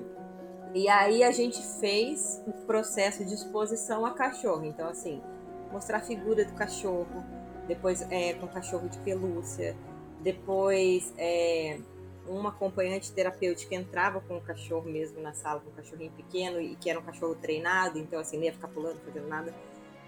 e 0.75 0.89
aí 0.89 1.23
a 1.23 1.31
gente 1.31 1.63
fez 1.81 2.43
o 2.47 2.53
processo 2.67 3.25
de 3.25 3.35
exposição 3.35 4.07
a 4.07 4.13
cachorro. 4.13 4.65
Então, 4.65 4.89
assim, 4.89 5.23
mostrar 5.71 5.99
a 5.99 6.01
figura 6.01 6.45
do 6.45 6.55
cachorro, 6.55 7.25
depois 7.67 8.03
é, 8.11 8.35
com 8.35 8.47
cachorro 8.49 8.89
de 8.89 8.99
pelúcia, 8.99 9.77
depois 10.21 11.13
é, 11.19 11.79
uma 12.27 12.51
acompanhante 12.51 13.13
terapêutica 13.13 13.75
entrava 13.75 14.21
com 14.21 14.37
o 14.37 14.41
cachorro 14.41 14.89
mesmo 14.89 15.21
na 15.21 15.33
sala, 15.33 15.61
com 15.61 15.71
um 15.71 15.75
cachorrinho 15.75 16.13
pequeno, 16.13 16.61
e 16.61 16.77
que 16.77 16.89
era 16.89 16.99
um 16.99 17.03
cachorro 17.03 17.35
treinado, 17.35 17.99
então 17.99 18.19
assim, 18.19 18.37
não 18.37 18.45
ia 18.45 18.53
ficar 18.53 18.69
pulando, 18.69 19.01
fazendo 19.05 19.29
nada. 19.29 19.55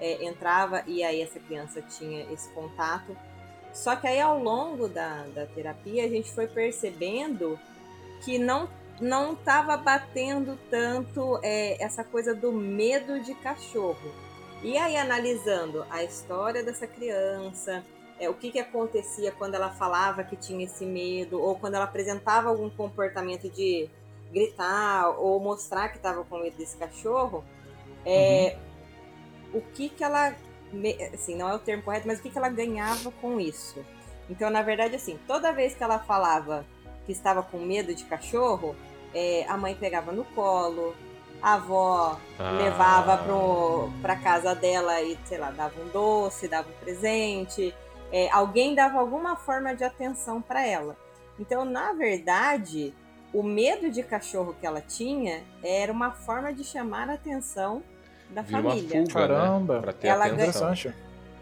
É, 0.01 0.25
entrava 0.25 0.83
e 0.87 1.05
aí 1.05 1.21
essa 1.21 1.39
criança 1.39 1.81
tinha 1.83 2.31
esse 2.33 2.49
contato. 2.51 3.17
Só 3.73 3.97
que 3.97 4.07
aí 4.07 4.21
ao 4.21 4.41
longo 4.43 4.89
da, 4.89 5.25
da 5.35 5.47
terapia 5.47 6.05
a 6.05 6.09
gente 6.09 6.33
foi 6.33 6.47
percebendo 6.47 7.59
que 8.25 8.39
não 8.39 8.69
não 9.01 9.33
estava 9.33 9.77
batendo 9.77 10.59
tanto 10.71 11.39
é, 11.43 11.83
essa 11.83 12.05
coisa 12.05 12.35
do 12.35 12.53
medo 12.53 13.21
de 13.21 13.35
cachorro. 13.35 14.13
E 14.63 14.79
aí, 14.79 14.97
analisando 14.97 15.85
a 15.91 16.03
história 16.03 16.63
dessa 16.63 16.87
criança, 16.87 17.85
é, 18.19 18.31
o 18.31 18.35
que, 18.35 18.51
que 18.51 18.59
acontecia 18.59 19.33
quando 19.33 19.55
ela 19.55 19.71
falava 19.71 20.23
que 20.25 20.37
tinha 20.37 20.65
esse 20.65 20.87
medo, 20.87 21.41
ou 21.41 21.57
quando 21.57 21.75
ela 21.75 21.85
apresentava 21.85 22.49
algum 22.49 22.71
comportamento 22.71 23.49
de 23.51 23.91
gritar 24.33 25.11
ou 25.19 25.39
mostrar 25.41 25.89
que 25.89 25.97
estava 25.97 26.25
com 26.25 26.39
medo 26.39 26.57
desse 26.57 26.77
cachorro, 26.77 27.45
é, 28.07 28.57
o 29.53 29.61
que, 29.61 29.89
que 29.89 30.03
ela 30.03 30.35
assim, 31.13 31.37
não 31.37 31.49
é 31.49 31.55
o 31.55 31.59
termo 31.59 31.83
correto, 31.83 32.07
mas 32.07 32.19
o 32.19 32.23
que, 32.23 32.31
que 32.31 32.39
ela 32.39 32.49
ganhava 32.49 33.13
com 33.21 33.39
isso? 33.39 33.85
Então, 34.29 34.51
na 34.51 34.63
verdade, 34.63 34.97
assim, 34.97 35.19
toda 35.27 35.53
vez 35.53 35.75
que 35.75 35.85
ela 35.85 35.99
falava 35.99 36.67
que 37.07 37.13
estava 37.13 37.43
com 37.43 37.59
medo 37.59 37.95
de 37.95 38.05
cachorro, 38.05 38.75
é, 39.15 39.45
a 39.49 39.57
mãe 39.57 39.75
pegava 39.75 40.11
no 40.13 40.25
colo, 40.25 40.95
a 41.43 41.55
avó 41.55 42.19
Ah. 42.39 42.51
levava 42.53 43.19
pro, 43.19 43.91
pra 44.01 44.17
casa 44.17 44.55
dela 44.55 45.01
e, 45.03 45.19
sei 45.25 45.39
lá, 45.39 45.51
dava 45.51 45.81
um 45.81 45.89
doce, 45.89 46.49
dava 46.49 46.69
um 46.69 46.85
presente, 46.85 47.75
é, 48.11 48.31
alguém 48.31 48.75
dava 48.75 48.99
alguma 48.99 49.37
forma 49.37 49.75
de 49.75 49.85
atenção 49.85 50.41
para 50.41 50.67
ela. 50.67 50.97
Então, 51.39 51.65
na 51.65 51.93
verdade, 51.93 52.95
o 53.33 53.43
medo 53.43 53.91
de 53.91 54.03
cachorro 54.03 54.55
que 54.59 54.67
ela 54.67 54.81
tinha 54.81 55.43
era 55.63 55.93
uma 55.93 56.13
forma 56.13 56.53
de 56.53 56.63
chamar 56.65 57.11
a 57.11 57.15
atenção 57.15 57.83
da 58.31 58.43
Vira 58.43 58.61
uma 58.61 58.71
família. 58.71 59.01
fuga, 59.03 59.13
Caramba. 59.13 59.75
né? 59.75 59.81
Pra 59.81 59.93
ter 59.93 60.09
Ela 60.09 60.25
atenção. 60.27 60.73
Interessante. 60.73 60.95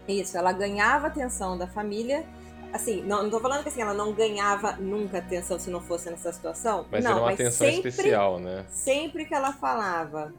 Isso, 0.07 0.37
ela 0.37 0.51
ganhava 0.51 1.07
atenção 1.07 1.57
da 1.57 1.65
família. 1.67 2.25
Assim, 2.73 3.03
não, 3.03 3.21
não 3.21 3.29
tô 3.29 3.39
falando 3.39 3.61
que 3.61 3.69
assim, 3.69 3.81
ela 3.81 3.93
não 3.93 4.11
ganhava 4.11 4.77
nunca 4.77 5.19
atenção 5.19 5.59
se 5.59 5.69
não 5.69 5.79
fosse 5.79 6.09
nessa 6.09 6.33
situação. 6.33 6.87
Mas 6.91 7.03
não, 7.03 7.11
era 7.11 7.19
uma 7.19 7.25
mas 7.27 7.39
atenção 7.39 7.67
sempre, 7.67 7.89
especial, 7.89 8.39
né? 8.39 8.65
Sempre 8.71 9.25
que 9.25 9.33
ela 9.35 9.53
falava, 9.53 10.33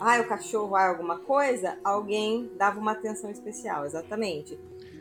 ah, 0.00 0.20
o 0.20 0.26
cachorro, 0.26 0.74
ah, 0.74 0.88
alguma 0.88 1.20
coisa, 1.20 1.78
alguém 1.84 2.50
dava 2.58 2.80
uma 2.80 2.90
atenção 2.90 3.30
especial, 3.30 3.86
exatamente. 3.86 4.58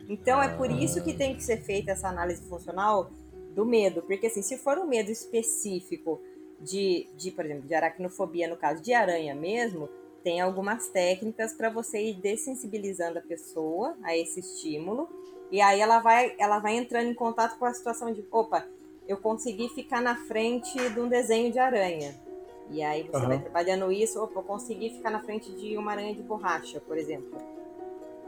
Então 0.08 0.40
é 0.42 0.56
por 0.56 0.70
isso 0.70 1.04
que 1.04 1.14
tem 1.14 1.36
que 1.36 1.44
ser 1.44 1.58
feita 1.64 1.92
essa 1.92 2.08
análise 2.08 2.48
funcional 2.48 3.10
do 3.56 3.66
medo, 3.66 4.04
porque 4.04 4.28
assim, 4.28 4.44
se 4.44 4.56
for 4.56 4.78
um 4.78 4.86
medo 4.86 5.10
específico 5.10 6.22
de, 6.62 7.10
de 7.16 7.32
por 7.32 7.46
exemplo, 7.46 7.68
de 7.68 7.74
aracnofobia, 7.74 8.48
no 8.48 8.58
caso 8.58 8.84
de 8.84 8.94
aranha 8.94 9.34
mesmo, 9.34 9.90
tem 10.24 10.42
algumas 10.42 10.88
técnicas 10.90 11.54
para 11.54 11.70
você 11.70 12.00
ir 12.00 12.16
dessensibilizando 12.16 13.20
a 13.20 13.22
pessoa 13.22 13.96
a 14.04 14.16
esse 14.16 14.40
estímulo, 14.40 15.08
e 15.52 15.62
aí 15.62 15.80
ela 15.80 16.00
vai, 16.00 16.36
ela 16.38 16.60
vai 16.60 16.76
entrando 16.76 17.08
em 17.08 17.14
contato 17.14 17.58
com 17.58 17.66
a 17.66 17.74
situação 17.74 18.12
de, 18.12 18.26
opa, 18.32 18.66
eu 19.08 19.18
consegui 19.18 19.70
ficar 19.70 20.02
na 20.02 20.16
frente 20.16 20.78
de 20.90 21.00
um 21.00 21.08
desenho 21.08 21.52
de 21.52 21.60
aranha. 21.60 22.16
E 22.70 22.82
aí 22.82 23.04
você 23.04 23.18
Aham. 23.18 23.28
vai 23.28 23.40
trabalhando 23.40 23.92
isso, 23.92 24.22
opa, 24.22 24.40
eu 24.40 24.44
consegui 24.44 24.90
ficar 24.90 25.12
na 25.12 25.20
frente 25.22 25.52
de 25.52 25.78
uma 25.78 25.92
aranha 25.92 26.16
de 26.16 26.24
borracha, 26.24 26.80
por 26.82 26.98
exemplo. 26.98 27.38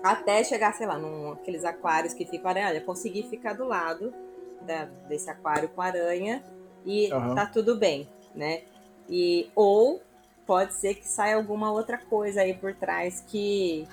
Até 0.04 0.44
chegar, 0.44 0.74
sei 0.76 0.86
lá, 0.86 0.98
num 0.98 1.32
aqueles 1.32 1.66
aquários 1.66 2.14
que 2.14 2.26
ficam 2.26 2.50
aranha, 2.50 2.68
olha, 2.68 2.82
consegui 2.82 3.24
ficar 3.24 3.54
do 3.54 3.66
lado 3.66 4.14
da- 4.62 4.86
desse 5.08 5.30
aquário 5.30 5.70
com 5.70 5.82
aranha 5.82 6.44
e 6.86 7.12
Aham. 7.12 7.34
tá 7.36 7.46
tudo 7.48 7.76
bem, 7.76 8.08
né? 8.36 8.62
E 9.10 9.50
ou 9.56 10.02
pode 10.46 10.76
ser 10.76 10.94
que 10.96 11.08
saia 11.08 11.36
alguma 11.36 11.72
outra 11.72 11.98
coisa 11.98 12.42
aí 12.42 12.54
por 12.54 12.76
trás 12.76 13.22
que 13.28 13.88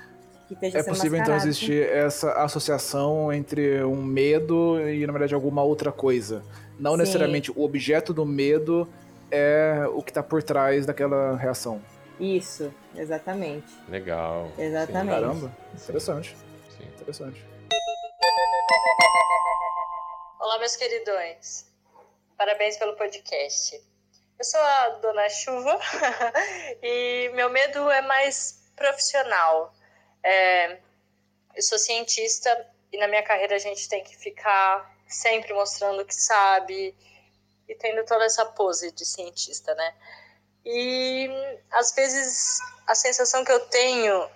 que 0.47 0.55
esteja 0.55 0.78
É 0.78 0.82
sendo 0.82 0.95
possível 0.95 1.18
então 1.18 1.32
mascarado. 1.34 1.49
existir 1.49 1.82
essa 1.88 2.32
associação 2.32 3.32
entre 3.32 3.82
um 3.84 4.03
medo 4.03 4.78
e, 4.80 5.07
na 5.07 5.12
verdade, 5.12 5.34
alguma 5.34 5.62
outra 5.62 5.90
coisa. 5.92 6.42
Não 6.78 6.92
Sim. 6.92 6.99
necessariamente 6.99 7.51
o 7.51 7.62
objeto 7.62 8.12
do 8.12 8.24
medo 8.26 8.88
é 9.30 9.84
o 9.92 10.03
que 10.03 10.12
tá 10.12 10.22
por 10.22 10.42
trás 10.42 10.86
daquela 10.86 11.36
reação. 11.36 11.80
Isso, 12.20 12.72
exatamente. 12.95 13.66
Legal. 13.88 14.51
Exatamente. 14.59 15.20
Caramba, 15.20 15.57
interessante. 15.82 16.36
Sim, 16.36 16.76
sim. 16.78 16.84
Interessante. 16.95 17.45
Olá, 20.40 20.59
meus 20.59 20.76
queridões. 20.76 21.66
Parabéns 22.36 22.76
pelo 22.76 22.95
podcast. 22.97 23.80
Eu 24.38 24.45
sou 24.45 24.61
a 24.61 24.88
Dona 25.01 25.28
Chuva 25.28 25.78
e 26.82 27.30
meu 27.34 27.51
medo 27.51 27.88
é 27.90 28.03
mais 28.03 28.62
profissional. 28.76 29.72
É, 30.24 30.78
eu 31.54 31.62
sou 31.62 31.78
cientista 31.78 32.66
e 32.90 32.98
na 32.98 33.06
minha 33.06 33.22
carreira 33.22 33.54
a 33.54 33.58
gente 33.58 33.88
tem 33.88 34.02
que 34.02 34.16
ficar 34.16 34.92
sempre 35.06 35.52
mostrando 35.52 36.00
o 36.00 36.06
que 36.06 36.14
sabe 36.14 36.94
e 37.68 37.74
tendo 37.74 38.04
toda 38.04 38.24
essa 38.24 38.44
pose 38.46 38.90
de 38.90 39.04
cientista, 39.04 39.74
né? 39.74 39.94
E 40.64 41.28
às 41.70 41.94
vezes 41.94 42.58
a 42.86 42.94
sensação 42.94 43.44
que 43.44 43.52
eu 43.52 43.60
tenho 43.66 44.28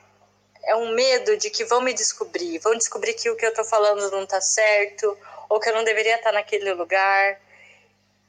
é 0.65 0.77
um 0.77 0.95
medo 0.95 1.37
de 1.37 1.51
que 1.51 1.65
vão 1.65 1.81
me 1.81 1.95
descobrir, 1.95 2.59
vão 2.59 2.77
descobrir 2.77 3.15
que 3.15 3.31
o 3.31 3.37
que 3.37 3.47
eu 3.47 3.55
tô 3.55 3.65
falando 3.65 4.11
não 4.11 4.27
tá 4.27 4.41
certo, 4.41 5.17
ou 5.49 5.59
que 5.59 5.69
eu 5.69 5.75
não 5.75 5.85
deveria 5.85 6.17
estar 6.17 6.33
naquele 6.33 6.73
lugar. 6.75 7.41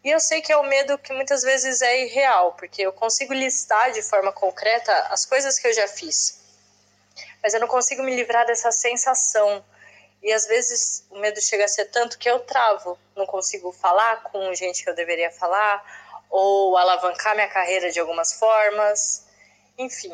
E 0.03 0.09
eu 0.09 0.19
sei 0.19 0.41
que 0.41 0.51
é 0.51 0.57
um 0.57 0.63
medo 0.63 0.97
que 0.97 1.11
muitas 1.11 1.41
vezes 1.41 1.81
é 1.81 2.05
irreal, 2.05 2.53
porque 2.53 2.81
eu 2.81 2.93
consigo 2.93 3.33
listar 3.33 3.91
de 3.91 4.01
forma 4.01 4.31
concreta 4.31 4.93
as 5.09 5.25
coisas 5.25 5.59
que 5.59 5.67
eu 5.67 5.73
já 5.73 5.87
fiz. 5.87 6.39
Mas 7.41 7.53
eu 7.53 7.59
não 7.59 7.67
consigo 7.67 8.03
me 8.03 8.15
livrar 8.15 8.45
dessa 8.45 8.71
sensação. 8.71 9.63
E 10.21 10.31
às 10.31 10.45
vezes 10.47 11.05
o 11.09 11.19
medo 11.19 11.41
chega 11.41 11.65
a 11.65 11.67
ser 11.67 11.85
tanto 11.85 12.17
que 12.17 12.29
eu 12.29 12.39
travo, 12.39 12.97
não 13.15 13.25
consigo 13.25 13.71
falar 13.71 14.23
com 14.23 14.53
gente 14.53 14.83
que 14.83 14.89
eu 14.89 14.95
deveria 14.95 15.31
falar, 15.31 15.83
ou 16.29 16.77
alavancar 16.77 17.35
minha 17.35 17.47
carreira 17.47 17.91
de 17.91 17.99
algumas 17.99 18.33
formas. 18.33 19.25
Enfim, 19.77 20.13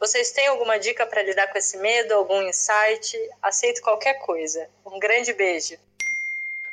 vocês 0.00 0.32
têm 0.32 0.48
alguma 0.48 0.78
dica 0.78 1.06
para 1.06 1.22
lidar 1.22 1.46
com 1.48 1.58
esse 1.58 1.76
medo, 1.76 2.14
algum 2.14 2.42
insight? 2.42 3.16
Aceito 3.40 3.82
qualquer 3.82 4.14
coisa. 4.14 4.68
Um 4.84 4.98
grande 4.98 5.32
beijo. 5.32 5.76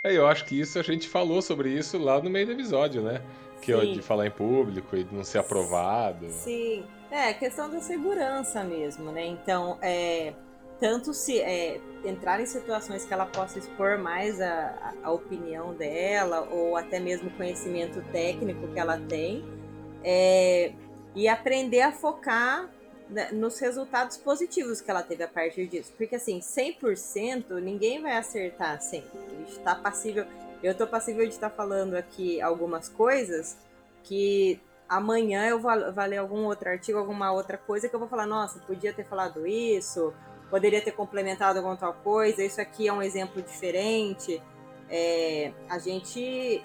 É, 0.04 0.14
eu 0.14 0.26
acho 0.26 0.46
que 0.46 0.60
isso 0.60 0.80
a 0.80 0.82
gente 0.82 1.08
falou 1.08 1.42
sobre 1.42 1.70
isso 1.70 1.98
lá 1.98 2.22
no 2.22 2.30
meio 2.30 2.46
do 2.46 2.54
episódio, 2.54 3.02
né? 3.02 3.22
Que 3.62 3.74
ó, 3.74 3.82
Sim. 3.82 3.93
de 3.93 4.01
falar 4.01 4.28
em 4.28 4.32
público 4.32 4.95
e 4.95 5.05
não 5.12 5.24
ser 5.24 5.39
aprovado. 5.39 6.30
Sim, 6.30 6.86
é 7.12 7.34
questão 7.34 7.70
da 7.70 7.82
segurança 7.82 8.64
mesmo, 8.64 9.12
né? 9.12 9.26
Então, 9.26 9.78
é, 9.82 10.34
tanto 10.80 11.14
se 11.14 11.39
é, 11.39 11.80
entrar 12.05 12.39
em 12.39 12.45
situações 12.45 13.03
que 13.03 13.14
ela 13.14 13.26
possa 13.26 13.60
expor 13.60 13.97
mais 13.97 14.39
a, 14.39 14.93
a, 15.03 15.12
opinião 15.12 15.74
dela 15.74 16.47
ou 16.49 16.78
até 16.78 16.99
mesmo 16.99 17.30
conhecimento 17.32 18.01
técnico 18.12 18.68
que 18.70 18.80
ela 18.80 18.97
tem, 18.97 19.43
é, 20.03 20.72
e 21.14 21.28
aprender 21.28 21.82
a 21.82 21.91
focar 21.91 22.70
né, 23.10 23.30
nos 23.32 23.60
resultados 23.60 24.16
positivos 24.18 24.80
que 24.80 24.89
ela 24.89 25.03
teve 25.03 25.24
a 25.24 25.28
partir 25.28 25.68
disso. 25.68 25.91
Porque 25.97 26.16
assim, 26.16 26.39
100% 26.39 27.60
ninguém 27.62 28.01
vai 28.01 28.16
acertar 28.16 28.82
sempre. 28.82 29.20
A 29.20 29.45
gente 29.45 29.60
tá 29.60 29.76
passível, 29.76 30.26
eu 30.62 30.76
tô 30.76 30.86
passível 30.88 31.26
de 31.26 31.34
estar 31.34 31.49
falando 31.49 31.95
aqui 31.95 32.41
algumas 32.41 32.89
coisas 32.89 33.57
que 34.03 34.62
amanhã 34.88 35.45
eu 35.47 35.60
vou, 35.60 35.72
vou 35.93 36.05
ler 36.05 36.18
algum 36.18 36.45
outro 36.45 36.70
artigo, 36.70 36.97
alguma 36.97 37.32
outra 37.32 37.57
coisa 37.57 37.88
que 37.88 37.95
eu 37.95 37.99
vou 37.99 38.10
falar, 38.10 38.26
nossa, 38.26 38.60
podia 38.60 38.91
ter 38.91 39.05
falado 39.05 39.45
isso, 39.45 40.14
poderia 40.49 40.82
ter 40.82 40.91
complementado 40.91 41.57
alguma 41.57 41.78
tal 41.78 41.93
coisa, 41.93 42.43
isso 42.43 42.60
aqui 42.60 42.88
é 42.88 42.93
um 42.93 43.01
exemplo 43.01 43.41
diferente. 43.41 44.41
É, 44.89 45.53
a 45.70 45.78
gente. 45.78 46.64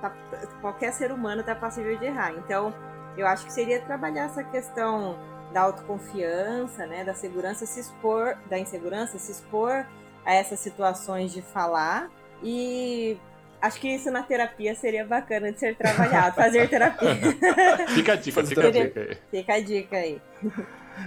Tá, 0.00 0.12
qualquer 0.60 0.92
ser 0.92 1.10
humano 1.10 1.40
está 1.40 1.54
passível 1.54 1.96
de 1.98 2.04
errar. 2.04 2.32
Então, 2.34 2.72
eu 3.16 3.26
acho 3.26 3.46
que 3.46 3.52
seria 3.52 3.80
trabalhar 3.80 4.26
essa 4.26 4.44
questão 4.44 5.18
da 5.52 5.62
autoconfiança, 5.62 6.86
né, 6.86 7.04
da 7.04 7.14
segurança, 7.14 7.64
se 7.64 7.80
expor, 7.80 8.36
da 8.50 8.58
insegurança, 8.58 9.18
se 9.18 9.32
expor 9.32 9.86
a 10.24 10.34
essas 10.34 10.60
situações 10.60 11.32
de 11.32 11.40
falar 11.40 12.10
e 12.42 13.16
acho 13.60 13.80
que 13.80 13.88
isso 13.88 14.10
na 14.10 14.22
terapia 14.22 14.74
seria 14.74 15.04
bacana 15.04 15.52
de 15.52 15.58
ser 15.58 15.76
trabalhado, 15.76 16.36
fazer 16.36 16.68
terapia. 16.68 17.16
Fica 17.94 18.12
a 18.12 18.16
dica, 18.16 18.44
fica 18.44 18.66
a 18.66 18.70
dica 18.70 19.00
aí. 19.00 19.16
Fica 19.30 19.54
a 19.54 19.60
dica 19.60 19.96
aí. 19.96 20.20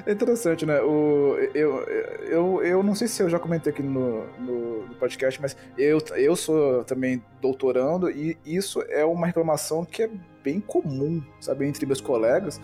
É 0.05 0.11
interessante, 0.13 0.65
né? 0.65 0.79
O, 0.81 1.37
eu, 1.53 1.79
eu, 2.23 2.63
eu 2.63 2.83
não 2.83 2.95
sei 2.95 3.07
se 3.07 3.21
eu 3.21 3.29
já 3.29 3.37
comentei 3.37 3.73
aqui 3.73 3.83
no, 3.83 4.25
no, 4.39 4.87
no 4.87 4.95
podcast, 4.95 5.41
mas 5.41 5.55
eu, 5.77 5.99
eu 6.15 6.35
sou 6.35 6.83
também 6.85 7.21
doutorando 7.41 8.09
e 8.09 8.37
isso 8.45 8.81
é 8.87 9.03
uma 9.03 9.27
reclamação 9.27 9.83
que 9.83 10.03
é 10.03 10.09
bem 10.43 10.59
comum, 10.59 11.21
sabe, 11.39 11.65
entre 11.65 11.85
meus 11.85 11.99
colegas. 11.99 12.59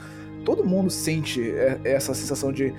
Todo 0.46 0.64
mundo 0.64 0.90
sente 0.90 1.52
é- 1.52 1.80
essa 1.84 2.14
sensação 2.14 2.52
de 2.52 2.74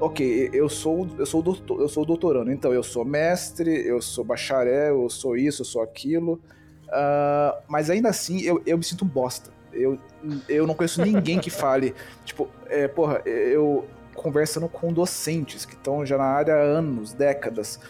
ok, 0.00 0.50
eu 0.52 0.68
sou, 0.68 1.08
eu 1.18 1.26
sou 1.26 1.42
doutor, 1.42 1.80
eu 1.80 1.88
sou 1.88 2.04
doutorando, 2.04 2.50
então 2.50 2.72
eu 2.72 2.82
sou 2.82 3.04
mestre, 3.04 3.86
eu 3.86 4.00
sou 4.02 4.24
bacharel, 4.24 5.02
eu 5.02 5.10
sou 5.10 5.36
isso, 5.36 5.62
eu 5.62 5.66
sou 5.66 5.82
aquilo. 5.82 6.40
Ah, 6.90 7.58
mas 7.68 7.90
ainda 7.90 8.08
assim 8.08 8.40
eu, 8.42 8.62
eu 8.66 8.78
me 8.78 8.84
sinto 8.84 9.04
um 9.04 9.08
bosta. 9.08 9.52
Eu, 9.72 9.98
eu 10.48 10.66
não 10.66 10.74
conheço 10.74 11.02
ninguém 11.02 11.40
que 11.40 11.50
fale, 11.50 11.94
tipo, 12.24 12.48
é, 12.68 12.86
porra, 12.86 13.20
eu 13.24 13.84
conversando 14.14 14.68
com 14.68 14.92
docentes 14.92 15.64
que 15.64 15.74
estão 15.74 16.06
já 16.06 16.16
na 16.16 16.24
área 16.24 16.54
há 16.54 16.60
anos, 16.60 17.12
décadas. 17.12 17.80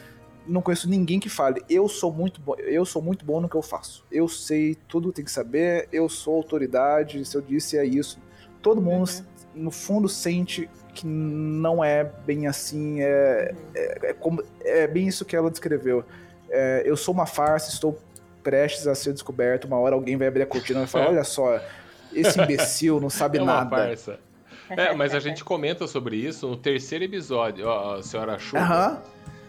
Não 0.46 0.62
conheço 0.62 0.88
ninguém 0.88 1.20
que 1.20 1.28
fale, 1.28 1.62
eu 1.68 1.88
sou 1.88 2.12
muito 2.12 2.40
bom, 2.40 2.54
eu 2.58 2.84
sou 2.84 3.02
muito 3.02 3.24
bom 3.24 3.40
no 3.40 3.48
que 3.48 3.56
eu 3.56 3.62
faço. 3.62 4.04
Eu 4.10 4.28
sei 4.28 4.74
tudo, 4.88 5.12
tem 5.12 5.24
que 5.24 5.30
saber, 5.30 5.88
eu 5.92 6.08
sou 6.08 6.36
autoridade, 6.36 7.24
se 7.24 7.36
eu 7.36 7.42
disse 7.42 7.76
é 7.76 7.84
isso. 7.84 8.18
Todo 8.62 8.80
mundo, 8.80 9.10
no 9.54 9.70
fundo, 9.70 10.08
sente 10.08 10.68
que 10.94 11.06
não 11.06 11.82
é 11.84 12.04
bem 12.04 12.46
assim, 12.46 13.00
é, 13.02 13.54
é, 13.74 13.98
é 14.10 14.12
como- 14.14 14.42
é 14.62 14.86
bem 14.86 15.06
isso 15.08 15.24
que 15.24 15.34
ela 15.36 15.50
descreveu. 15.50 16.04
É, 16.50 16.82
eu 16.86 16.96
sou 16.96 17.12
uma 17.12 17.26
farsa, 17.26 17.70
estou 17.70 17.98
prestes 18.42 18.86
a 18.86 18.94
ser 18.94 19.12
descoberto. 19.12 19.64
Uma 19.66 19.78
hora 19.78 19.94
alguém 19.94 20.16
vai 20.16 20.28
abrir 20.28 20.42
a 20.42 20.46
cortina 20.46 20.78
e 20.80 20.82
vai 20.82 20.86
falar: 20.88 21.08
Olha 21.08 21.24
só, 21.24 21.60
esse 22.12 22.40
imbecil 22.40 23.00
não 23.00 23.10
sabe 23.10 23.38
É 23.38 23.42
uma 23.42 23.54
nada. 23.64 23.76
farsa. 23.76 24.18
É, 24.70 24.94
mas 24.94 25.14
a 25.14 25.18
gente 25.20 25.42
comenta 25.44 25.86
sobre 25.86 26.16
isso 26.16 26.46
no 26.48 26.56
terceiro 26.56 27.04
episódio, 27.04 27.66
ó, 27.66 27.96
a 27.96 28.02
senhora 28.02 28.38
Chuva. 28.38 28.62
Aham. 28.62 29.02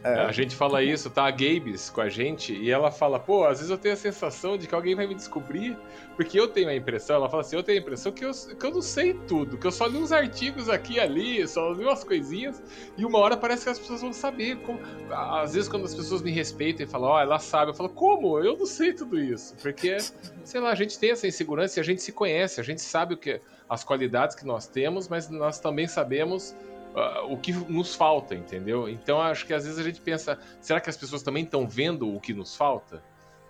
É. 0.05 0.19
A 0.19 0.31
gente 0.31 0.55
fala 0.55 0.83
isso, 0.83 1.09
tá 1.09 1.25
a 1.25 1.31
Gabes 1.31 1.89
com 1.89 1.99
a 1.99 2.07
gente, 2.07 2.53
e 2.53 2.69
ela 2.69 2.91
fala, 2.91 3.19
pô, 3.19 3.43
às 3.43 3.57
vezes 3.57 3.71
eu 3.71 3.77
tenho 3.77 3.95
a 3.95 3.97
sensação 3.97 4.55
de 4.55 4.67
que 4.67 4.75
alguém 4.75 4.93
vai 4.93 5.07
me 5.07 5.15
descobrir, 5.15 5.75
porque 6.15 6.39
eu 6.39 6.47
tenho 6.47 6.69
a 6.69 6.75
impressão, 6.75 7.15
ela 7.15 7.27
fala 7.27 7.41
assim, 7.41 7.55
eu 7.55 7.63
tenho 7.63 7.79
a 7.79 7.81
impressão 7.81 8.11
que 8.11 8.23
eu, 8.23 8.29
que 8.31 8.63
eu 8.63 8.69
não 8.69 8.83
sei 8.83 9.15
tudo, 9.27 9.57
que 9.57 9.65
eu 9.65 9.71
só 9.71 9.87
li 9.87 9.97
uns 9.97 10.11
artigos 10.11 10.69
aqui 10.69 10.93
e 10.93 10.99
ali, 10.99 11.47
só 11.47 11.71
li 11.71 11.83
umas 11.83 12.03
coisinhas, 12.03 12.61
e 12.95 13.03
uma 13.03 13.17
hora 13.17 13.35
parece 13.35 13.63
que 13.63 13.71
as 13.71 13.79
pessoas 13.79 14.01
vão 14.01 14.13
saber. 14.13 14.57
Como... 14.57 14.79
Às 15.09 15.55
vezes 15.55 15.67
quando 15.67 15.85
as 15.85 15.95
pessoas 15.95 16.21
me 16.21 16.29
respeitam 16.29 16.85
e 16.85 16.87
falam, 16.87 17.09
ó, 17.09 17.19
ela 17.19 17.39
sabe, 17.39 17.71
eu 17.71 17.73
falo, 17.73 17.89
como? 17.89 18.37
Eu 18.37 18.55
não 18.55 18.67
sei 18.67 18.93
tudo 18.93 19.19
isso, 19.19 19.55
porque, 19.59 19.97
sei 20.43 20.61
lá, 20.61 20.69
a 20.69 20.75
gente 20.75 20.99
tem 20.99 21.09
essa 21.09 21.25
insegurança 21.25 21.79
e 21.79 21.81
a 21.81 21.83
gente 21.83 22.03
se 22.03 22.11
conhece, 22.11 22.61
a 22.61 22.63
gente 22.63 22.83
sabe 22.83 23.15
o 23.15 23.17
que 23.17 23.41
as 23.67 23.83
qualidades 23.83 24.35
que 24.35 24.45
nós 24.45 24.67
temos, 24.67 25.07
mas 25.07 25.31
nós 25.31 25.59
também 25.59 25.87
sabemos 25.87 26.55
uh, 26.95 27.31
o 27.31 27.37
que 27.37 27.51
nos 27.51 27.93
falta, 27.93 28.33
entendeu? 28.33 28.89
Então 28.89 29.21
acho 29.21 29.45
que 29.45 29.53
às 29.53 29.65
vezes 29.65 29.77
a 29.77 29.83
gente 29.83 30.01
pensa, 30.01 30.39
será 30.61 30.79
que 30.79 30.89
as 30.89 30.97
pessoas 30.97 31.21
também 31.21 31.43
estão 31.43 31.67
vendo 31.67 32.13
o 32.13 32.19
que 32.19 32.33
nos 32.33 32.55
falta? 32.55 33.03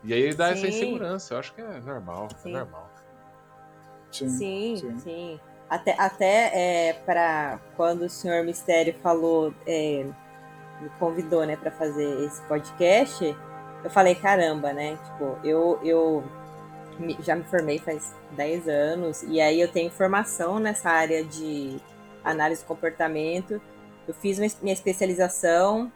E 0.04 0.14
aí 0.14 0.34
dá 0.34 0.50
essa 0.50 0.62
Sim. 0.62 0.68
insegurança. 0.68 1.34
Eu 1.34 1.40
acho 1.40 1.54
que 1.54 1.62
é 1.62 1.80
normal, 1.80 2.28
Sim. 2.38 2.50
é 2.50 2.60
normal. 2.60 2.92
Sim, 4.12 5.00
sim. 5.00 5.40
Até, 5.70 5.96
até 5.98 6.52
é, 6.54 6.94
para 6.94 7.60
quando 7.76 8.04
o 8.04 8.10
senhor 8.10 8.44
Mistério 8.46 8.96
falou, 9.02 9.54
é, 9.66 10.06
me 10.80 10.90
convidou, 11.00 11.46
né, 11.46 11.58
para 11.58 11.72
fazer 11.72 12.24
esse 12.24 12.42
podcast, 12.44 13.36
eu 13.84 13.90
falei, 13.90 14.16
caramba, 14.16 14.72
né? 14.72 14.98
Tipo, 14.98 15.38
eu, 15.44 15.80
eu 15.84 16.24
já 17.20 17.36
me 17.36 17.44
formei 17.44 17.80
faz 17.80 18.16
10 18.32 18.68
anos, 18.68 19.24
e 19.24 19.42
aí 19.42 19.60
eu 19.60 19.68
tenho 19.68 19.92
formação 19.92 20.60
nessa 20.60 20.90
área 20.90 21.24
de 21.26 21.82
análise 22.26 22.62
de 22.62 22.68
comportamento. 22.68 23.62
Eu 24.08 24.14
fiz 24.14 24.38
minha 24.62 24.74
especialização, 24.74 25.92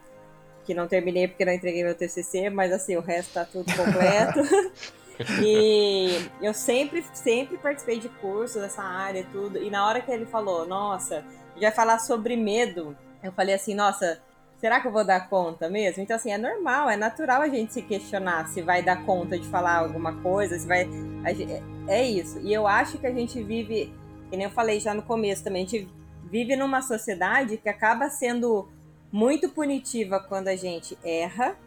que 0.64 0.72
não 0.74 0.86
terminei 0.86 1.28
porque 1.28 1.44
não 1.44 1.52
entreguei 1.52 1.82
meu 1.84 1.94
TCC, 1.94 2.48
mas 2.50 2.72
assim, 2.72 2.96
o 2.96 3.00
resto 3.00 3.34
tá 3.34 3.44
tudo 3.44 3.66
completo. 3.74 4.40
E 5.42 6.30
eu 6.40 6.54
sempre, 6.54 7.04
sempre 7.12 7.58
participei 7.58 7.98
de 7.98 8.08
cursos 8.08 8.62
dessa 8.62 8.82
área 8.82 9.20
e 9.20 9.24
tudo. 9.24 9.58
E 9.58 9.68
na 9.68 9.86
hora 9.86 10.00
que 10.00 10.10
ele 10.10 10.24
falou, 10.24 10.66
nossa, 10.66 11.22
vai 11.60 11.70
falar 11.70 11.98
sobre 11.98 12.36
medo, 12.36 12.96
eu 13.22 13.30
falei 13.32 13.54
assim, 13.54 13.74
nossa, 13.74 14.18
será 14.58 14.80
que 14.80 14.88
eu 14.88 14.92
vou 14.92 15.04
dar 15.04 15.28
conta 15.28 15.68
mesmo? 15.68 16.02
Então, 16.02 16.16
assim, 16.16 16.32
é 16.32 16.38
normal, 16.38 16.88
é 16.88 16.96
natural 16.96 17.42
a 17.42 17.48
gente 17.48 17.70
se 17.74 17.82
questionar 17.82 18.48
se 18.48 18.62
vai 18.62 18.82
dar 18.82 19.04
conta 19.04 19.38
de 19.38 19.46
falar 19.48 19.76
alguma 19.76 20.14
coisa, 20.22 20.58
se 20.58 20.66
vai. 20.66 20.88
gente- 21.34 21.52
é- 21.52 21.62
é 21.88 22.02
isso. 22.06 22.38
E 22.40 22.50
eu 22.52 22.66
acho 22.66 22.96
que 22.96 23.06
a 23.06 23.12
gente 23.12 23.42
vive, 23.42 23.92
que 24.30 24.36
nem 24.38 24.44
eu 24.46 24.50
falei 24.50 24.80
já 24.80 24.94
no 24.94 25.02
começo 25.02 25.44
também, 25.44 25.64
a 25.64 25.68
gente 25.68 25.86
vive 26.30 26.54
numa 26.54 26.80
sociedade 26.80 27.56
que 27.56 27.68
acaba 27.68 28.08
sendo 28.08 28.68
muito 29.12 29.50
punitiva 29.50 30.20
quando 30.20 30.48
a 30.48 30.56
gente 30.56 30.96
erra 31.04 31.58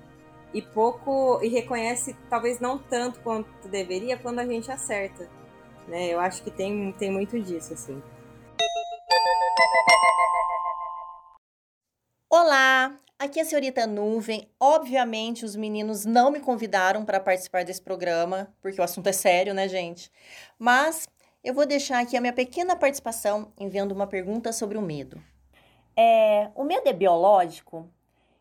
e 0.53 0.61
pouco 0.61 1.39
e 1.43 1.49
reconhece 1.49 2.15
talvez 2.29 2.59
não 2.59 2.77
tanto 2.77 3.19
quanto 3.19 3.67
deveria 3.67 4.17
quando 4.17 4.39
a 4.39 4.45
gente 4.45 4.71
acerta, 4.71 5.29
né? 5.87 6.13
Eu 6.13 6.19
acho 6.19 6.41
que 6.43 6.51
tem, 6.51 6.93
tem 6.93 7.11
muito 7.11 7.39
disso 7.41 7.73
assim. 7.73 8.01
Olá, 12.29 12.97
aqui 13.19 13.39
é 13.39 13.41
a 13.43 13.45
senhorita 13.45 13.85
Nuvem. 13.85 14.49
Obviamente, 14.59 15.43
os 15.43 15.55
meninos 15.55 16.05
não 16.05 16.31
me 16.31 16.39
convidaram 16.39 17.03
para 17.03 17.19
participar 17.19 17.65
desse 17.65 17.81
programa, 17.81 18.51
porque 18.61 18.79
o 18.79 18.83
assunto 18.83 19.07
é 19.07 19.11
sério, 19.11 19.53
né, 19.53 19.67
gente? 19.67 20.09
Mas 20.57 21.07
eu 21.43 21.53
vou 21.53 21.65
deixar 21.65 21.99
aqui 21.99 22.15
a 22.15 22.21
minha 22.21 22.31
pequena 22.31 22.75
participação 22.75 23.51
enviando 23.59 23.91
uma 23.91 24.07
pergunta 24.07 24.53
sobre 24.53 24.77
o 24.77 24.81
medo. 24.81 25.21
É, 25.95 26.49
o 26.55 26.63
medo 26.63 26.87
é 26.87 26.93
biológico? 26.93 27.89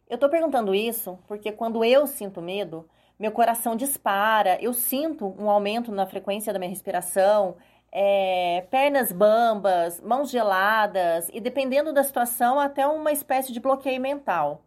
Eu 0.09 0.17
tô 0.17 0.29
perguntando 0.29 0.75
isso 0.75 1.19
porque 1.27 1.51
quando 1.51 1.85
eu 1.85 2.07
sinto 2.07 2.41
medo, 2.41 2.89
meu 3.19 3.33
coração 3.33 3.75
dispara, 3.75 4.57
eu 4.61 4.73
sinto 4.73 5.35
um 5.39 5.51
aumento 5.51 5.91
na 5.91 6.07
frequência 6.07 6.53
da 6.53 6.59
minha 6.59 6.71
respiração, 6.71 7.57
é, 7.91 8.65
pernas 8.71 9.11
bambas, 9.11 10.01
mãos 10.01 10.31
geladas 10.31 11.29
e, 11.33 11.41
dependendo 11.41 11.93
da 11.93 12.05
situação, 12.05 12.59
até 12.59 12.87
uma 12.87 13.13
espécie 13.13 13.53
de 13.53 13.61
bloqueio 13.61 14.01
mental. 14.01 14.63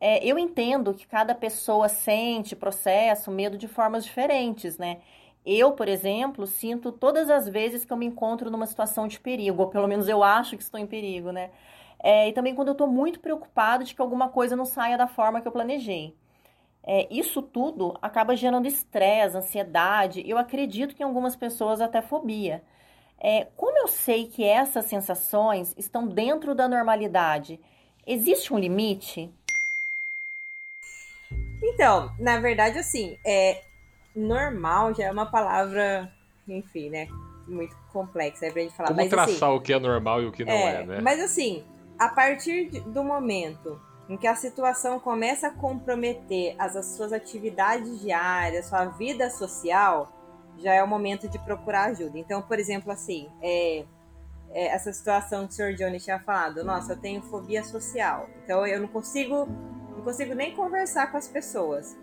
É, 0.00 0.24
eu 0.24 0.38
entendo 0.38 0.92
que 0.92 1.06
cada 1.06 1.34
pessoa 1.34 1.88
sente, 1.88 2.54
processa 2.54 3.30
o 3.30 3.34
medo 3.34 3.56
de 3.56 3.66
formas 3.66 4.04
diferentes, 4.04 4.76
né? 4.76 4.98
Eu, 5.44 5.72
por 5.72 5.88
exemplo, 5.88 6.46
sinto 6.46 6.90
todas 6.90 7.28
as 7.28 7.48
vezes 7.48 7.84
que 7.84 7.92
eu 7.92 7.96
me 7.96 8.06
encontro 8.06 8.50
numa 8.50 8.66
situação 8.66 9.06
de 9.06 9.20
perigo, 9.20 9.62
ou 9.62 9.68
pelo 9.68 9.86
menos 9.86 10.08
eu 10.08 10.22
acho 10.22 10.56
que 10.56 10.62
estou 10.62 10.80
em 10.80 10.86
perigo, 10.86 11.30
né? 11.30 11.50
É, 12.02 12.28
e 12.28 12.32
também 12.32 12.54
quando 12.54 12.68
eu 12.68 12.72
estou 12.72 12.86
muito 12.86 13.20
preocupado 13.20 13.84
de 13.84 13.94
que 13.94 14.00
alguma 14.00 14.28
coisa 14.28 14.56
não 14.56 14.64
saia 14.64 14.96
da 14.96 15.06
forma 15.06 15.40
que 15.40 15.48
eu 15.48 15.52
planejei. 15.52 16.16
É, 16.86 17.06
isso 17.10 17.40
tudo 17.40 17.96
acaba 18.00 18.36
gerando 18.36 18.66
estresse, 18.66 19.36
ansiedade, 19.36 20.22
eu 20.28 20.36
acredito 20.36 20.94
que 20.94 21.02
em 21.02 21.06
algumas 21.06 21.34
pessoas 21.34 21.80
até 21.80 22.02
fobia. 22.02 22.62
É, 23.18 23.46
como 23.56 23.78
eu 23.78 23.88
sei 23.88 24.26
que 24.26 24.44
essas 24.44 24.84
sensações 24.86 25.74
estão 25.78 26.06
dentro 26.06 26.54
da 26.54 26.68
normalidade? 26.68 27.58
Existe 28.06 28.52
um 28.52 28.58
limite? 28.58 29.32
Então, 31.62 32.14
na 32.18 32.38
verdade, 32.38 32.78
assim, 32.78 33.18
é 33.24 33.62
normal 34.14 34.94
já 34.94 35.04
é 35.04 35.10
uma 35.10 35.26
palavra, 35.26 36.10
enfim, 36.48 36.90
né? 36.90 37.08
Muito 37.46 37.76
complexa 37.92 38.46
aí 38.46 38.52
pra 38.52 38.62
gente 38.62 38.74
falar. 38.74 38.88
Como 38.88 39.00
mas, 39.00 39.10
traçar 39.10 39.48
assim, 39.48 39.58
o 39.58 39.60
que 39.60 39.72
é 39.72 39.78
normal 39.78 40.22
e 40.22 40.26
o 40.26 40.32
que 40.32 40.44
não 40.44 40.52
é, 40.52 40.84
né? 40.84 41.00
Mas 41.00 41.20
assim, 41.20 41.64
a 41.98 42.08
partir 42.08 42.80
do 42.80 43.04
momento 43.04 43.80
em 44.08 44.16
que 44.16 44.26
a 44.26 44.34
situação 44.34 45.00
começa 45.00 45.48
a 45.48 45.50
comprometer 45.50 46.54
as, 46.58 46.76
as 46.76 46.86
suas 46.96 47.12
atividades 47.12 48.00
diárias, 48.00 48.66
sua 48.66 48.84
vida 48.86 49.30
social, 49.30 50.12
já 50.58 50.72
é 50.72 50.82
o 50.82 50.86
momento 50.86 51.28
de 51.28 51.38
procurar 51.38 51.84
ajuda. 51.90 52.18
Então, 52.18 52.42
por 52.42 52.58
exemplo, 52.58 52.92
assim, 52.92 53.28
é, 53.42 53.84
é, 54.50 54.66
essa 54.68 54.92
situação 54.92 55.46
que 55.46 55.54
o 55.54 55.56
Sr. 55.56 55.74
Johnny 55.74 55.98
tinha 55.98 56.18
falado, 56.20 56.62
nossa, 56.64 56.92
eu 56.92 57.00
tenho 57.00 57.22
fobia 57.22 57.64
social, 57.64 58.28
então 58.44 58.66
eu 58.66 58.80
não 58.80 58.88
consigo, 58.88 59.46
não 59.96 60.02
consigo 60.02 60.34
nem 60.34 60.54
conversar 60.54 61.10
com 61.10 61.16
as 61.16 61.26
pessoas. 61.26 61.96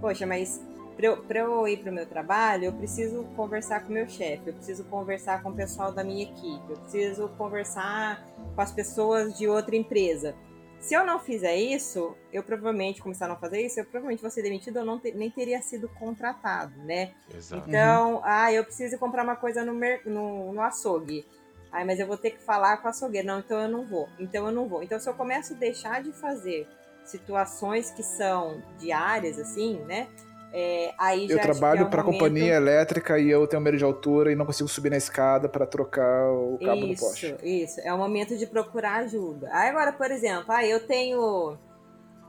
Poxa, 0.00 0.26
mas 0.26 0.60
para 0.98 1.06
eu, 1.06 1.16
pra 1.22 1.38
eu 1.38 1.68
ir 1.68 1.76
para 1.78 1.92
o 1.92 1.94
meu 1.94 2.04
trabalho, 2.06 2.64
eu 2.64 2.72
preciso 2.72 3.22
conversar 3.36 3.84
com 3.84 3.90
o 3.90 3.92
meu 3.92 4.08
chefe, 4.08 4.42
eu 4.48 4.52
preciso 4.54 4.82
conversar 4.84 5.40
com 5.44 5.50
o 5.50 5.54
pessoal 5.54 5.92
da 5.92 6.02
minha 6.02 6.24
equipe, 6.24 6.64
eu 6.68 6.76
preciso 6.76 7.28
conversar 7.38 8.26
com 8.56 8.60
as 8.60 8.72
pessoas 8.72 9.38
de 9.38 9.46
outra 9.46 9.76
empresa. 9.76 10.34
Se 10.80 10.94
eu 10.94 11.06
não 11.06 11.20
fizer 11.20 11.54
isso, 11.56 12.16
eu 12.32 12.42
provavelmente, 12.42 13.00
começar 13.00 13.26
a 13.26 13.28
não 13.28 13.36
fazer 13.36 13.64
isso, 13.64 13.78
eu 13.78 13.84
provavelmente 13.84 14.20
vou 14.22 14.30
ser 14.30 14.42
demitido 14.42 14.78
ou 14.80 14.84
não 14.84 15.00
nem 15.14 15.30
teria 15.30 15.62
sido 15.62 15.88
contratado, 15.88 16.76
né? 16.82 17.12
Exato. 17.32 17.68
Então, 17.68 18.20
ah, 18.24 18.52
eu 18.52 18.64
preciso 18.64 18.98
comprar 18.98 19.22
uma 19.22 19.36
coisa 19.36 19.64
no, 19.64 19.74
mer- 19.74 20.02
no, 20.04 20.52
no 20.52 20.60
açougue. 20.60 21.24
Ah, 21.70 21.84
mas 21.84 22.00
eu 22.00 22.06
vou 22.08 22.16
ter 22.16 22.30
que 22.30 22.38
falar 22.42 22.76
com 22.78 22.86
o 22.88 22.90
açougueiro. 22.90 23.26
Não, 23.26 23.38
então 23.40 23.60
eu 23.60 23.68
não 23.68 23.86
vou. 23.86 24.08
Então 24.18 24.46
eu 24.46 24.52
não 24.52 24.68
vou. 24.68 24.82
Então, 24.82 24.98
se 24.98 25.08
eu 25.08 25.14
começo 25.14 25.52
a 25.54 25.56
deixar 25.56 26.02
de 26.02 26.12
fazer 26.12 26.66
situações 27.04 27.90
que 27.90 28.02
são 28.02 28.62
diárias, 28.78 29.38
assim, 29.38 29.78
né? 29.84 30.06
É, 30.52 30.92
Eu 31.28 31.38
trabalho 31.40 31.80
é 31.82 31.84
um 31.84 31.90
pra 31.90 32.02
momento- 32.02 32.20
companhia 32.20 32.54
elétrica 32.54 33.18
e 33.18 33.28
eu 33.30 33.46
tenho 33.46 33.60
medo 33.62 33.76
de 33.76 33.84
altura 33.84 34.32
e 34.32 34.34
não 34.34 34.46
consigo 34.46 34.68
subir 34.68 34.88
na 34.90 34.96
escada 34.96 35.48
pra 35.48 35.66
trocar 35.66 36.30
o 36.32 36.58
cabo 36.64 36.80
do 36.80 36.86
Isso, 36.92 37.04
poste. 37.04 37.36
isso. 37.42 37.80
É 37.84 37.92
o 37.92 37.98
momento 37.98 38.36
de 38.36 38.46
procurar 38.46 38.96
ajuda. 39.04 39.48
Aí 39.52 39.68
agora, 39.68 39.92
por 39.92 40.10
exemplo, 40.10 40.46
ah, 40.48 40.64
eu 40.64 40.80
tenho. 40.86 41.58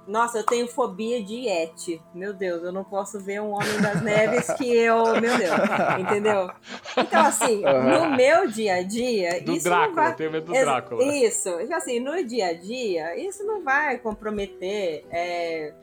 Nossa, 0.07 0.39
eu 0.39 0.43
tenho 0.45 0.67
fobia 0.67 1.23
de 1.23 1.47
Yeti. 1.47 2.01
Meu 2.15 2.33
Deus, 2.33 2.63
eu 2.63 2.71
não 2.71 2.83
posso 2.83 3.19
ver 3.19 3.39
um 3.41 3.51
Homem 3.51 3.79
das 3.79 4.01
Neves 4.01 4.47
que 4.53 4.67
eu. 4.75 5.03
Meu 5.21 5.37
Deus, 5.37 5.59
entendeu? 5.99 6.49
Então, 6.97 7.21
assim, 7.25 7.61
Aham. 7.63 8.09
no 8.09 8.17
meu 8.17 8.47
dia 8.47 8.75
a 8.77 8.81
dia. 8.83 9.39
Do 9.43 9.51
isso 9.53 9.65
Drácula, 9.65 9.87
não 9.87 9.95
vai... 9.95 10.11
eu 10.11 10.15
tenho 10.15 10.31
medo 10.31 10.45
do 10.47 10.55
Ex- 10.55 10.65
Drácula. 10.65 11.03
Isso, 11.03 11.57
Tipo 11.59 11.73
assim, 11.75 11.99
no 11.99 12.23
dia 12.25 12.47
a 12.47 12.53
dia, 12.53 13.15
isso 13.23 13.45
não 13.45 13.63
vai 13.63 13.99
comprometer 13.99 15.05
é, 15.11 15.73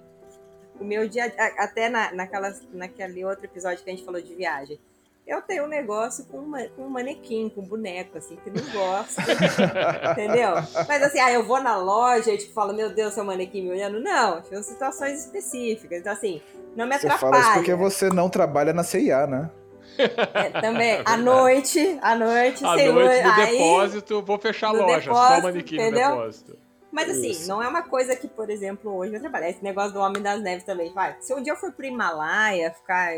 o 0.80 0.84
meu 0.84 1.08
dia 1.08 1.32
a- 1.38 1.64
Até 1.64 1.88
na, 1.88 2.12
naquelas, 2.12 2.62
naquele 2.72 3.24
outro 3.24 3.44
episódio 3.44 3.82
que 3.82 3.90
a 3.90 3.92
gente 3.94 4.04
falou 4.04 4.20
de 4.20 4.34
viagem. 4.34 4.78
Eu 5.26 5.42
tenho 5.42 5.64
um 5.64 5.68
negócio 5.68 6.24
com, 6.26 6.38
uma, 6.38 6.62
com 6.68 6.82
um 6.82 6.88
manequim, 6.88 7.48
com 7.48 7.60
um 7.60 7.66
boneco, 7.66 8.16
assim, 8.16 8.36
que 8.36 8.48
não 8.48 8.62
gosto. 8.72 9.16
entendeu? 10.12 10.50
Mas 10.86 11.02
assim, 11.02 11.18
ah, 11.18 11.32
eu 11.32 11.42
vou 11.44 11.60
na 11.60 11.76
loja 11.76 12.30
e 12.32 12.38
tipo, 12.38 12.52
falo, 12.52 12.72
meu 12.72 12.90
Deus, 12.90 13.12
seu 13.14 13.24
manequim 13.24 13.62
me 13.62 13.70
olhando. 13.70 14.00
Não, 14.00 14.42
são 14.44 14.62
situações 14.62 15.24
específicas. 15.24 15.98
Então, 15.98 16.12
assim, 16.12 16.40
não 16.76 16.86
me 16.86 16.96
Você 16.96 17.06
atrapalha. 17.08 17.32
fala 17.32 17.42
isso 17.44 17.52
porque 17.54 17.74
você 17.74 18.08
não 18.08 18.28
trabalha 18.30 18.72
na 18.72 18.84
CIA, 18.84 19.26
né? 19.26 19.50
É, 19.98 20.60
também, 20.60 21.00
à 21.04 21.16
noite, 21.16 21.98
à 22.02 22.14
noite, 22.14 22.64
À 22.64 22.74
sem 22.76 22.92
noite, 22.92 23.22
no 23.24 23.32
aí- 23.32 23.50
depósito, 23.52 24.22
vou 24.22 24.38
fechar 24.38 24.68
a 24.68 24.72
loja, 24.72 25.10
só 25.12 25.18
o 25.18 25.22
depósito, 25.24 25.42
manequim 25.42 25.74
entendeu? 25.74 26.08
no 26.10 26.16
depósito. 26.16 26.58
Mas 26.96 27.10
assim, 27.10 27.28
Isso. 27.28 27.46
não 27.46 27.62
é 27.62 27.68
uma 27.68 27.82
coisa 27.82 28.16
que, 28.16 28.26
por 28.26 28.48
exemplo, 28.48 28.90
hoje 28.96 29.12
eu 29.12 29.20
trabalho. 29.20 29.44
Esse 29.44 29.62
negócio 29.62 29.92
do 29.92 30.00
Homem 30.00 30.22
das 30.22 30.40
Neves 30.40 30.64
também. 30.64 30.94
Vai, 30.94 31.14
se 31.20 31.34
um 31.34 31.42
dia 31.42 31.52
eu 31.52 31.56
for 31.58 31.70
pro 31.70 31.84
Himalaia, 31.84 32.72
ficar 32.72 33.10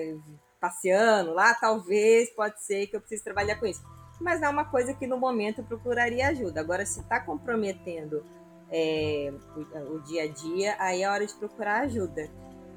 passeando 0.60 1.32
lá, 1.32 1.54
talvez 1.54 2.28
pode 2.30 2.60
ser 2.60 2.88
que 2.88 2.96
eu 2.96 3.00
precise 3.00 3.22
trabalhar 3.22 3.54
com 3.54 3.66
isso. 3.66 3.80
mas 4.20 4.40
não 4.40 4.48
é 4.48 4.50
uma 4.50 4.64
coisa 4.64 4.92
que 4.92 5.06
no 5.06 5.16
momento 5.16 5.60
eu 5.60 5.64
procuraria 5.64 6.26
ajuda. 6.26 6.60
Agora, 6.60 6.84
se 6.84 6.98
está 6.98 7.20
comprometendo 7.20 8.24
é, 8.68 9.32
o, 9.54 9.94
o 9.94 10.00
dia 10.00 10.24
a 10.24 10.26
dia, 10.26 10.74
aí 10.80 11.04
é 11.04 11.08
hora 11.08 11.24
de 11.24 11.34
procurar 11.34 11.82
ajuda. 11.82 12.28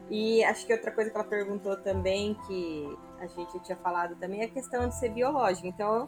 E 0.07 0.43
acho 0.43 0.67
que 0.67 0.71
outra 0.71 0.91
coisa 0.91 1.09
que 1.09 1.17
ela 1.17 1.25
perguntou 1.25 1.77
também, 1.77 2.37
que 2.45 2.95
a 3.19 3.25
gente 3.25 3.59
tinha 3.61 3.77
falado 3.77 4.15
também, 4.17 4.41
é 4.41 4.45
a 4.45 4.49
questão 4.49 4.87
de 4.87 4.99
ser 4.99 5.09
biológico. 5.09 5.65
Então, 5.65 6.07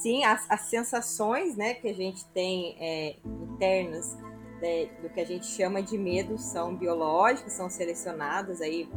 sim, 0.00 0.24
as, 0.24 0.44
as 0.50 0.62
sensações 0.62 1.56
né, 1.56 1.74
que 1.74 1.88
a 1.88 1.94
gente 1.94 2.24
tem 2.26 2.76
é, 2.80 3.16
internas 3.24 4.16
né, 4.60 4.86
do 5.00 5.08
que 5.08 5.20
a 5.20 5.26
gente 5.26 5.46
chama 5.46 5.82
de 5.82 5.98
medo 5.98 6.38
são 6.38 6.74
biológicas, 6.74 7.52
são 7.52 7.68
selecionadas 7.68 8.60
aí 8.60 8.88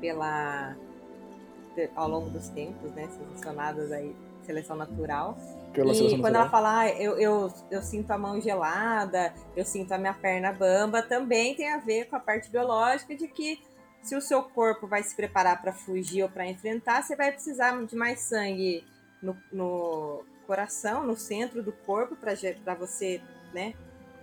pela 0.00 0.76
ao 1.94 2.08
longo 2.08 2.28
dos 2.28 2.48
tempos, 2.48 2.90
né, 2.92 3.08
selecionadas 3.08 3.90
aí 3.90 4.14
seleção 4.44 4.76
natural. 4.76 5.36
Pela 5.72 5.92
e 5.92 5.94
seleção 5.94 6.20
quando 6.20 6.34
natural. 6.34 6.42
ela 6.42 6.50
fala, 6.50 6.80
ah, 6.80 6.88
eu, 6.90 7.18
eu, 7.18 7.52
eu 7.70 7.80
sinto 7.80 8.10
a 8.10 8.18
mão 8.18 8.40
gelada, 8.40 9.32
eu 9.56 9.64
sinto 9.64 9.92
a 9.92 9.98
minha 9.98 10.12
perna 10.12 10.52
bamba, 10.52 11.00
também 11.02 11.54
tem 11.54 11.72
a 11.72 11.78
ver 11.78 12.06
com 12.06 12.16
a 12.16 12.20
parte 12.20 12.50
biológica 12.50 13.14
de 13.14 13.28
que 13.28 13.60
se 14.02 14.16
o 14.16 14.20
seu 14.20 14.42
corpo 14.42 14.86
vai 14.86 15.02
se 15.02 15.14
preparar 15.14 15.60
para 15.60 15.72
fugir 15.72 16.22
ou 16.22 16.28
para 16.28 16.46
enfrentar, 16.46 17.02
você 17.02 17.14
vai 17.14 17.30
precisar 17.30 17.80
de 17.84 17.94
mais 17.94 18.20
sangue 18.20 18.84
no, 19.22 19.36
no 19.52 20.24
coração, 20.46 21.06
no 21.06 21.16
centro 21.16 21.62
do 21.62 21.72
corpo, 21.72 22.16
para 22.16 22.74
você 22.74 23.20
né, 23.54 23.74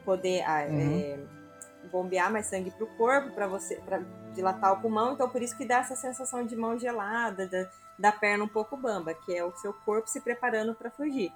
poder 0.04 0.42
ah, 0.44 0.66
Uhum. 0.70 1.00
é, 1.00 1.20
bombear 1.92 2.32
mais 2.32 2.48
sangue 2.48 2.72
para 2.72 2.84
o 2.84 2.88
corpo, 2.98 3.32
para 3.32 3.48
você 3.48 3.76
pra 3.76 4.02
dilatar 4.34 4.74
o 4.74 4.82
pulmão. 4.82 5.14
Então, 5.14 5.30
por 5.30 5.42
isso 5.42 5.58
que 5.58 5.66
dá 5.66 5.80
essa 5.80 5.96
sensação 5.96 6.46
de 6.46 6.56
mão 6.56 6.78
gelada, 6.78 7.48
da, 7.48 7.70
da 7.98 8.12
perna 8.12 8.44
um 8.44 8.48
pouco 8.48 8.76
bamba, 8.76 9.14
que 9.14 9.36
é 9.36 9.44
o 9.44 9.56
seu 9.58 9.74
corpo 9.74 10.10
se 10.10 10.20
preparando 10.22 10.74
para 10.76 10.92
fugir. 10.92 11.32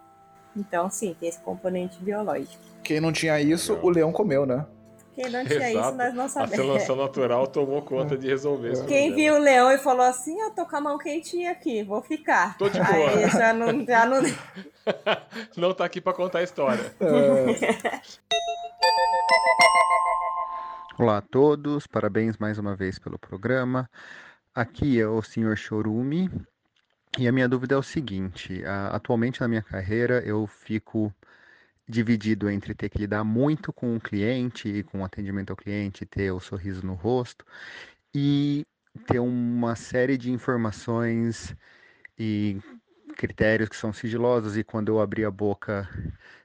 Então, 0.56 0.90
sim, 0.90 1.16
tem 1.18 1.30
esse 1.30 1.40
componente 1.40 1.98
biológico. 2.00 2.62
Quem 2.84 3.00
não 3.00 3.14
tinha 3.14 3.40
isso, 3.40 3.80
o 3.82 3.90
leão 3.90 4.12
comeu, 4.12 4.46
né? 4.46 4.66
Quem 5.14 5.30
não 5.30 5.46
tinha 5.46 5.70
isso, 5.72 5.92
nós 5.96 6.14
não 6.14 6.24
A 6.26 6.30
sabemos. 6.30 6.56
seleção 6.56 6.96
natural 6.98 7.46
tomou 7.48 7.82
conta 7.82 8.18
de 8.18 8.28
resolver 8.28 8.72
isso. 8.72 8.86
Quem 8.86 9.14
viu 9.14 9.36
o 9.36 9.40
leão 9.40 9.70
e 9.72 9.78
falou 9.78 10.06
assim, 10.06 10.40
eu 10.40 10.52
tô 10.52 10.66
com 10.66 10.76
a 10.78 10.82
mão 10.82 10.98
quentinha 10.98 11.52
aqui, 11.52 11.84
vou 11.84 12.02
ficar. 12.02 12.58
Tô 12.58 12.70
de 12.70 12.80
Aí 12.80 13.16
boa. 13.18 13.28
já 13.30 13.54
não, 13.54 13.86
já 13.86 14.06
não... 14.06 14.22
Não 15.58 15.74
tá 15.74 15.86
aqui 15.86 16.02
pra 16.02 16.12
contar 16.14 16.40
a 16.40 16.44
história. 16.44 16.92
Olá 20.98 21.18
a 21.18 21.22
todos, 21.22 21.88
parabéns 21.88 22.38
mais 22.38 22.58
uma 22.58 22.76
vez 22.76 22.98
pelo 23.00 23.18
programa. 23.20 23.90
Aqui 24.54 25.00
é 25.00 25.08
o 25.08 25.22
Sr. 25.22 25.56
Chorumi 25.56 26.30
e 27.18 27.28
a 27.28 27.32
minha 27.32 27.48
dúvida 27.48 27.76
é 27.76 27.78
o 27.78 27.84
seguinte: 27.84 28.64
a- 28.66 28.88
atualmente 28.90 29.40
na 29.42 29.48
minha 29.48 29.62
carreira 29.62 30.20
eu 30.26 30.46
fico 30.48 31.14
dividido 31.92 32.50
entre 32.50 32.74
ter 32.74 32.90
que 32.90 32.98
lidar 32.98 33.24
muito 33.24 33.74
com 33.74 33.96
o 33.96 34.00
cliente 34.00 34.70
e 34.70 34.82
com 34.82 35.02
o 35.02 35.06
atendimento 35.06 35.52
ao 35.52 35.58
cliente, 35.58 36.06
ter 36.06 36.32
o 36.32 36.40
sorriso 36.40 36.86
no 36.86 36.94
rosto 36.94 37.46
e 38.16 38.66
ter 39.06 39.20
uma 39.20 39.76
série 39.76 40.18
de 40.18 40.32
informações 40.32 41.56
e 42.18 42.58
critérios 43.18 43.68
que 43.70 43.76
são 43.76 43.92
sigilosos 43.92 44.58
e 44.58 44.64
quando 44.64 44.90
eu 44.90 45.02
abrir 45.02 45.26
a 45.26 45.32
boca, 45.32 45.88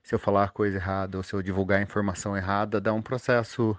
se 0.03 0.15
eu 0.15 0.19
falar 0.19 0.51
coisa 0.51 0.79
errada 0.79 1.17
ou 1.17 1.23
se 1.23 1.33
eu 1.33 1.43
divulgar 1.43 1.81
informação 1.81 2.37
errada, 2.37 2.81
dá 2.81 2.93
um 2.93 3.03
processo 3.03 3.79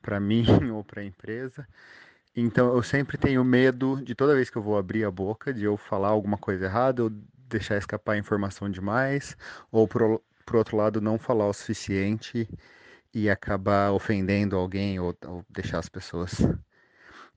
para 0.00 0.20
mim 0.20 0.44
ou 0.72 0.84
para 0.84 1.02
a 1.02 1.04
empresa. 1.04 1.66
Então 2.34 2.74
eu 2.74 2.82
sempre 2.82 3.18
tenho 3.18 3.44
medo 3.44 4.00
de 4.02 4.14
toda 4.14 4.34
vez 4.34 4.48
que 4.48 4.56
eu 4.56 4.62
vou 4.62 4.78
abrir 4.78 5.04
a 5.04 5.10
boca 5.10 5.52
de 5.52 5.64
eu 5.64 5.76
falar 5.76 6.08
alguma 6.08 6.38
coisa 6.38 6.66
errada 6.66 7.02
ou 7.02 7.10
deixar 7.48 7.76
escapar 7.76 8.16
informação 8.16 8.70
demais 8.70 9.36
ou 9.70 9.86
por 10.44 10.56
outro 10.56 10.76
lado 10.76 11.00
não 11.00 11.18
falar 11.18 11.48
o 11.48 11.52
suficiente 11.52 12.48
e 13.14 13.28
acabar 13.28 13.92
ofendendo 13.92 14.56
alguém 14.56 14.98
ou, 14.98 15.16
ou 15.26 15.44
deixar 15.48 15.78
as 15.78 15.88
pessoas. 15.88 16.34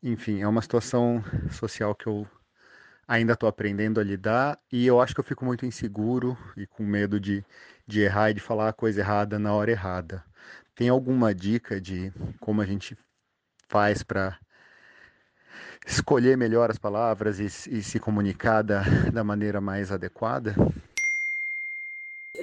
Enfim, 0.02 0.41
é 0.41 0.48
uma 0.48 0.61
situação 0.61 1.23
social 1.52 1.95
que 1.95 2.07
eu 2.07 2.27
ainda 3.07 3.34
estou 3.34 3.48
aprendendo 3.48 3.99
a 3.99 4.03
lidar 4.03 4.60
e 4.72 4.86
eu 4.86 4.99
acho 4.99 5.14
que 5.14 5.19
eu 5.19 5.23
fico 5.23 5.45
muito 5.45 5.65
inseguro 5.65 6.38
e 6.57 6.65
com 6.65 6.84
medo 6.84 7.19
de, 7.19 7.44
de 7.88 8.02
errar 8.02 8.32
e 8.32 8.34
de 8.34 8.40
falar 8.40 8.69
a 8.69 8.73
coisa 8.73 9.02
errada 9.02 9.38
na 9.38 9.53
hora 9.53 9.72
errada. 9.72 10.23
Tem 10.76 10.90
alguma 10.90 11.34
dica 11.34 11.80
de 11.80 12.11
como 12.40 12.61
a 12.61 12.65
gente 12.65 12.98
faz 13.68 14.03
para 14.03 14.38
escolher 15.86 16.38
melhor 16.38 16.69
as 16.69 16.77
palavras 16.77 17.40
e, 17.40 17.45
e 17.45 17.82
se 17.84 17.99
comunicar 17.99 18.61
da, 18.61 18.82
da 19.14 19.23
maneira 19.23 19.61
mais 19.61 19.91
adequada? 19.91 20.56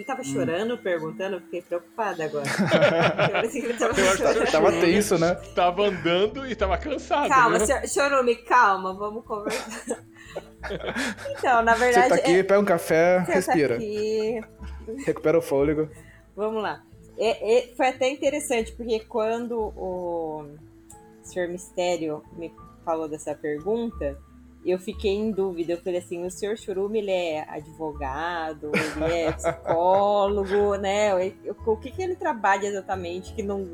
Ele 0.03 0.07
tava 0.09 0.24
chorando, 0.24 0.77
perguntando, 0.79 1.37
eu 1.37 1.41
fiquei 1.43 1.62
preocupada 1.62 2.24
agora. 2.24 2.45
Eu 3.33 3.41
pensei 3.43 3.61
que 3.61 3.66
ele 3.69 3.79
tava 3.79 3.95
chorando. 3.95 4.51
Tava 4.51 4.73
tenso, 4.73 5.16
né? 5.16 5.35
Tava 5.55 5.83
andando 5.87 6.45
e 6.45 6.57
tava 6.57 6.77
cansado. 6.77 7.29
Calma, 7.29 7.61
senhor- 7.61 7.87
Chorumi, 7.87 8.35
calma, 8.43 8.93
vamos 8.95 9.24
conversar. 9.24 10.03
Então, 11.39 11.62
na 11.62 11.74
verdade. 11.74 12.09
Senta 12.09 12.15
aqui, 12.15 12.39
é- 12.39 12.43
pega 12.43 12.61
um 12.61 12.65
café, 12.65 13.19
Senta 13.20 13.33
respira. 13.33 13.74
aqui. 13.77 14.41
Recupera 15.05 15.39
o 15.39 15.43
fôlego. 15.43 15.89
Vamos 16.35 16.62
lá. 16.62 16.83
É- 17.19 17.59
é- 17.59 17.74
foi 17.77 17.89
até 17.89 18.09
interessante, 18.09 18.73
porque 18.73 19.01
quando 19.01 19.59
o 19.77 20.47
Sr. 21.24 21.49
Mistério 21.49 22.23
me 22.37 22.53
falou 22.85 23.09
dessa 23.09 23.35
pergunta, 23.35 24.19
eu 24.64 24.78
fiquei 24.78 25.12
em 25.12 25.30
dúvida. 25.30 25.72
Eu 25.72 25.78
falei 25.82 25.98
assim, 25.98 26.24
o 26.24 26.30
Sr. 26.30 26.56
Churume, 26.56 26.98
ele 26.98 27.10
é 27.10 27.44
advogado, 27.48 28.70
ele 28.74 29.12
é 29.12 29.32
psicólogo, 29.36 30.76
né? 30.76 31.10
O 31.66 31.76
que, 31.76 31.90
que 31.90 32.02
ele 32.02 32.16
trabalha 32.16 32.66
exatamente 32.66 33.34
que 33.34 33.43
não 33.43 33.66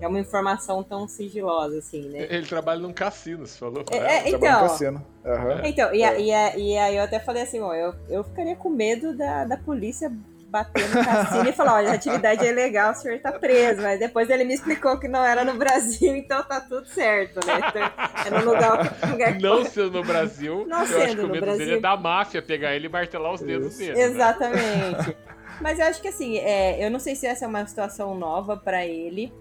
é 0.00 0.06
uma 0.06 0.20
informação 0.20 0.82
tão 0.84 1.08
sigilosa 1.08 1.78
assim, 1.78 2.08
né? 2.08 2.26
Ele 2.30 2.46
trabalha 2.46 2.80
num 2.80 2.92
cassino, 2.92 3.46
você 3.46 3.58
falou. 3.58 3.84
É, 3.90 3.96
é, 3.96 4.28
então, 4.30 4.76
Aham. 5.24 5.62
então, 5.64 5.94
e, 5.94 6.04
a- 6.04 6.18
e, 6.18 6.32
a- 6.32 6.56
e 6.56 6.78
aí 6.78 6.96
eu 6.96 7.02
até 7.02 7.18
falei 7.18 7.42
assim, 7.42 7.60
ó, 7.60 7.74
eu, 7.74 7.94
eu 8.08 8.22
ficaria 8.24 8.54
com 8.54 8.68
medo 8.70 9.16
da, 9.16 9.44
da 9.44 9.56
polícia 9.56 10.12
bater 10.48 10.88
no 10.88 11.04
cassino 11.04 11.48
e 11.48 11.52
falar, 11.52 11.74
olha, 11.74 11.90
a 11.90 11.94
atividade 11.94 12.46
é 12.46 12.50
legal, 12.52 12.92
o 12.92 12.94
senhor 12.94 13.18
tá 13.20 13.32
preso, 13.32 13.82
mas 13.82 13.98
depois 13.98 14.30
ele 14.30 14.44
me 14.44 14.54
explicou 14.54 14.98
que 14.98 15.06
não 15.06 15.22
era 15.24 15.44
no 15.44 15.54
Brasil, 15.54 16.14
então 16.16 16.42
tá 16.42 16.60
tudo 16.60 16.86
certo, 16.88 17.38
né? 17.46 17.60
Então, 17.68 17.82
é 18.26 18.40
no 18.40 18.50
lugar, 18.50 18.96
lugar 19.10 19.36
que 19.36 19.42
Não 19.42 19.64
sendo 19.64 19.90
no 19.90 20.02
Brasil, 20.04 20.64
Não 20.66 20.78
eu 20.78 20.82
acho 20.84 20.92
sendo 20.94 21.16
que 21.16 21.20
o 21.20 21.26
no 21.28 21.32
medo 21.34 21.44
Brasil. 21.44 21.66
dele 21.66 21.78
é 21.78 21.80
da 21.80 21.96
máfia 21.96 22.40
pegar 22.42 22.74
ele 22.74 22.86
e 22.86 22.88
martelar 22.88 23.32
os 23.32 23.40
dedos 23.40 23.76
dele. 23.76 23.92
né? 23.94 24.02
Exatamente. 24.04 25.16
Mas 25.60 25.78
eu 25.78 25.86
acho 25.86 26.00
que 26.00 26.08
assim, 26.08 26.38
é, 26.38 26.84
eu 26.84 26.90
não 26.90 26.98
sei 27.00 27.14
se 27.14 27.26
essa 27.26 27.44
é 27.44 27.48
uma 27.48 27.66
situação 27.66 28.14
nova 28.14 28.56
pra 28.56 28.86
ele, 28.86 29.32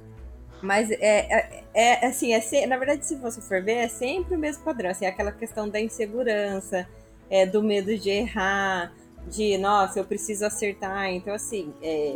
mas 0.61 0.89
é, 0.89 0.97
é, 0.99 1.63
é, 1.73 2.05
assim, 2.07 2.33
é 2.33 2.41
se- 2.41 2.65
na 2.65 2.75
verdade, 2.77 3.05
se 3.05 3.15
você 3.15 3.39
for 3.39 3.61
ver, 3.61 3.73
é 3.75 3.87
sempre 3.87 4.35
o 4.35 4.39
mesmo 4.39 4.63
padrão, 4.63 4.89
assim, 4.89 5.05
aquela 5.05 5.31
questão 5.31 5.69
da 5.69 5.79
insegurança, 5.79 6.87
é, 7.29 7.45
do 7.45 7.61
medo 7.61 7.95
de 7.97 8.09
errar, 8.09 8.91
de 9.29 9.57
nossa, 9.57 9.99
eu 9.99 10.05
preciso 10.05 10.45
acertar. 10.45 11.09
Então, 11.11 11.33
assim, 11.33 11.73
é, 11.81 12.15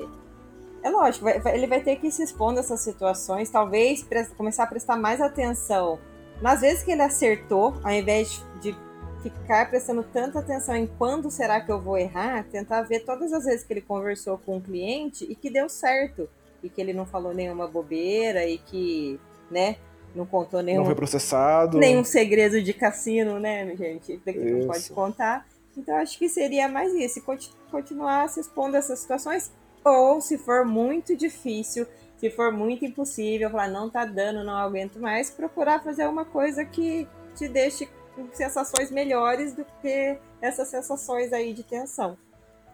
é 0.84 0.90
lógico, 0.90 1.26
vai- 1.26 1.40
vai- 1.40 1.56
ele 1.56 1.68
vai 1.68 1.82
ter 1.82 1.98
que 1.98 2.10
se 2.12 2.24
expor 2.24 2.52
nessas 2.54 2.80
situações, 2.82 3.50
talvez 3.50 4.02
pres- 4.04 4.30
começar 4.30 4.64
a 4.64 4.68
prestar 4.68 4.96
mais 4.98 5.22
atenção 5.22 6.00
nas 6.42 6.62
vezes 6.62 6.84
que 6.84 6.92
ele 6.92 7.02
acertou, 7.04 7.76
ao 7.84 7.92
invés 7.92 8.44
de 8.62 8.76
ficar 9.22 9.70
prestando 9.70 10.02
tanta 10.04 10.40
atenção 10.40 10.76
em 10.76 10.88
quando 10.88 11.30
será 11.30 11.62
que 11.62 11.72
eu 11.72 11.80
vou 11.80 11.98
errar, 11.98 12.44
tentar 12.52 12.82
ver 12.82 13.02
todas 13.02 13.32
as 13.32 13.44
vezes 13.46 13.64
que 13.64 13.72
ele 13.74 13.82
conversou 13.82 14.40
com 14.40 14.58
o 14.58 14.62
cliente 14.62 15.24
e 15.30 15.36
que 15.36 15.52
deu 15.52 15.70
certo, 15.70 16.28
e 16.64 16.70
que 16.70 16.82
ele 16.82 16.94
não 16.94 17.06
falou 17.06 17.32
nenhuma 17.34 17.68
bobeira 17.68 18.44
e 18.48 18.58
que, 18.58 19.20
né, 19.52 19.76
não 20.16 20.26
contou 20.26 20.62
nenhum 20.64 20.80
Não 20.80 20.86
foi 20.86 20.96
processado. 20.96 21.78
nenhum 21.78 22.04
segredo 22.04 22.62
de 22.62 22.74
cassino, 22.74 23.40
né, 23.40 23.76
gente? 23.76 24.18
Que 24.26 24.32
não 24.40 24.68
pode 24.68 24.90
contar. 24.90 25.46
Então 25.78 25.96
acho 25.96 26.18
que 26.18 26.28
seria 26.28 26.68
mais 26.68 26.94
isso, 26.94 27.22
conti- 27.22 27.52
continuar 27.70 28.28
se 28.30 28.40
expondo 28.40 28.76
a 28.76 28.80
essas 28.80 29.00
situações, 29.00 29.52
ou 29.84 30.20
se 30.22 30.38
for 30.38 30.66
muito 30.66 31.16
difícil, 31.16 31.88
se 32.18 32.30
for 32.30 32.52
muito 32.52 32.86
impossível, 32.86 33.50
falar 33.50 33.68
não 33.70 33.90
tá 33.90 34.06
dando, 34.06 34.44
não 34.44 34.56
aguento 34.56 35.00
mais, 35.00 35.30
procurar 35.30 35.82
fazer 35.82 36.08
uma 36.08 36.26
coisa 36.26 36.64
que 36.66 37.08
te 37.36 37.48
deixe 37.48 37.90
com 38.16 38.28
sensações 38.34 38.92
melhores 38.92 39.54
do 39.54 39.66
que 39.82 40.18
essas 40.42 40.68
sensações 40.68 41.32
aí 41.32 41.54
de 41.54 41.64
tensão, 41.64 42.18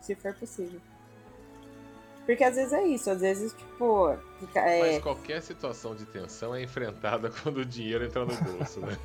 se 0.01 0.15
for 0.15 0.33
possível. 0.33 0.81
Porque 2.25 2.43
às 2.43 2.55
vezes 2.57 2.73
é 2.73 2.83
isso, 2.85 3.09
às 3.09 3.21
vezes, 3.21 3.53
tipo, 3.53 4.17
fica, 4.39 4.59
é, 4.59 4.79
Mas 4.95 5.03
qualquer 5.03 5.41
situação 5.41 5.95
de 5.95 6.05
tensão 6.05 6.53
é 6.53 6.61
enfrentada 6.61 7.31
quando 7.41 7.59
o 7.59 7.65
dinheiro 7.65 8.03
entra 8.03 8.25
no 8.25 8.35
bolso, 8.35 8.81
né? 8.81 8.97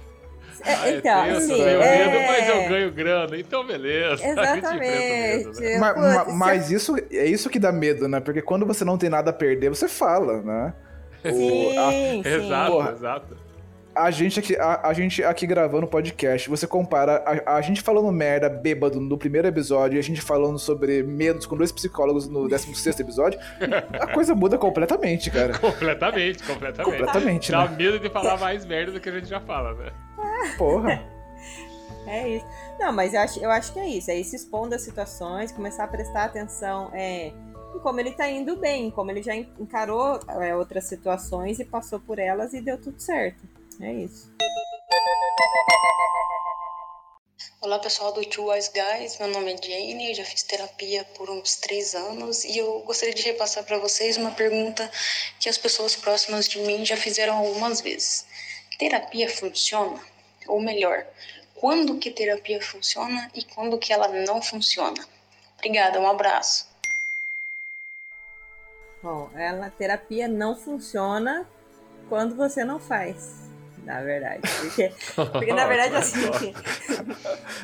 É, 0.64 0.72
Ah, 0.74 0.90
então, 0.90 1.24
tenso, 1.24 1.40
sim, 1.46 1.54
tenho 1.54 1.82
é. 1.82 1.98
medo, 2.06 2.26
mas 2.26 2.48
eu 2.48 2.68
ganho 2.68 2.92
grana, 2.92 3.36
então 3.38 3.66
beleza. 3.66 4.14
A 4.22 4.26
gente 4.26 4.32
enfrenta 4.32 4.70
o 4.70 4.78
medo, 4.78 5.60
né? 5.60 5.78
Ma- 5.78 5.94
ma- 5.94 6.24
Mas, 6.32 6.70
isso 6.70 6.96
é 7.10 7.24
isso 7.26 7.48
que 7.50 7.58
dá 7.58 7.72
medo, 7.72 8.06
né? 8.08 8.20
Porque 8.20 8.42
quando 8.42 8.66
você 8.66 8.84
não 8.84 8.98
tem 8.98 9.08
nada 9.10 9.30
a 9.30 9.34
perder, 9.34 9.68
você 9.70 9.88
fala, 9.88 10.42
né? 10.42 10.74
O- 11.24 11.28
Sim, 11.30 11.78
a- 11.78 11.90
sim. 11.90 12.22
Exato, 12.24 12.72
Porra, 12.72 12.90
exato. 12.92 13.36
A 13.94 14.10
gente, 14.10 14.40
aqui, 14.40 14.56
a, 14.56 14.88
a 14.88 14.92
gente 14.94 15.22
aqui 15.22 15.46
gravando 15.46 15.86
podcast, 15.86 16.48
você 16.48 16.66
compara 16.66 17.22
a, 17.44 17.56
a 17.56 17.60
gente 17.60 17.82
falando 17.82 18.10
merda 18.10 18.48
bêbado 18.48 18.98
no 18.98 19.18
primeiro 19.18 19.46
episódio 19.46 19.96
e 19.96 19.98
a 19.98 20.02
gente 20.02 20.22
falando 20.22 20.58
sobre 20.58 21.02
medos 21.02 21.44
com 21.44 21.54
dois 21.58 21.70
psicólogos 21.70 22.26
no 22.26 22.48
16 22.48 22.98
episódio, 23.00 23.38
a 24.00 24.06
coisa 24.06 24.34
muda 24.34 24.56
completamente, 24.56 25.30
cara. 25.30 25.52
Completamente, 25.60 26.42
completamente. 26.42 26.90
Completamente, 26.90 27.52
Dá 27.52 27.68
né? 27.68 27.76
medo 27.76 27.98
de 27.98 28.08
falar 28.08 28.38
mais 28.38 28.64
merda 28.64 28.92
do 28.92 28.98
que 28.98 29.10
a 29.10 29.12
gente 29.12 29.28
já 29.28 29.40
fala, 29.40 29.74
né? 29.74 29.90
Porra. 30.58 31.02
É 32.04 32.28
isso. 32.28 32.46
Não, 32.80 32.92
mas 32.92 33.14
eu 33.14 33.20
acho, 33.20 33.38
eu 33.38 33.48
acho 33.48 33.72
que 33.72 33.78
é 33.78 33.86
isso. 33.86 34.10
É 34.10 34.16
ir 34.16 34.24
se 34.24 34.34
expondo 34.34 34.74
às 34.74 34.82
situações, 34.82 35.52
começar 35.52 35.84
a 35.84 35.86
prestar 35.86 36.24
atenção 36.24 36.90
é, 36.92 37.26
em 37.28 37.78
como 37.80 38.00
ele 38.00 38.10
tá 38.10 38.28
indo 38.28 38.56
bem, 38.56 38.90
como 38.90 39.08
ele 39.12 39.22
já 39.22 39.36
en- 39.36 39.48
encarou 39.60 40.18
é, 40.40 40.54
outras 40.56 40.88
situações 40.88 41.60
e 41.60 41.64
passou 41.64 42.00
por 42.00 42.18
elas 42.18 42.54
e 42.54 42.60
deu 42.60 42.76
tudo 42.76 43.00
certo. 43.00 43.38
É 43.80 43.92
isso. 43.92 44.32
Olá 47.60 47.78
pessoal 47.78 48.12
do 48.12 48.24
Two 48.24 48.50
Wise 48.50 48.70
Guys, 48.72 49.16
meu 49.20 49.28
nome 49.28 49.52
é 49.52 49.56
Jane, 49.56 50.08
eu 50.08 50.14
já 50.14 50.24
fiz 50.24 50.42
terapia 50.42 51.04
por 51.16 51.30
uns 51.30 51.54
três 51.56 51.94
anos 51.94 52.42
e 52.42 52.58
eu 52.58 52.80
gostaria 52.80 53.14
de 53.14 53.22
repassar 53.22 53.62
para 53.64 53.78
vocês 53.78 54.16
uma 54.16 54.32
pergunta 54.32 54.90
que 55.38 55.48
as 55.48 55.56
pessoas 55.56 55.94
próximas 55.94 56.48
de 56.48 56.58
mim 56.58 56.84
já 56.84 56.96
fizeram 56.96 57.36
algumas 57.36 57.80
vezes. 57.80 58.26
Terapia 58.76 59.28
funciona? 59.30 60.00
Ou 60.48 60.60
melhor, 60.60 61.06
quando 61.54 61.98
que 61.98 62.10
terapia 62.10 62.60
funciona 62.62 63.30
e 63.34 63.44
quando 63.44 63.78
que 63.78 63.92
ela 63.92 64.08
não 64.08 64.42
funciona? 64.42 65.04
Obrigada, 65.58 66.00
um 66.00 66.06
abraço. 66.08 66.68
Bom, 69.02 69.30
ela, 69.34 69.70
terapia 69.70 70.28
não 70.28 70.54
funciona 70.54 71.46
quando 72.08 72.36
você 72.36 72.64
não 72.64 72.78
faz. 72.78 73.50
Na 73.84 74.00
verdade. 74.00 74.42
Porque, 74.60 74.92
porque 75.32 75.52
na 75.52 75.66
verdade, 75.66 75.96
assim. 75.96 76.52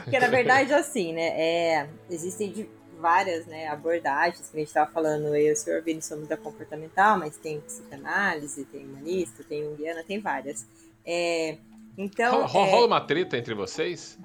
porque 0.02 0.18
na 0.18 0.26
verdade, 0.26 0.74
assim, 0.74 1.12
né? 1.12 1.28
É, 1.40 1.88
existem 2.10 2.50
de- 2.50 2.68
várias 2.98 3.46
né, 3.46 3.68
abordagens 3.68 4.50
que 4.50 4.56
a 4.56 4.59
gente 4.59 4.68
estava 4.68 4.90
falando, 4.90 5.28
eu 5.28 5.36
e 5.36 5.52
o 5.52 5.56
senhor 5.56 5.80
Vini 5.82 6.02
somos 6.02 6.26
da 6.26 6.36
comportamental, 6.36 7.16
mas 7.16 7.36
tem 7.36 7.60
psicanálise, 7.60 8.64
tem 8.64 8.84
humanista, 8.84 9.44
tem 9.44 9.62
junguiana, 9.62 10.02
tem 10.02 10.18
várias. 10.18 10.66
É, 11.06 11.56
então. 11.98 12.46
Ro- 12.46 12.64
é, 12.66 12.70
Rola 12.70 12.86
uma 12.86 13.00
treta 13.00 13.36
entre 13.36 13.52
vocês? 13.54 14.18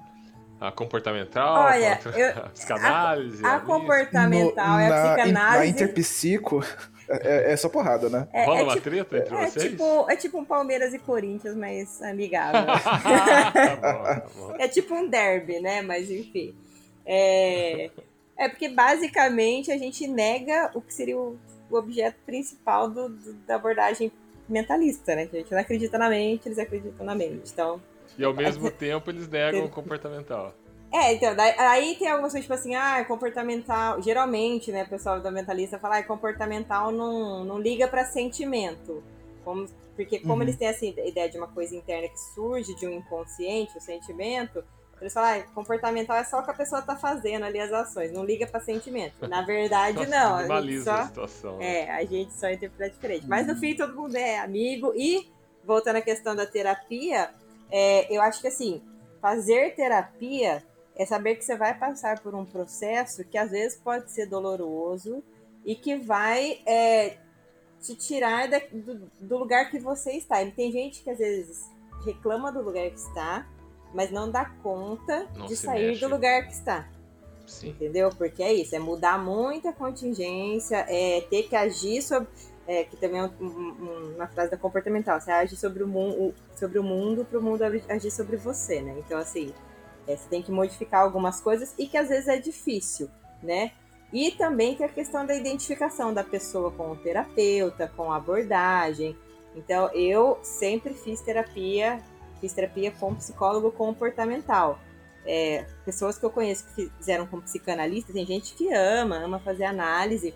A 0.60 0.70
comportamental, 0.72 1.64
Olha, 1.64 1.96
contra 1.96 2.18
eu- 2.18 2.30
a 2.44 2.48
psicanálise? 2.48 3.44
a 3.44 3.56
a 3.56 3.60
comportamental 3.60 4.78
é 4.78 4.86
a 4.86 4.88
na, 4.90 5.14
psicanálise. 5.14 5.58
na 5.58 5.66
Interpsico 5.66 6.64
é, 7.08 7.52
é 7.52 7.56
só 7.56 7.68
porrada, 7.68 8.08
né? 8.08 8.26
É- 8.32 8.44
Rola 8.46 8.60
é 8.60 8.62
uma 8.62 8.72
tipo- 8.74 8.84
treta 8.84 9.18
entre 9.18 9.34
É 9.36 9.46
vocês? 9.50 9.70
tipo, 9.72 10.06
é 10.10 10.16
tipo 10.16 10.38
um 10.38 10.44
Palmeiras 10.44 10.94
e 10.94 10.98
Corinthians, 10.98 11.54
mas 11.56 12.00
amigável. 12.00 12.62
Tá 13.52 13.76
bom, 13.76 14.02
tá 14.04 14.26
bom. 14.36 14.56
é 14.58 14.68
tipo 14.68 14.94
um 14.94 15.06
derby, 15.08 15.60
né? 15.60 15.82
Mas 15.82 16.08
enfim. 16.10 16.54
É, 17.04 17.90
é 18.38 18.48
porque 18.48 18.68
basicamente 18.70 19.70
a 19.70 19.76
gente 19.76 20.06
nega 20.06 20.70
o 20.74 20.80
que 20.80 20.94
seria 20.94 21.18
o, 21.18 21.38
o 21.68 21.76
objeto 21.76 22.16
principal 22.24 22.88
do- 22.88 23.08
do- 23.10 23.32
da 23.46 23.56
abordagem 23.56 24.10
mentalista, 24.48 25.14
né? 25.16 25.26
Que 25.26 25.36
a 25.36 25.40
gente 25.40 25.52
não 25.52 25.58
acredita 25.60 25.98
na 25.98 26.08
mente, 26.08 26.46
eles 26.48 26.58
acreditam 26.58 27.04
na 27.04 27.14
mente. 27.14 27.50
Então. 27.52 27.80
E 28.18 28.24
ao 28.24 28.34
mesmo 28.34 28.70
tempo 28.72 29.10
eles 29.10 29.28
negam 29.28 29.64
o 29.64 29.68
comportamental. 29.68 30.54
É, 30.92 31.12
então, 31.14 31.34
daí- 31.34 31.58
aí 31.58 31.96
tem 31.96 32.06
algumas 32.08 32.30
coisas 32.32 32.44
tipo 32.44 32.54
assim, 32.54 32.74
ah, 32.76 33.04
comportamental. 33.04 34.00
Geralmente, 34.00 34.70
né, 34.70 34.84
o 34.84 34.88
pessoal 34.88 35.20
da 35.20 35.30
mentalista 35.30 35.76
fala, 35.78 35.98
ah, 35.98 36.02
comportamental 36.04 36.92
não, 36.92 37.44
não 37.44 37.58
liga 37.58 37.88
pra 37.88 38.04
sentimento. 38.04 39.02
Como- 39.44 39.66
porque 39.96 40.18
como 40.20 40.34
Uhum. 40.34 40.42
eles 40.42 40.56
têm 40.56 40.68
essa 40.68 40.84
ideia 40.86 41.28
de 41.28 41.36
uma 41.36 41.48
coisa 41.48 41.74
interna 41.74 42.08
que 42.08 42.18
surge 42.34 42.74
de 42.76 42.86
um 42.86 42.92
inconsciente, 42.92 43.76
o 43.76 43.80
sentimento, 43.80 44.62
eles 45.04 45.12
falam, 45.14 45.40
ah, 45.40 45.42
comportamental 45.54 46.16
é 46.16 46.24
só 46.24 46.40
o 46.40 46.42
que 46.44 46.50
a 46.50 46.54
pessoa 46.54 46.82
tá 46.82 46.96
fazendo 46.96 47.44
ali 47.44 47.60
as 47.60 47.72
ações, 47.72 48.12
não 48.12 48.24
liga 48.24 48.46
pra 48.46 48.60
sentimento. 48.60 49.26
Na 49.28 49.42
verdade, 49.42 50.06
não. 50.06 50.34
A 50.36 50.38
gente 50.42 50.48
minimaliza 50.48 50.92
a 50.94 50.96
só, 51.02 51.06
situação. 51.06 51.58
né? 51.58 51.80
é, 51.80 51.90
a 51.90 52.04
gente 52.04 52.32
só 52.34 52.50
interpreta 52.50 52.94
diferente. 52.94 53.26
Mas 53.26 53.46
no 53.46 53.56
fim, 53.56 53.74
todo 53.76 53.94
mundo 53.94 54.16
é 54.16 54.38
amigo. 54.38 54.92
E, 54.96 55.30
voltando 55.64 55.96
à 55.96 56.00
questão 56.02 56.34
da 56.34 56.46
terapia, 56.46 57.30
é, 57.70 58.14
eu 58.14 58.20
acho 58.22 58.40
que 58.40 58.48
assim, 58.48 58.82
fazer 59.20 59.74
terapia 59.74 60.62
é 60.96 61.04
saber 61.06 61.34
que 61.36 61.44
você 61.44 61.56
vai 61.56 61.74
passar 61.76 62.20
por 62.20 62.34
um 62.34 62.44
processo 62.44 63.24
que 63.24 63.36
às 63.36 63.50
vezes 63.50 63.76
pode 63.78 64.10
ser 64.12 64.26
doloroso 64.26 65.22
e 65.64 65.74
que 65.74 65.96
vai 65.96 66.60
é, 66.66 67.16
te 67.80 67.94
tirar 67.96 68.48
da- 68.48 68.60
do, 68.72 69.10
do 69.20 69.38
lugar 69.38 69.70
que 69.70 69.78
você 69.78 70.12
está. 70.12 70.42
E 70.42 70.50
tem 70.52 70.70
gente 70.70 71.02
que 71.02 71.10
às 71.10 71.18
vezes 71.18 71.64
reclama 72.04 72.52
do 72.52 72.60
lugar 72.62 72.88
que 72.90 72.98
está, 72.98 73.46
mas 73.94 74.10
não 74.10 74.30
dá 74.30 74.44
conta 74.62 75.26
Não 75.36 75.46
de 75.46 75.56
sair 75.56 75.88
mexe. 75.88 76.00
do 76.00 76.08
lugar 76.08 76.46
que 76.46 76.52
está. 76.52 76.88
Sim. 77.46 77.68
Entendeu? 77.70 78.10
Porque 78.10 78.42
é 78.42 78.52
isso, 78.52 78.74
é 78.74 78.78
mudar 78.78 79.18
muita 79.18 79.72
contingência, 79.72 80.84
é 80.88 81.20
ter 81.30 81.44
que 81.44 81.56
agir 81.56 82.02
sobre. 82.02 82.28
é, 82.66 82.82
que 82.82 82.96
também 82.96 83.20
é 83.20 83.24
um- 83.24 83.44
um- 83.44 84.14
uma 84.16 84.26
frase 84.26 84.50
da 84.50 84.56
comportamental, 84.56 85.20
você 85.20 85.30
age 85.30 85.54
sobre 85.54 85.82
o, 85.82 85.86
mu 85.86 86.32
sobre 86.56 86.78
o 86.78 86.82
mundo 86.82 87.22
para 87.22 87.38
o 87.38 87.42
mundo 87.42 87.60
agir 87.62 88.10
sobre 88.10 88.38
você, 88.38 88.80
né? 88.80 88.94
Então, 89.04 89.18
assim, 89.18 89.52
é, 90.08 90.16
você 90.16 90.26
tem 90.30 90.40
que 90.40 90.50
modificar 90.50 91.02
algumas 91.02 91.42
coisas 91.42 91.74
e 91.78 91.86
que 91.86 91.98
às 91.98 92.08
vezes 92.08 92.26
é 92.26 92.38
difícil, 92.38 93.10
né? 93.42 93.72
E 94.10 94.30
também 94.30 94.74
tem 94.76 94.86
a 94.86 94.88
questão 94.88 95.26
da 95.26 95.34
identificação 95.34 96.14
da 96.14 96.24
pessoa 96.24 96.70
com 96.70 96.90
o 96.92 96.96
terapeuta, 96.96 97.86
com 97.94 98.10
a 98.10 98.16
abordagem. 98.16 99.14
Então, 99.54 99.90
eu 99.92 100.38
sempre 100.42 100.94
fiz 100.94 101.20
terapia, 101.20 102.00
fiz 102.44 102.52
terapia 102.52 102.90
com 102.92 103.14
psicólogo 103.14 103.72
comportamental. 103.72 104.78
É, 105.26 105.64
pessoas 105.86 106.18
que 106.18 106.24
eu 106.26 106.30
conheço 106.30 106.66
que 106.74 106.90
fizeram 106.98 107.26
como 107.26 107.40
psicanalista, 107.40 108.12
tem 108.12 108.26
gente 108.26 108.54
que 108.54 108.70
ama, 108.72 109.16
ama 109.16 109.38
fazer 109.38 109.64
análise. 109.64 110.34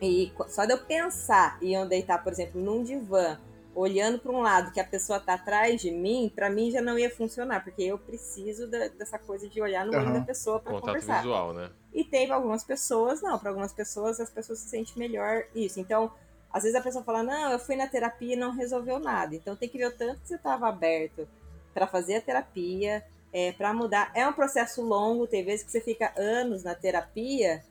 E 0.00 0.32
só 0.48 0.64
de 0.64 0.72
eu 0.72 0.78
pensar 0.78 1.58
em 1.60 1.74
eu 1.74 1.86
deitar, 1.86 2.22
por 2.24 2.32
exemplo, 2.32 2.58
num 2.60 2.82
divã, 2.82 3.38
olhando 3.74 4.18
para 4.18 4.32
um 4.32 4.40
lado 4.40 4.72
que 4.72 4.80
a 4.80 4.84
pessoa 4.84 5.20
tá 5.20 5.34
atrás 5.34 5.80
de 5.82 5.90
mim, 5.90 6.32
para 6.34 6.48
mim 6.48 6.70
já 6.70 6.80
não 6.80 6.98
ia 6.98 7.10
funcionar, 7.10 7.62
porque 7.62 7.82
eu 7.82 7.98
preciso 7.98 8.66
da- 8.66 8.88
dessa 8.88 9.18
coisa 9.18 9.46
de 9.48 9.60
olhar 9.60 9.84
no 9.84 9.94
olho 9.94 10.12
da 10.14 10.20
pessoa 10.22 10.58
para 10.58 10.72
Contato 10.72 10.86
conversar. 10.86 11.16
visual, 11.18 11.52
né? 11.52 11.70
E 11.92 12.02
tem 12.04 12.30
algumas 12.30 12.64
pessoas, 12.64 13.20
não. 13.20 13.38
Para 13.38 13.50
algumas 13.50 13.72
pessoas, 13.74 14.18
as 14.20 14.30
pessoas 14.30 14.60
se 14.60 14.68
sentem 14.68 14.94
melhor 14.96 15.44
isso. 15.54 15.78
Então, 15.78 16.10
às 16.52 16.62
vezes 16.62 16.78
a 16.78 16.82
pessoa 16.82 17.04
fala, 17.04 17.22
não, 17.22 17.52
eu 17.52 17.58
fui 17.58 17.76
na 17.76 17.86
terapia 17.86 18.34
e 18.34 18.38
não 18.38 18.52
resolveu 18.52 18.98
nada. 18.98 19.34
Então 19.34 19.56
tem 19.56 19.68
que 19.68 19.78
ver 19.78 19.86
o 19.86 19.96
tanto 19.96 20.20
que 20.20 20.28
você 20.28 20.36
estava 20.36 20.68
aberto 20.68 21.28
para 21.74 21.86
fazer 21.86 22.16
a 22.16 22.20
terapia, 22.20 23.04
é, 23.32 23.52
para 23.52 23.72
mudar. 23.72 24.10
É 24.14 24.26
um 24.26 24.32
processo 24.32 24.82
longo, 24.82 25.26
tem 25.26 25.44
vezes 25.44 25.64
que 25.64 25.70
você 25.70 25.80
fica 25.80 26.12
anos 26.16 26.62
na 26.62 26.74
terapia 26.74 27.62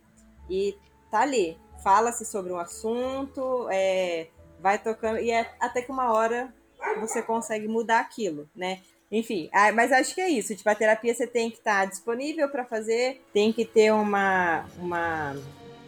e 0.49 0.77
tá 1.09 1.21
ali. 1.21 1.57
Fala-se 1.83 2.25
sobre 2.25 2.51
um 2.51 2.59
assunto, 2.59 3.67
é, 3.71 4.27
vai 4.59 4.77
tocando, 4.79 5.19
e 5.19 5.31
é 5.31 5.51
até 5.59 5.81
que 5.81 5.91
uma 5.91 6.11
hora 6.13 6.53
você 6.99 7.21
consegue 7.21 7.67
mudar 7.67 7.99
aquilo, 7.99 8.49
né? 8.55 8.81
Enfim, 9.11 9.49
mas 9.73 9.91
acho 9.91 10.13
que 10.13 10.19
é 10.19 10.29
isso. 10.29 10.53
Tipo, 10.55 10.69
a 10.69 10.75
terapia 10.75 11.13
você 11.13 11.25
tem 11.25 11.49
que 11.49 11.57
estar 11.57 11.85
disponível 11.85 12.49
para 12.49 12.65
fazer, 12.65 13.23
tem 13.33 13.53
que 13.53 13.63
ter 13.63 13.91
uma. 13.93 14.65
uma 14.77 15.35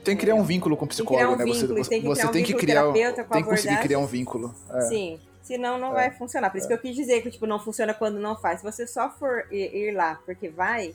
Tem 0.03 0.15
que 0.15 0.21
criar 0.21 0.35
um 0.35 0.43
vínculo 0.43 0.77
com 0.77 0.85
o 0.85 0.87
Tem 0.87 0.97
que 0.97 1.03
criar 1.03 1.27
psicólogo, 1.27 1.43
um 1.43 1.45
né? 1.45 1.53
Você, 1.53 1.61
vínculo, 1.61 1.83
você, 1.83 1.89
tem 1.89 2.01
que 2.01 2.07
você 2.07 2.21
criar 2.21 2.29
um 2.29 2.33
tem 2.33 2.43
que 2.43 2.53
criar, 2.53 2.81
terapeuta 2.81 3.23
com 3.23 3.33
a 3.33 3.35
tem 3.35 3.43
que 3.43 3.49
conseguir 3.49 3.81
criar 3.81 3.99
um 3.99 4.05
vínculo. 4.05 4.55
É. 4.73 4.81
Sim. 4.81 5.19
Senão 5.41 5.79
não 5.79 5.91
É. 5.91 5.93
vai 5.93 6.11
funcionar. 6.11 6.49
Por 6.49 6.57
isso 6.57 6.67
que 6.67 6.73
eu 6.73 6.77
quis 6.77 6.95
dizer 6.95 7.21
que 7.21 7.31
tipo, 7.31 7.47
não 7.47 7.59
funciona 7.59 7.93
quando 7.93 8.19
não 8.19 8.37
faz. 8.37 8.59
Se 8.59 8.63
você 8.63 8.85
só 8.85 9.09
for 9.09 9.45
ir, 9.51 9.75
ir 9.75 9.91
lá 9.95 10.19
porque 10.25 10.47
vai, 10.49 10.93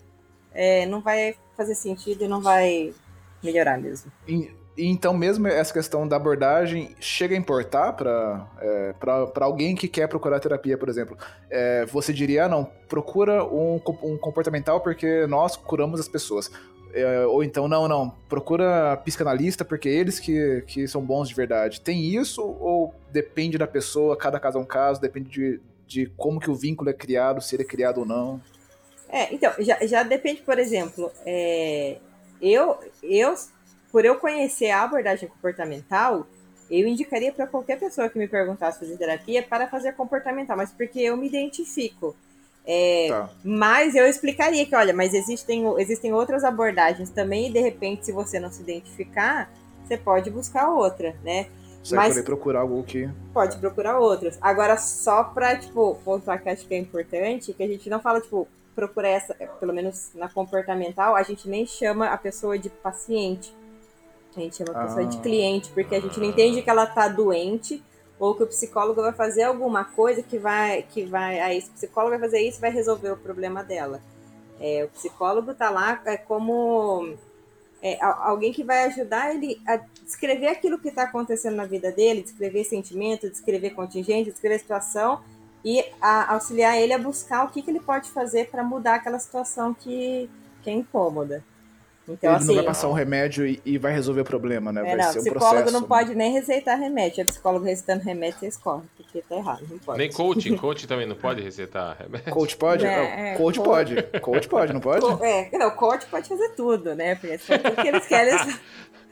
é, 0.52 0.86
não 0.86 1.00
vai 1.00 1.34
fazer 1.56 1.74
sentido 1.74 2.24
e 2.24 2.28
não 2.28 2.40
vai 2.40 2.94
melhorar 3.42 3.78
mesmo. 3.78 4.12
E, 4.28 4.50
e 4.76 4.86
então, 4.86 5.12
mesmo 5.12 5.46
essa 5.46 5.72
questão 5.72 6.06
da 6.06 6.16
abordagem 6.16 6.94
chega 6.98 7.34
a 7.34 7.38
importar 7.38 7.92
para 7.92 8.46
é, 8.60 8.94
alguém 9.40 9.74
que 9.74 9.86
quer 9.88 10.08
procurar 10.08 10.40
terapia, 10.40 10.78
por 10.78 10.88
exemplo. 10.88 11.16
É, 11.50 11.84
você 11.86 12.12
diria, 12.12 12.46
ah, 12.46 12.48
não, 12.48 12.64
procura 12.88 13.44
um, 13.44 13.80
um 14.02 14.16
comportamental 14.16 14.80
porque 14.80 15.26
nós 15.26 15.56
curamos 15.56 16.00
as 16.00 16.08
pessoas. 16.08 16.50
É, 16.94 17.26
ou 17.26 17.42
então, 17.42 17.66
não, 17.66 17.88
não, 17.88 18.10
procura 18.28 18.96
psicanalista 18.98 19.64
porque 19.64 19.88
eles 19.88 20.20
que, 20.20 20.62
que 20.64 20.86
são 20.86 21.02
bons 21.02 21.28
de 21.28 21.34
verdade. 21.34 21.80
Tem 21.80 22.00
isso 22.00 22.40
ou 22.40 22.94
depende 23.10 23.58
da 23.58 23.66
pessoa, 23.66 24.16
cada 24.16 24.38
caso 24.38 24.58
é 24.58 24.60
um 24.60 24.64
caso, 24.64 25.00
depende 25.00 25.28
de, 25.28 25.60
de 25.88 26.06
como 26.16 26.38
que 26.38 26.48
o 26.48 26.54
vínculo 26.54 26.88
é 26.88 26.92
criado, 26.92 27.40
se 27.40 27.56
ele 27.56 27.64
é 27.64 27.66
criado 27.66 27.98
ou 27.98 28.06
não? 28.06 28.40
É, 29.08 29.34
então, 29.34 29.52
já, 29.58 29.84
já 29.84 30.04
depende, 30.04 30.42
por 30.42 30.56
exemplo, 30.56 31.10
é, 31.26 31.98
eu, 32.40 32.78
eu, 33.02 33.34
por 33.90 34.04
eu 34.04 34.16
conhecer 34.16 34.70
a 34.70 34.82
abordagem 34.82 35.28
comportamental, 35.28 36.26
eu 36.70 36.86
indicaria 36.86 37.32
para 37.32 37.46
qualquer 37.46 37.78
pessoa 37.78 38.08
que 38.08 38.18
me 38.18 38.28
perguntasse 38.28 38.78
fazer 38.78 38.96
terapia 38.96 39.42
para 39.42 39.66
fazer 39.66 39.92
comportamental, 39.94 40.56
mas 40.56 40.72
porque 40.72 41.00
eu 41.00 41.16
me 41.16 41.26
identifico. 41.26 42.14
É, 42.66 43.08
Tá. 43.10 43.30
Mas 43.44 43.94
eu 43.94 44.06
explicaria 44.06 44.64
que, 44.64 44.74
olha, 44.74 44.94
mas 44.94 45.12
existem, 45.12 45.64
existem 45.78 46.12
outras 46.14 46.44
abordagens 46.44 47.10
também, 47.10 47.48
e 47.48 47.52
de 47.52 47.60
repente, 47.60 48.06
se 48.06 48.12
você 48.12 48.40
não 48.40 48.50
se 48.50 48.62
identificar, 48.62 49.50
você 49.84 49.96
pode 49.98 50.30
buscar 50.30 50.70
outra, 50.70 51.14
né? 51.22 51.46
Você 51.82 51.94
Mas- 51.94 52.04
vai 52.06 52.08
poder 52.14 52.22
procurar 52.24 52.60
algo 52.60 52.82
que. 52.82 53.08
Pode 53.34 53.58
procurar 53.58 53.98
outras. 53.98 54.38
Agora, 54.40 54.78
só 54.78 55.22
pra, 55.24 55.54
tipo, 55.56 55.98
pontuar 56.02 56.42
que 56.42 56.48
acho 56.48 56.66
que 56.66 56.74
é 56.74 56.78
importante, 56.78 57.52
que 57.52 57.62
a 57.62 57.66
gente 57.68 57.90
não 57.90 58.00
fala, 58.00 58.20
tipo, 58.22 58.48
procura 58.74 59.06
essa, 59.08 59.34
pelo 59.60 59.72
menos 59.74 60.08
na 60.14 60.28
comportamental, 60.30 61.14
a 61.14 61.22
gente 61.22 61.46
nem 61.48 61.66
chama 61.66 62.06
a 62.08 62.16
pessoa 62.16 62.58
de 62.58 62.70
paciente. 62.70 63.54
A 64.34 64.40
gente 64.40 64.56
chama 64.56 64.72
a 64.72 64.84
pessoa 64.86 65.04
de 65.04 65.18
Ah. 65.18 65.20
cliente, 65.20 65.70
porque 65.72 65.94
a 65.94 66.00
gente 66.00 66.18
não 66.18 66.26
entende 66.26 66.62
que 66.62 66.70
ela 66.70 66.86
tá 66.86 67.06
doente 67.06 67.80
ou 68.24 68.34
que 68.34 68.42
o 68.42 68.46
psicólogo 68.46 69.02
vai 69.02 69.12
fazer 69.12 69.42
alguma 69.42 69.84
coisa 69.84 70.22
que 70.22 70.38
vai, 70.38 70.82
que 70.82 71.04
vai, 71.04 71.40
aí 71.40 71.58
esse 71.58 71.70
psicólogo 71.70 72.10
vai 72.12 72.20
fazer 72.20 72.40
isso 72.40 72.60
vai 72.60 72.70
resolver 72.70 73.10
o 73.10 73.16
problema 73.16 73.62
dela. 73.62 74.00
É, 74.60 74.84
o 74.84 74.88
psicólogo 74.88 75.52
tá 75.52 75.68
lá 75.68 76.00
é 76.06 76.16
como 76.16 77.14
é, 77.82 77.98
alguém 78.02 78.52
que 78.52 78.64
vai 78.64 78.84
ajudar 78.84 79.34
ele 79.34 79.60
a 79.66 79.76
descrever 80.02 80.46
aquilo 80.46 80.78
que 80.78 80.88
está 80.88 81.02
acontecendo 81.02 81.56
na 81.56 81.66
vida 81.66 81.92
dele, 81.92 82.22
descrever 82.22 82.64
sentimento, 82.64 83.28
descrever 83.28 83.70
contingente, 83.70 84.30
descrever 84.30 84.58
situação 84.58 85.20
e 85.62 85.84
a- 86.00 86.32
auxiliar 86.32 86.78
ele 86.80 86.94
a 86.94 86.98
buscar 86.98 87.44
o 87.44 87.48
que, 87.48 87.60
que 87.60 87.70
ele 87.70 87.80
pode 87.80 88.10
fazer 88.10 88.48
para 88.50 88.64
mudar 88.64 88.94
aquela 88.94 89.18
situação 89.18 89.74
que, 89.74 90.30
que 90.62 90.70
é 90.70 90.72
incômoda. 90.72 91.44
Então, 92.06 92.30
ele 92.30 92.36
assim, 92.36 92.46
não 92.48 92.54
vai 92.56 92.64
passar 92.64 92.88
um 92.88 92.92
remédio 92.92 93.46
e, 93.46 93.62
e 93.64 93.78
vai 93.78 93.90
resolver 93.92 94.20
o 94.20 94.24
problema, 94.24 94.70
né? 94.70 94.82
é, 94.82 94.84
vai 94.84 94.96
não, 95.06 95.12
ser 95.12 95.18
um 95.20 95.22
psicólogo 95.22 95.54
processo. 95.54 95.72
não 95.72 95.82
pode 95.84 96.14
nem 96.14 96.32
receitar 96.32 96.78
remédio. 96.78 97.22
É 97.22 97.24
psicólogo 97.24 97.64
receitando 97.64 98.04
remédio, 98.04 98.40
você 98.40 98.46
escorre, 98.48 98.82
porque 98.96 99.22
tá 99.22 99.36
errado. 99.36 99.66
Não 99.70 99.78
pode. 99.78 99.98
Nem 99.98 100.12
coaching, 100.12 100.56
coaching 100.56 100.86
também 100.86 101.06
não 101.06 101.16
pode 101.16 101.40
receitar 101.42 101.96
remédio. 101.98 102.30
Coach 102.30 102.56
pode? 102.58 102.84
É, 102.84 103.32
é, 103.32 103.36
coach 103.36 103.58
co- 103.58 103.64
pode. 103.64 104.02
Coach 104.20 104.48
pode, 104.48 104.72
não 104.74 104.80
pode? 104.80 105.06
É, 105.24 105.48
não, 105.56 105.68
o 105.68 105.72
coach 105.76 106.04
pode 106.06 106.28
fazer 106.28 106.50
tudo, 106.50 106.94
né? 106.94 107.14
Porque 107.14 107.38
for 107.38 107.58
tudo 107.58 107.76
que 107.76 107.88
eles 107.88 108.06
querem. 108.06 108.34
eles- 108.34 108.60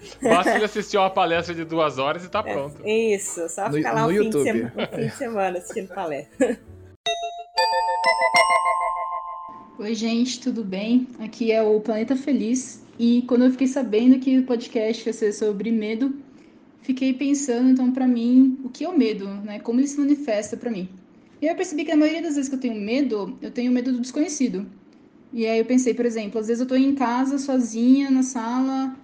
Basta 0.20 0.54
ele 0.56 0.64
assistir 0.64 0.98
uma 0.98 1.08
palestra 1.08 1.54
de 1.54 1.64
duas 1.64 1.96
horas 1.96 2.24
e 2.24 2.28
tá 2.28 2.42
pronto. 2.42 2.76
Isso, 2.86 3.48
só 3.48 3.68
No- 3.68 3.74
ficar 3.76 3.92
lá 3.94 4.00
no 4.02 4.08
um 4.08 4.10
fim, 4.10 4.18
de 4.18 4.24
YouTube. 4.38 4.44
sema- 4.44 4.72
um 4.82 4.96
fim 4.96 5.06
de 5.06 5.10
semana 5.16 5.58
assistindo 5.58 5.94
palestra. 5.94 6.58
Oi, 9.78 9.94
gente, 9.94 10.40
tudo 10.40 10.62
bem? 10.62 11.08
Aqui 11.18 11.50
é 11.50 11.62
o 11.62 11.80
Planeta 11.80 12.14
Feliz. 12.14 12.81
E 12.98 13.22
quando 13.22 13.44
eu 13.44 13.50
fiquei 13.50 13.66
sabendo 13.66 14.18
que 14.18 14.38
o 14.38 14.44
podcast 14.44 15.08
ia 15.08 15.12
ser 15.12 15.32
sobre 15.32 15.70
medo, 15.70 16.14
fiquei 16.82 17.12
pensando, 17.12 17.70
então, 17.70 17.90
pra 17.90 18.06
mim, 18.06 18.58
o 18.62 18.68
que 18.68 18.84
é 18.84 18.88
o 18.88 18.96
medo, 18.96 19.26
né? 19.26 19.58
Como 19.60 19.80
ele 19.80 19.88
se 19.88 19.98
manifesta 19.98 20.56
pra 20.56 20.70
mim. 20.70 20.88
E 21.40 21.46
eu 21.46 21.56
percebi 21.56 21.84
que 21.84 21.90
a 21.90 21.96
maioria 21.96 22.22
das 22.22 22.36
vezes 22.36 22.48
que 22.48 22.54
eu 22.54 22.60
tenho 22.60 22.80
medo, 22.80 23.36
eu 23.42 23.50
tenho 23.50 23.72
medo 23.72 23.92
do 23.92 24.00
desconhecido. 24.00 24.66
E 25.32 25.46
aí 25.46 25.58
eu 25.58 25.64
pensei, 25.64 25.94
por 25.94 26.04
exemplo, 26.04 26.38
às 26.38 26.46
vezes 26.46 26.60
eu 26.60 26.66
tô 26.66 26.76
em 26.76 26.94
casa, 26.94 27.38
sozinha, 27.38 28.10
na 28.10 28.22
sala, 28.22 28.94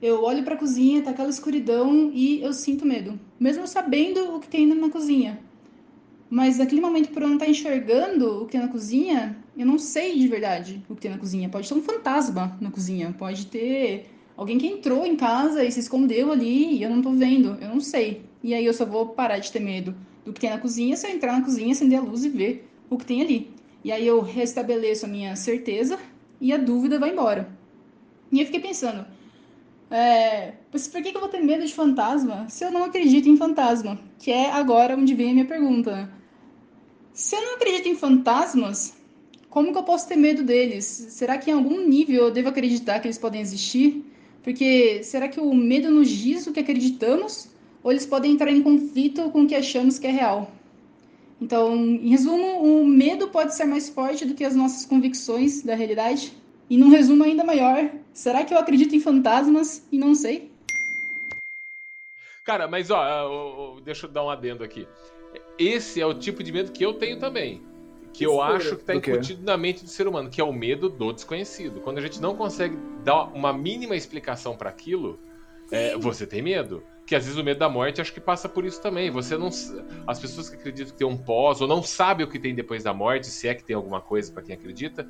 eu 0.00 0.22
olho 0.22 0.44
pra 0.44 0.56
cozinha, 0.56 1.02
tá 1.02 1.10
aquela 1.10 1.30
escuridão 1.30 2.12
e 2.14 2.40
eu 2.40 2.52
sinto 2.52 2.86
medo. 2.86 3.18
Mesmo 3.40 3.66
sabendo 3.66 4.36
o 4.36 4.40
que 4.40 4.48
tem 4.48 4.66
na 4.66 4.90
cozinha. 4.90 5.40
Mas 6.30 6.58
naquele 6.58 6.80
momento, 6.80 7.10
por 7.10 7.22
eu 7.22 7.28
não 7.28 7.36
estar 7.36 7.48
enxergando 7.48 8.42
o 8.42 8.46
que 8.46 8.52
tem 8.52 8.60
na 8.60 8.68
cozinha, 8.68 9.36
eu 9.56 9.64
não 9.64 9.78
sei 9.78 10.18
de 10.18 10.28
verdade 10.28 10.82
o 10.88 10.94
que 10.94 11.00
tem 11.00 11.10
na 11.10 11.18
cozinha. 11.18 11.48
Pode 11.48 11.68
ter 11.68 11.74
um 11.74 11.82
fantasma 11.82 12.56
na 12.60 12.70
cozinha, 12.70 13.14
pode 13.18 13.46
ter 13.46 14.10
alguém 14.36 14.58
que 14.58 14.66
entrou 14.66 15.06
em 15.06 15.16
casa 15.16 15.64
e 15.64 15.72
se 15.72 15.80
escondeu 15.80 16.30
ali 16.30 16.76
e 16.76 16.82
eu 16.82 16.90
não 16.90 17.00
tô 17.00 17.10
vendo, 17.12 17.56
eu 17.60 17.68
não 17.68 17.80
sei. 17.80 18.22
E 18.42 18.54
aí 18.54 18.64
eu 18.64 18.74
só 18.74 18.84
vou 18.84 19.06
parar 19.06 19.38
de 19.38 19.50
ter 19.50 19.60
medo 19.60 19.94
do 20.24 20.32
que 20.32 20.40
tem 20.40 20.50
na 20.50 20.58
cozinha 20.58 20.96
se 20.96 21.06
eu 21.06 21.10
entrar 21.10 21.32
na 21.32 21.42
cozinha, 21.42 21.72
acender 21.72 21.98
a 21.98 22.02
luz 22.02 22.24
e 22.24 22.28
ver 22.28 22.68
o 22.90 22.98
que 22.98 23.06
tem 23.06 23.22
ali. 23.22 23.50
E 23.82 23.90
aí 23.90 24.06
eu 24.06 24.20
restabeleço 24.20 25.06
a 25.06 25.08
minha 25.08 25.34
certeza 25.34 25.98
e 26.40 26.52
a 26.52 26.58
dúvida 26.58 26.98
vai 26.98 27.10
embora. 27.10 27.48
E 28.30 28.40
eu 28.40 28.44
fiquei 28.44 28.60
pensando, 28.60 29.06
é, 29.90 30.52
mas 30.70 30.86
por 30.86 31.02
que 31.02 31.10
que 31.10 31.16
eu 31.16 31.20
vou 31.20 31.30
ter 31.30 31.40
medo 31.40 31.64
de 31.64 31.72
fantasma 31.72 32.46
se 32.48 32.62
eu 32.64 32.70
não 32.70 32.84
acredito 32.84 33.28
em 33.28 33.36
fantasma? 33.36 33.98
Que 34.18 34.30
é 34.30 34.50
agora 34.52 34.96
onde 34.96 35.14
vem 35.14 35.30
a 35.30 35.32
minha 35.32 35.46
pergunta. 35.46 36.17
Se 37.18 37.34
eu 37.34 37.42
não 37.42 37.56
acredito 37.56 37.88
em 37.88 37.96
fantasmas, 37.96 38.96
como 39.50 39.72
que 39.72 39.78
eu 39.78 39.82
posso 39.82 40.06
ter 40.06 40.14
medo 40.14 40.44
deles? 40.44 40.84
Será 40.84 41.36
que 41.36 41.50
em 41.50 41.52
algum 41.52 41.84
nível 41.84 42.26
eu 42.26 42.30
devo 42.30 42.48
acreditar 42.48 43.00
que 43.00 43.08
eles 43.08 43.18
podem 43.18 43.40
existir? 43.40 44.04
Porque 44.44 45.02
será 45.02 45.26
que 45.26 45.40
o 45.40 45.52
medo 45.52 45.90
nos 45.90 46.08
diz 46.08 46.46
o 46.46 46.52
que 46.52 46.60
acreditamos? 46.60 47.48
Ou 47.82 47.90
eles 47.90 48.06
podem 48.06 48.30
entrar 48.30 48.52
em 48.52 48.62
conflito 48.62 49.30
com 49.30 49.42
o 49.42 49.46
que 49.48 49.56
achamos 49.56 49.98
que 49.98 50.06
é 50.06 50.12
real? 50.12 50.52
Então, 51.42 51.74
em 51.74 52.08
resumo, 52.08 52.62
o 52.62 52.86
medo 52.86 53.26
pode 53.30 53.52
ser 53.52 53.64
mais 53.64 53.88
forte 53.88 54.24
do 54.24 54.34
que 54.36 54.44
as 54.44 54.54
nossas 54.54 54.86
convicções 54.86 55.62
da 55.62 55.74
realidade? 55.74 56.32
E 56.70 56.76
num 56.76 56.88
resumo 56.88 57.24
ainda 57.24 57.42
maior, 57.42 57.90
será 58.12 58.44
que 58.44 58.54
eu 58.54 58.58
acredito 58.58 58.94
em 58.94 59.00
fantasmas 59.00 59.84
e 59.90 59.98
não 59.98 60.14
sei? 60.14 60.52
Cara, 62.44 62.68
mas 62.68 62.92
ó, 62.92 63.80
deixa 63.84 64.06
eu 64.06 64.10
dar 64.10 64.24
um 64.24 64.30
adendo 64.30 64.62
aqui. 64.62 64.86
Esse 65.58 66.00
é 66.00 66.06
o 66.06 66.14
tipo 66.14 66.42
de 66.42 66.52
medo 66.52 66.72
que 66.72 66.84
eu 66.84 66.94
tenho 66.94 67.18
também. 67.18 67.62
Que 68.12 68.24
eu 68.24 68.40
acho 68.40 68.76
que 68.76 68.84
tá 68.84 68.98
quê? 68.98 69.12
incutido 69.12 69.42
na 69.44 69.56
mente 69.56 69.84
do 69.84 69.90
ser 69.90 70.08
humano, 70.08 70.30
que 70.30 70.40
é 70.40 70.44
o 70.44 70.52
medo 70.52 70.88
do 70.88 71.12
desconhecido. 71.12 71.80
Quando 71.80 71.98
a 71.98 72.00
gente 72.00 72.20
não 72.20 72.34
consegue 72.34 72.76
dar 73.04 73.24
uma 73.24 73.52
mínima 73.52 73.94
explicação 73.94 74.56
para 74.56 74.70
aquilo, 74.70 75.18
é, 75.70 75.96
você 75.96 76.26
tem 76.26 76.42
medo. 76.42 76.82
Que 77.06 77.14
às 77.14 77.24
vezes 77.24 77.38
o 77.38 77.44
medo 77.44 77.58
da 77.58 77.68
morte 77.68 78.00
acho 78.00 78.12
que 78.12 78.20
passa 78.20 78.48
por 78.48 78.64
isso 78.64 78.82
também. 78.82 79.10
Você 79.10 79.36
não. 79.38 79.48
As 80.06 80.18
pessoas 80.18 80.48
que 80.48 80.56
acreditam 80.56 80.92
que 80.92 80.98
tem 80.98 81.06
um 81.06 81.16
pós, 81.16 81.60
ou 81.60 81.68
não 81.68 81.82
sabem 81.82 82.26
o 82.26 82.28
que 82.28 82.38
tem 82.38 82.54
depois 82.54 82.82
da 82.82 82.92
morte, 82.92 83.28
se 83.28 83.48
é 83.48 83.54
que 83.54 83.64
tem 83.64 83.74
alguma 83.76 84.00
coisa 84.00 84.32
para 84.32 84.42
quem 84.42 84.54
acredita, 84.54 85.08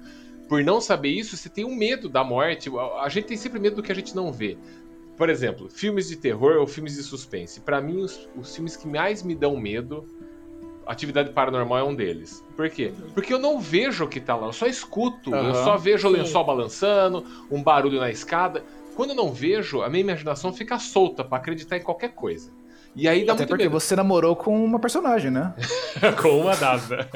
por 0.49 0.63
não 0.63 0.81
saber 0.81 1.11
isso, 1.11 1.37
você 1.37 1.49
tem 1.49 1.65
um 1.65 1.75
medo 1.75 2.09
da 2.09 2.23
morte. 2.23 2.71
A- 3.01 3.09
gente 3.09 3.27
tem 3.27 3.37
sempre 3.37 3.59
medo 3.59 3.77
do 3.77 3.83
que 3.83 3.93
a 3.93 3.95
gente 3.95 4.15
não 4.15 4.33
vê. 4.33 4.57
Por 5.17 5.29
exemplo, 5.29 5.69
filmes 5.69 6.09
de 6.09 6.17
terror 6.17 6.57
ou 6.59 6.67
filmes 6.67 6.95
de 6.95 7.03
suspense. 7.03 7.61
Pra 7.61 7.81
mim, 7.81 7.99
os, 7.99 8.29
os 8.37 8.55
filmes 8.55 8.77
que 8.77 8.87
mais 8.87 9.23
me 9.23 9.35
dão 9.35 9.57
medo, 9.57 10.07
Atividade 10.89 11.31
Paranormal 11.31 11.79
é 11.79 11.85
um 11.85 11.95
deles. 11.95 12.43
Por 12.57 12.69
quê? 12.71 12.93
Porque 13.15 13.33
eu 13.33 13.39
não 13.39 13.61
vejo 13.61 14.05
o 14.05 14.09
que 14.09 14.21
tá 14.21 14.35
lá, 14.35 14.47
eu 14.47 14.53
só 14.53 14.67
escuto. 14.67 15.31
Eu 15.35 15.51
Aham. 15.51 15.65
só 15.65 15.77
vejo 15.77 16.09
o 16.09 16.11
Sim. 16.11 16.17
lençol 16.19 16.45
balançando, 16.45 17.25
um 17.51 17.63
barulho 17.63 18.01
na 18.01 18.11
escada. 18.11 18.65
Quando 18.97 19.11
eu 19.11 19.17
não 19.17 19.33
vejo, 19.33 19.83
a 19.83 19.89
minha 19.89 20.01
imaginação 20.01 20.53
fica 20.53 20.79
solta 20.79 21.23
pra 21.23 21.39
acreditar 21.39 21.77
em 21.77 21.83
qualquer 21.83 22.15
coisa. 22.15 22.51
E 22.97 23.07
aí 23.07 23.25
dá 23.25 23.35
Até 23.35 23.43
muito 23.43 23.51
porque 23.51 23.65
medo. 23.65 23.79
você 23.79 23.95
namorou 23.95 24.35
com 24.35 24.65
uma 24.65 24.81
personagem, 24.81 25.31
né? 25.31 25.55
com 26.21 26.41
uma 26.41 26.57
das, 26.57 26.89
né? 26.89 27.07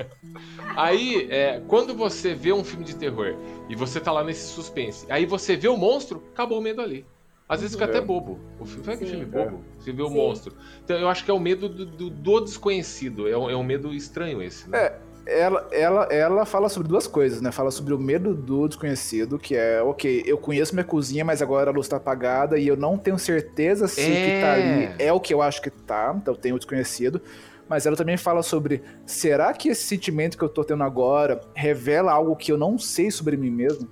Aí, 0.77 1.27
é, 1.31 1.61
quando 1.67 1.95
você 1.95 2.35
vê 2.35 2.53
um 2.53 2.63
filme 2.63 2.85
de 2.85 2.95
terror 2.95 3.35
e 3.69 3.75
você 3.75 3.99
tá 3.99 4.13
lá 4.13 4.23
nesse 4.23 4.53
suspense, 4.53 5.07
aí 5.11 5.27
você 5.27 5.57
vê 5.57 5.69
o 5.69 5.77
monstro, 5.77 6.23
acabou 6.33 6.59
o 6.59 6.63
medo 6.63 6.81
ali. 6.81 7.05
Às 7.53 7.61
vezes 7.61 7.75
fica 7.77 7.85
É. 7.87 7.89
até 7.89 8.01
bobo. 8.01 8.39
O 8.59 8.65
filme, 8.65 8.85
foi 8.85 8.97
que 8.97 9.05
filme 9.07 9.25
bobo? 9.27 9.61
Você 9.79 9.93
vê 9.93 10.03
o 10.03 10.09
Sim. 10.09 10.15
monstro. 10.15 10.55
Então 10.85 10.97
eu 10.99 11.09
acho 11.09 11.25
que 11.25 11.31
é 11.31 11.35
o 11.35 11.39
medo 11.41 11.69
do, 11.69 11.85
do- 11.85 12.11
do 12.11 12.41
desconhecido. 12.41 13.29
É 13.29 13.37
um, 13.37 13.51
é 13.51 13.57
um 13.57 13.63
medo 13.65 13.93
estranho 13.93 14.41
esse, 14.43 14.69
né? 14.71 14.79
É, 14.79 15.43
ela, 15.45 15.69
ela, 15.71 16.05
ela 16.11 16.45
fala 16.47 16.69
sobre 16.69 16.89
duas 16.89 17.07
coisas, 17.07 17.41
né? 17.41 17.53
Fala 17.53 17.71
sobre 17.71 17.93
o 17.95 17.99
medo 17.99 18.35
do 18.35 18.67
desconhecido, 18.67 19.39
que 19.39 19.55
é, 19.55 19.83
ok, 19.83 20.23
eu 20.27 20.39
conheço 20.39 20.75
minha 20.75 20.85
cozinha, 20.85 21.25
mas 21.25 21.41
agora 21.43 21.71
a 21.71 21.73
luz 21.75 21.87
tá 21.87 21.97
apagada 21.99 22.59
e 22.59 22.67
eu 22.67 22.77
não 22.77 22.97
tenho 22.99 23.19
certeza 23.19 23.87
se 23.87 24.01
o 24.01 24.05
que 24.05 24.41
tá 24.41 24.53
ali 24.55 24.85
É. 24.99 25.07
é 25.07 25.13
o 25.13 25.21
que 25.21 25.33
eu 25.35 25.41
acho 25.43 25.61
que 25.63 25.71
tá, 25.71 26.13
então 26.21 26.35
tenho 26.35 26.55
o 26.57 26.59
desconhecido. 26.59 27.21
Mas 27.69 27.87
ela 27.87 27.97
também 27.97 28.17
fala 28.17 28.43
sobre, 28.43 28.83
será 29.07 29.53
que 29.53 29.69
esse 29.69 29.83
sentimento 29.85 30.37
que 30.37 30.43
eu 30.45 30.49
tô 30.49 30.65
tendo 30.65 30.83
agora 30.83 31.41
revela 31.55 32.13
algo 32.13 32.35
que 32.37 32.51
eu 32.53 32.59
não 32.59 32.77
sei 32.79 33.11
sobre 33.11 33.37
mim 33.37 33.51
mesmo? 33.51 33.89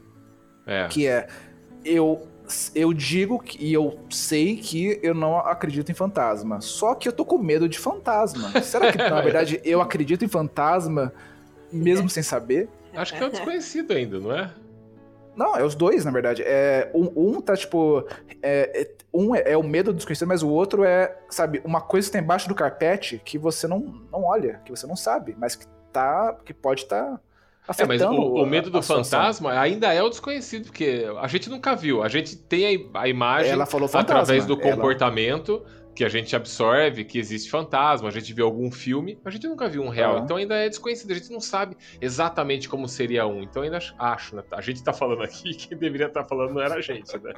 É. 0.66 0.87
Que 0.89 1.07
é, 1.07 1.28
eu, 1.85 2.20
eu 2.75 2.93
digo 2.93 3.39
que, 3.39 3.65
e 3.65 3.73
eu 3.73 3.99
sei 4.09 4.57
que 4.57 4.99
eu 5.03 5.15
não 5.15 5.39
acredito 5.39 5.91
em 5.91 5.95
fantasma. 5.95 6.61
Só 6.61 6.95
que 6.95 7.09
eu 7.09 7.13
tô 7.13 7.25
com 7.25 7.39
medo 7.39 7.69
de 7.69 7.79
fantasma. 7.79 8.61
Será 8.63 8.91
que, 8.93 8.99
na 8.99 9.21
verdade, 9.23 9.61
eu 9.65 9.81
acredito 9.81 10.25
em 10.25 10.29
fantasma 10.29 11.13
mesmo 11.73 12.09
sem 12.09 12.23
saber? 12.23 12.69
Acho 12.95 13.15
que 13.15 13.23
é 13.23 13.27
o 13.27 13.31
desconhecido 13.31 13.93
ainda, 13.93 14.19
não 14.19 14.33
é? 14.33 14.53
Não, 15.37 15.57
é 15.57 15.65
os 15.65 15.75
dois, 15.75 16.05
na 16.05 16.11
verdade. 16.11 16.43
É, 16.45 16.91
um, 16.95 17.11
um 17.17 17.41
tá, 17.41 17.57
tipo... 17.57 18.07
é- 18.43 18.83
é- 18.83 19.01
um 19.13 19.35
é, 19.35 19.43
é 19.45 19.57
o 19.57 19.63
medo 19.63 19.93
do 19.93 19.97
desconhecido, 19.97 20.29
mas 20.29 20.43
o 20.43 20.49
outro 20.49 20.85
é, 20.85 21.17
sabe, 21.29 21.61
uma 21.65 21.81
coisa 21.81 22.07
que 22.07 22.13
tá 22.13 22.19
embaixo 22.21 22.49
do 22.49 22.55
carpete 22.55 23.21
que 23.25 23.37
você 23.37 23.67
não, 23.67 23.81
não 24.13 24.23
olha, 24.25 24.61
que 24.65 24.71
você 24.71 24.87
não 24.87 24.95
sabe, 24.95 25.35
mas 25.37 25.57
que 25.57 25.67
tá... 25.93 26.37
que 26.45 26.55
pode 26.55 26.83
estar 26.83 27.21
É, 27.69 27.87
mas 27.87 28.01
afetando 28.03 28.20
o, 28.20 28.43
o 28.43 28.47
medo 28.47 28.70
do 28.70 28.78
a 28.78 28.82
fantasma 28.82 29.53
ainda 29.59 29.93
é 29.93 30.03
o 30.03 30.09
desconhecido, 30.09 30.65
porque 30.65 31.07
a 31.20 31.27
gente 31.28 31.49
nunca 31.49 31.74
viu. 31.77 32.03
A 32.03 32.09
gente 32.09 32.37
tem 32.37 32.89
a, 32.95 33.01
a 33.03 33.09
imagem 33.09 33.53
Ela 33.53 33.66
através 33.95 34.45
do 34.47 34.55
ela- 34.61 34.62
comportamento 34.77 35.62
que 35.95 36.05
a 36.05 36.09
gente 36.09 36.35
absorve 36.35 37.05
que 37.05 37.19
existe 37.19 37.51
fantasma, 37.51 38.09
a 38.09 38.12
gente 38.12 38.33
vê 38.33 38.43
algum 38.43 38.71
filme, 38.71 39.19
a 39.25 39.31
gente 39.31 39.47
nunca 39.47 39.69
viu 39.69 39.83
um 39.83 39.89
real, 39.89 40.19
então 40.19 40.37
ainda 40.37 40.55
é 40.55 40.69
desconhecido, 40.69 41.11
a 41.11 41.15
gente 41.15 41.31
não 41.31 41.41
sabe 41.41 41.77
exatamente 42.01 42.69
como 42.69 42.89
seria 42.89 43.27
um. 43.27 43.43
Então 43.43 43.62
ainda 43.62 43.77
ach- 43.79 43.95
acho, 43.99 44.37
né? 44.37 44.43
A 44.53 44.61
gente 44.61 44.83
tá 44.83 44.93
falando 44.93 45.23
aqui, 45.23 45.53
quem 45.55 45.77
deveria 45.77 46.07
estar 46.07 46.25
falando 46.25 46.55
não 46.55 46.62
era 46.62 46.77
a 46.77 46.81
gente, 46.81 47.12
né? 47.19 47.35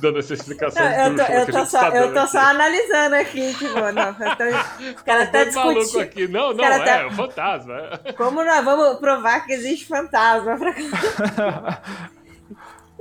Dando 0.00 0.18
essa 0.18 0.34
explicação. 0.34 0.82
Não, 0.84 0.92
eu 0.92 1.16
tô, 1.16 1.32
eu 1.32 1.46
tô 1.46 1.66
só, 1.66 1.80
tá 1.90 1.96
eu 1.96 2.12
tô 2.12 2.26
só 2.26 2.38
analisando 2.40 3.14
aqui, 3.14 3.54
tipo, 3.54 3.80
não, 3.92 4.14
tô, 4.14 4.44
os 4.96 5.02
caras 5.02 5.30
tá 5.30 5.44
discutindo. 5.44 6.00
aqui. 6.00 6.28
Não, 6.28 6.48
não, 6.52 6.56
tá- 6.64 6.86
é, 6.88 7.06
o 7.06 7.10
fantasma. 7.12 8.00
é. 8.04 8.12
Como 8.12 8.44
nós 8.44 8.64
vamos 8.64 8.98
provar 8.98 9.46
que 9.46 9.52
existe 9.52 9.86
fantasma? 9.86 10.58
Pra... 10.58 11.82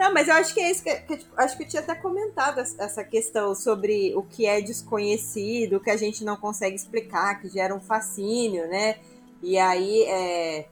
Não, 0.02 0.12
mas 0.12 0.28
eu 0.28 0.34
acho 0.34 0.52
que 0.52 0.60
é 0.60 0.72
isso 0.72 0.82
que, 0.84 0.96
que 1.02 1.18
tipo, 1.18 1.32
acho 1.38 1.56
que 1.56 1.62
eu 1.62 1.68
tinha 1.68 1.80
até 1.84 1.94
comentado 1.94 2.60
es- 2.60 2.76
essa 2.80 3.04
questão 3.04 3.54
sobre 3.54 4.16
o 4.16 4.24
que 4.24 4.48
é 4.48 4.60
desconhecido, 4.60 5.76
o 5.76 5.80
que 5.80 5.92
a 5.92 5.96
gente 5.96 6.24
não 6.26 6.36
consegue 6.36 6.76
explicar, 6.76 7.40
que 7.40 7.48
gera 7.48 7.76
um 7.76 7.80
fascínio, 7.80 8.68
né? 8.68 8.98
E 9.44 9.60
aí 9.60 10.02
é, 10.06 10.68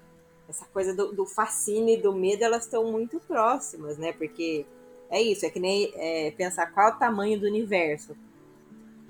essa 0.50 0.66
coisa 0.74 0.96
do, 0.96 1.12
do 1.14 1.28
fascínio 1.28 1.94
e 1.94 2.02
do 2.02 2.12
medo, 2.12 2.44
elas 2.44 2.64
estão 2.64 2.92
muito 2.92 3.20
próximas, 3.20 4.00
né? 4.00 4.14
Porque 4.14 4.66
é 5.12 5.22
isso, 5.22 5.46
é 5.46 5.52
que 5.52 5.60
nem 5.60 5.94
é, 5.96 6.32
pensar 6.32 6.66
qual 6.72 6.88
é 6.88 6.92
o 6.96 6.98
tamanho 6.98 7.40
do 7.40 7.46
universo. 7.46 8.18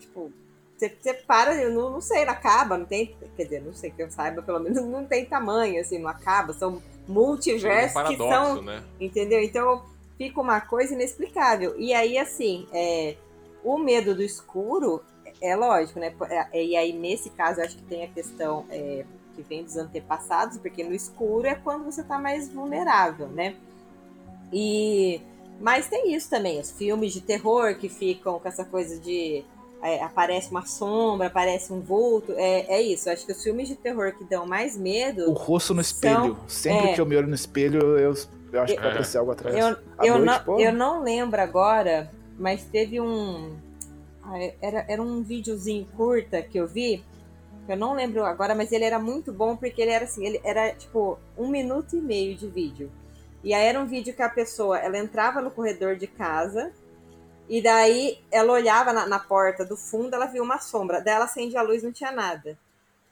Tipo, 0.01 0.33
você, 0.77 0.89
você 1.01 1.13
para, 1.13 1.55
eu 1.55 1.71
não, 1.71 1.91
não 1.91 2.01
sei, 2.01 2.25
não 2.25 2.33
acaba, 2.33 2.77
não 2.77 2.85
tem. 2.85 3.15
Quer 3.37 3.43
dizer, 3.45 3.61
não 3.61 3.73
sei 3.73 3.89
que 3.89 4.03
eu 4.03 4.11
saiba, 4.11 4.41
pelo 4.41 4.59
menos 4.59 4.83
não 4.83 5.05
tem 5.05 5.23
tamanho, 5.25 5.79
assim, 5.79 5.97
não 5.97 6.09
acaba. 6.09 6.51
São 6.51 6.83
multiversos 7.07 7.93
Chega 7.93 8.09
um 8.09 8.11
que 8.11 8.17
paradoxo, 8.17 8.53
são. 8.55 8.61
né? 8.63 8.83
Entendeu? 8.99 9.41
Então 9.41 9.97
fica 10.19 10.39
uma 10.39 10.59
coisa 10.61 10.93
inexplicável. 10.93 11.73
E 11.79 11.93
aí, 11.93 12.17
assim, 12.17 12.67
é, 12.73 13.15
o 13.63 13.77
medo 13.79 14.13
do 14.13 14.21
escuro 14.21 15.01
é 15.41 15.55
lógico, 15.55 15.97
né? 15.99 16.13
É, 16.51 16.63
E 16.63 16.75
aí, 16.75 16.91
nesse 16.93 17.29
caso, 17.31 17.61
eu 17.61 17.65
acho 17.65 17.77
que 17.77 17.83
tem 17.83 18.03
a 18.03 18.07
questão 18.09 18.65
é, 18.69 19.05
que 19.35 19.41
vem 19.41 19.63
dos 19.63 19.77
antepassados, 19.77 20.57
porque 20.57 20.83
no 20.83 20.93
escuro 20.93 21.47
é 21.47 21.55
quando 21.55 21.85
você 21.85 22.03
tá 22.03 22.19
mais 22.19 22.49
vulnerável, 22.49 23.27
né? 23.29 23.55
E. 24.51 25.21
Mas 25.61 25.87
tem 25.89 26.13
isso 26.15 26.29
também, 26.29 26.59
os 26.59 26.71
filmes 26.71 27.11
de 27.13 27.19
terror 27.21 27.75
que 27.75 27.89
ficam 27.89 28.39
com 28.39 28.47
essa 28.47 28.63
coisa 28.63 28.97
de. 28.99 29.43
é, 29.83 30.01
aparece 30.03 30.49
uma 30.51 30.65
sombra, 30.65 31.27
aparece 31.27 31.71
um 31.73 31.81
vulto. 31.81 32.33
É, 32.37 32.65
é 32.77 32.81
isso. 32.81 33.09
Eu 33.09 33.13
acho 33.13 33.25
que 33.25 33.31
os 33.31 33.43
filmes 33.43 33.67
de 33.67 33.75
terror 33.75 34.13
que 34.17 34.23
dão 34.23 34.45
mais 34.45 34.77
medo. 34.77 35.29
O 35.29 35.33
rosto 35.33 35.73
no 35.73 35.81
espelho. 35.81 36.35
São- 36.35 36.49
Sempre 36.49 36.89
é. 36.89 36.93
que 36.93 37.01
eu 37.01 37.05
me 37.05 37.15
olho 37.15 37.27
no 37.27 37.35
espelho, 37.35 37.97
eu, 37.97 38.13
eu 38.51 38.61
acho 38.61 38.73
que 38.73 38.79
vai 38.79 38.89
É. 38.89 38.91
aparecer 38.91 39.17
algo 39.17 39.31
atrás. 39.31 39.55
Eu, 39.55 39.77
eu, 40.03 40.13
noite, 40.19 40.25
não, 40.25 40.43
pô, 40.43 40.59
eu 40.59 40.73
não 40.73 41.03
lembro 41.03 41.41
agora, 41.41 42.11
mas 42.37 42.63
teve 42.65 42.99
um. 42.99 43.57
ah, 44.23 44.37
Era, 44.61 44.85
era 44.87 45.01
um 45.01 45.21
videozinho 45.23 45.87
curta 45.97 46.41
que 46.41 46.57
eu 46.57 46.67
vi. 46.67 47.03
que 47.65 47.71
Eu 47.73 47.77
não 47.77 47.93
lembro 47.93 48.23
agora, 48.25 48.55
mas 48.55 48.71
ele 48.71 48.83
era 48.85 48.99
muito 48.99 49.31
bom 49.31 49.55
porque 49.55 49.81
ele 49.81 49.91
era 49.91 50.05
assim, 50.05 50.25
ele 50.25 50.41
era 50.43 50.71
tipo 50.73 51.19
um 51.37 51.47
minuto 51.47 51.95
e 51.95 52.01
meio 52.01 52.35
de 52.35 52.47
vídeo. 52.47 52.91
E 53.43 53.53
aí 53.53 53.65
era 53.65 53.79
um 53.79 53.85
vídeo 53.85 54.13
que 54.13 54.21
a 54.21 54.29
pessoa, 54.29 54.77
ela 54.77 54.97
entrava 54.97 55.41
no 55.41 55.49
corredor 55.51 55.95
de 55.95 56.07
casa 56.07 56.71
e 57.47 57.61
daí 57.61 58.19
ela 58.31 58.51
olhava 58.53 58.91
na, 58.91 59.07
na 59.07 59.17
porta 59.19 59.63
do 59.65 59.77
fundo, 59.77 60.13
ela 60.13 60.25
viu 60.25 60.43
uma 60.43 60.59
sombra. 60.59 60.99
Daí 61.01 61.15
ela 61.15 61.25
acendia 61.25 61.59
a 61.61 61.63
luz, 61.63 61.81
não 61.81 61.91
tinha 61.91 62.11
nada. 62.11 62.57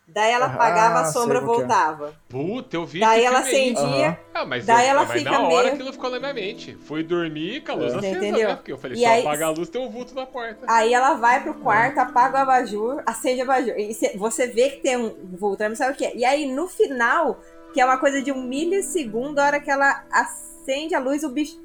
Daí 0.10 0.32
ela 0.32 0.46
Ah, 0.46 0.54
apagava, 0.54 1.00
a 1.02 1.04
sei 1.06 1.22
sombra 1.22 1.40
é. 1.40 1.42
voltava. 1.42 2.14
Puta, 2.30 2.78
eu 2.78 2.86
vi 2.86 3.02
Daí 3.02 3.26
ela 3.26 3.40
acendia, 3.40 4.08
Aham. 4.08 4.18
Ah, 4.34 4.46
mas, 4.46 4.66
daí 4.66 4.86
eu, 4.86 4.92
ela 4.92 5.04
mas 5.06 5.12
fica 5.20 5.32
na 5.32 5.42
hora 5.42 5.64
meio- 5.64 5.74
aquilo 5.74 5.92
ficou 5.92 6.10
na 6.10 6.20
minha 6.20 6.34
mente. 6.34 6.76
Fui 6.86 7.04
dormir 7.04 7.62
com 7.64 7.74
a 7.74 7.76
luz 7.76 7.94
É. 7.94 7.98
acesa, 7.98 8.18
Entendeu? 8.18 8.48
né? 8.50 8.56
Porque 8.56 8.72
eu 8.72 8.78
falei, 8.78 8.98
E 8.98 9.02
só 9.02 9.10
aí- 9.10 9.22
apagar 9.22 9.50
a 9.50 9.52
luz 9.52 9.68
tem 9.70 9.82
um 9.86 9.90
vulto 9.90 10.16
na 10.16 10.26
porta. 10.26 10.66
Aí 10.66 10.94
ela 10.94 11.16
vai 11.16 11.44
pro 11.44 11.56
quarto, 11.56 11.98
apaga 12.00 12.38
o 12.38 12.42
abajur, 12.42 13.04
acende 13.06 13.42
o 13.42 13.44
abajur. 13.44 13.78
E 13.78 13.94
cê- 13.94 14.16
você 14.18 14.48
vê 14.48 14.70
que 14.70 14.78
tem 14.82 14.96
um 14.96 15.14
vulto, 15.38 15.68
não 15.68 15.76
sabe 15.76 15.92
o 15.94 15.96
que 15.96 16.06
é. 16.06 16.16
E 16.16 16.24
aí, 16.24 16.50
no 16.52 16.70
final, 16.70 17.42
que 17.74 17.82
é 17.82 17.86
uma 17.86 17.98
coisa 17.98 18.22
de 18.22 18.32
um 18.32 18.42
milissegundo, 18.42 19.42
a 19.42 19.46
hora 19.46 19.60
que 19.60 19.70
ela 19.70 20.06
acende 20.10 20.96
a 20.96 21.00
luz, 21.00 21.24
o 21.24 21.30
bicho 21.30 21.60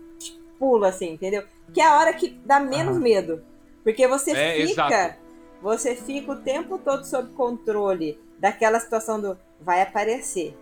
pula, 0.58 0.88
assim, 0.88 1.10
entendeu? 1.12 1.44
Que 1.72 1.80
é 1.80 1.86
a 1.86 1.96
hora 1.96 2.12
que 2.12 2.40
dá 2.44 2.58
menos 2.58 2.98
medo. 2.98 3.42
Porque 3.84 4.06
você 4.08 4.32
É, 4.32 4.66
fica. 4.66 4.70
exato. 4.88 5.22
Você 5.62 5.94
fica 5.94 6.32
o 6.32 6.36
tempo 6.36 6.76
todo 6.78 7.04
sob 7.04 7.30
controle 7.34 8.18
daquela 8.42 8.80
situação 8.80 9.20
do 9.20 9.38
vai 9.60 9.80
aparecer, 9.80 10.52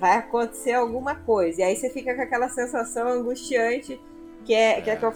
vai 0.00 0.16
acontecer 0.16 0.72
alguma 0.72 1.14
coisa. 1.14 1.60
E 1.60 1.62
aí 1.62 1.76
você 1.76 1.88
fica 1.88 2.12
com 2.12 2.20
aquela 2.20 2.48
sensação 2.48 3.06
angustiante 3.06 3.98
que 4.44 4.52
é, 4.52 4.80
que 4.80 4.90
é 4.90 4.96
que 4.96 5.04
eu, 5.04 5.12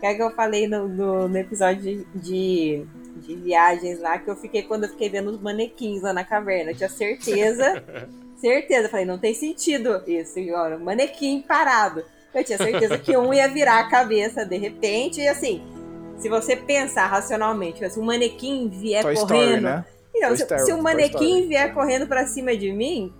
que 0.00 0.06
é 0.06 0.14
que 0.14 0.22
eu 0.22 0.30
falei 0.30 0.66
no, 0.66 0.88
no, 0.88 1.28
no 1.28 1.36
episódio 1.36 1.82
de, 1.82 2.06
de, 2.14 2.86
de 3.16 3.36
viagens 3.36 4.00
lá, 4.00 4.18
que 4.18 4.30
eu 4.30 4.36
fiquei 4.36 4.62
quando 4.62 4.84
eu 4.84 4.88
fiquei 4.88 5.10
vendo 5.10 5.30
os 5.30 5.38
manequins 5.38 6.00
lá 6.00 6.14
na 6.14 6.24
caverna. 6.24 6.70
Eu 6.70 6.76
tinha 6.76 6.88
certeza, 6.88 7.84
certeza. 8.40 8.86
Eu 8.86 8.90
falei, 8.90 9.04
não 9.04 9.18
tem 9.18 9.34
sentido 9.34 10.02
isso, 10.06 10.38
agora, 10.38 10.78
um 10.78 10.84
manequim 10.84 11.42
parado. 11.42 12.02
Eu 12.34 12.42
tinha 12.44 12.56
certeza 12.56 12.96
que 12.96 13.14
um 13.14 13.34
ia 13.34 13.46
virar 13.46 13.80
a 13.80 13.90
cabeça 13.90 14.42
de 14.42 14.56
repente, 14.56 15.20
e 15.20 15.28
assim, 15.28 15.62
se 16.16 16.30
você 16.30 16.56
pensar 16.56 17.08
racionalmente, 17.08 17.90
se 17.90 18.00
um 18.00 18.04
manequim 18.04 18.70
vier 18.70 19.02
Toy 19.02 19.14
correndo. 19.16 19.44
Story, 19.44 19.60
né? 19.60 19.84
Então, 20.18 20.36
se, 20.36 20.66
se 20.66 20.72
um 20.72 20.82
manequim 20.82 21.48
vier 21.48 21.72
correndo 21.72 22.06
pra 22.06 22.26
cima 22.26 22.56
de 22.56 22.70
mim, 22.72 23.12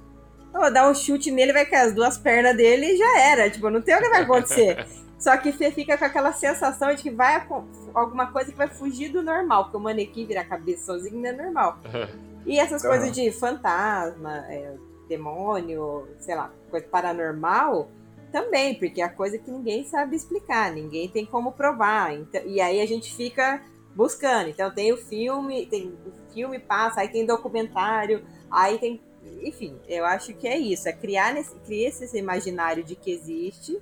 eu 0.53 0.61
vou 0.61 0.73
dar 0.73 0.91
um 0.91 0.95
chute 0.95 1.31
nele, 1.31 1.53
vai 1.53 1.65
cair 1.65 1.89
as 1.89 1.95
duas 1.95 2.19
pernas 2.19 2.57
dele 2.57 2.87
e 2.87 2.97
já 2.97 3.21
era. 3.21 3.51
Tipo, 3.51 3.71
não 3.71 3.81
tem 3.81 3.97
o 3.97 4.01
que 4.01 4.09
vai 4.09 4.23
acontecer. 4.23 4.87
Só 5.19 5.37
que 5.37 5.51
você 5.51 5.71
fica 5.71 5.99
com 5.99 6.05
aquela 6.05 6.33
sensação 6.33 6.95
de 6.95 7.03
que 7.03 7.11
vai 7.11 7.45
alguma 7.93 8.31
coisa 8.31 8.53
que 8.53 8.57
vai 8.57 8.69
fugir 8.69 9.09
do 9.09 9.21
normal, 9.21 9.65
porque 9.65 9.77
o 9.77 9.81
manequim 9.81 10.25
virar 10.25 10.43
a 10.43 10.45
cabeça 10.45 10.87
sozinho 10.87 11.21
não 11.21 11.29
é 11.29 11.33
normal. 11.33 11.79
E 12.47 12.59
essas 12.59 12.83
Aham. 12.83 12.95
coisas 12.95 13.15
de 13.15 13.31
fantasma, 13.31 14.39
é, 14.49 14.73
demônio, 15.07 16.09
sei 16.19 16.35
lá, 16.35 16.51
coisa 16.71 16.87
paranormal, 16.87 17.91
também, 18.33 18.79
porque 18.79 19.03
é 19.03 19.05
a 19.05 19.11
coisa 19.11 19.37
que 19.37 19.51
ninguém 19.51 19.85
sabe 19.85 20.17
explicar, 20.17 20.73
ninguém 20.73 21.09
tem 21.09 21.27
como 21.27 21.53
provar. 21.53 22.15
Então, 22.15 22.41
e 22.47 22.59
aí 22.59 22.81
a 22.81 22.87
gente 22.87 23.15
fica 23.15 23.63
buscando. 23.95 24.49
Então 24.49 24.71
tem 24.71 24.93
o 24.93 24.97
filme, 24.97 25.67
tem 25.67 25.89
o 25.89 26.18
filme 26.33 26.59
passa, 26.59 27.01
aí 27.01 27.09
tem 27.09 27.25
documentário, 27.27 28.25
aí 28.51 28.79
tem. 28.79 29.01
Enfim, 29.43 29.77
eu 29.89 30.05
acho 30.05 30.33
que 30.35 30.47
é 30.49 30.57
isso, 30.57 30.89
é 30.89 30.93
criar 30.93 31.35
nesse, 31.35 31.55
criar 31.57 31.89
esse 31.89 32.19
imaginário 32.19 32.83
de 32.83 32.95
que 32.97 33.11
existe, 33.11 33.79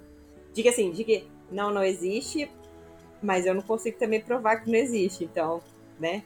de 0.52 0.62
que 0.62 0.68
assim, 0.68 0.90
de 0.90 1.04
que 1.04 1.26
não, 1.50 1.70
não 1.72 1.84
existe, 1.84 2.50
mas 3.22 3.46
eu 3.46 3.54
não 3.54 3.62
consigo 3.62 3.98
também 3.98 4.20
provar 4.20 4.56
que 4.56 4.70
não 4.70 4.78
existe. 4.78 5.24
Então, 5.24 5.60
né? 6.00 6.22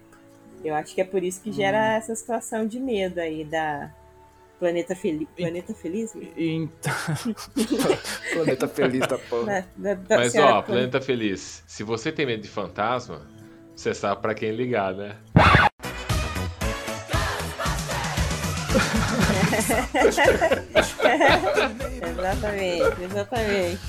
Eu 0.65 0.75
acho 0.75 0.95
que 0.95 1.01
é 1.01 1.05
por 1.05 1.23
isso 1.23 1.41
que 1.43 1.51
gera 1.53 1.95
essa 1.97 2.15
situação 2.15 2.67
de 2.67 2.79
medo 2.79 3.19
aí 3.19 3.45
da 3.45 3.91
Planeta 4.59 4.95
Feliz. 4.95 5.27
Planeta 5.37 5.73
Feliz? 5.75 6.15
E- 6.15 6.69
Planeta 8.35 8.69
feliz 8.69 9.07
da 9.07 9.19
porra. 9.19 9.67
Da- 9.77 9.95
da- 9.95 10.01
da 10.03 10.17
Mas 10.17 10.35
ó, 10.35 10.63
Planeta 10.63 11.01
Feliz, 11.01 11.63
se 11.67 11.83
você 11.83 12.13
tem 12.13 12.27
medo 12.27 12.43
de 12.43 12.49
fantasma, 12.49 13.27
você 13.75 13.95
sabe 13.95 14.21
pra 14.21 14.35
quem 14.35 14.51
ligar, 14.53 14.95
né? 14.95 15.17
Exatamente, 22.03 23.03
exatamente. 23.03 23.81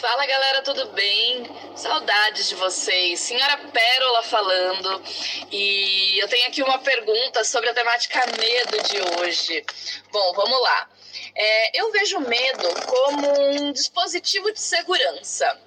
Fala 0.00 0.26
galera, 0.26 0.62
tudo 0.62 0.86
bem? 0.92 1.50
Saudades 1.74 2.48
de 2.48 2.54
vocês. 2.54 3.20
Senhora 3.20 3.58
Pérola 3.58 4.22
falando. 4.22 5.02
E 5.50 6.18
eu 6.20 6.28
tenho 6.28 6.46
aqui 6.46 6.62
uma 6.62 6.78
pergunta 6.78 7.42
sobre 7.42 7.70
a 7.70 7.74
temática 7.74 8.24
medo 8.38 8.82
de 8.88 9.00
hoje. 9.20 9.64
Bom, 10.12 10.32
vamos 10.34 10.60
lá. 10.62 10.88
É, 11.34 11.80
eu 11.80 11.90
vejo 11.90 12.20
medo 12.20 12.68
como 12.86 13.28
um 13.50 13.72
dispositivo 13.72 14.52
de 14.52 14.60
segurança. 14.60 15.58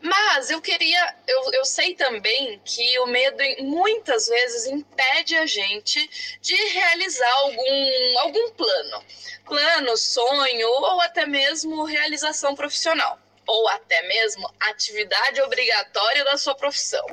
Mas 0.00 0.50
eu 0.50 0.60
queria, 0.60 1.16
eu, 1.26 1.52
eu 1.52 1.64
sei 1.64 1.94
também 1.94 2.60
que 2.64 2.98
o 3.00 3.06
medo 3.06 3.42
muitas 3.60 4.26
vezes 4.28 4.66
impede 4.66 5.36
a 5.36 5.46
gente 5.46 6.38
de 6.40 6.54
realizar 6.54 7.32
algum, 7.38 8.18
algum 8.20 8.50
plano. 8.50 9.04
Plano, 9.44 9.96
sonho 9.96 10.68
ou 10.68 11.00
até 11.00 11.26
mesmo 11.26 11.84
realização 11.84 12.54
profissional 12.54 13.18
ou 13.46 13.68
até 13.68 14.02
mesmo 14.02 14.48
atividade 14.60 15.40
obrigatória 15.42 16.24
da 16.24 16.36
sua 16.36 16.54
profissão. 16.54 17.04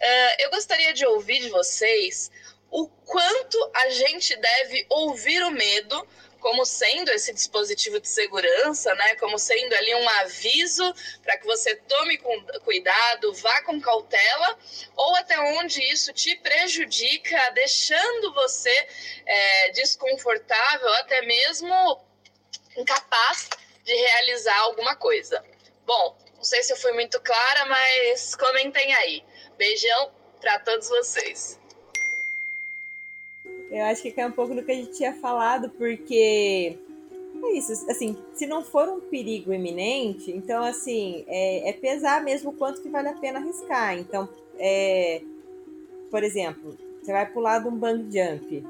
Ah, 0.00 0.36
eu 0.40 0.50
gostaria 0.50 0.92
de 0.92 1.06
ouvir 1.06 1.40
de 1.40 1.48
vocês 1.48 2.30
o 2.70 2.86
quanto 2.86 3.70
a 3.74 3.88
gente 3.88 4.36
deve 4.36 4.86
ouvir 4.90 5.42
o 5.42 5.50
medo 5.50 6.06
como 6.40 6.64
sendo 6.64 7.10
esse 7.10 7.32
dispositivo 7.32 8.00
de 8.00 8.08
segurança, 8.08 8.94
né? 8.94 9.14
Como 9.16 9.38
sendo 9.38 9.74
ali 9.74 9.94
um 9.94 10.08
aviso 10.20 10.94
para 11.22 11.36
que 11.38 11.46
você 11.46 11.74
tome 11.76 12.18
cuidado, 12.64 13.34
vá 13.34 13.62
com 13.62 13.80
cautela, 13.80 14.58
ou 14.96 15.16
até 15.16 15.38
onde 15.40 15.82
isso 15.92 16.12
te 16.12 16.36
prejudica, 16.36 17.50
deixando 17.50 18.32
você 18.34 18.88
é, 19.26 19.70
desconfortável, 19.70 20.88
até 20.94 21.22
mesmo 21.22 22.00
incapaz 22.76 23.48
de 23.84 23.94
realizar 23.94 24.58
alguma 24.60 24.94
coisa. 24.96 25.44
Bom, 25.84 26.16
não 26.36 26.44
sei 26.44 26.62
se 26.62 26.72
eu 26.72 26.76
fui 26.76 26.92
muito 26.92 27.20
clara, 27.20 27.66
mas 27.66 28.34
comentem 28.36 28.94
aí. 28.94 29.24
Beijão 29.56 30.12
para 30.40 30.58
todos 30.60 30.88
vocês. 30.88 31.57
Eu 33.70 33.84
acho 33.84 34.02
que 34.02 34.10
cai 34.10 34.26
um 34.26 34.32
pouco 34.32 34.54
do 34.54 34.62
que 34.62 34.72
a 34.72 34.74
gente 34.74 34.92
tinha 34.92 35.12
falado, 35.12 35.70
porque 35.70 36.78
é 37.44 37.52
isso, 37.52 37.72
assim, 37.90 38.16
se 38.34 38.46
não 38.46 38.62
for 38.62 38.88
um 38.88 39.00
perigo 39.00 39.52
iminente, 39.52 40.30
então 40.30 40.64
assim, 40.64 41.24
é, 41.28 41.68
é 41.68 41.72
pesar 41.72 42.22
mesmo 42.22 42.50
o 42.50 42.54
quanto 42.54 42.80
que 42.80 42.88
vale 42.88 43.08
a 43.08 43.14
pena 43.14 43.38
arriscar. 43.38 43.98
Então, 43.98 44.28
é, 44.58 45.22
por 46.10 46.22
exemplo, 46.24 46.76
você 47.00 47.12
vai 47.12 47.26
pular 47.26 47.60
de 47.60 47.68
um 47.68 47.76
bang 47.76 48.04
jump. 48.10 48.66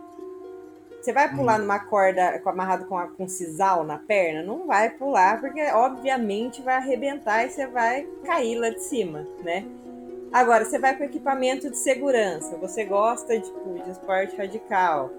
Você 1.00 1.12
vai 1.12 1.34
pular 1.34 1.58
numa 1.58 1.78
corda 1.78 2.42
amarrado 2.44 2.86
com, 2.86 2.98
a, 2.98 3.06
com 3.06 3.28
sisal 3.28 3.84
na 3.84 3.98
perna? 3.98 4.42
Não 4.42 4.66
vai 4.66 4.90
pular, 4.90 5.40
porque 5.40 5.62
obviamente 5.72 6.60
vai 6.60 6.74
arrebentar 6.74 7.44
e 7.44 7.50
você 7.50 7.66
vai 7.66 8.02
cair 8.24 8.58
lá 8.58 8.68
de 8.70 8.82
cima, 8.82 9.26
né? 9.42 9.64
Agora, 10.32 10.64
você 10.64 10.78
vai 10.78 10.96
com 10.96 11.04
equipamento 11.04 11.70
de 11.70 11.76
segurança, 11.78 12.56
você 12.58 12.84
gosta 12.84 13.38
tipo, 13.40 13.82
de 13.82 13.90
esporte 13.90 14.36
radical. 14.36 15.10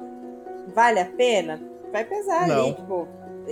Vale 0.74 1.00
a 1.00 1.06
pena? 1.06 1.60
Vai 1.92 2.06
pesar 2.06 2.48
Não. 2.48 2.66
ali, 2.66 2.74
tipo. 2.76 3.08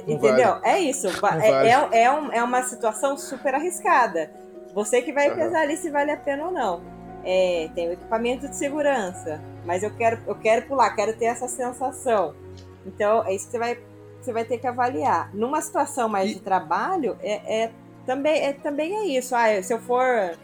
Entendeu? 0.08 0.58
É 0.64 0.80
isso. 0.80 1.08
é, 1.08 1.12
vale. 1.12 1.48
é, 1.48 2.04
é, 2.04 2.12
um- 2.12 2.32
é 2.32 2.44
uma 2.44 2.62
situação 2.62 3.18
super 3.18 3.56
arriscada. 3.56 4.30
Você 4.74 5.02
que 5.02 5.12
vai 5.12 5.28
Aham. 5.28 5.36
pesar 5.38 5.62
ali 5.62 5.76
se 5.78 5.90
vale 5.90 6.12
a 6.12 6.18
pena 6.18 6.46
ou 6.46 6.52
não. 6.52 6.82
É, 7.24 7.68
tem 7.74 7.90
o 7.90 7.94
equipamento 7.94 8.48
de 8.48 8.56
segurança, 8.56 9.42
mas 9.66 9.82
eu 9.82 9.90
quero, 9.96 10.20
eu 10.28 10.36
quero 10.36 10.68
pular, 10.68 10.92
quero 10.96 11.18
ter 11.18 11.26
essa 11.26 11.48
sensação. 11.48 12.36
Então, 12.86 13.26
é 13.26 13.34
isso 13.34 13.46
que 13.48 13.52
você 13.54 13.58
vai, 13.60 13.80
você 14.22 14.32
vai 14.32 14.46
ter 14.46 14.60
que 14.60 14.68
avaliar. 14.68 15.34
Numa 15.34 15.60
situação 15.62 16.08
mais 16.08 16.30
de 16.30 16.40
trabalho, 16.40 17.18
é, 17.22 17.64
é 17.64 17.72
também, 18.06 18.46
é 18.46 18.54
também 18.54 18.96
é 18.96 19.18
isso. 19.18 19.36
Ah, 19.36 19.62
se 19.64 19.74
eu 19.74 19.80
for 19.80 20.38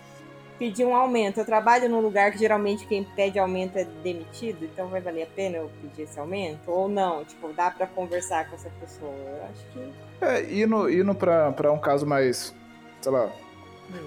pedir 0.59 0.85
um 0.85 0.95
aumento, 0.95 1.39
eu 1.39 1.45
trabalho 1.45 1.89
num 1.89 1.99
lugar 1.99 2.31
que 2.31 2.38
geralmente 2.38 2.85
quem 2.88 3.03
pede 3.03 3.38
aumento 3.39 3.77
é 3.77 3.84
demitido, 4.03 4.65
então 4.65 4.88
vai 4.88 5.01
valer 5.01 5.23
a 5.23 5.27
pena 5.27 5.57
eu 5.57 5.71
pedir 5.81 6.03
esse 6.03 6.19
aumento? 6.19 6.69
Ou 6.69 6.88
não? 6.88 7.23
Tipo, 7.25 7.51
dá 7.53 7.69
pra 7.71 7.88
conversar 7.88 8.49
com 8.49 8.55
essa 8.55 8.69
pessoa? 8.80 9.11
Eu 9.11 9.43
acho 9.45 9.65
que. 9.73 9.93
É, 10.25 10.53
indo, 10.63 10.89
indo 10.89 11.13
pra, 11.15 11.51
pra 11.51 11.71
um 11.71 11.80
caso 11.80 12.05
mais, 12.05 12.53
sei 13.01 13.11
lá. 13.11 13.30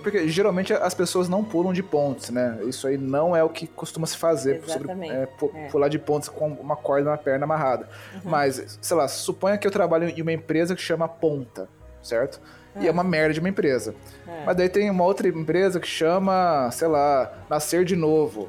Porque 0.03 0.27
geralmente 0.29 0.73
as 0.73 0.95
pessoas 0.95 1.29
não 1.29 1.45
pulam 1.45 1.73
de 1.73 1.83
pontes, 1.83 2.31
né? 2.31 2.59
Isso 2.67 2.89
aí 2.89 2.97
não 2.97 3.37
é 3.37 3.45
o 3.45 3.49
que 3.49 3.67
costuma 3.67 4.07
se 4.07 4.17
fazer. 4.17 4.61
sobre, 4.63 4.79
Exatamente, 4.91 5.13
é, 5.15 5.27
pu- 5.27 5.53
é. 5.55 5.69
Pular 5.69 5.89
de 5.89 5.99
pontes 5.99 6.29
com 6.29 6.49
uma 6.49 6.75
corda 6.75 7.11
na 7.11 7.17
perna 7.19 7.45
amarrada. 7.45 7.89
Uhum. 8.15 8.21
Mas, 8.25 8.79
sei 8.81 8.97
lá, 8.97 9.07
suponha 9.07 9.59
que 9.59 9.67
eu 9.67 9.71
trabalho 9.71 10.09
em 10.09 10.23
uma 10.23 10.33
empresa 10.33 10.75
que 10.75 10.81
chama 10.83 11.07
Ponta, 11.07 11.69
certo? 12.03 12.41
E 12.81 12.87
é 12.87 12.91
uma 12.91 13.05
merda 13.05 13.35
de 13.35 13.41
uma 13.41 13.49
empresa. 13.49 13.95
É. 14.27 14.45
Mas 14.45 14.57
daí 14.57 14.69
tem 14.69 14.91
uma 14.91 15.05
outra 15.05 15.27
empresa 15.29 15.81
que 15.81 15.87
chama, 15.89 16.71
sei 16.73 16.89
lá, 16.89 17.33
Nascer 17.49 17.85
de 17.85 17.97
Novo. 17.97 18.49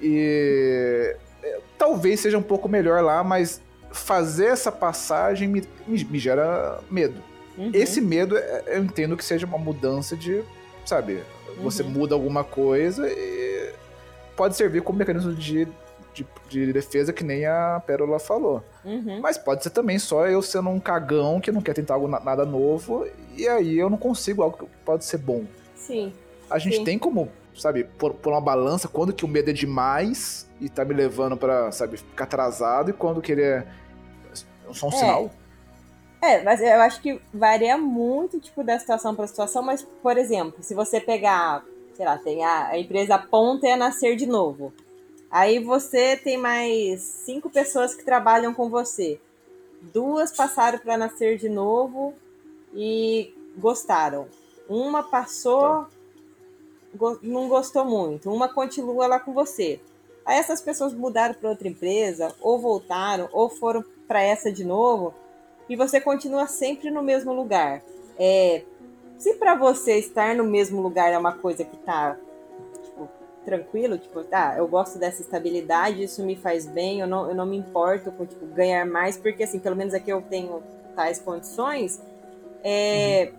E 0.00 1.14
é, 1.42 1.58
talvez 1.78 2.20
seja 2.20 2.36
um 2.38 2.42
pouco 2.42 2.68
melhor 2.68 3.02
lá, 3.02 3.22
mas 3.22 3.60
fazer 3.92 4.46
essa 4.46 4.70
passagem 4.72 5.48
me, 5.48 5.62
me- 5.86 6.04
me 6.04 6.18
gera 6.18 6.80
medo. 6.90 7.22
Uhum. 7.58 7.70
Esse 7.74 8.00
medo, 8.00 8.36
é- 8.38 8.62
eu 8.68 8.82
entendo 8.82 9.16
que 9.16 9.24
seja 9.24 9.46
uma 9.46 9.58
mudança 9.58 10.16
de, 10.16 10.42
sabe, 10.84 11.22
você 11.58 11.82
Uhum. 11.82 11.90
muda 11.90 12.14
alguma 12.14 12.42
coisa 12.44 13.08
e 13.08 13.72
pode 14.36 14.56
servir 14.56 14.82
como 14.82 14.98
mecanismo 14.98 15.34
de, 15.34 15.68
de, 16.14 16.26
de 16.48 16.72
defesa, 16.72 17.12
que 17.12 17.22
nem 17.24 17.46
a 17.46 17.80
Pérola 17.86 18.18
falou. 18.18 18.62
Uhum. 18.84 19.20
Mas 19.20 19.38
pode 19.38 19.62
ser 19.62 19.70
também 19.70 19.98
só 19.98 20.26
eu 20.26 20.42
sendo 20.42 20.68
um 20.70 20.80
cagão 20.80 21.40
que 21.40 21.52
não 21.52 21.60
quer 21.62 21.74
tentar 21.74 21.94
algo, 21.94 22.08
na- 22.08 22.20
nada 22.20 22.44
novo, 22.44 23.06
e 23.36 23.46
aí 23.48 23.78
eu 23.78 23.88
não 23.90 23.98
consigo 23.98 24.42
algo 24.42 24.56
que 24.58 24.66
pode 24.84 25.04
ser 25.04 25.18
bom. 25.18 25.44
Sim. 25.74 26.12
A 26.50 26.58
gente 26.58 26.76
Sim. 26.78 26.84
tem 26.84 26.98
como, 26.98 27.28
sabe, 27.56 27.84
pôr, 27.84 28.12
pôr 28.14 28.30
uma 28.32 28.40
balança 28.40 28.88
quando 28.88 29.12
que 29.12 29.24
o 29.24 29.28
medo 29.28 29.50
é 29.50 29.52
demais 29.52 30.48
e 30.60 30.68
tá 30.68 30.84
me 30.84 30.92
levando 30.94 31.36
pra, 31.36 31.70
sabe, 31.72 31.96
ficar 31.96 32.24
atrasado 32.24 32.90
e 32.90 32.92
quando 32.92 33.22
que 33.22 33.32
ele 33.32 33.42
é 33.42 33.66
só 34.72 34.86
um 34.86 34.90
É. 34.90 34.92
sinal. 34.92 35.30
É, 36.22 36.42
mas 36.42 36.60
eu 36.60 36.80
acho 36.82 37.00
que 37.00 37.18
varia 37.32 37.78
muito, 37.78 38.38
tipo, 38.40 38.62
da 38.62 38.78
situação 38.78 39.14
para 39.14 39.26
situação, 39.26 39.62
mas, 39.62 39.82
por 40.02 40.18
exemplo, 40.18 40.62
se 40.62 40.74
você 40.74 41.00
pegar, 41.00 41.64
sei 41.94 42.04
lá, 42.04 42.18
tem 42.18 42.44
a, 42.44 42.66
a 42.68 42.78
empresa 42.78 43.16
Ponta 43.16 43.66
é 43.66 43.72
a 43.72 43.76
Nascer 43.76 44.16
de 44.16 44.26
Novo. 44.26 44.70
Aí 45.30 45.58
você 45.62 46.16
tem 46.16 46.36
mais 46.36 47.00
cinco 47.02 47.48
pessoas 47.48 47.94
que 47.94 48.04
trabalham 48.04 48.52
com 48.52 48.68
você. 48.68 49.20
Duas 49.80 50.32
passaram 50.32 50.78
para 50.78 50.96
Nascer 50.96 51.38
de 51.38 51.48
Novo 51.48 52.14
e 52.74 53.32
gostaram. 53.56 54.26
Uma 54.68 55.02
passou, 55.02 55.86
go- 56.94 57.18
não 57.22 57.48
gostou 57.48 57.84
muito. 57.84 58.30
Uma 58.32 58.48
continua 58.48 59.06
lá 59.06 59.20
com 59.20 59.32
você. 59.32 59.80
Aí 60.24 60.38
essas 60.38 60.60
pessoas 60.60 60.92
mudaram 60.92 61.34
para 61.34 61.48
outra 61.50 61.68
empresa, 61.68 62.34
ou 62.40 62.58
voltaram, 62.58 63.28
ou 63.32 63.48
foram 63.48 63.84
para 64.06 64.22
essa 64.22 64.52
de 64.52 64.64
novo 64.64 65.14
e 65.68 65.76
você 65.76 66.00
continua 66.00 66.46
sempre 66.48 66.90
no 66.90 67.02
mesmo 67.02 67.32
lugar. 67.32 67.82
É, 68.18 68.64
se 69.16 69.34
para 69.34 69.54
você 69.54 69.98
estar 69.98 70.34
no 70.34 70.44
mesmo 70.44 70.82
lugar 70.82 71.12
é 71.12 71.18
uma 71.18 71.32
coisa 71.32 71.64
que 71.64 71.76
tá 71.76 72.14
tipo, 72.14 72.29
tranquilo, 73.50 73.98
tipo, 73.98 74.22
tá, 74.22 74.54
eu 74.56 74.68
gosto 74.68 74.96
dessa 74.96 75.22
estabilidade, 75.22 76.04
isso 76.04 76.22
me 76.24 76.36
faz 76.36 76.66
bem, 76.66 77.00
eu 77.00 77.06
não, 77.08 77.28
eu 77.28 77.34
não 77.34 77.44
me 77.44 77.56
importo 77.56 78.12
com 78.12 78.24
tipo, 78.24 78.46
ganhar 78.46 78.86
mais, 78.86 79.16
porque 79.16 79.42
assim, 79.42 79.58
pelo 79.58 79.74
menos 79.74 79.92
aqui 79.92 80.10
eu 80.10 80.22
tenho 80.22 80.62
tais 80.94 81.18
condições, 81.18 82.00
é, 82.62 83.32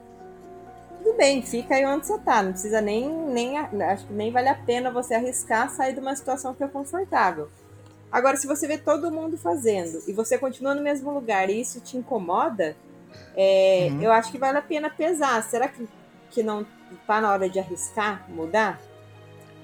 tudo 1.02 1.16
bem, 1.16 1.42
fica 1.42 1.76
aí 1.76 1.86
onde 1.86 2.06
você 2.06 2.20
tá, 2.20 2.44
não 2.44 2.52
precisa 2.52 2.82
nem, 2.82 3.10
nem, 3.10 3.58
acho 3.58 4.06
que 4.06 4.14
nem 4.14 4.32
vale 4.32 4.50
a 4.50 4.56
pena 4.56 4.92
você 4.92 5.14
arriscar 5.14 5.70
sair 5.70 5.94
de 5.94 6.02
uma 6.02 6.16
situação 6.16 6.54
que 6.54 6.64
é 6.64 6.68
confortável. 6.68 7.50
Agora, 8.12 8.36
se 8.36 8.46
você 8.46 8.68
vê 8.68 8.78
todo 8.78 9.10
mundo 9.10 9.38
fazendo 9.38 10.04
e 10.06 10.12
você 10.12 10.38
continua 10.38 10.76
no 10.76 10.82
mesmo 10.82 11.10
lugar 11.12 11.50
e 11.50 11.62
isso 11.62 11.80
te 11.80 11.96
incomoda, 11.96 12.76
é, 13.36 13.88
Uhum. 13.90 14.02
eu 14.02 14.12
acho 14.12 14.30
que 14.30 14.38
vale 14.38 14.58
a 14.58 14.62
pena 14.62 14.90
pesar. 14.90 15.42
Será 15.44 15.70
que, 15.70 15.88
que 16.30 16.44
não 16.44 16.66
tá 17.08 17.22
na 17.22 17.32
hora 17.32 17.50
de 17.50 17.58
arriscar, 17.60 18.30
mudar? 18.30 18.82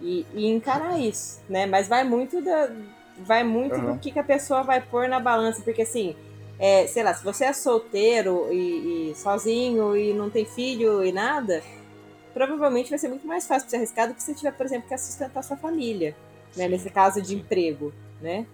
E, 0.01 0.25
e 0.33 0.47
encarar 0.47 0.99
isso, 0.99 1.41
né? 1.49 1.65
Mas 1.65 1.87
vai 1.87 2.03
muito, 2.03 2.41
da, 2.41 2.69
vai 3.17 3.43
muito 3.43 3.75
Uhum. 3.75 3.93
do 3.93 3.99
que, 3.99 4.11
que 4.11 4.19
a 4.19 4.23
pessoa 4.23 4.63
vai 4.63 4.81
pôr 4.81 5.07
na 5.07 5.19
balança, 5.19 5.61
porque 5.63 5.81
assim, 5.81 6.15
é, 6.59 6.87
sei 6.87 7.03
lá, 7.03 7.13
se 7.13 7.23
você 7.23 7.45
é 7.45 7.53
solteiro 7.53 8.47
e, 8.51 9.11
e 9.11 9.15
sozinho 9.15 9.95
e 9.97 10.13
não 10.13 10.29
tem 10.29 10.45
filho 10.45 11.03
e 11.03 11.11
nada, 11.11 11.61
provavelmente 12.33 12.89
vai 12.89 12.99
ser 12.99 13.07
muito 13.07 13.25
mais 13.25 13.47
fácil 13.47 13.63
pra 13.63 13.71
você 13.71 13.75
arriscar 13.77 14.07
do 14.07 14.13
que 14.13 14.21
se 14.21 14.27
você 14.27 14.37
tiver, 14.37 14.51
por 14.51 14.65
exemplo, 14.65 14.87
que 14.87 14.97
sustentar 14.97 15.43
sua 15.43 15.57
família, 15.57 16.15
né? 16.55 16.67
Nesse 16.67 16.89
caso 16.89 17.21
de 17.21 17.35
emprego, 17.35 17.91
né? 18.21 18.45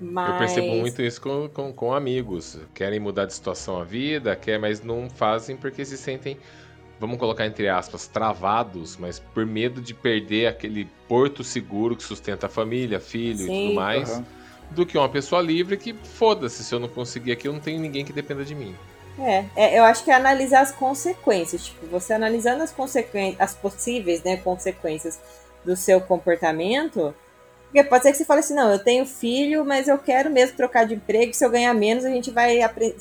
Mas... 0.00 0.32
Eu 0.32 0.38
percebo 0.38 0.76
muito 0.76 1.02
isso 1.02 1.20
com, 1.20 1.48
com, 1.48 1.72
com 1.72 1.92
amigos. 1.92 2.58
Querem 2.74 3.00
mudar 3.00 3.26
de 3.26 3.34
situação 3.34 3.80
a 3.80 3.84
vida, 3.84 4.36
quer, 4.36 4.58
mas 4.58 4.82
não 4.82 5.08
fazem 5.08 5.56
porque 5.56 5.84
se 5.84 5.96
sentem, 5.96 6.38
vamos 6.98 7.18
colocar 7.18 7.46
entre 7.46 7.68
aspas, 7.68 8.06
travados, 8.06 8.96
mas 8.96 9.18
por 9.18 9.44
medo 9.46 9.80
de 9.80 9.94
perder 9.94 10.46
aquele 10.46 10.88
porto 11.08 11.44
seguro 11.44 11.96
que 11.96 12.02
sustenta 12.02 12.46
a 12.46 12.50
família, 12.50 13.00
filho 13.00 13.42
e 13.42 13.46
Sim. 13.46 13.64
tudo 13.64 13.74
mais. 13.74 14.10
Aham. 14.10 14.26
Do 14.70 14.84
que 14.84 14.98
uma 14.98 15.08
pessoa 15.08 15.40
livre 15.40 15.76
que, 15.76 15.92
foda-se, 15.92 16.64
se 16.64 16.74
eu 16.74 16.80
não 16.80 16.88
conseguir 16.88 17.30
aqui, 17.30 17.46
eu 17.46 17.52
não 17.52 17.60
tenho 17.60 17.80
ninguém 17.80 18.04
que 18.04 18.12
dependa 18.12 18.44
de 18.44 18.52
mim. 18.52 18.74
É, 19.18 19.44
é, 19.54 19.78
eu 19.78 19.84
acho 19.84 20.02
que 20.04 20.10
é 20.10 20.14
analisar 20.14 20.60
as 20.60 20.72
consequências. 20.72 21.66
Tipo, 21.66 21.86
você 21.86 22.12
analisando 22.12 22.62
as 22.62 22.72
consequências, 22.72 23.40
as 23.40 23.54
possíveis 23.54 24.22
né, 24.24 24.36
consequências 24.36 25.20
do 25.64 25.76
seu 25.76 26.00
comportamento. 26.00 27.14
Porque 27.66 27.84
pode 27.84 28.02
ser 28.02 28.12
que 28.12 28.18
você 28.18 28.24
fale 28.24 28.40
assim, 28.40 28.54
não, 28.54 28.70
eu 28.70 28.78
tenho 28.78 29.06
filho, 29.06 29.64
mas 29.64 29.86
eu 29.86 29.98
quero 29.98 30.30
mesmo 30.30 30.56
trocar 30.56 30.84
de 30.84 30.94
emprego, 30.94 31.32
se 31.32 31.44
eu 31.44 31.50
ganhar 31.50 31.72
menos, 31.74 32.04
a 32.04 32.10
gente 32.10 32.30
vai 32.30 32.58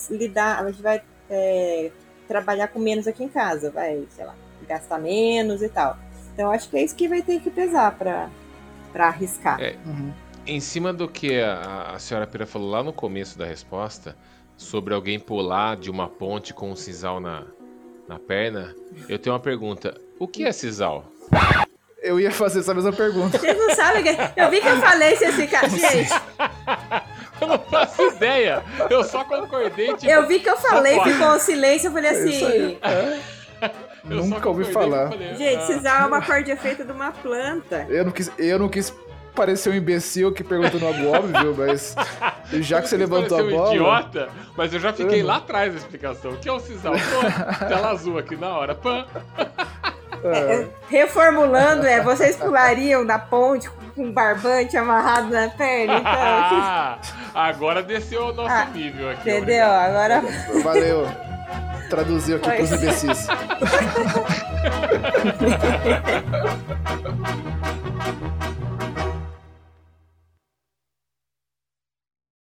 lidar, 0.10 0.60
a 0.64 0.72
gente 0.72 0.82
vai 0.82 1.02
é, 1.30 1.92
trabalhar 2.28 2.68
com 2.70 2.80
menos 2.80 3.08
aqui 3.08 3.24
em 3.24 3.30
casa, 3.30 3.72
vai, 3.72 4.04
sei 4.10 4.26
lá, 4.26 4.36
gastar 4.68 5.00
menos 5.00 5.62
e 5.62 5.70
tal. 5.70 5.98
Então 6.34 6.52
acho 6.52 6.70
que 6.70 6.78
é 6.78 6.84
isso 6.84 6.96
que 6.96 7.08
vai 7.08 7.22
ter 7.22 7.40
que 7.40 7.50
pesar 7.50 7.92
pra, 7.98 8.30
pra 8.92 9.08
arriscar. 9.08 9.60
É, 9.62 9.76
Em 10.46 10.60
cima 10.60 10.92
do 10.92 11.08
que 11.08 11.40
a, 11.40 11.94
a 11.96 12.00
senhora 12.00 12.28
Pira 12.28 12.46
falou 12.46 12.70
lá 12.70 12.84
no 12.84 12.92
começo 12.94 13.38
da 13.38 13.46
resposta, 13.46 14.16
sobre 14.58 14.94
alguém 14.94 15.20
pular 15.20 15.76
de 15.76 15.90
uma 15.90 16.08
ponte 16.08 16.54
com 16.54 16.72
um 16.72 16.76
sisal 16.76 17.20
na, 17.20 17.44
na 18.08 18.20
perna, 18.20 18.74
eu 19.10 19.18
tenho 19.20 19.34
uma 19.34 19.40
pergunta. 19.42 20.00
O 20.20 20.28
que 20.28 20.46
é 20.46 20.52
sisal? 20.52 21.06
Eu 22.02 22.20
ia 22.20 22.32
fazer 22.32 22.60
essa 22.60 22.74
mesma 22.74 22.94
pergunta. 22.94 23.38
Vocês 23.40 23.58
não 23.58 23.74
sabem 23.76 24.04
que. 24.04 24.10
Eu 24.40 24.50
vi 24.52 24.62
que 24.62 24.68
eu 24.68 24.78
falei 24.78 25.16
se 25.16 25.26
esse 25.26 25.48
cara. 25.48 25.68
Gente, 25.68 26.10
Eu 27.42 27.48
não 27.48 27.60
faço 27.60 28.02
ideia. 28.02 28.64
Eu 28.90 29.04
só 29.04 29.24
concordei. 29.24 29.88
Tipo, 29.96 30.06
eu 30.12 30.28
vi 30.28 30.40
que 30.40 30.50
eu 30.50 30.58
falei, 30.58 31.00
ficou 31.04 31.28
um 31.28 31.40
silêncio, 31.40 31.88
eu 31.88 31.92
falei 31.94 32.12
É 32.12 32.14
assim. 32.14 32.78
Eu 34.08 34.18
Nunca 34.18 34.48
ouvi 34.50 34.66
falar. 34.66 35.06
eu 35.06 35.10
falei, 35.10 35.36
Gente, 35.36 35.58
ah. 35.64 35.66
sisal 35.66 36.02
é 36.04 36.06
uma 36.06 36.22
cordinha 36.22 36.56
feita 36.56 36.86
de 36.86 36.92
uma 36.92 37.12
planta. 37.12 37.88
Eu 37.90 38.06
não 38.06 38.12
quis, 38.12 38.32
eu 38.38 38.60
não 38.60 38.70
quis 38.70 38.94
parecer 39.34 39.70
um 39.72 39.74
imbecil 39.74 40.32
que 40.32 40.44
perguntou 40.44 40.80
algo 40.88 41.08
óbvio, 41.08 41.56
mas 41.58 41.96
já 42.64 42.82
que 42.84 42.88
você 42.88 42.98
levantou 42.98 43.38
a 43.40 43.42
Pareceu 43.42 43.58
um 43.58 43.58
bola. 43.64 43.74
idiota, 43.76 44.30
mas 44.56 44.72
eu 44.74 44.80
já 44.80 44.94
fiquei 44.94 45.22
Uhum. 45.22 45.28
lá 45.28 45.38
atrás 45.38 45.72
da 45.74 45.80
explicação. 45.80 46.32
O 46.34 46.38
que 46.38 46.48
é 46.48 46.52
o 46.52 46.60
sisal? 46.60 46.94
Pô, 46.94 47.66
tela 47.66 47.90
azul 47.90 48.20
aqui 48.20 48.36
na 48.36 48.56
hora. 48.56 48.76
Pã. 48.76 49.06
É, 50.28 50.68
Reformulando, 50.90 51.86
é, 51.86 52.02
vocês 52.02 52.36
pulariam 52.36 53.06
da 53.06 53.20
ponte 53.20 53.70
com 53.70 54.04
um 54.04 54.12
barbante 54.12 54.76
amarrado 54.76 55.30
na 55.30 55.50
perna, 55.50 55.98
então. 55.98 56.12
Ah, 56.14 56.98
agora 57.34 57.82
desceu 57.84 58.28
o 58.28 58.34
nosso 58.34 58.54
Ah, 58.54 58.66
nível 58.74 59.10
aqui. 59.12 59.30
Entendeu? 59.30 59.66
Agora. 59.72 60.24
valeu. 60.64 61.08
Traduziu 61.90 62.38
aqui 62.38 62.46
Foi. 62.48 62.58
pros 62.58 62.72
imbecis. 62.72 63.28